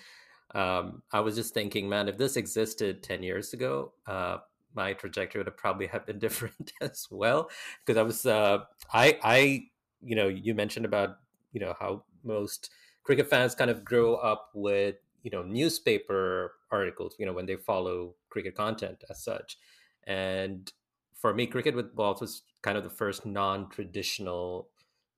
um, 0.54 1.04
I 1.12 1.20
was 1.22 1.36
just 1.36 1.54
thinking, 1.54 1.90
man, 1.90 2.08
if 2.08 2.18
this 2.18 2.38
existed 2.38 3.04
10 3.04 3.24
years 3.24 3.54
ago, 3.54 3.94
uh, 4.08 4.38
my 4.74 4.94
trajectory 4.94 5.40
would 5.40 5.48
have 5.48 5.58
probably 5.58 5.88
have 5.88 6.06
been 6.06 6.20
different 6.26 6.74
as 6.82 7.08
well. 7.10 7.50
Because 7.86 7.98
I 8.00 8.04
was, 8.04 8.26
uh, 8.26 8.60
I, 8.94 9.20
I, 9.24 9.70
you 10.02 10.16
know, 10.16 10.28
you 10.28 10.54
mentioned 10.54 10.86
about, 10.86 11.18
you 11.52 11.60
know, 11.60 11.76
how 11.80 12.04
most 12.24 12.70
cricket 13.04 13.30
fans 13.30 13.56
kind 13.56 13.72
of 13.72 13.86
grow 13.86 14.16
up 14.16 14.50
with 14.54 14.96
you 15.22 15.32
know 15.32 15.42
newspaper 15.44 16.54
articles 16.72 17.16
you 17.18 17.26
know 17.26 17.34
when 17.34 17.46
they 17.46 17.56
follow 17.56 18.16
cricket 18.30 18.56
content 18.56 19.04
as 19.10 19.24
such 19.24 19.58
and 20.06 20.74
for 21.14 21.34
me 21.34 21.48
cricket 21.48 21.76
with 21.76 21.96
balls 21.96 22.22
was 22.22 22.44
kind 22.62 22.78
of 22.78 22.84
the 22.84 22.90
first 22.90 23.26
non-traditional 23.26 24.70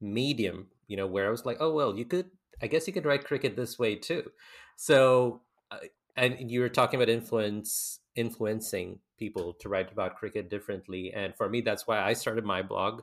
medium 0.01 0.67
you 0.87 0.97
know 0.97 1.07
where 1.07 1.27
i 1.27 1.31
was 1.31 1.45
like 1.45 1.57
oh 1.59 1.73
well 1.73 1.97
you 1.97 2.05
could 2.05 2.29
i 2.61 2.67
guess 2.67 2.87
you 2.87 2.93
could 2.93 3.05
write 3.05 3.25
cricket 3.25 3.55
this 3.55 3.79
way 3.79 3.95
too 3.95 4.31
so 4.75 5.41
uh, 5.71 5.77
and 6.15 6.51
you 6.51 6.59
were 6.59 6.69
talking 6.69 6.99
about 6.99 7.09
influence 7.09 7.99
influencing 8.15 8.99
people 9.17 9.53
to 9.53 9.69
write 9.69 9.91
about 9.91 10.15
cricket 10.15 10.49
differently 10.49 11.11
and 11.13 11.35
for 11.35 11.49
me 11.49 11.61
that's 11.61 11.87
why 11.87 11.99
i 11.99 12.13
started 12.13 12.45
my 12.45 12.61
blog 12.61 13.01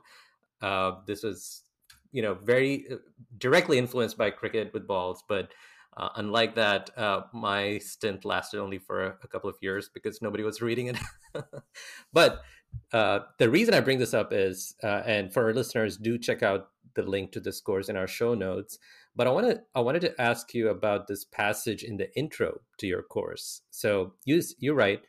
uh, 0.61 0.93
this 1.05 1.23
was 1.23 1.63
you 2.11 2.21
know 2.21 2.33
very 2.33 2.85
uh, 2.91 2.95
directly 3.37 3.77
influenced 3.77 4.17
by 4.17 4.29
cricket 4.29 4.73
with 4.73 4.87
balls 4.87 5.23
but 5.27 5.49
uh, 5.97 6.09
unlike 6.15 6.55
that, 6.55 6.89
uh, 6.97 7.21
my 7.31 7.77
stint 7.77 8.25
lasted 8.25 8.59
only 8.59 8.77
for 8.77 9.05
a, 9.05 9.15
a, 9.23 9.27
couple 9.27 9.49
of 9.49 9.55
years 9.61 9.89
because 9.93 10.21
nobody 10.21 10.43
was 10.43 10.61
reading 10.61 10.87
it. 10.87 10.97
but 12.11 12.41
uh, 12.91 13.19
the 13.39 13.49
reason 13.49 13.73
I 13.73 13.79
bring 13.79 13.99
this 13.99 14.13
up 14.13 14.33
is, 14.33 14.75
uh, 14.83 15.03
and 15.05 15.33
for 15.33 15.45
our 15.45 15.53
listeners, 15.53 15.95
do 15.95 16.17
check 16.17 16.43
out 16.43 16.69
the 16.95 17.03
link 17.03 17.31
to 17.33 17.39
this 17.39 17.61
course 17.61 17.89
in 17.89 17.95
our 17.95 18.07
show 18.07 18.33
notes. 18.33 18.79
But 19.15 19.27
I 19.27 19.31
want 19.31 19.49
to, 19.49 19.61
I 19.73 19.81
wanted 19.81 20.01
to 20.01 20.21
ask 20.21 20.53
you 20.53 20.69
about 20.69 21.07
this 21.07 21.23
passage 21.25 21.83
in 21.83 21.97
the 21.97 22.13
intro 22.17 22.61
to 22.79 22.87
your 22.87 23.03
course. 23.03 23.61
So 23.71 24.13
you, 24.25 24.41
you 24.57 24.73
write, 24.73 25.01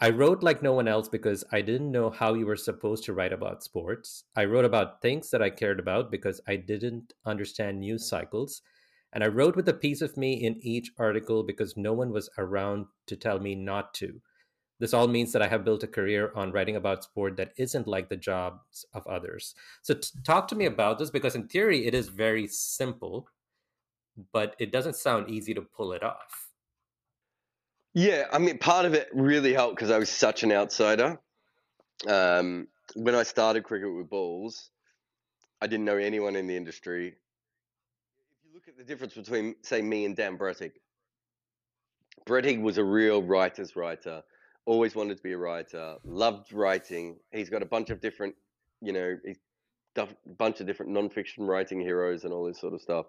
I 0.00 0.10
wrote 0.10 0.42
like 0.42 0.62
no 0.62 0.72
one 0.72 0.88
else 0.88 1.08
because 1.08 1.44
I 1.52 1.60
didn't 1.60 1.92
know 1.92 2.10
how 2.10 2.34
you 2.34 2.46
were 2.46 2.56
supposed 2.56 3.04
to 3.04 3.14
write 3.14 3.32
about 3.32 3.62
sports. 3.62 4.24
I 4.36 4.44
wrote 4.44 4.64
about 4.64 5.00
things 5.00 5.30
that 5.30 5.42
I 5.42 5.50
cared 5.50 5.78
about 5.78 6.10
because 6.10 6.40
I 6.46 6.56
didn't 6.56 7.14
understand 7.24 7.80
news 7.80 8.08
cycles. 8.08 8.60
And 9.12 9.22
I 9.22 9.28
wrote 9.28 9.54
with 9.54 9.68
a 9.68 9.74
piece 9.74 10.02
of 10.02 10.16
me 10.16 10.34
in 10.34 10.58
each 10.60 10.90
article 10.98 11.44
because 11.44 11.76
no 11.76 11.92
one 11.92 12.10
was 12.10 12.28
around 12.36 12.86
to 13.06 13.16
tell 13.16 13.38
me 13.38 13.54
not 13.54 13.94
to. 13.94 14.20
This 14.80 14.92
all 14.94 15.06
means 15.06 15.32
that 15.32 15.42
I 15.42 15.48
have 15.48 15.64
built 15.64 15.82
a 15.82 15.88
career 15.88 16.32
on 16.34 16.50
writing 16.50 16.76
about 16.76 17.04
sport 17.04 17.36
that 17.36 17.52
isn't 17.56 17.86
like 17.86 18.08
the 18.08 18.16
jobs 18.16 18.84
of 18.92 19.06
others. 19.06 19.54
So, 19.82 19.94
t- 19.94 20.08
talk 20.24 20.48
to 20.48 20.56
me 20.56 20.66
about 20.66 20.98
this 20.98 21.10
because, 21.10 21.34
in 21.34 21.46
theory, 21.46 21.86
it 21.86 21.94
is 21.94 22.08
very 22.08 22.48
simple, 22.48 23.28
but 24.32 24.56
it 24.58 24.72
doesn't 24.72 24.96
sound 24.96 25.30
easy 25.30 25.54
to 25.54 25.62
pull 25.62 25.92
it 25.92 26.02
off. 26.02 26.48
Yeah, 27.94 28.24
I 28.32 28.38
mean, 28.38 28.58
part 28.58 28.86
of 28.86 28.94
it 28.94 29.08
really 29.12 29.52
helped 29.52 29.76
because 29.76 29.92
I 29.92 29.98
was 29.98 30.10
such 30.10 30.42
an 30.42 30.50
outsider. 30.50 31.20
Um, 32.08 32.66
when 32.96 33.14
I 33.14 33.22
started 33.22 33.62
cricket 33.62 33.94
with 33.94 34.10
balls, 34.10 34.70
I 35.62 35.68
didn't 35.68 35.84
know 35.84 35.96
anyone 35.96 36.34
in 36.34 36.48
the 36.48 36.56
industry. 36.56 37.06
If 37.06 37.14
you 38.44 38.52
look 38.52 38.66
at 38.66 38.76
the 38.76 38.84
difference 38.84 39.14
between, 39.14 39.54
say, 39.62 39.80
me 39.80 40.04
and 40.04 40.16
Dan 40.16 40.36
Brettig, 40.36 40.72
Brettig 42.26 42.60
was 42.60 42.78
a 42.78 42.84
real 42.84 43.22
writer's 43.22 43.76
writer, 43.76 44.22
always 44.66 44.94
wanted 44.94 45.16
to 45.16 45.22
be 45.22 45.32
a 45.32 45.38
writer, 45.38 45.96
loved 46.04 46.52
writing. 46.52 47.16
He's 47.32 47.50
got 47.50 47.62
a 47.62 47.66
bunch 47.66 47.90
of 47.90 48.00
different, 48.00 48.34
you 48.80 48.92
know, 48.92 49.16
he's 49.24 49.38
a 49.96 50.08
bunch 50.38 50.60
of 50.60 50.66
different 50.66 50.92
non-fiction 50.92 51.46
writing 51.46 51.80
heroes 51.80 52.24
and 52.24 52.32
all 52.32 52.44
this 52.44 52.60
sort 52.60 52.74
of 52.74 52.80
stuff. 52.80 53.06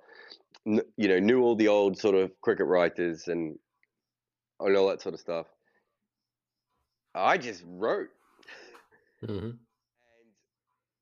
N- 0.67 0.81
you 0.97 1.07
know, 1.07 1.19
knew 1.19 1.41
all 1.41 1.55
the 1.55 1.67
old 1.67 1.97
sort 1.97 2.15
of 2.15 2.31
cricket 2.41 2.67
writers 2.67 3.27
and 3.27 3.57
and 4.59 4.75
all 4.75 4.87
that 4.87 5.01
sort 5.01 5.13
of 5.13 5.19
stuff. 5.19 5.47
I 7.13 7.37
just 7.37 7.63
wrote. 7.65 8.09
Mm-hmm. 9.23 9.33
And 9.33 9.57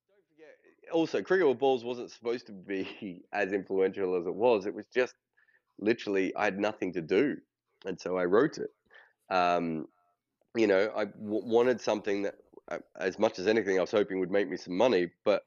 don't 0.08 0.24
forget, 0.28 0.92
also, 0.92 1.22
Cricket 1.22 1.48
with 1.48 1.58
Balls 1.58 1.84
wasn't 1.84 2.10
supposed 2.10 2.46
to 2.46 2.52
be 2.52 3.24
as 3.32 3.52
influential 3.52 4.16
as 4.16 4.26
it 4.26 4.34
was. 4.34 4.66
It 4.66 4.74
was 4.74 4.86
just 4.94 5.14
literally, 5.78 6.34
I 6.36 6.44
had 6.44 6.58
nothing 6.58 6.92
to 6.94 7.00
do. 7.00 7.36
And 7.84 8.00
so 8.00 8.16
I 8.16 8.24
wrote 8.24 8.58
it. 8.58 8.70
Um, 9.30 9.86
you 10.56 10.66
know, 10.66 10.92
I 10.96 11.04
w- 11.04 11.46
wanted 11.46 11.80
something 11.80 12.22
that, 12.22 12.36
uh, 12.70 12.78
as 12.96 13.18
much 13.18 13.38
as 13.38 13.46
anything, 13.46 13.78
I 13.78 13.82
was 13.82 13.90
hoping 13.90 14.20
would 14.20 14.30
make 14.30 14.48
me 14.48 14.56
some 14.56 14.76
money, 14.76 15.10
but 15.24 15.44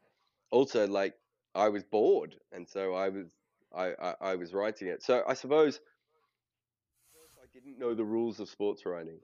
also, 0.52 0.88
like, 0.88 1.16
I 1.56 1.70
was 1.70 1.84
bored. 1.84 2.36
And 2.52 2.68
so 2.68 2.94
I 2.94 3.10
was. 3.10 3.28
I, 3.76 3.92
I, 4.02 4.14
I 4.22 4.36
was 4.36 4.54
writing 4.54 4.88
it. 4.88 5.04
So 5.04 5.24
I 5.28 5.34
suppose 5.34 5.82
I 7.38 7.46
didn't 7.54 7.78
know 7.78 7.94
the 7.94 8.06
rules 8.06 8.40
of 8.40 8.48
sports 8.48 8.86
writing, 8.86 9.20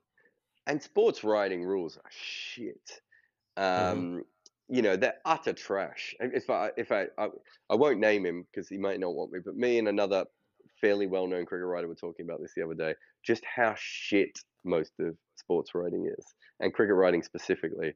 and 0.68 0.84
sports 0.84 1.24
writing 1.24 1.64
rules 1.64 1.98
are 1.98 2.12
shit. 2.12 3.02
Um, 3.56 3.64
mm-hmm. 3.64 4.20
You 4.68 4.82
know, 4.82 4.98
they're 4.98 5.16
utter 5.24 5.54
trash. 5.54 6.14
If 6.20 6.50
I 6.50 6.72
if 6.76 6.92
I 6.92 7.08
I, 7.18 7.30
I 7.70 7.76
won't 7.76 8.00
name 8.00 8.26
him 8.26 8.46
because 8.52 8.68
he 8.68 8.78
might 8.78 9.00
not 9.00 9.16
want 9.16 9.32
me, 9.32 9.40
but 9.44 9.56
me 9.56 9.80
and 9.80 9.88
another 9.88 10.26
fairly 10.82 11.08
well-known 11.08 11.46
cricket 11.46 11.66
writer 11.66 11.88
were 11.88 11.96
talking 11.96 12.26
about 12.26 12.42
this 12.42 12.52
the 12.54 12.64
other 12.64 12.76
day. 12.76 12.94
Just 13.24 13.44
how 13.46 13.76
shit 13.78 14.38
most 14.66 14.92
of 15.00 15.16
sports 15.36 15.76
writing 15.76 16.12
is, 16.18 16.26
and 16.60 16.74
cricket 16.74 16.96
writing 16.96 17.24
specifically, 17.24 17.93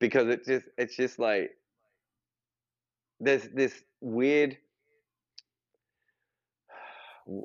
because 0.00 0.28
it's 0.28 0.46
just 0.46 0.66
it's 0.78 0.96
just 0.96 1.18
like 1.18 1.50
there's 3.20 3.48
this 3.54 3.82
weird 4.00 4.56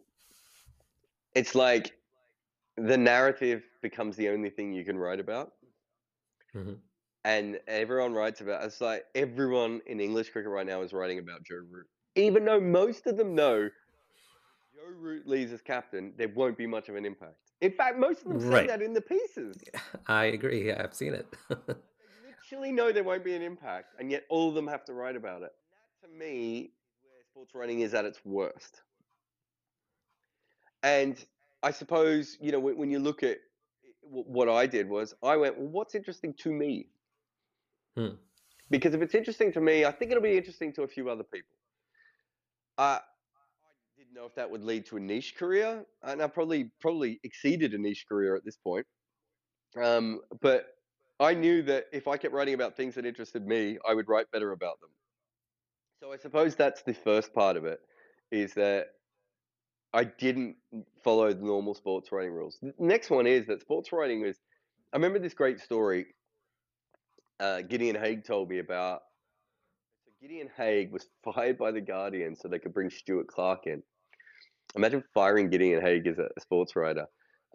it's 1.35 1.53
like 1.55 1.93
the 2.77 2.97
narrative 2.97 3.63
becomes 3.81 4.15
the 4.15 4.29
only 4.29 4.49
thing 4.49 4.71
you 4.71 4.85
can 4.85 4.97
write 4.97 5.19
about. 5.19 5.53
Mm-hmm. 6.55 6.73
And 7.25 7.59
everyone 7.67 8.13
writes 8.13 8.41
about 8.41 8.63
it's 8.63 8.79
like 8.79 9.03
everyone 9.13 9.81
in 9.85 9.99
English 9.99 10.29
cricket 10.29 10.51
right 10.51 10.65
now 10.65 10.81
is 10.81 10.93
writing 10.93 11.19
about 11.19 11.43
Joe 11.43 11.61
Root. 11.69 11.87
Even 12.15 12.45
though 12.45 12.59
most 12.59 13.05
of 13.05 13.17
them 13.17 13.35
know 13.35 13.69
Joe 14.73 14.93
Root 14.99 15.27
leaves 15.27 15.51
as 15.51 15.61
captain, 15.61 16.13
there 16.17 16.29
won't 16.29 16.57
be 16.57 16.65
much 16.65 16.89
of 16.89 16.95
an 16.95 17.05
impact. 17.05 17.46
In 17.61 17.71
fact, 17.71 17.97
most 17.97 18.23
of 18.23 18.29
them 18.29 18.39
say 18.39 18.47
right. 18.47 18.67
that 18.67 18.81
in 18.81 18.93
the 18.93 19.01
pieces. 19.01 19.57
I 20.07 20.25
agree. 20.25 20.67
Yeah, 20.67 20.81
I've 20.83 20.93
seen 20.93 21.13
it. 21.13 21.25
they 21.49 21.55
literally 22.51 22.71
know 22.71 22.91
there 22.91 23.03
won't 23.03 23.23
be 23.23 23.35
an 23.35 23.41
impact, 23.41 23.95
and 23.99 24.11
yet 24.11 24.25
all 24.29 24.49
of 24.49 24.55
them 24.55 24.67
have 24.67 24.85
to 24.85 24.93
write 24.93 25.15
about 25.15 25.41
it. 25.41 25.51
That, 26.01 26.07
to 26.07 26.15
me, 26.15 26.71
where 27.03 27.23
sports 27.31 27.55
writing 27.55 27.79
is 27.79 27.93
at 27.93 28.05
its 28.05 28.19
worst. 28.23 28.81
And 30.83 31.23
I 31.63 31.71
suppose, 31.71 32.37
you 32.39 32.51
know, 32.51 32.59
when 32.59 32.91
you 32.91 32.99
look 32.99 33.23
at 33.23 33.39
what 34.09 34.47
I 34.47 34.67
did 34.67 34.87
was 34.87 35.13
I 35.23 35.35
went, 35.35 35.57
well, 35.57 35.67
what's 35.67 35.95
interesting 35.95 36.33
to 36.35 36.51
me? 36.51 36.87
Hmm. 37.95 38.15
Because 38.69 38.93
if 38.93 39.01
it's 39.01 39.15
interesting 39.15 39.51
to 39.53 39.61
me, 39.61 39.85
I 39.85 39.91
think 39.91 40.11
it'll 40.11 40.23
be 40.23 40.37
interesting 40.37 40.73
to 40.73 40.83
a 40.83 40.87
few 40.87 41.09
other 41.09 41.23
people. 41.23 41.55
Uh, 42.77 42.99
didn't 44.07 44.21
know 44.21 44.25
if 44.25 44.35
that 44.35 44.49
would 44.49 44.63
lead 44.63 44.85
to 44.87 44.97
a 44.97 44.99
niche 44.99 45.35
career, 45.37 45.85
and 46.03 46.21
I 46.21 46.27
probably 46.27 46.71
probably 46.79 47.19
exceeded 47.23 47.73
a 47.73 47.77
niche 47.77 48.05
career 48.07 48.35
at 48.35 48.45
this 48.45 48.55
point. 48.55 48.85
Um, 49.81 50.21
but 50.41 50.67
I 51.19 51.33
knew 51.33 51.61
that 51.63 51.85
if 51.91 52.07
I 52.07 52.17
kept 52.17 52.33
writing 52.33 52.53
about 52.53 52.77
things 52.77 52.95
that 52.95 53.05
interested 53.05 53.45
me, 53.45 53.77
I 53.87 53.93
would 53.93 54.07
write 54.07 54.31
better 54.31 54.51
about 54.51 54.79
them. 54.79 54.89
So 55.99 56.13
I 56.13 56.17
suppose 56.17 56.55
that's 56.55 56.83
the 56.83 56.93
first 56.93 57.33
part 57.33 57.57
of 57.57 57.65
it, 57.65 57.79
is 58.31 58.53
that 58.53 58.87
I 59.93 60.05
didn't 60.05 60.55
follow 61.03 61.33
the 61.33 61.43
normal 61.43 61.73
sports 61.73 62.11
writing 62.11 62.31
rules. 62.31 62.57
The 62.61 62.73
next 62.79 63.09
one 63.09 63.27
is 63.27 63.47
that 63.47 63.61
sports 63.61 63.91
writing 63.91 64.23
is 64.25 64.39
I 64.93 64.97
remember 64.97 65.19
this 65.19 65.33
great 65.33 65.59
story. 65.59 66.05
Uh, 67.39 67.61
Gideon 67.61 67.95
Haigh 67.95 68.17
told 68.17 68.49
me 68.49 68.59
about. 68.59 69.01
So 70.05 70.11
Gideon 70.21 70.49
Haigh 70.55 70.87
was 70.91 71.05
fired 71.23 71.57
by 71.57 71.71
the 71.71 71.81
Guardian 71.81 72.35
so 72.35 72.47
they 72.47 72.59
could 72.59 72.73
bring 72.73 72.89
Stuart 72.89 73.27
Clark 73.27 73.67
in. 73.67 73.83
Imagine 74.75 75.03
firing 75.13 75.49
Gideon 75.49 75.81
Haigh 75.81 76.01
as 76.07 76.19
a 76.19 76.29
sports 76.39 76.75
writer. 76.75 77.05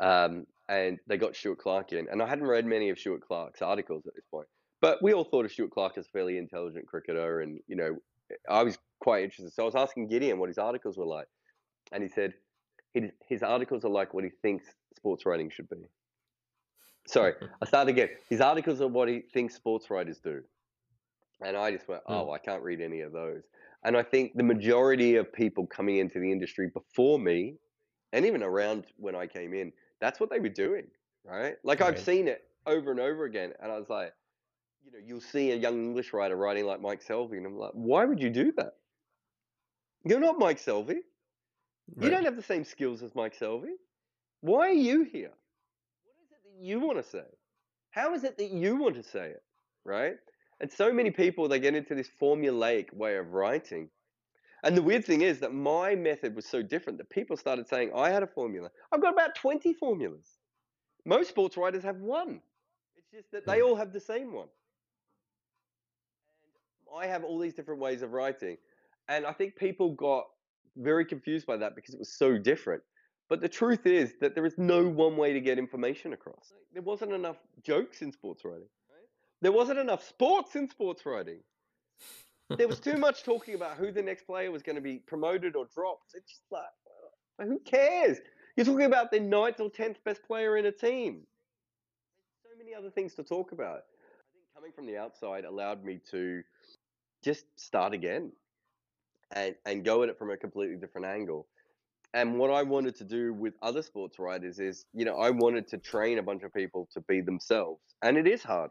Um, 0.01 0.47
and 0.69 0.99
they 1.07 1.17
got 1.17 1.37
Stuart 1.37 1.59
Clark 1.59 1.93
in. 1.93 2.09
And 2.11 2.23
I 2.23 2.27
hadn't 2.27 2.47
read 2.47 2.67
many 2.67 2.89
of 2.91 2.99
Stuart 2.99 3.23
Clark's 3.27 3.63
articles 3.63 4.07
at 4.07 4.15
this 4.15 4.25
point, 4.31 4.47
but 4.81 5.03
we 5.03 5.13
all 5.13 5.25
thought 5.25 5.45
of 5.45 5.53
Stuart 5.53 5.71
Clark 5.71 5.99
as 5.99 6.07
a 6.07 6.11
fairly 6.11 6.39
intelligent 6.39 6.87
cricketer. 6.87 7.41
And, 7.41 7.61
you 7.69 7.77
know, 7.77 7.97
I 8.49 8.63
was 8.63 8.79
quite 9.01 9.25
interested. 9.25 9.53
So 9.53 9.63
I 9.63 9.67
was 9.67 9.75
asking 9.75 10.09
Gideon 10.09 10.39
what 10.39 10.49
his 10.49 10.59
articles 10.59 10.97
were 10.97 11.07
like. 11.07 11.27
And 11.93 12.03
he 12.03 12.09
said 12.09 12.33
his, 12.95 13.11
his 13.29 13.43
articles 13.43 13.85
are 13.85 13.91
like 13.91 14.15
what 14.15 14.25
he 14.25 14.31
thinks 14.43 14.67
sports 14.97 15.27
writing 15.27 15.51
should 15.51 15.69
be. 15.69 15.77
Sorry, 17.07 17.35
I 17.63 17.67
start 17.67 17.89
again. 17.89 18.11
His 18.29 18.41
articles 18.41 18.81
are 18.81 18.89
what 18.89 19.09
he 19.09 19.23
thinks 19.33 19.55
sports 19.55 19.91
writers 19.91 20.21
do. 20.23 20.43
And 21.45 21.57
I 21.57 21.73
just 21.73 21.89
went, 21.89 22.03
oh, 22.07 22.31
I 22.31 22.39
can't 22.39 22.63
read 22.63 22.81
any 22.81 23.01
of 23.01 23.13
those. 23.13 23.43
And 23.85 23.97
I 23.97 24.03
think 24.03 24.37
the 24.37 24.45
majority 24.45 25.17
of 25.17 25.33
people 25.33 25.67
coming 25.67 25.99
into 25.99 26.21
the 26.21 26.31
industry 26.31 26.69
before 26.73 27.19
me, 27.19 27.57
and 28.13 28.25
even 28.25 28.43
around 28.43 28.85
when 28.97 29.17
I 29.17 29.27
came 29.27 29.55
in, 29.55 29.73
that's 30.01 30.21
what 30.21 30.31
they 30.31 30.39
were 30.39 30.49
doing, 30.49 30.87
right? 31.25 31.55
Like 31.65 31.81
I've 31.81 31.99
seen 31.99 32.29
it 32.29 32.45
over 32.67 32.91
and 32.91 33.01
over 33.01 33.25
again. 33.25 33.53
And 33.61 33.73
I 33.73 33.79
was 33.79 33.89
like, 33.89 34.13
you 34.85 34.93
know, 34.93 34.99
you'll 35.05 35.21
see 35.21 35.53
a 35.53 35.57
young 35.57 35.75
English 35.75 36.13
writer 36.13 36.37
writing 36.37 36.65
like 36.65 36.81
Mike 36.81 37.05
Selvey, 37.05 37.39
and 37.39 37.47
I'm 37.47 37.57
like, 37.57 37.73
why 37.73 38.05
would 38.05 38.21
you 38.21 38.31
do 38.31 38.53
that? 38.57 38.75
You're 40.05 40.21
not 40.21 40.39
Mike 40.39 40.59
Selvey. 40.59 40.99
You 42.01 42.11
don't 42.11 42.25
have 42.25 42.37
the 42.37 42.43
same 42.43 42.65
skills 42.65 43.03
as 43.03 43.15
Mike 43.15 43.39
Selvey. 43.39 43.75
Why 44.41 44.69
are 44.69 44.73
you 44.73 45.05
here? 45.05 45.33
What 46.05 46.17
is 46.23 46.31
it 46.31 46.43
that 46.45 46.65
you 46.65 46.81
want 46.81 46.99
to 46.99 47.09
say? 47.09 47.25
How 47.91 48.15
is 48.15 48.25
it 48.25 48.39
that 48.39 48.51
you 48.51 48.77
want 48.77 48.95
to 48.97 49.03
say 49.03 49.31
it? 49.31 49.43
Right? 49.85 50.17
And 50.63 50.71
so 50.71 50.93
many 50.93 51.11
people 51.11 51.49
they 51.49 51.59
get 51.59 51.75
into 51.75 51.95
this 51.97 52.09
formulaic 52.21 52.95
way 52.95 53.17
of 53.17 53.33
writing. 53.33 53.91
And 54.63 54.77
the 54.77 54.83
weird 54.83 55.05
thing 55.05 55.23
is 55.23 55.41
that 55.41 55.53
my 55.53 55.97
method 55.97 56.37
was 56.37 56.47
so 56.47 56.63
different 56.63 56.99
that 56.99 57.11
people 57.11 57.37
started 57.37 57.69
saying 57.69 57.91
I 57.95 58.11
had 58.11 58.23
a 58.23 58.29
formula. 58.29 58.71
I've 58.93 59.03
got 59.03 59.13
about 59.13 59.35
20 59.35 59.75
formulas. 59.75 60.39
Most 61.05 61.31
sports 61.31 61.57
writers 61.57 61.83
have 61.83 61.97
one. 61.97 62.41
It's 62.97 63.11
just 63.11 63.33
that 63.33 63.45
they 63.45 63.59
Hmm. 63.59 63.67
all 63.67 63.75
have 63.75 63.93
the 63.93 63.99
same 64.01 64.33
one. 64.33 64.49
And 66.87 66.97
I 66.97 67.07
have 67.07 67.25
all 67.25 67.41
these 67.41 67.55
different 67.55 67.81
ways 67.81 68.03
of 68.03 68.13
writing. 68.13 68.57
And 69.09 69.27
I 69.27 69.33
think 69.33 69.57
people 69.57 69.91
got 69.95 70.31
very 70.77 71.05
confused 71.05 71.45
by 71.45 71.57
that 71.57 71.75
because 71.75 71.93
it 71.93 71.99
was 71.99 72.13
so 72.13 72.39
different. 72.39 72.85
But 73.29 73.41
the 73.41 73.49
truth 73.49 73.85
is 73.85 74.15
that 74.21 74.37
there 74.37 74.47
is 74.47 74.59
no 74.59 74.89
one 74.89 75.17
way 75.17 75.33
to 75.33 75.41
get 75.41 75.59
information 75.59 76.13
across. 76.13 76.53
There 76.73 76.83
wasn't 76.83 77.13
enough 77.13 77.39
jokes 77.65 78.03
in 78.03 78.13
sports 78.13 78.45
writing. 78.45 78.69
There 79.43 79.53
wasn't 79.53 79.81
enough 79.81 80.09
sports 80.09 80.55
in 80.55 80.71
sports 80.71 81.05
writing. 81.05 81.41
There 82.57 82.69
was 82.69 82.79
too 82.79 82.97
much 82.97 83.25
talking 83.25 83.55
about 83.55 83.77
who 83.77 83.91
the 83.91 84.03
next 84.03 84.25
player 84.25 84.51
was 84.51 84.63
going 84.63 84.77
to 84.77 84.83
be 84.83 84.99
promoted 84.99 85.57
or 85.57 85.67
dropped. 85.75 86.15
It's 86.15 86.31
just 86.31 86.43
like, 86.51 86.63
uh, 87.41 87.45
who 87.47 87.59
cares? 87.61 88.19
You're 88.57 88.67
talking 88.67 88.87
about 88.87 89.11
the 89.11 89.19
ninth 89.19 89.59
or 89.59 89.69
tenth 89.69 89.99
best 90.05 90.23
player 90.23 90.57
in 90.59 90.67
a 90.67 90.73
team. 90.73 91.23
There's 92.45 92.55
so 92.55 92.59
many 92.59 92.75
other 92.75 92.91
things 92.91 93.15
to 93.15 93.25
talk 93.25 93.51
about. 93.51 93.81
I 93.81 94.31
think 94.33 94.45
coming 94.55 94.73
from 94.73 94.87
the 94.87 94.97
outside 94.97 95.45
allowed 95.45 95.83
me 95.83 96.01
to 96.13 96.43
just 97.25 97.47
start 97.57 97.95
again 97.95 98.31
and, 99.35 99.57
and 99.67 99.85
go 99.85 100.05
at 100.05 100.09
it 100.09 100.19
from 100.19 100.31
a 100.31 100.37
completely 100.37 100.77
different 100.77 101.07
angle. 101.07 101.49
And 102.15 102.39
what 102.39 102.51
I 102.51 102.63
wanted 102.63 102.95
to 102.97 103.05
do 103.05 103.33
with 103.33 103.55
other 103.63 103.83
sports 103.83 104.19
writers 104.19 104.61
is, 104.61 104.85
you 104.93 105.05
know, 105.05 105.17
I 105.17 105.31
wanted 105.31 105.67
to 105.69 105.79
train 105.79 106.19
a 106.19 106.23
bunch 106.23 106.43
of 106.43 106.53
people 106.53 106.89
to 106.93 107.01
be 107.01 107.23
themselves. 107.23 107.81
And 108.03 108.19
it 108.19 108.29
is 108.29 108.43
hard. 108.43 108.71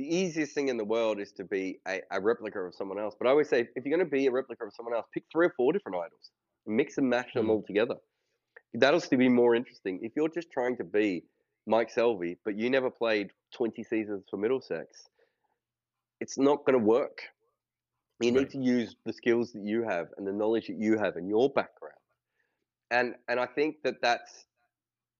The 0.00 0.16
easiest 0.16 0.54
thing 0.54 0.68
in 0.68 0.78
the 0.78 0.84
world 0.86 1.20
is 1.20 1.30
to 1.32 1.44
be 1.44 1.78
a, 1.86 2.00
a 2.10 2.18
replica 2.22 2.58
of 2.60 2.74
someone 2.74 2.98
else. 2.98 3.14
But 3.18 3.26
I 3.26 3.32
always 3.32 3.50
say, 3.50 3.68
if 3.76 3.84
you're 3.84 3.94
going 3.94 4.08
to 4.08 4.10
be 4.10 4.28
a 4.28 4.30
replica 4.30 4.64
of 4.64 4.72
someone 4.72 4.94
else, 4.94 5.04
pick 5.12 5.24
three 5.30 5.48
or 5.48 5.54
four 5.58 5.74
different 5.74 5.98
idols 5.98 6.30
and 6.66 6.74
mix 6.74 6.96
and 6.96 7.06
match 7.10 7.34
them 7.34 7.44
Hmm. 7.44 7.50
all 7.50 7.62
together. 7.62 7.96
That'll 8.72 9.00
still 9.00 9.18
be 9.18 9.28
more 9.28 9.54
interesting. 9.54 10.00
If 10.02 10.12
you're 10.16 10.30
just 10.30 10.50
trying 10.50 10.78
to 10.78 10.84
be 10.84 11.24
Mike 11.66 11.92
Selvey, 11.94 12.38
but 12.46 12.56
you 12.56 12.70
never 12.70 12.88
played 12.90 13.30
20 13.52 13.82
seasons 13.84 14.24
for 14.30 14.38
Middlesex, 14.38 15.06
it's 16.18 16.38
not 16.38 16.64
going 16.64 16.78
to 16.78 16.84
work. 16.84 17.20
You 18.20 18.32
need 18.32 18.48
to 18.52 18.58
use 18.58 18.96
the 19.04 19.12
skills 19.12 19.52
that 19.52 19.64
you 19.66 19.82
have 19.82 20.08
and 20.16 20.26
the 20.26 20.32
knowledge 20.32 20.68
that 20.68 20.78
you 20.78 20.96
have 20.96 21.16
and 21.16 21.28
your 21.28 21.50
background. 21.50 22.00
And 22.90 23.16
and 23.28 23.38
I 23.38 23.44
think 23.44 23.82
that 23.84 23.96
that's 24.00 24.46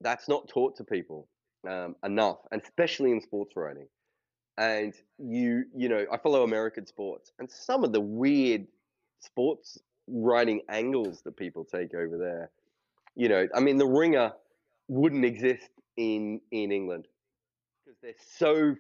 that's 0.01 0.27
not 0.27 0.49
taught 0.49 0.77
to 0.79 0.85
people 0.85 1.29
um, 1.69 1.97
enough, 2.03 2.39
and 2.51 2.63
especially 2.63 3.11
in 3.13 3.21
sports 3.21 3.53
writing. 3.57 3.87
And 4.59 4.95
you 5.19 5.65
you 5.75 5.89
know, 5.89 6.07
I 6.13 6.19
follow 6.19 6.43
American 6.43 6.87
sports, 6.87 7.33
and 7.39 7.51
some 7.51 7.85
of 7.85 7.93
the 7.93 8.01
weird 8.01 8.67
sports 9.21 9.79
writing 10.07 10.61
angles 10.69 11.23
that 11.23 11.37
people 11.37 11.65
take 11.65 11.95
over 11.95 12.19
there. 12.19 12.51
You 13.17 13.29
know, 13.29 13.49
I 13.55 13.61
mean, 13.61 13.79
the 13.79 13.87
Ringer 13.87 14.33
wouldn't 14.89 15.25
exist 15.25 15.71
in 15.97 16.41
in 16.51 16.73
England 16.73 17.07
because 17.85 17.99
they're 18.03 18.15
so. 18.37 18.77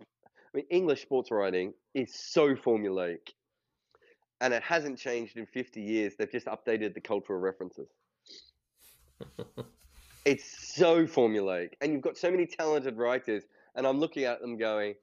I 0.00 0.58
mean, 0.58 0.66
English 0.70 1.02
sports 1.02 1.30
writing 1.30 1.74
is 1.94 2.14
so 2.14 2.54
formulaic, 2.54 3.32
and 4.40 4.54
it 4.54 4.62
hasn't 4.62 4.98
changed 4.98 5.36
in 5.36 5.46
fifty 5.46 5.82
years. 5.82 6.14
They've 6.16 6.30
just 6.30 6.46
updated 6.46 6.94
the 6.94 7.00
cultural 7.00 7.40
references. 7.40 7.88
It's 10.26 10.74
so 10.74 11.06
formulaic, 11.06 11.74
and 11.80 11.92
you've 11.92 12.02
got 12.02 12.16
so 12.18 12.32
many 12.32 12.46
talented 12.46 12.98
writers, 12.98 13.44
and 13.76 13.86
I'm 13.86 14.00
looking 14.00 14.24
at 14.24 14.40
them 14.40 14.56
going, 14.56 14.94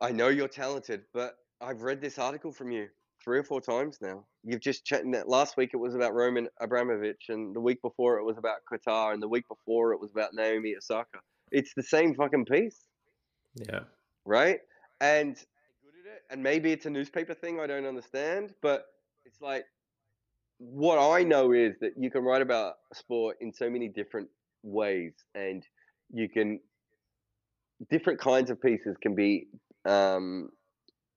I 0.00 0.10
know 0.10 0.28
you're 0.28 0.48
talented, 0.48 1.02
but 1.14 1.36
I've 1.60 1.82
read 1.82 2.00
this 2.00 2.18
article 2.18 2.52
from 2.52 2.70
you 2.70 2.88
three 3.22 3.38
or 3.38 3.42
four 3.42 3.60
times 3.60 3.98
now. 4.00 4.24
You've 4.44 4.60
just 4.60 4.84
chatting 4.84 5.10
that 5.12 5.28
last 5.28 5.56
week 5.56 5.70
it 5.72 5.78
was 5.78 5.94
about 5.94 6.14
Roman 6.14 6.48
Abramovich, 6.60 7.26
and 7.28 7.54
the 7.54 7.60
week 7.60 7.80
before 7.82 8.18
it 8.18 8.24
was 8.24 8.38
about 8.38 8.58
Qatar, 8.70 9.12
and 9.12 9.22
the 9.22 9.28
week 9.28 9.46
before 9.48 9.92
it 9.92 10.00
was 10.00 10.10
about 10.10 10.34
Naomi 10.34 10.74
Osaka. 10.76 11.18
It's 11.52 11.72
the 11.76 11.82
same 11.82 12.14
fucking 12.14 12.46
piece, 12.46 12.80
yeah. 13.54 13.80
right? 14.24 14.58
And 15.00 15.34
good 15.34 16.10
at 16.10 16.16
it, 16.16 16.22
and 16.30 16.42
maybe 16.42 16.72
it's 16.72 16.86
a 16.86 16.90
newspaper 16.90 17.34
thing 17.34 17.60
I 17.60 17.66
don't 17.66 17.86
understand, 17.86 18.54
but 18.62 18.86
it's 19.24 19.40
like 19.40 19.64
what 20.58 20.98
I 20.98 21.22
know 21.22 21.52
is 21.52 21.74
that 21.80 21.92
you 21.98 22.10
can 22.10 22.22
write 22.22 22.42
about 22.42 22.74
sport 22.94 23.36
in 23.40 23.52
so 23.52 23.68
many 23.68 23.88
different 23.88 24.28
ways, 24.62 25.12
and 25.34 25.64
you 26.12 26.28
can 26.28 26.60
different 27.90 28.20
kinds 28.20 28.50
of 28.50 28.60
pieces 28.60 28.96
can 29.00 29.14
be 29.14 29.46
um, 29.84 30.48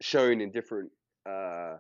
shown 0.01 0.41
in 0.41 0.51
different 0.51 0.91
uh, 1.27 1.77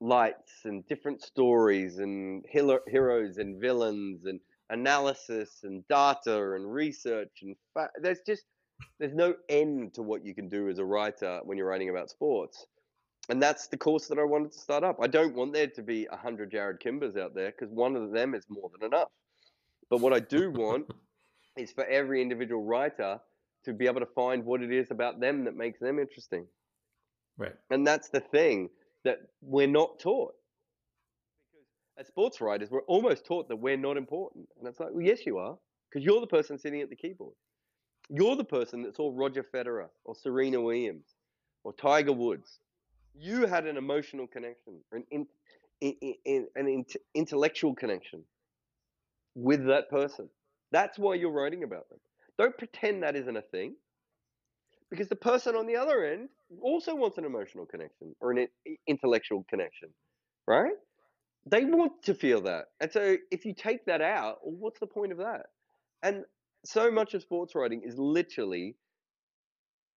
lights 0.00 0.52
and 0.64 0.86
different 0.88 1.22
stories 1.22 1.98
and 1.98 2.44
hero- 2.48 2.80
heroes 2.88 3.38
and 3.38 3.60
villains 3.60 4.24
and 4.24 4.40
analysis 4.70 5.60
and 5.62 5.86
data 5.88 6.54
and 6.54 6.72
research 6.72 7.30
and 7.42 7.56
fa- 7.72 7.90
there's 8.02 8.20
just 8.26 8.42
there's 8.98 9.14
no 9.14 9.32
end 9.48 9.94
to 9.94 10.02
what 10.02 10.24
you 10.24 10.34
can 10.34 10.48
do 10.48 10.68
as 10.68 10.78
a 10.78 10.84
writer 10.84 11.40
when 11.44 11.56
you're 11.56 11.68
writing 11.68 11.88
about 11.88 12.10
sports 12.10 12.66
and 13.28 13.42
that's 13.42 13.66
the 13.68 13.76
course 13.76 14.06
that 14.08 14.18
I 14.18 14.24
wanted 14.24 14.52
to 14.52 14.58
start 14.58 14.84
up. 14.84 14.98
I 15.00 15.08
don't 15.08 15.34
want 15.34 15.52
there 15.52 15.66
to 15.66 15.82
be 15.82 16.06
a 16.12 16.16
hundred 16.16 16.52
Jarrod 16.52 16.80
Kimbers 16.80 17.16
out 17.16 17.34
there 17.34 17.50
because 17.50 17.74
one 17.74 17.96
of 17.96 18.12
them 18.12 18.34
is 18.34 18.44
more 18.48 18.70
than 18.78 18.86
enough. 18.86 19.08
But 19.90 20.00
what 20.00 20.12
I 20.12 20.20
do 20.20 20.50
want 20.50 20.86
is 21.56 21.72
for 21.72 21.84
every 21.84 22.22
individual 22.22 22.62
writer 22.62 23.18
to 23.66 23.72
be 23.72 23.86
able 23.86 24.00
to 24.00 24.06
find 24.06 24.44
what 24.44 24.62
it 24.62 24.72
is 24.72 24.90
about 24.90 25.20
them 25.20 25.44
that 25.44 25.56
makes 25.56 25.78
them 25.78 25.98
interesting. 25.98 26.46
Right. 27.36 27.54
And 27.70 27.86
that's 27.86 28.08
the 28.08 28.20
thing 28.20 28.70
that 29.04 29.18
we're 29.42 29.66
not 29.66 30.00
taught. 30.00 30.34
Because 31.52 31.66
as 31.98 32.06
sports 32.06 32.40
writers, 32.40 32.70
we're 32.70 32.82
almost 32.82 33.26
taught 33.26 33.48
that 33.48 33.56
we're 33.56 33.76
not 33.76 33.96
important. 33.96 34.48
And 34.58 34.66
it's 34.66 34.80
like, 34.80 34.90
well, 34.92 35.04
yes, 35.04 35.26
you 35.26 35.38
are, 35.38 35.58
because 35.90 36.04
you're 36.04 36.20
the 36.20 36.26
person 36.26 36.58
sitting 36.58 36.80
at 36.80 36.88
the 36.88 36.96
keyboard. 36.96 37.34
You're 38.08 38.36
the 38.36 38.44
person 38.44 38.82
that 38.82 38.96
saw 38.96 39.12
Roger 39.14 39.44
Federer 39.54 39.88
or 40.04 40.14
Serena 40.14 40.60
Williams 40.60 41.06
or 41.64 41.72
Tiger 41.72 42.12
Woods. 42.12 42.60
You 43.14 43.46
had 43.46 43.66
an 43.66 43.76
emotional 43.76 44.26
connection, 44.26 44.80
an, 44.92 45.04
in, 45.10 45.26
in, 45.80 46.14
in, 46.24 46.46
an 46.54 46.68
int- 46.68 46.96
intellectual 47.14 47.74
connection 47.74 48.22
with 49.34 49.66
that 49.66 49.90
person. 49.90 50.28
That's 50.70 50.98
why 50.98 51.14
you're 51.14 51.32
writing 51.32 51.64
about 51.64 51.88
them. 51.88 51.95
Don't 52.38 52.56
pretend 52.56 53.02
that 53.02 53.16
isn't 53.16 53.36
a 53.36 53.42
thing 53.42 53.74
because 54.90 55.08
the 55.08 55.16
person 55.16 55.56
on 55.56 55.66
the 55.66 55.76
other 55.76 56.04
end 56.04 56.28
also 56.62 56.94
wants 56.94 57.18
an 57.18 57.24
emotional 57.24 57.66
connection 57.66 58.14
or 58.20 58.32
an 58.32 58.46
intellectual 58.86 59.44
connection, 59.48 59.88
right? 60.46 60.74
They 61.50 61.64
want 61.64 62.02
to 62.04 62.14
feel 62.14 62.42
that. 62.42 62.66
And 62.80 62.92
so 62.92 63.16
if 63.30 63.44
you 63.44 63.54
take 63.54 63.86
that 63.86 64.00
out, 64.00 64.38
well, 64.42 64.56
what's 64.58 64.80
the 64.80 64.86
point 64.86 65.12
of 65.12 65.18
that? 65.18 65.46
And 66.02 66.24
so 66.64 66.90
much 66.90 67.14
of 67.14 67.22
sports 67.22 67.54
writing 67.54 67.82
is 67.84 67.96
literally 67.98 68.76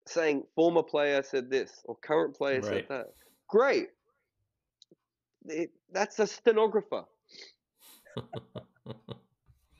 saying 0.06 0.44
former 0.54 0.82
player 0.82 1.22
said 1.22 1.50
this 1.50 1.70
or 1.84 1.96
current 1.96 2.36
player 2.36 2.62
said 2.62 2.86
that. 2.88 3.06
Great. 3.48 3.88
It, 5.46 5.70
that's 5.92 6.18
a 6.18 6.26
stenographer. 6.26 7.04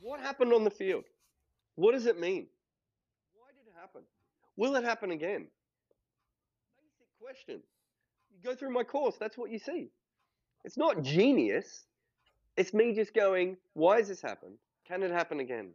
What 0.01 0.20
happened 0.20 0.55
on 0.55 0.64
the 0.64 0.70
field? 0.70 1.05
What 1.78 1.92
does 1.92 2.06
it 2.06 2.18
mean? 2.18 2.48
Why 3.36 3.46
did 3.52 3.68
it 3.68 3.74
happen? 3.80 4.02
Will 4.56 4.74
it 4.74 4.82
happen 4.82 5.12
again? 5.12 5.46
Basic 6.82 7.06
question. 7.20 7.60
You 8.32 8.42
go 8.42 8.56
through 8.56 8.72
my 8.72 8.82
course, 8.82 9.14
that's 9.20 9.38
what 9.38 9.52
you 9.52 9.60
see. 9.60 9.92
It's 10.64 10.76
not 10.76 11.02
genius. 11.02 11.84
It's 12.56 12.74
me 12.74 12.96
just 12.96 13.14
going, 13.14 13.59
why 13.74 13.98
has 13.98 14.09
this 14.09 14.20
happened? 14.20 14.56
Can 14.88 15.05
it 15.05 15.12
happen 15.12 15.38
again? 15.38 15.70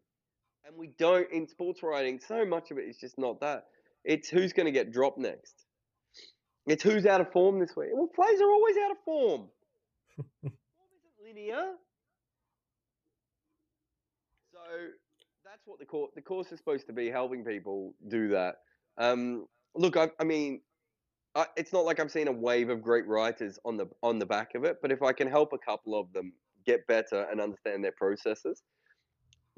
And 0.67 0.75
we 0.75 0.87
don't, 0.99 1.31
in 1.31 1.47
sports 1.47 1.81
writing, 1.81 2.19
so 2.19 2.43
much 2.43 2.69
of 2.69 2.77
it 2.77 2.81
is 2.81 2.97
just 2.97 3.17
not 3.17 3.39
that. 3.39 3.67
It's 4.03 4.27
who's 4.27 4.51
going 4.51 4.65
to 4.65 4.73
get 4.73 4.91
dropped 4.91 5.19
next. 5.19 5.55
It's 6.67 6.83
who's 6.83 7.05
out 7.05 7.21
of 7.21 7.31
form 7.31 7.61
this 7.61 7.77
week. 7.77 7.91
Well, 7.93 8.09
players 8.13 8.41
are 8.41 8.51
always 8.51 8.75
out 8.75 8.91
of 8.91 8.97
form. 9.05 9.41
form 10.41 10.51
isn't 10.51 11.35
linear. 11.37 11.75
So 14.51 14.59
that's 15.63 15.69
what 15.69 15.79
the 15.79 15.85
course 15.85 16.11
the 16.15 16.21
course 16.21 16.51
is 16.51 16.57
supposed 16.59 16.87
to 16.87 16.93
be 16.93 17.09
helping 17.09 17.43
people 17.43 17.93
do 18.07 18.29
that. 18.29 18.55
Um, 18.97 19.47
look, 19.75 19.97
I, 19.97 20.09
I 20.19 20.23
mean, 20.23 20.61
I, 21.35 21.47
it's 21.57 21.73
not 21.73 21.85
like 21.85 21.99
I'm 21.99 22.09
seeing 22.09 22.27
a 22.27 22.31
wave 22.31 22.69
of 22.69 22.81
great 22.81 23.07
writers 23.07 23.59
on 23.65 23.77
the 23.77 23.87
on 24.01 24.19
the 24.19 24.25
back 24.25 24.55
of 24.55 24.63
it, 24.63 24.77
but 24.81 24.91
if 24.91 25.01
I 25.01 25.13
can 25.13 25.27
help 25.27 25.53
a 25.53 25.57
couple 25.57 25.99
of 25.99 26.11
them 26.13 26.33
get 26.65 26.85
better 26.87 27.27
and 27.31 27.41
understand 27.41 27.83
their 27.83 27.93
processes, 27.93 28.63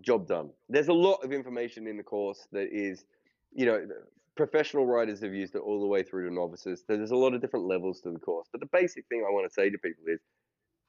job 0.01 0.27
done. 0.27 0.51
There's 0.69 0.87
a 0.89 0.93
lot 0.93 1.23
of 1.23 1.31
information 1.31 1.87
in 1.87 1.97
the 1.97 2.03
course 2.03 2.47
that 2.51 2.69
is, 2.71 3.05
you 3.53 3.65
know, 3.65 3.87
professional 4.35 4.85
writers 4.85 5.21
have 5.21 5.33
used 5.33 5.55
it 5.55 5.59
all 5.61 5.79
the 5.79 5.87
way 5.87 6.03
through 6.03 6.27
to 6.29 6.33
novices. 6.33 6.83
There's 6.87 7.11
a 7.11 7.15
lot 7.15 7.33
of 7.33 7.41
different 7.41 7.67
levels 7.67 8.01
to 8.01 8.11
the 8.11 8.19
course, 8.19 8.47
but 8.51 8.61
the 8.61 8.69
basic 8.71 9.07
thing 9.07 9.25
I 9.27 9.31
want 9.31 9.47
to 9.47 9.53
say 9.53 9.69
to 9.69 9.77
people 9.77 10.05
is 10.07 10.19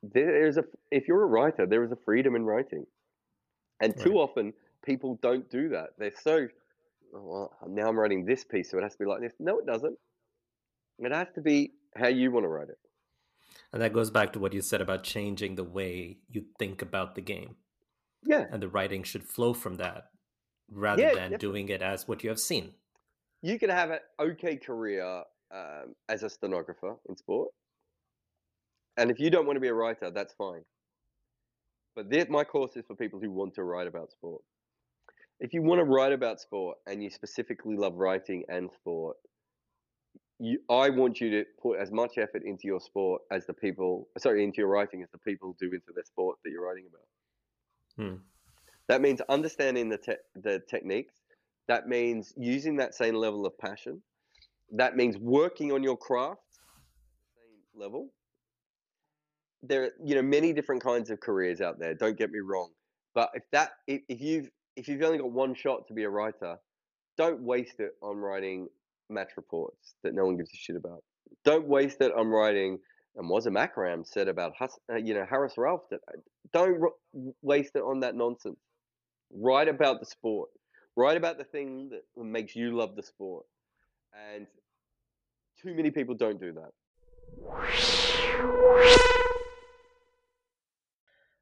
there 0.03 0.47
is 0.47 0.59
a 0.59 0.65
if 0.91 1.09
you're 1.09 1.23
a 1.23 1.27
writer, 1.27 1.67
there 1.67 1.85
is 1.85 1.93
a 1.93 1.97
freedom 2.05 2.37
in 2.37 2.45
writing, 2.45 2.87
and 3.81 3.99
too 3.99 4.15
Right. 4.15 4.19
often 4.19 4.53
people 4.87 5.19
don't 5.23 5.51
do 5.51 5.71
that. 5.71 5.91
They're 5.99 6.15
so 6.17 6.49
"Oh, 7.15 7.23
well, 7.25 7.59
now 7.69 7.89
I'm 7.89 7.99
writing 7.99 8.25
this 8.27 8.45
piece, 8.45 8.71
so 8.71 8.79
it 8.79 8.83
has 8.83 8.95
to 8.95 8.99
be 9.01 9.07
like 9.07 9.23
this. 9.23 9.35
No, 9.41 9.59
it 9.61 9.67
doesn't. 9.67 9.99
It 10.99 11.11
has 11.11 11.29
to 11.37 11.41
be 11.41 11.73
how 11.95 12.09
you 12.09 12.31
want 12.31 12.45
to 12.45 12.49
write 12.49 12.69
it. 12.69 12.79
And 13.73 13.81
that 13.81 13.93
goes 13.93 14.11
back 14.11 14.33
to 14.33 14.41
what 14.41 14.53
you 14.55 14.61
said 14.61 14.81
about 14.81 15.05
changing 15.05 15.55
the 15.55 15.63
way 15.65 16.19
you 16.29 16.47
think 16.59 16.83
about 16.83 17.15
the 17.15 17.21
game. 17.21 17.57
Yeah, 18.23 18.49
And 18.51 18.63
the 18.63 18.69
writing 18.69 19.05
should 19.05 19.25
flow 19.25 19.55
from 19.55 19.77
that 19.77 20.11
rather 20.69 21.03
Yeah, 21.03 21.11
than 21.11 21.31
definitely. 21.31 21.39
doing 21.39 21.69
it 21.71 21.83
as 21.83 22.09
what 22.09 22.25
you 22.25 22.31
have 22.31 22.41
seen. 22.41 22.77
you 23.43 23.59
could 23.59 23.71
have 23.71 23.91
an 23.91 24.01
okay 24.19 24.57
career 24.57 25.25
um, 25.51 25.95
as 26.09 26.23
a 26.23 26.31
stenographer 26.31 26.97
in 27.09 27.17
sport, 27.17 27.53
and 28.99 29.11
if 29.11 29.19
you 29.19 29.31
don't 29.31 29.47
want 29.47 29.57
to 29.57 29.61
be 29.61 29.69
a 29.69 29.75
writer, 29.75 30.11
that's 30.11 30.35
fine. 30.35 30.65
But 31.97 32.11
this, 32.11 32.29
my 32.29 32.45
course 32.45 32.77
is 32.77 32.87
for 32.87 32.95
people 32.95 33.19
who 33.19 33.33
want 33.33 33.55
to 33.55 33.65
write 33.65 33.89
about 33.89 34.13
sport. 34.13 34.45
If 35.39 35.53
you 35.53 35.63
want 35.63 35.81
to 35.81 35.85
write 35.85 36.13
about 36.13 36.41
sport 36.41 36.79
and 36.87 37.03
you 37.03 37.11
specifically 37.11 37.77
love 37.77 37.95
writing 37.97 38.45
and 38.49 38.71
sport, 38.73 39.17
you, 40.39 40.59
I 40.71 40.91
want 40.91 41.21
you 41.21 41.31
to 41.31 41.45
put 41.61 41.79
as 41.79 41.91
much 41.91 42.19
effort 42.19 42.43
into 42.45 42.67
your 42.67 42.81
sport 42.81 43.23
as 43.31 43.47
the 43.47 43.55
people, 43.55 44.09
sorry, 44.19 44.45
into 44.45 44.59
your 44.59 44.69
writing 44.69 45.03
as 45.03 45.11
the 45.11 45.19
people 45.19 45.57
do 45.59 45.67
into 45.67 45.93
their 45.95 46.05
sport 46.05 46.39
that 46.45 46.51
you're 46.51 46.65
writing 46.65 46.85
about. 46.89 48.07
Hmm. 48.09 48.17
That 48.89 49.01
means 49.01 49.21
understanding 49.29 49.89
the 49.89 49.99
te- 49.99 50.13
the 50.35 50.63
techniques. 50.69 51.15
That 51.69 51.89
means 51.89 52.33
using 52.37 52.77
that 52.77 52.95
same 52.95 53.15
level 53.15 53.47
of 53.47 53.59
passion. 53.59 54.03
That 54.71 54.97
means 54.97 55.17
working 55.17 55.73
on 55.73 55.83
your 55.83 55.97
craft, 55.97 56.41
same 57.35 57.81
level. 57.81 58.11
There, 59.63 59.85
are, 59.85 59.91
you 60.05 60.15
know, 60.15 60.23
many 60.23 60.53
different 60.53 60.83
kinds 60.83 61.11
of 61.11 61.19
careers 61.21 61.61
out 61.61 61.79
there. 61.79 61.95
Don't 61.95 62.17
get 62.17 62.31
me 62.31 62.39
wrong, 62.39 62.71
but 63.15 63.31
if 63.35 63.43
that, 63.53 63.73
if, 63.87 64.03
if 64.09 64.21
you've 64.21 64.51
if 64.77 64.89
you've 64.89 65.03
only 65.03 65.19
got 65.19 65.33
one 65.33 65.55
shot 65.55 65.89
to 65.89 65.95
be 65.95 66.05
a 66.05 66.11
writer, 66.11 66.57
don't 67.17 67.41
waste 67.43 67.81
it 67.81 67.93
on 68.03 68.19
writing 68.19 68.69
match 69.09 69.31
reports 69.37 69.95
that 70.03 70.15
no 70.15 70.27
one 70.27 70.37
gives 70.37 70.53
a 70.53 70.57
shit 70.57 70.77
about. 70.77 71.03
Don't 71.45 71.67
waste 71.67 72.01
it 72.01 72.13
on 72.17 72.29
writing. 72.29 72.79
And 73.17 73.31
Wasim 73.31 73.59
Akram 73.59 74.05
said 74.05 74.29
about 74.29 74.53
uh, 74.61 74.97
you 74.97 75.15
know 75.15 75.25
Haris 75.29 75.55
Rauf 75.57 75.81
that 75.91 76.01
don't 76.53 76.83
r- 76.83 77.33
waste 77.41 77.73
it 77.75 77.81
on 77.81 78.01
that 78.01 78.15
nonsense. 78.15 78.59
Write 79.33 79.69
about 79.69 80.01
the 80.01 80.07
sport. 80.07 80.51
Write 80.97 81.17
about 81.17 81.39
the 81.39 81.45
thing 81.45 81.91
that 81.91 82.03
makes 82.23 82.55
you 82.55 82.77
love 82.77 82.95
the 82.95 83.03
sport. 83.03 83.47
And 84.35 84.47
too 85.63 85.75
many 85.75 85.91
people 85.91 86.15
don't 86.15 86.41
do 86.41 86.53
that. 86.53 86.73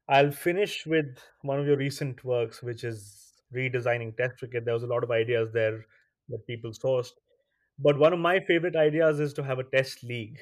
I'll 0.07 0.31
finish 0.31 0.85
with 0.85 1.17
one 1.41 1.59
of 1.59 1.65
your 1.65 1.77
recent 1.77 2.23
works, 2.23 2.61
which 2.61 2.83
is 2.83 3.24
redesigning 3.55 4.15
Test 4.17 4.37
cricket. 4.39 4.65
There 4.65 4.73
was 4.73 4.83
a 4.83 4.87
lot 4.87 5.03
of 5.03 5.11
ideas 5.11 5.51
there 5.53 5.85
that 6.29 6.47
people 6.47 6.71
sourced, 6.71 7.13
but 7.79 7.97
one 7.99 8.13
of 8.13 8.19
my 8.19 8.39
favorite 8.41 8.75
ideas 8.75 9.19
is 9.19 9.33
to 9.35 9.43
have 9.43 9.59
a 9.59 9.63
Test 9.65 10.03
league. 10.03 10.39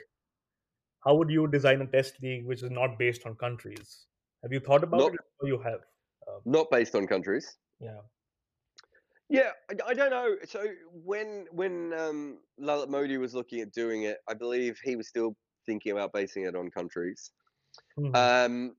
How 1.06 1.14
would 1.15 1.30
you 1.30 1.48
design 1.48 1.81
a 1.81 1.88
Test 1.88 2.19
league 2.23 2.45
which 2.45 2.64
is 2.64 2.72
not 2.72 2.98
based 2.98 3.27
on 3.27 3.35
countries? 3.35 4.07
Have 4.41 4.52
you 4.52 4.60
thought 4.60 4.84
about 4.84 5.02
Not 5.02 5.14
it? 5.14 5.19
Or 5.40 5.48
you 5.48 5.60
have? 5.60 5.81
Um, 6.27 6.41
not 6.45 6.69
based 6.72 6.95
on 6.95 7.06
countries. 7.07 7.57
yeah. 7.80 8.02
Yeah, 9.30 9.52
I, 9.69 9.90
I 9.90 9.94
don't 9.94 10.11
know. 10.11 10.35
So 10.45 10.65
when 10.91 11.48
when 11.52 11.94
um, 11.94 12.40
Lalit 12.60 12.90
Modi 12.90 13.18
was 13.18 13.34
looking 13.34 13.61
at 13.61 13.72
doing 13.72 14.03
it, 14.03 14.18
I 14.27 14.34
believe 14.34 14.80
he 14.84 14.95
was 14.95 15.07
still 15.07 15.35
thinking 15.65 15.91
about 15.94 16.14
basing 16.14 16.44
it 16.44 16.56
on 16.56 16.69
countries. 16.69 17.31
Mhm. 17.98 18.14
Um, 18.14 18.76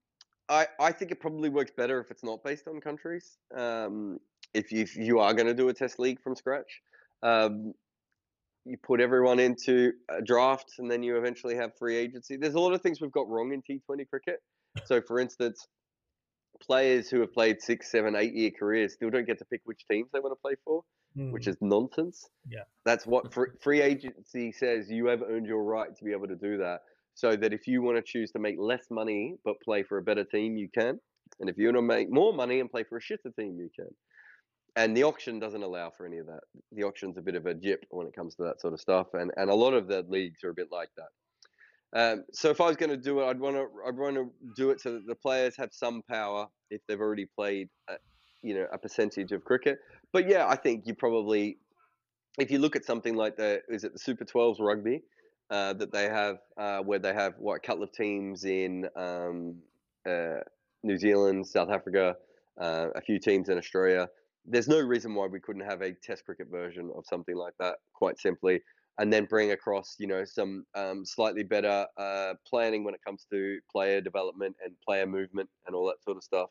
I 0.49 0.67
I 0.79 0.93
think 0.93 1.11
it 1.11 1.21
probably 1.21 1.49
works 1.49 1.73
better 1.77 2.01
if 2.01 2.11
it's 2.11 2.23
not 2.25 2.43
based 2.45 2.69
on 2.69 2.81
countries. 2.81 3.39
Um, 3.57 4.19
if 4.53 4.71
you 4.73 4.81
if 4.83 4.97
you 4.97 5.19
are 5.21 5.35
going 5.35 5.47
to 5.47 5.55
do 5.55 5.69
a 5.69 5.75
test 5.75 5.99
league 5.99 6.21
from 6.23 6.37
scratch, 6.37 6.81
um, 7.23 7.73
you 8.65 8.77
put 8.83 9.01
everyone 9.01 9.41
into 9.41 9.93
a 10.11 10.23
draft, 10.23 10.73
and 10.79 10.91
then 10.91 11.03
you 11.03 11.17
eventually 11.17 11.55
have 11.57 11.77
free 11.79 11.97
agency. 11.97 12.37
There's 12.37 12.55
a 12.55 12.61
lot 12.61 12.73
of 12.73 12.83
things 12.83 13.01
we've 13.01 13.13
got 13.13 13.29
wrong 13.29 13.53
in 13.53 13.63
T20 13.63 14.09
cricket. 14.09 14.41
So, 14.87 15.01
for 15.01 15.19
instance, 15.21 15.67
players 16.61 17.09
who 17.11 17.21
have 17.21 17.33
played 17.33 17.61
six, 17.61 17.91
seven, 17.91 18.15
eight 18.17 18.35
year 18.35 18.51
careers 18.59 18.95
still 18.95 19.11
don't 19.11 19.27
get 19.27 19.39
to 19.39 19.45
pick 19.45 19.61
which 19.65 19.85
teams 19.91 20.09
they 20.13 20.21
want 20.21 20.33
to 20.33 20.41
play 20.41 20.55
for, 20.65 20.83
which 21.15 21.45
Mhm. 21.45 21.49
is 21.49 21.57
nonsense. 21.61 22.29
Yeah. 22.49 22.65
That's 22.85 23.07
what 23.07 23.33
free 23.63 23.83
agency 23.83 24.53
says. 24.53 24.91
You 24.91 25.07
have 25.07 25.23
earned 25.23 25.47
your 25.47 25.63
right 25.65 25.95
to 25.95 26.05
be 26.05 26.13
able 26.13 26.29
to 26.29 26.37
do 26.37 26.59
that. 26.59 26.83
So 27.15 27.37
that 27.37 27.53
if 27.53 27.67
you 27.67 27.83
want 27.83 27.97
to 27.97 28.03
choose 28.03 28.33
to 28.33 28.39
make 28.39 28.57
less 28.59 28.87
money 28.91 29.37
but 29.45 29.55
play 29.65 29.83
for 29.83 29.99
a 29.99 30.03
better 30.03 30.25
team, 30.25 30.57
you 30.57 30.69
can. 30.69 30.99
And 31.41 31.49
if 31.49 31.57
you 31.57 31.67
want 31.67 31.77
to 31.77 31.83
make 31.83 32.11
more 32.11 32.33
money 32.33 32.61
and 32.61 32.71
play 32.71 32.85
for 32.85 32.99
a 32.99 33.01
shitter 33.01 33.35
team, 33.39 33.57
you 33.59 33.71
can. 33.75 33.89
And 34.77 34.97
the 34.97 35.05
auction 35.05 35.39
doesn't 35.39 35.63
allow 35.63 35.91
for 35.97 36.07
any 36.07 36.19
of 36.19 36.27
that. 36.27 36.41
The 36.73 36.83
auction's 36.83 37.17
a 37.17 37.23
bit 37.23 37.37
of 37.37 37.47
a 37.47 37.55
jip 37.55 37.85
when 37.91 38.09
it 38.09 38.15
comes 38.15 38.35
to 38.37 38.43
that 38.45 38.61
sort 38.61 38.73
of 38.73 38.81
stuff, 38.81 39.07
and, 39.15 39.31
and 39.37 39.49
a 39.49 39.55
lot 39.55 39.73
of 39.73 39.87
the 39.87 40.05
leagues 40.09 40.43
are 40.43 40.51
a 40.51 40.55
bit 40.55 40.69
like 40.73 40.89
that. 40.97 41.09
Um, 41.97 42.25
so 42.33 42.51
if 42.51 42.61
I 42.61 42.67
was 42.67 42.77
going 42.77 42.91
to 42.91 42.97
do 42.97 43.21
it, 43.21 43.27
I'd 43.27 43.39
want 43.39 43.55
to 43.55 43.69
I'd 43.87 43.97
want 43.97 44.17
to 44.17 44.31
do 44.57 44.71
it 44.71 44.81
so 44.81 44.95
that 44.95 45.07
the 45.07 45.15
players 45.15 45.55
have 45.57 45.69
some 45.73 46.03
power 46.11 46.49
if 46.71 46.81
they've 46.89 47.01
already 47.01 47.27
played, 47.37 47.69
a, 47.89 47.95
you 48.43 48.55
know, 48.55 48.67
a 48.73 48.79
percentage 48.79 49.31
of 49.31 49.45
cricket. 49.45 49.79
But 50.13 50.29
yeah, 50.29 50.49
I 50.49 50.57
think 50.57 50.83
you 50.87 50.95
probably, 50.97 51.59
if 52.41 52.51
you 52.51 52.59
look 52.59 52.75
at 52.75 52.85
something 52.85 53.15
like 53.15 53.37
the 53.37 53.61
is 53.69 53.85
it 53.85 53.93
the 53.93 53.99
Super 54.01 54.25
12s 54.25 54.57
rugby 54.59 55.03
uh, 55.51 55.73
that 55.75 55.93
they 55.93 56.05
have, 56.05 56.39
uh, 56.57 56.79
where 56.81 56.99
they 56.99 57.13
have 57.13 57.35
what 57.39 57.57
a 57.57 57.61
couple 57.61 57.83
of 57.83 57.93
teams 57.93 58.45
in 58.45 58.89
um, 58.97 59.57
uh, 60.07 60.41
New 60.83 60.97
Zealand, 60.99 61.47
South 61.47 61.71
Africa, 61.71 62.17
uh, 62.61 62.89
a 62.95 63.01
few 63.01 63.19
teams 63.19 63.49
in 63.49 63.59
Australia. 63.59 64.09
There's 64.47 64.69
no 64.69 64.81
reason 64.81 65.15
why 65.15 65.27
we 65.27 65.41
couldn't 65.41 65.65
have 65.65 65.81
a 65.83 65.93
Test 65.93 66.25
cricket 66.25 66.49
version 66.51 66.91
of 66.97 67.05
something 67.07 67.37
like 67.37 67.55
that. 67.61 67.77
Quite 67.95 68.19
simply, 68.19 68.61
and 68.99 69.13
then 69.13 69.25
bring 69.25 69.53
across 69.53 69.97
you 69.99 70.07
know 70.07 70.25
some 70.25 70.67
um, 70.75 71.05
slightly 71.05 71.43
better 71.43 71.87
uh, 71.97 72.35
planning 72.47 72.85
when 72.85 72.95
it 72.95 73.01
comes 73.05 73.27
to 73.31 73.59
player 73.71 74.01
development 74.01 74.57
and 74.65 74.75
player 74.87 75.07
movement 75.07 75.49
and 75.67 75.75
all 75.75 75.87
that 75.87 76.03
sort 76.03 76.17
of 76.17 76.25
stuff. 76.25 76.51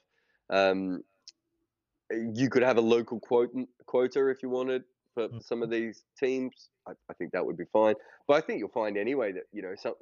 Um, 0.50 1.04
you 2.12 2.50
could 2.50 2.64
have 2.64 2.78
a 2.78 2.82
local 2.82 3.20
quota 3.20 3.66
quota 3.86 4.30
if 4.30 4.44
you 4.44 4.50
wanted 4.50 4.84
for 5.14 5.30
Mm. 5.30 5.44
some 5.44 5.64
of 5.64 5.70
these 5.70 6.04
teams. 6.18 6.70
I, 6.88 6.94
I 7.10 7.14
think 7.14 7.32
that 7.34 7.46
would 7.46 7.58
be 7.58 7.66
fine. 7.74 7.96
But 8.28 8.36
I 8.36 8.42
think 8.46 8.60
you'll 8.60 8.70
find 8.70 8.98
anyway 8.98 9.32
that 9.34 9.44
you 9.52 9.62
know 9.62 9.76
some. 9.76 9.96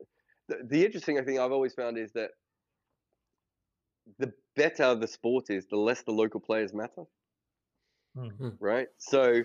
The, 0.48 0.60
the 0.64 0.86
interesting 0.86 1.24
thing 1.26 1.40
I've 1.40 1.52
always 1.52 1.74
found 1.74 1.98
is 1.98 2.12
that 2.14 2.32
the 4.20 4.34
better 4.56 4.96
the 4.96 5.08
sport 5.08 5.50
is, 5.50 5.68
the 5.68 5.76
less 5.78 6.04
the 6.04 6.12
local 6.12 6.40
players 6.40 6.74
matter 6.74 7.06
Mhm. 8.16 8.60
right? 8.60 8.88
So 8.98 9.44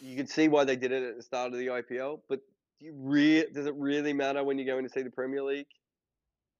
you 0.00 0.16
can 0.16 0.26
see 0.26 0.48
why 0.48 0.64
they 0.64 0.76
did 0.76 0.92
it 0.92 1.02
at 1.02 1.16
the 1.16 1.22
start 1.22 1.52
of 1.52 1.58
the 1.58 1.70
IPL, 1.70 2.22
but 2.28 2.40
do 2.78 2.86
you 2.86 2.94
re- 2.96 3.50
does 3.52 3.66
it 3.66 3.74
really 3.74 4.12
matter 4.12 4.44
when 4.44 4.58
you're 4.58 4.66
going 4.66 4.84
to 4.84 4.90
see 4.90 5.02
the 5.02 5.10
Premier 5.10 5.42
League? 5.42 5.66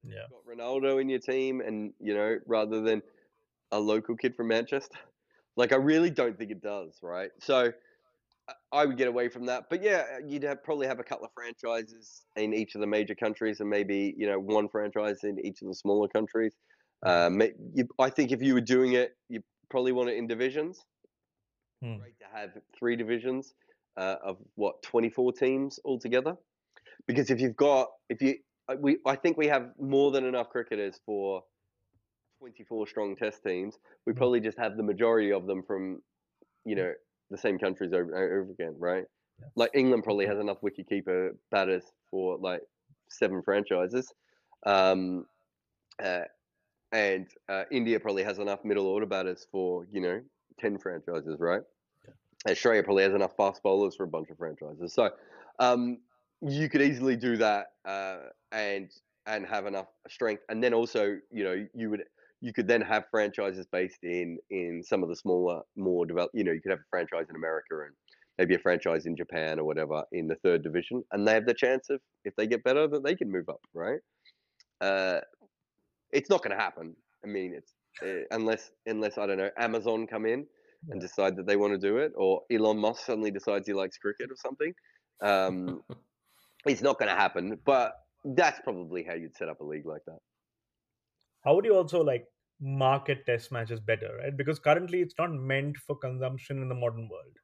Yeah. 0.03 0.27
You've 0.31 0.31
got 0.31 0.47
Ronaldo 0.47 1.01
in 1.01 1.09
your 1.09 1.21
team, 1.21 1.61
and 1.61 1.93
you 2.01 2.15
know, 2.15 2.39
rather 2.47 2.81
than 2.81 3.03
a 3.71 3.79
local 3.81 4.17
kid 4.17 4.37
from 4.37 4.49
Manchester, 4.49 4.99
like 5.57 5.73
I 5.73 5.77
really 5.77 6.11
don't 6.11 6.39
think 6.39 6.51
it 6.51 6.63
does, 6.63 6.99
right? 7.03 7.31
So 7.41 7.73
I- 8.73 8.87
would 8.87 8.97
get 8.97 9.09
away 9.09 9.29
from 9.29 9.47
that, 9.47 9.65
but 9.71 9.83
yeah, 9.83 10.19
you'd 10.27 10.43
have, 10.45 10.63
probably 10.65 10.87
have 10.87 11.01
a 11.01 11.05
couple 11.05 11.27
of 11.27 11.33
franchises 11.35 12.27
in 12.37 12.55
each 12.55 12.75
of 12.75 12.81
the 12.81 12.87
major 12.87 13.15
countries, 13.15 13.61
and 13.61 13.69
maybe 13.69 14.15
you 14.17 14.27
know 14.27 14.39
one 14.41 14.69
franchise 14.69 15.25
in 15.25 15.39
each 15.45 15.63
of 15.63 15.69
the 15.69 15.75
smaller 15.75 16.09
countries. 16.09 16.57
Um, 17.05 17.41
you, 17.75 17.89
I 17.99 18.11
think 18.11 18.33
if 18.33 18.43
you 18.43 18.55
were 18.55 18.61
doing 18.61 18.93
it, 18.95 19.13
you 19.29 19.43
probably 19.71 19.93
want 19.93 20.11
it 20.11 20.17
in 20.17 20.27
divisions 20.27 20.85
Hmm. 21.81 21.99
great 21.99 22.19
to 22.21 22.27
have 22.27 22.51
three 22.79 22.97
divisions. 22.97 23.55
uh, 23.97 24.17
of 24.23 24.39
what 24.55 24.81
24 24.85 25.33
teams 25.33 25.81
altogether. 25.85 26.37
Because 27.07 27.31
if 27.31 27.41
you've 27.41 27.57
got 27.57 27.89
if 28.09 28.23
you 28.23 28.37
uh, 28.69 28.77
we 28.81 28.99
I 29.07 29.17
think 29.17 29.37
we 29.39 29.49
have 29.49 29.73
more 29.81 30.11
than 30.13 30.25
enough 30.25 30.51
cricketers 30.51 31.01
for 31.07 31.45
24 32.41 32.87
strong 32.89 33.17
test 33.17 33.43
teams. 33.45 33.79
We 34.07 34.13
Mm. 34.13 34.15
probably 34.15 34.41
just 34.41 34.59
have 34.59 34.77
the 34.77 34.85
majority 34.85 35.33
of 35.33 35.47
them 35.47 35.63
from 35.65 36.03
you 36.65 36.77
know 36.77 36.95
the 37.31 37.39
same 37.39 37.59
countries 37.59 37.93
over, 37.93 38.13
and 38.15 38.43
over 38.43 38.53
again, 38.53 38.75
right? 38.79 39.05
Yeah. 39.41 39.47
Like 39.57 39.71
England 39.75 40.05
probably 40.05 40.27
has 40.27 40.39
enough 40.39 40.59
wicketkeeper 40.63 41.31
batters 41.51 41.85
for 42.11 42.39
like 42.39 42.63
seven 43.09 43.43
franchises. 43.43 44.13
Um, 44.67 45.27
uh, 46.03 46.23
and 46.93 47.27
uh, 47.49 47.65
India 47.71 48.01
probably 48.01 48.25
has 48.25 48.39
enough 48.39 48.65
middle 48.65 48.87
order 48.87 49.07
batters 49.07 49.47
for 49.51 49.87
you 49.93 50.01
know 50.01 50.21
ten 50.59 50.79
franchises, 50.79 51.37
right? 51.39 51.63
Australia 52.49 52.83
probably 52.83 53.03
has 53.03 53.15
enough 53.15 53.37
fast 53.37 53.63
bowlers 53.63 53.97
for 53.97 54.05
a 54.05 54.09
bunch 54.09 54.31
of 54.31 54.39
franchises. 54.39 54.95
So 54.95 55.11
um, 55.59 55.99
you 56.41 56.69
could 56.69 56.83
easily 56.83 57.17
do 57.17 57.37
that 57.39 57.73
uh, 57.85 58.19
and 58.53 58.91
and 59.27 59.47
have 59.47 59.67
enough 59.67 59.89
strength, 60.09 60.43
and 60.49 60.63
then 60.63 60.73
also 60.73 61.19
you 61.31 61.45
know 61.45 61.67
you 61.75 61.91
would 61.91 62.05
you 62.41 62.53
could 62.53 62.69
then 62.69 62.81
have 62.81 63.05
franchises 63.11 63.67
based 63.71 64.03
in 64.03 64.39
in 64.51 64.83
some 64.83 65.03
of 65.03 65.09
the 65.09 65.17
smaller, 65.17 65.63
more 65.77 66.07
developed. 66.07 66.35
You 66.35 66.45
know, 66.45 66.53
you 66.53 66.61
could 66.61 66.71
have 66.71 66.81
a 66.81 66.91
franchise 66.91 67.27
in 67.29 67.37
America 67.37 67.75
and 67.85 67.95
maybe 68.39 68.55
a 68.55 68.59
franchise 68.59 69.07
in 69.07 69.17
Japan 69.17 69.59
or 69.59 69.65
whatever 69.65 70.05
in 70.13 70.29
the 70.29 70.37
third 70.37 70.63
division, 70.63 71.03
and 71.13 71.27
they 71.27 71.35
have 71.35 71.47
the 71.47 71.55
chance 71.55 71.91
of 71.91 72.01
if 72.25 72.35
they 72.37 72.47
get 72.47 72.63
better 72.65 72.87
that 72.87 73.05
they 73.05 73.15
can 73.15 73.31
move 73.31 73.49
up, 73.49 73.61
right? 73.75 74.01
Uh, 74.81 75.21
it's 76.13 76.31
not 76.31 76.43
going 76.43 76.57
to 76.57 76.63
happen. 76.63 76.95
I 77.25 77.27
mean, 77.27 77.53
it's 77.55 77.75
uh, 78.03 78.25
unless 78.31 78.71
unless 78.87 79.19
I 79.19 79.27
don't 79.27 79.39
know 79.39 79.51
Amazon 79.59 80.07
come 80.07 80.27
in 80.27 80.47
and 80.91 81.01
decide 81.01 81.37
that 81.37 81.47
they 81.47 81.57
want 81.57 81.73
to 81.73 81.79
do 81.79 81.99
it, 81.99 82.13
or 82.15 82.43
Elon 82.53 82.79
Musk 82.79 83.05
suddenly 83.05 83.33
decides 83.33 83.67
he 83.67 83.75
likes 83.75 83.99
cricket 83.99 84.31
or 84.31 84.37
something. 84.37 84.73
Um, 85.21 85.83
it's 86.67 86.83
not 86.83 86.99
going 86.99 87.11
to 87.11 87.17
happen, 87.17 87.59
but 87.65 87.95
that's 88.25 88.61
probably 88.61 89.03
how 89.03 89.15
you'd 89.15 89.37
set 89.37 89.49
up 89.49 89.61
a 89.61 89.65
league 89.65 89.87
like 89.87 90.05
that. 90.07 90.19
How 91.45 91.55
would 91.55 91.65
you 91.65 91.75
also 91.75 92.03
like 92.03 92.27
market 92.61 93.25
test 93.27 93.53
matches 93.53 93.81
better 93.81 94.17
right? 94.23 94.37
Because 94.37 94.59
currently 94.59 95.01
it's 95.01 95.15
not 95.19 95.33
meant 95.33 95.77
for 95.77 95.97
consumption 95.97 96.63
in 96.63 96.69
the 96.69 96.75
modern 96.75 97.09
world 97.09 97.37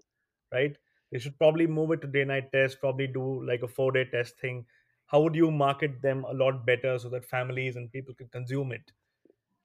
right? 0.52 0.76
They 1.12 1.18
should 1.18 1.38
probably 1.38 1.66
move 1.66 1.92
it 1.92 2.00
to 2.02 2.08
day 2.08 2.24
night 2.24 2.50
test 2.52 2.80
probably 2.80 3.06
do 3.06 3.44
like 3.46 3.62
a 3.62 3.68
four 3.68 3.92
day 3.92 4.04
test 4.04 4.38
thing. 4.40 4.66
How 5.06 5.20
would 5.20 5.34
you 5.34 5.50
market 5.50 6.02
them 6.02 6.24
a 6.24 6.32
lot 6.32 6.66
better 6.66 6.98
so 6.98 7.08
that 7.10 7.24
families 7.24 7.76
and 7.76 7.92
people 7.92 8.14
can 8.14 8.28
consume 8.28 8.72
it 8.72 8.92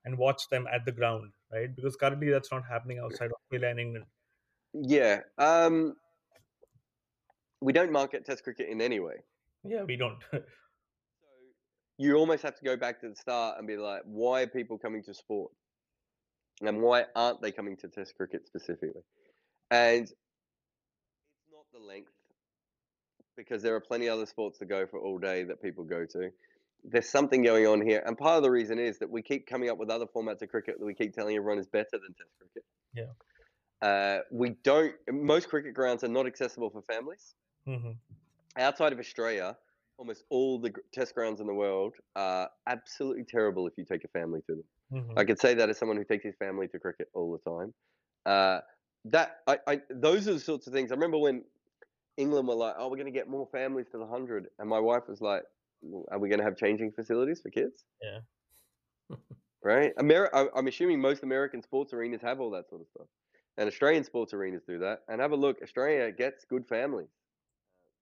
and 0.06 0.18
watch 0.18 0.48
them 0.50 0.68
at 0.72 0.86
the 0.86 0.92
ground 0.92 1.34
right? 1.52 1.76
Because 1.76 1.96
currently 1.96 2.30
that's 2.30 2.52
not 2.52 2.64
happening 2.66 3.00
outside 3.00 3.28
of 3.28 3.34
australia 3.44 3.70
and 3.70 3.80
england. 3.80 4.06
Yeah. 4.74 5.22
Um, 5.38 5.96
we 7.62 7.74
don't 7.74 7.92
market 7.92 8.26
Test 8.26 8.44
cricket 8.44 8.70
in 8.70 8.82
any 8.82 9.00
way. 9.00 9.24
yeah 9.64 9.84
we 9.84 9.96
don't 9.96 10.24
you 12.00 12.16
almost 12.16 12.44
have 12.44 12.56
to 12.56 12.64
go 12.64 12.78
back 12.78 13.02
to 13.02 13.10
the 13.10 13.16
start 13.16 13.58
and 13.60 13.68
be 13.68 13.76
like, 13.76 14.02
why 14.06 14.42
are 14.44 14.48
people 14.48 14.78
coming 14.78 15.04
to 15.04 15.14
sport? 15.14 15.52
And 16.62 16.82
why 16.82 17.06
aren't 17.14 17.42
they 17.42 17.52
coming 17.52 17.76
to 17.78 17.90
Test 17.90 18.16
cricket 18.16 18.48
specifically? 18.48 19.02
And 19.70 20.04
it's 20.04 20.14
not 21.52 21.66
the 21.74 21.86
length, 21.86 22.14
because 23.36 23.62
there 23.62 23.76
are 23.76 23.82
plenty 23.82 24.08
of 24.08 24.14
other 24.14 24.26
sports 24.26 24.60
to 24.60 24.66
go 24.66 24.88
for 24.88 25.00
all 25.00 25.20
day 25.20 25.44
that 25.44 25.62
people 25.62 25.84
go 25.84 26.06
to. 26.06 26.30
There's 26.86 27.10
something 27.10 27.44
going 27.44 27.68
on 27.68 27.82
here, 27.86 28.02
and 28.06 28.18
part 28.18 28.38
of 28.38 28.44
the 28.44 28.52
reason 28.52 28.80
is 28.80 28.98
that 29.00 29.10
we 29.10 29.22
keep 29.22 29.46
coming 29.46 29.70
up 29.70 29.78
with 29.78 29.90
other 29.90 30.06
formats 30.06 30.42
of 30.42 30.50
cricket 30.50 30.80
that 30.80 30.86
we 30.86 30.94
keep 30.94 31.14
telling 31.14 31.36
everyone 31.36 31.60
is 31.60 31.68
better 31.68 31.92
than 31.92 32.16
Test 32.18 32.32
cricket. 32.40 32.64
Yeah. 32.96 33.88
Uh, 33.88 34.20
we 34.32 34.52
don't. 34.64 34.94
Most 35.12 35.50
cricket 35.50 35.74
grounds 35.74 36.06
are 36.06 36.10
not 36.10 36.26
accessible 36.26 36.70
for 36.70 36.82
families 36.82 37.36
hmm 37.66 37.92
outside 38.58 38.92
of 38.92 39.00
Australia, 39.00 39.56
almost 40.00 40.26
all 40.32 40.60
the 40.60 40.74
test 40.94 41.16
grounds 41.16 41.42
in 41.42 41.48
the 41.48 41.56
world 41.56 41.96
are 42.18 42.50
absolutely 42.68 43.26
terrible 43.26 43.68
if 43.68 43.76
you 43.78 43.86
take 43.86 44.06
a 44.06 44.10
family 44.10 44.42
to 44.48 44.56
them. 44.56 44.66
hmm 44.92 45.20
I 45.20 45.26
could 45.26 45.40
say 45.40 45.56
that 45.56 45.70
as 45.70 45.78
someone 45.80 45.98
who 45.98 46.06
takes 46.06 46.26
his 46.26 46.36
family 46.38 46.70
to 46.70 46.80
cricket 46.80 47.10
all 47.16 47.34
the 47.34 47.52
time. 47.52 47.76
Uh, 48.26 48.62
that 49.06 49.38
I, 49.48 49.60
I 49.68 49.82
those 49.90 50.28
are 50.30 50.34
the 50.36 50.42
sorts 50.42 50.68
of 50.68 50.74
things. 50.74 50.92
I 50.92 50.96
remember 50.96 51.20
when 51.20 51.46
England 52.18 52.48
were 52.48 52.56
like, 52.56 52.76
"Oh, 52.78 52.90
we're 52.90 52.98
going 52.98 53.14
to 53.14 53.20
get 53.20 53.30
more 53.30 53.48
families 53.52 53.88
to 53.92 53.98
the 54.00 54.08
hundred, 54.08 54.48
and 54.60 54.70
my 54.70 54.80
wife 54.80 55.04
was 55.08 55.22
like, 55.22 55.44
"Well, 55.82 56.06
"Are 56.12 56.20
we 56.20 56.30
going 56.30 56.40
to 56.40 56.46
have 56.46 56.58
changing 56.58 56.94
facilities 56.94 57.42
for 57.42 57.50
kids?" 57.52 57.86
Yeah. 58.02 58.22
right. 59.64 59.96
Ameri- 59.98 60.30
I, 60.34 60.48
I'm 60.56 60.68
assuming 60.68 61.02
most 61.02 61.24
American 61.24 61.62
sports 61.62 61.94
arenas 61.94 62.22
have 62.22 62.40
all 62.40 62.52
that 62.52 62.70
sort 62.70 62.82
of 62.82 62.88
stuff, 62.90 63.08
and 63.58 63.68
Australian 63.68 64.04
sports 64.04 64.34
arenas 64.34 64.64
do 64.68 64.80
that. 64.80 65.00
And 65.08 65.22
have 65.22 65.32
a 65.32 65.36
look. 65.36 65.62
Australia 65.62 66.12
gets 66.12 66.46
good 66.46 66.68
families 66.68 67.10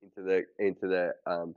into 0.03 0.24
their 0.24 0.48
into 0.60 0.88
their 0.88 1.15
um, 1.28 1.56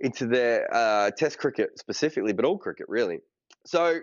into 0.00 0.26
their 0.26 0.72
uh, 0.74 1.10
Test 1.10 1.38
cricket 1.38 1.78
specifically, 1.78 2.32
but 2.32 2.44
all 2.44 2.58
cricket 2.58 2.86
really. 2.88 3.20
So 3.66 4.00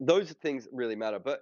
those 0.00 0.32
things 0.32 0.68
really 0.72 0.96
matter. 0.96 1.18
But 1.18 1.40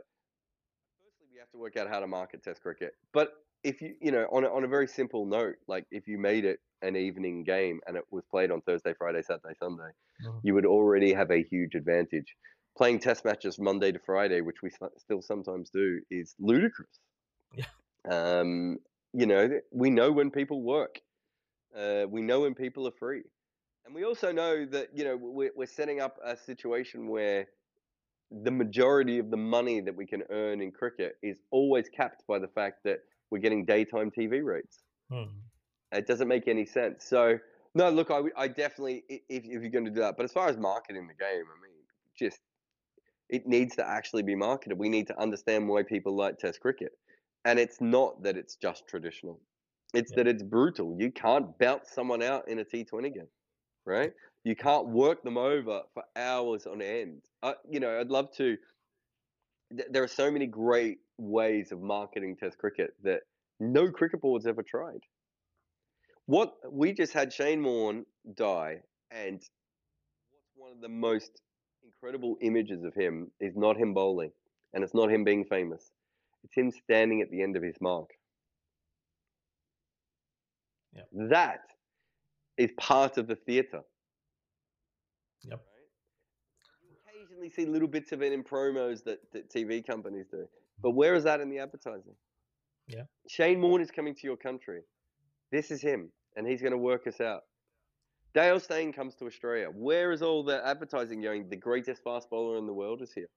firstly, 1.02 1.26
we 1.32 1.38
have 1.38 1.50
to 1.50 1.58
work 1.58 1.76
out 1.76 1.88
how 1.88 2.00
to 2.00 2.06
market 2.06 2.42
Test 2.42 2.62
cricket. 2.62 2.92
But 3.12 3.32
if 3.62 3.80
you 3.80 3.94
you 4.00 4.12
know 4.12 4.26
on 4.30 4.44
a, 4.44 4.48
on 4.48 4.64
a 4.64 4.68
very 4.68 4.86
simple 4.86 5.26
note, 5.26 5.56
like 5.66 5.86
if 5.90 6.06
you 6.06 6.18
made 6.18 6.44
it 6.44 6.60
an 6.82 6.96
evening 6.96 7.44
game 7.44 7.80
and 7.86 7.96
it 7.96 8.04
was 8.10 8.24
played 8.30 8.50
on 8.50 8.60
Thursday, 8.62 8.94
Friday, 8.98 9.22
Saturday, 9.22 9.54
Sunday, 9.58 9.90
Mhm. 10.24 10.40
you 10.42 10.54
would 10.54 10.66
already 10.66 11.12
have 11.12 11.30
a 11.30 11.42
huge 11.42 11.74
advantage. 11.74 12.36
Playing 12.76 12.98
Test 12.98 13.24
matches 13.24 13.58
Monday 13.58 13.92
to 13.92 13.98
Friday, 13.98 14.40
which 14.42 14.62
we 14.62 14.70
still 14.98 15.22
sometimes 15.22 15.70
do, 15.70 16.00
is 16.10 16.34
ludicrous. 16.38 17.00
Yeah. 17.54 17.64
Um, 18.08 18.78
you 19.12 19.26
know, 19.26 19.60
we 19.72 19.90
know 19.90 20.12
when 20.12 20.30
people 20.30 20.62
work. 20.62 21.00
Uh, 21.76 22.06
we 22.08 22.20
know 22.20 22.40
when 22.40 22.54
people 22.54 22.86
are 22.86 22.92
free. 22.98 23.22
And 23.84 23.94
we 23.94 24.04
also 24.04 24.32
know 24.32 24.64
that, 24.66 24.96
you 24.96 25.04
know, 25.04 25.16
we're, 25.16 25.52
we're 25.54 25.66
setting 25.66 26.00
up 26.00 26.18
a 26.22 26.36
situation 26.36 27.08
where 27.08 27.48
the 28.30 28.50
majority 28.52 29.18
of 29.18 29.30
the 29.30 29.38
money 29.38 29.80
that 29.80 29.94
we 29.96 30.06
can 30.06 30.24
earn 30.30 30.60
in 30.62 30.72
cricket 30.72 31.18
is 31.22 31.42
always 31.50 31.88
capped 31.88 32.26
by 32.26 32.38
the 32.38 32.48
fact 32.48 32.84
that 32.84 33.00
we're 33.30 33.38
getting 33.40 33.64
daytime 33.66 34.10
TV 34.10 34.42
rates. 34.42 34.84
hmm 35.08 35.54
It 35.92 36.06
doesn't 36.06 36.28
make 36.28 36.48
any 36.48 36.66
sense. 36.66 37.04
So, 37.04 37.38
no, 37.74 37.90
look, 37.90 38.10
I, 38.10 38.22
I 38.36 38.48
definitely, 38.48 39.04
if, 39.08 39.22
if 39.28 39.44
you're 39.62 39.70
going 39.70 39.84
to 39.84 39.90
do 39.90 40.00
that, 40.00 40.16
but 40.16 40.24
as 40.24 40.32
far 40.32 40.48
as 40.48 40.56
marketing 40.56 41.06
the 41.06 41.14
game, 41.14 41.44
I 41.56 41.60
mean, 41.62 41.84
just, 42.16 42.40
it 43.30 43.46
needs 43.46 43.76
to 43.76 43.86
actually 43.88 44.22
be 44.22 44.34
marketed. 44.36 44.78
We 44.78 44.90
need 44.90 45.08
to 45.08 45.20
understand 45.20 45.68
why 45.68 45.84
people 45.84 46.16
like 46.16 46.38
Test 46.38 46.60
cricket. 46.60 46.92
And 47.44 47.58
it's 47.58 47.80
not 47.80 48.22
that 48.24 48.36
it's 48.38 48.56
just 48.56 48.86
traditional, 48.88 49.42
it's 49.94 50.12
Yeah. 50.12 50.16
that 50.16 50.26
it's 50.28 50.42
brutal. 50.42 50.96
You 51.00 51.12
can't 51.12 51.58
bounce 51.58 51.90
someone 51.90 52.22
out 52.22 52.48
in 52.48 52.58
a 52.60 52.64
T20 52.64 53.10
game, 53.10 53.28
right? 53.86 54.12
You 54.44 54.56
can't 54.56 54.88
work 54.88 55.22
them 55.22 55.38
over 55.38 55.82
for 55.94 56.04
hours 56.16 56.66
on 56.66 56.82
end. 56.82 57.22
I, 57.42 57.54
you 57.70 57.80
know, 57.80 57.98
I'd 58.00 58.10
love 58.10 58.32
to. 58.36 58.56
th- 59.76 59.88
There 59.90 60.02
are 60.02 60.08
so 60.08 60.30
many 60.30 60.46
great 60.46 60.98
ways 61.18 61.72
of 61.72 61.80
marketing 61.82 62.36
Test 62.36 62.58
cricket 62.58 62.94
that 63.02 63.22
no 63.60 63.90
cricket 63.90 64.20
board's 64.20 64.46
ever 64.46 64.62
tried. 64.62 65.00
What 66.26 66.54
we 66.72 66.92
just 66.92 67.12
had 67.12 67.32
Shane 67.32 67.62
Warne 67.64 68.06
die, 68.34 68.82
and 69.10 69.36
what's 70.32 70.50
one 70.56 70.72
of 70.72 70.80
the 70.80 70.88
most 70.88 71.42
incredible 71.84 72.36
images 72.40 72.84
of 72.84 72.94
him 72.94 73.30
is 73.40 73.56
not 73.56 73.76
him 73.76 73.94
bowling, 73.94 74.32
and 74.74 74.84
it's 74.84 74.94
not 74.94 75.10
him 75.10 75.24
being 75.24 75.44
famous. 75.44 75.92
It's 76.44 76.54
him 76.54 76.70
standing 76.70 77.22
at 77.22 77.30
the 77.30 77.42
end 77.42 77.56
of 77.56 77.62
his 77.62 77.76
mark. 77.80 78.10
Yep. 80.94 81.08
That 81.30 81.73
is 82.56 82.70
part 82.78 83.18
of 83.18 83.26
the 83.26 83.36
theatre. 83.36 83.82
Yep. 85.42 85.60
You 86.82 86.96
occasionally 87.06 87.50
see 87.50 87.66
little 87.66 87.88
bits 87.88 88.12
of 88.12 88.22
it 88.22 88.32
in 88.32 88.42
promos 88.42 89.04
that, 89.04 89.18
that 89.32 89.50
TV 89.50 89.86
companies 89.86 90.26
do, 90.30 90.46
but 90.80 90.90
mm-hmm. 90.90 90.96
where 90.96 91.14
is 91.14 91.24
that 91.24 91.40
in 91.40 91.50
the 91.50 91.58
advertising? 91.58 92.14
Yeah. 92.86 93.02
Shane 93.28 93.60
Warne 93.60 93.80
is 93.80 93.90
coming 93.90 94.14
to 94.14 94.20
your 94.24 94.36
country. 94.36 94.80
This 95.50 95.70
is 95.70 95.80
him, 95.80 96.10
and 96.36 96.46
he's 96.46 96.60
going 96.60 96.72
to 96.72 96.78
work 96.78 97.06
us 97.06 97.20
out. 97.20 97.42
Dale 98.34 98.58
Steyn 98.58 98.92
comes 98.92 99.14
to 99.16 99.26
Australia. 99.26 99.68
Where 99.72 100.10
is 100.10 100.20
all 100.20 100.42
the 100.42 100.66
advertising 100.66 101.22
going? 101.22 101.48
The 101.48 101.56
greatest 101.56 102.02
fast 102.02 102.28
bowler 102.28 102.58
in 102.58 102.66
the 102.66 102.72
world 102.72 103.00
is 103.00 103.12
here. 103.12 103.28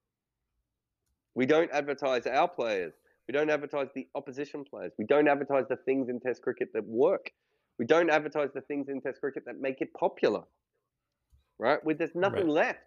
We 1.34 1.46
don't 1.46 1.70
advertise 1.70 2.26
our 2.26 2.48
players. 2.48 2.94
We 3.28 3.32
don't 3.32 3.50
advertise 3.50 3.88
the 3.94 4.08
opposition 4.16 4.64
players. 4.64 4.92
We 4.98 5.04
don't 5.04 5.28
advertise 5.28 5.66
the 5.68 5.76
things 5.76 6.08
in 6.08 6.18
Test 6.18 6.42
cricket 6.42 6.70
that 6.74 6.84
work. 6.84 7.30
We 7.78 7.86
don't 7.86 8.10
advertise 8.10 8.50
the 8.52 8.60
things 8.60 8.88
in 8.88 9.00
Test 9.00 9.20
cricket 9.20 9.44
that 9.46 9.60
make 9.60 9.80
it 9.80 9.92
popular. 9.94 10.42
Right? 11.58 11.84
We, 11.84 11.94
there's 11.94 12.14
nothing 12.14 12.46
Right. 12.46 12.66
left. 12.66 12.80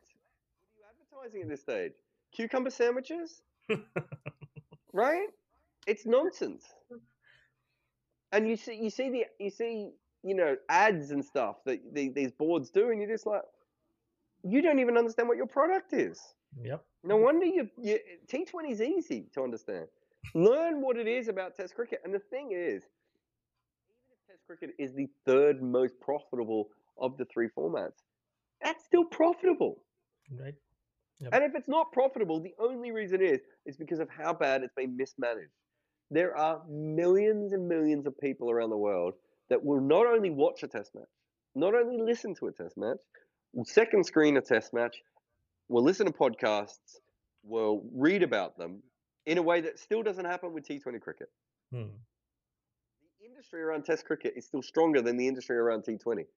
What 0.75 0.87
are 0.87 1.27
you 1.29 1.29
advertising 1.29 1.41
at 1.43 1.49
this 1.49 1.61
stage? 1.61 1.93
Cucumber 2.33 2.69
sandwiches? 2.69 3.41
right? 4.93 5.27
It's 5.87 6.05
nonsense. 6.05 6.65
And 8.33 8.47
you 8.47 8.55
see, 8.55 8.75
you 8.75 8.89
see 8.89 9.09
the, 9.09 9.25
you 9.39 9.49
see, 9.49 9.89
you 10.23 10.35
know, 10.35 10.55
ads 10.69 11.11
and 11.11 11.23
stuff 11.25 11.57
that 11.65 11.81
the, 11.93 12.07
these 12.09 12.31
boards 12.31 12.69
do, 12.69 12.89
and 12.89 13.01
you're 13.01 13.09
just 13.09 13.25
like, 13.25 13.41
you 14.43 14.61
don't 14.61 14.79
even 14.79 14.97
understand 14.97 15.27
what 15.27 15.35
your 15.35 15.47
product 15.47 15.91
is. 15.91 16.17
Yep. 16.63 16.81
No 17.03 17.17
wonder 17.17 17.45
you, 17.45 17.69
you 17.81 17.99
T20 18.31 18.71
is 18.71 18.81
easy 18.81 19.25
to 19.33 19.43
understand. 19.43 19.87
Learn 20.33 20.81
what 20.81 20.95
it 20.95 21.07
is 21.07 21.27
about 21.27 21.57
Test 21.57 21.75
cricket, 21.75 21.99
and 22.05 22.13
the 22.13 22.19
thing 22.19 22.51
is, 22.53 22.83
cricket 24.57 24.75
is 24.77 24.93
the 24.93 25.07
third 25.25 25.61
most 25.61 25.93
profitable 26.01 26.69
of 26.99 27.17
the 27.17 27.25
three 27.25 27.47
formats. 27.57 28.03
That's 28.61 28.83
still 28.83 29.05
profitable. 29.05 29.83
Right. 30.29 30.55
Yep. 31.19 31.33
And 31.33 31.43
if 31.43 31.55
it's 31.55 31.69
not 31.69 31.91
profitable, 31.93 32.41
the 32.41 32.53
only 32.59 32.91
reason 32.91 33.21
is 33.21 33.39
is 33.65 33.77
because 33.77 33.99
of 33.99 34.09
how 34.09 34.33
bad 34.33 34.63
it's 34.63 34.73
been 34.75 34.97
mismanaged. 34.97 35.51
There 36.09 36.35
are 36.35 36.61
millions 36.67 37.53
and 37.53 37.67
millions 37.67 38.05
of 38.05 38.17
people 38.19 38.51
around 38.51 38.71
the 38.71 38.77
world 38.77 39.13
that 39.49 39.63
will 39.63 39.79
not 39.79 40.05
only 40.05 40.29
watch 40.29 40.63
a 40.63 40.67
test 40.67 40.91
match, 40.95 41.05
not 41.55 41.73
only 41.73 42.01
listen 42.01 42.35
to 42.35 42.47
a 42.47 42.51
test 42.51 42.77
match, 42.77 42.97
will 43.53 43.65
second 43.65 44.05
screen 44.05 44.35
a 44.35 44.41
test 44.41 44.73
match, 44.73 44.97
will 45.69 45.83
listen 45.83 46.07
to 46.07 46.11
podcasts, 46.11 46.99
will 47.43 47.83
read 47.93 48.23
about 48.23 48.57
them 48.57 48.83
in 49.25 49.37
a 49.37 49.41
way 49.41 49.61
that 49.61 49.79
still 49.79 50.03
doesn't 50.03 50.25
happen 50.25 50.51
with 50.51 50.67
T20 50.67 50.99
cricket. 50.99 51.29
Hmm. 51.71 51.95
Industry 53.41 53.63
around 53.63 53.85
Test 53.85 54.05
cricket 54.05 54.33
is 54.35 54.45
still 54.45 54.61
stronger 54.61 55.01
than 55.01 55.17
the 55.17 55.27
industry 55.27 55.57
around 55.57 55.83
T20. 55.83 56.27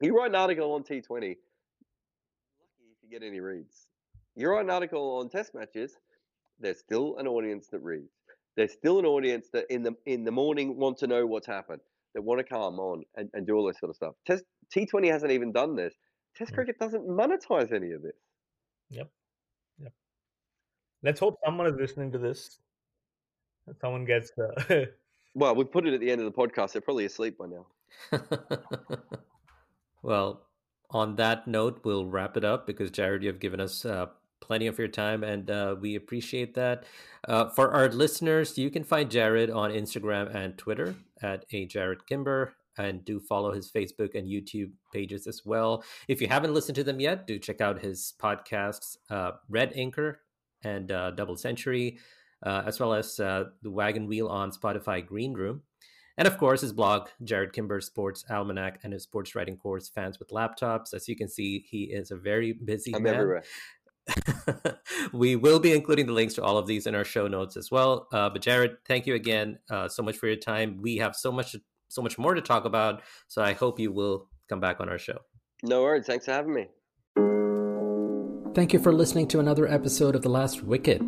You 0.00 0.16
write 0.16 0.30
an 0.30 0.36
article 0.36 0.72
on 0.74 0.84
T20, 0.84 1.10
lucky 1.10 1.36
if 2.92 3.02
you 3.02 3.10
get 3.10 3.24
any 3.26 3.40
reads. 3.40 3.88
You 4.36 4.48
write 4.48 4.64
an 4.64 4.70
article 4.70 5.18
on 5.18 5.28
Test 5.28 5.56
matches, 5.56 5.96
there's 6.60 6.78
still 6.78 7.16
an 7.18 7.26
audience 7.26 7.66
that 7.72 7.80
reads. 7.80 8.12
There's 8.54 8.74
still 8.74 9.00
an 9.00 9.06
audience 9.06 9.48
that 9.54 9.64
in 9.68 9.82
the 9.82 9.96
in 10.06 10.22
the 10.22 10.30
morning 10.30 10.76
want 10.76 10.98
to 10.98 11.08
know 11.08 11.26
what's 11.26 11.48
happened, 11.48 11.80
that 12.14 12.22
want 12.22 12.38
to 12.38 12.44
come 12.44 12.78
on 12.78 13.02
and, 13.16 13.28
and 13.34 13.44
do 13.44 13.56
all 13.56 13.66
this 13.66 13.80
sort 13.80 13.90
of 13.90 13.96
stuff. 13.96 14.14
Test 14.24 14.44
T20 14.72 15.10
hasn't 15.10 15.32
even 15.32 15.50
done 15.50 15.74
this. 15.74 15.94
Test 16.36 16.50
Hmm. 16.50 16.54
cricket 16.54 16.78
doesn't 16.78 17.08
monetize 17.08 17.72
any 17.72 17.90
of 17.90 18.02
this. 18.02 18.14
Yep. 18.90 19.10
Yep. 19.80 19.92
Let's 21.02 21.18
hope 21.18 21.40
someone 21.44 21.66
is 21.66 21.74
listening 21.74 22.12
to 22.12 22.18
this. 22.18 22.60
Someone 23.80 24.04
gets 24.04 24.30
uh, 24.38 24.84
Well, 25.36 25.54
we 25.54 25.64
put 25.64 25.86
it 25.86 25.92
at 25.92 26.00
the 26.00 26.10
end 26.10 26.22
of 26.22 26.24
the 26.24 26.32
podcast. 26.32 26.72
They're 26.72 26.80
probably 26.80 27.04
asleep 27.04 27.36
by 27.36 27.44
now. 27.46 27.66
well, 30.02 30.46
on 30.88 31.16
that 31.16 31.46
note, 31.46 31.80
we'll 31.84 32.06
wrap 32.06 32.38
it 32.38 32.44
up 32.44 32.66
because 32.66 32.90
Jarrod, 32.90 33.20
you 33.20 33.28
have 33.28 33.38
given 33.38 33.60
us 33.60 33.84
uh, 33.84 34.06
plenty 34.40 34.66
of 34.66 34.78
your 34.78 34.88
time, 34.88 35.22
and 35.22 35.50
uh, 35.50 35.76
we 35.78 35.94
appreciate 35.94 36.54
that. 36.54 36.84
Uh, 37.28 37.50
for 37.50 37.70
our 37.70 37.90
listeners, 37.90 38.56
you 38.56 38.70
can 38.70 38.82
find 38.82 39.10
Jarrod 39.10 39.54
on 39.54 39.72
Instagram 39.72 40.34
and 40.34 40.56
Twitter 40.56 40.94
at 41.20 41.44
a 41.52 41.66
Jarrod 41.66 42.06
Kimber, 42.08 42.54
and 42.78 43.04
do 43.04 43.20
follow 43.20 43.52
his 43.52 43.70
Facebook 43.70 44.14
and 44.14 44.26
YouTube 44.26 44.70
pages 44.90 45.26
as 45.26 45.42
well. 45.44 45.84
If 46.08 46.22
you 46.22 46.28
haven't 46.28 46.54
listened 46.54 46.76
to 46.76 46.84
them 46.84 46.98
yet, 46.98 47.26
do 47.26 47.38
check 47.38 47.60
out 47.60 47.82
his 47.82 48.14
podcasts, 48.18 48.96
uh, 49.10 49.32
Red 49.50 49.74
Inker 49.74 50.16
and 50.64 50.90
uh, 50.90 51.10
Double 51.10 51.36
Century, 51.36 51.98
uh, 52.44 52.62
as 52.66 52.80
well 52.80 52.94
as 52.94 53.18
uh, 53.20 53.44
the 53.62 53.70
Wagon 53.70 54.06
Wheel 54.06 54.28
on 54.28 54.50
Spotify 54.50 55.04
Green 55.04 55.34
Room. 55.34 55.62
And 56.18 56.26
of 56.26 56.38
course, 56.38 56.62
his 56.62 56.72
blog, 56.72 57.08
Jarrod 57.22 57.52
Kimber 57.52 57.80
Sports 57.80 58.24
Almanac, 58.30 58.80
and 58.82 58.92
his 58.92 59.02
sports 59.02 59.34
writing 59.34 59.56
course, 59.56 59.88
Fans 59.88 60.18
with 60.18 60.30
Laptops. 60.30 60.94
As 60.94 61.08
you 61.08 61.16
can 61.16 61.28
see, 61.28 61.66
he 61.68 61.84
is 61.84 62.10
a 62.10 62.16
very 62.16 62.52
busy 62.52 62.94
I'm 62.94 63.02
man. 63.02 63.14
everywhere. 63.14 63.42
we 65.12 65.36
will 65.36 65.58
be 65.58 65.72
including 65.72 66.06
the 66.06 66.12
links 66.12 66.34
to 66.34 66.42
all 66.42 66.56
of 66.56 66.66
these 66.66 66.86
in 66.86 66.94
our 66.94 67.04
show 67.04 67.28
notes 67.28 67.56
as 67.56 67.70
well. 67.70 68.08
Uh, 68.12 68.30
but 68.30 68.40
Jarrod, 68.40 68.76
thank 68.86 69.06
you 69.06 69.14
again 69.14 69.58
uh, 69.68 69.88
so 69.88 70.02
much 70.02 70.16
for 70.16 70.26
your 70.26 70.36
time. 70.36 70.78
We 70.80 70.96
have 70.98 71.14
so 71.14 71.30
much, 71.30 71.54
so 71.88 72.02
much 72.02 72.16
more 72.16 72.34
to 72.34 72.40
talk 72.40 72.64
about. 72.64 73.02
So 73.26 73.42
I 73.42 73.52
hope 73.52 73.78
you 73.78 73.92
will 73.92 74.28
come 74.48 74.60
back 74.60 74.80
on 74.80 74.88
our 74.88 74.98
show. 74.98 75.18
No 75.62 75.82
worries. 75.82 76.06
Thanks 76.06 76.24
for 76.24 76.32
having 76.32 76.54
me. 76.54 76.68
Thank 78.54 78.72
you 78.72 78.78
for 78.78 78.92
listening 78.92 79.28
to 79.28 79.40
another 79.40 79.68
episode 79.68 80.14
of 80.14 80.22
The 80.22 80.30
Last 80.30 80.62
Wicket. 80.62 81.02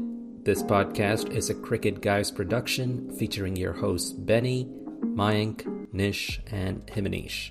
This 0.44 0.62
podcast 0.62 1.32
is 1.32 1.50
a 1.50 1.54
Cricket 1.54 2.00
Guys 2.00 2.30
production 2.30 3.10
featuring 3.16 3.56
your 3.56 3.72
hosts 3.72 4.12
Benny, 4.12 4.66
Mayank, 5.02 5.92
Nish, 5.92 6.40
and 6.50 6.86
Himanish. 6.86 7.50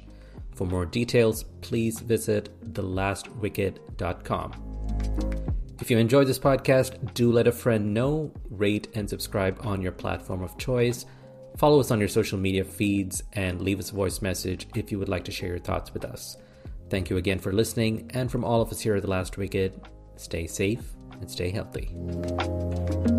For 0.55 0.65
more 0.65 0.85
details, 0.85 1.43
please 1.61 1.99
visit 1.99 2.49
thelastwicket.com. 2.73 4.53
If 5.79 5.91
you 5.91 5.97
enjoyed 5.99 6.27
this 6.27 6.39
podcast, 6.39 7.13
do 7.13 7.31
let 7.31 7.45
a 7.47 7.51
friend 7.51 7.93
know, 7.93 8.31
rate, 8.49 8.87
and 8.95 9.07
subscribe 9.07 9.59
on 9.63 9.81
your 9.81 9.91
platform 9.91 10.41
of 10.41 10.57
choice. 10.57 11.05
Follow 11.57 11.79
us 11.79 11.91
on 11.91 11.99
your 11.99 12.09
social 12.09 12.39
media 12.39 12.63
feeds 12.63 13.21
and 13.33 13.61
leave 13.61 13.79
us 13.79 13.91
a 13.91 13.95
voice 13.95 14.21
message 14.21 14.67
if 14.75 14.91
you 14.91 14.97
would 14.97 15.09
like 15.09 15.25
to 15.25 15.31
share 15.31 15.49
your 15.49 15.59
thoughts 15.59 15.93
with 15.93 16.03
us. 16.03 16.37
Thank 16.89 17.09
you 17.09 17.17
again 17.17 17.37
for 17.39 17.53
listening, 17.53 18.09
and 18.13 18.31
from 18.31 18.43
all 18.43 18.61
of 18.61 18.71
us 18.71 18.79
here 18.79 18.95
at 18.95 19.03
The 19.03 19.09
Last 19.09 19.37
Wicket, 19.37 19.85
stay 20.15 20.47
safe 20.47 20.96
and 21.19 21.29
stay 21.29 21.49
healthy. 21.49 23.16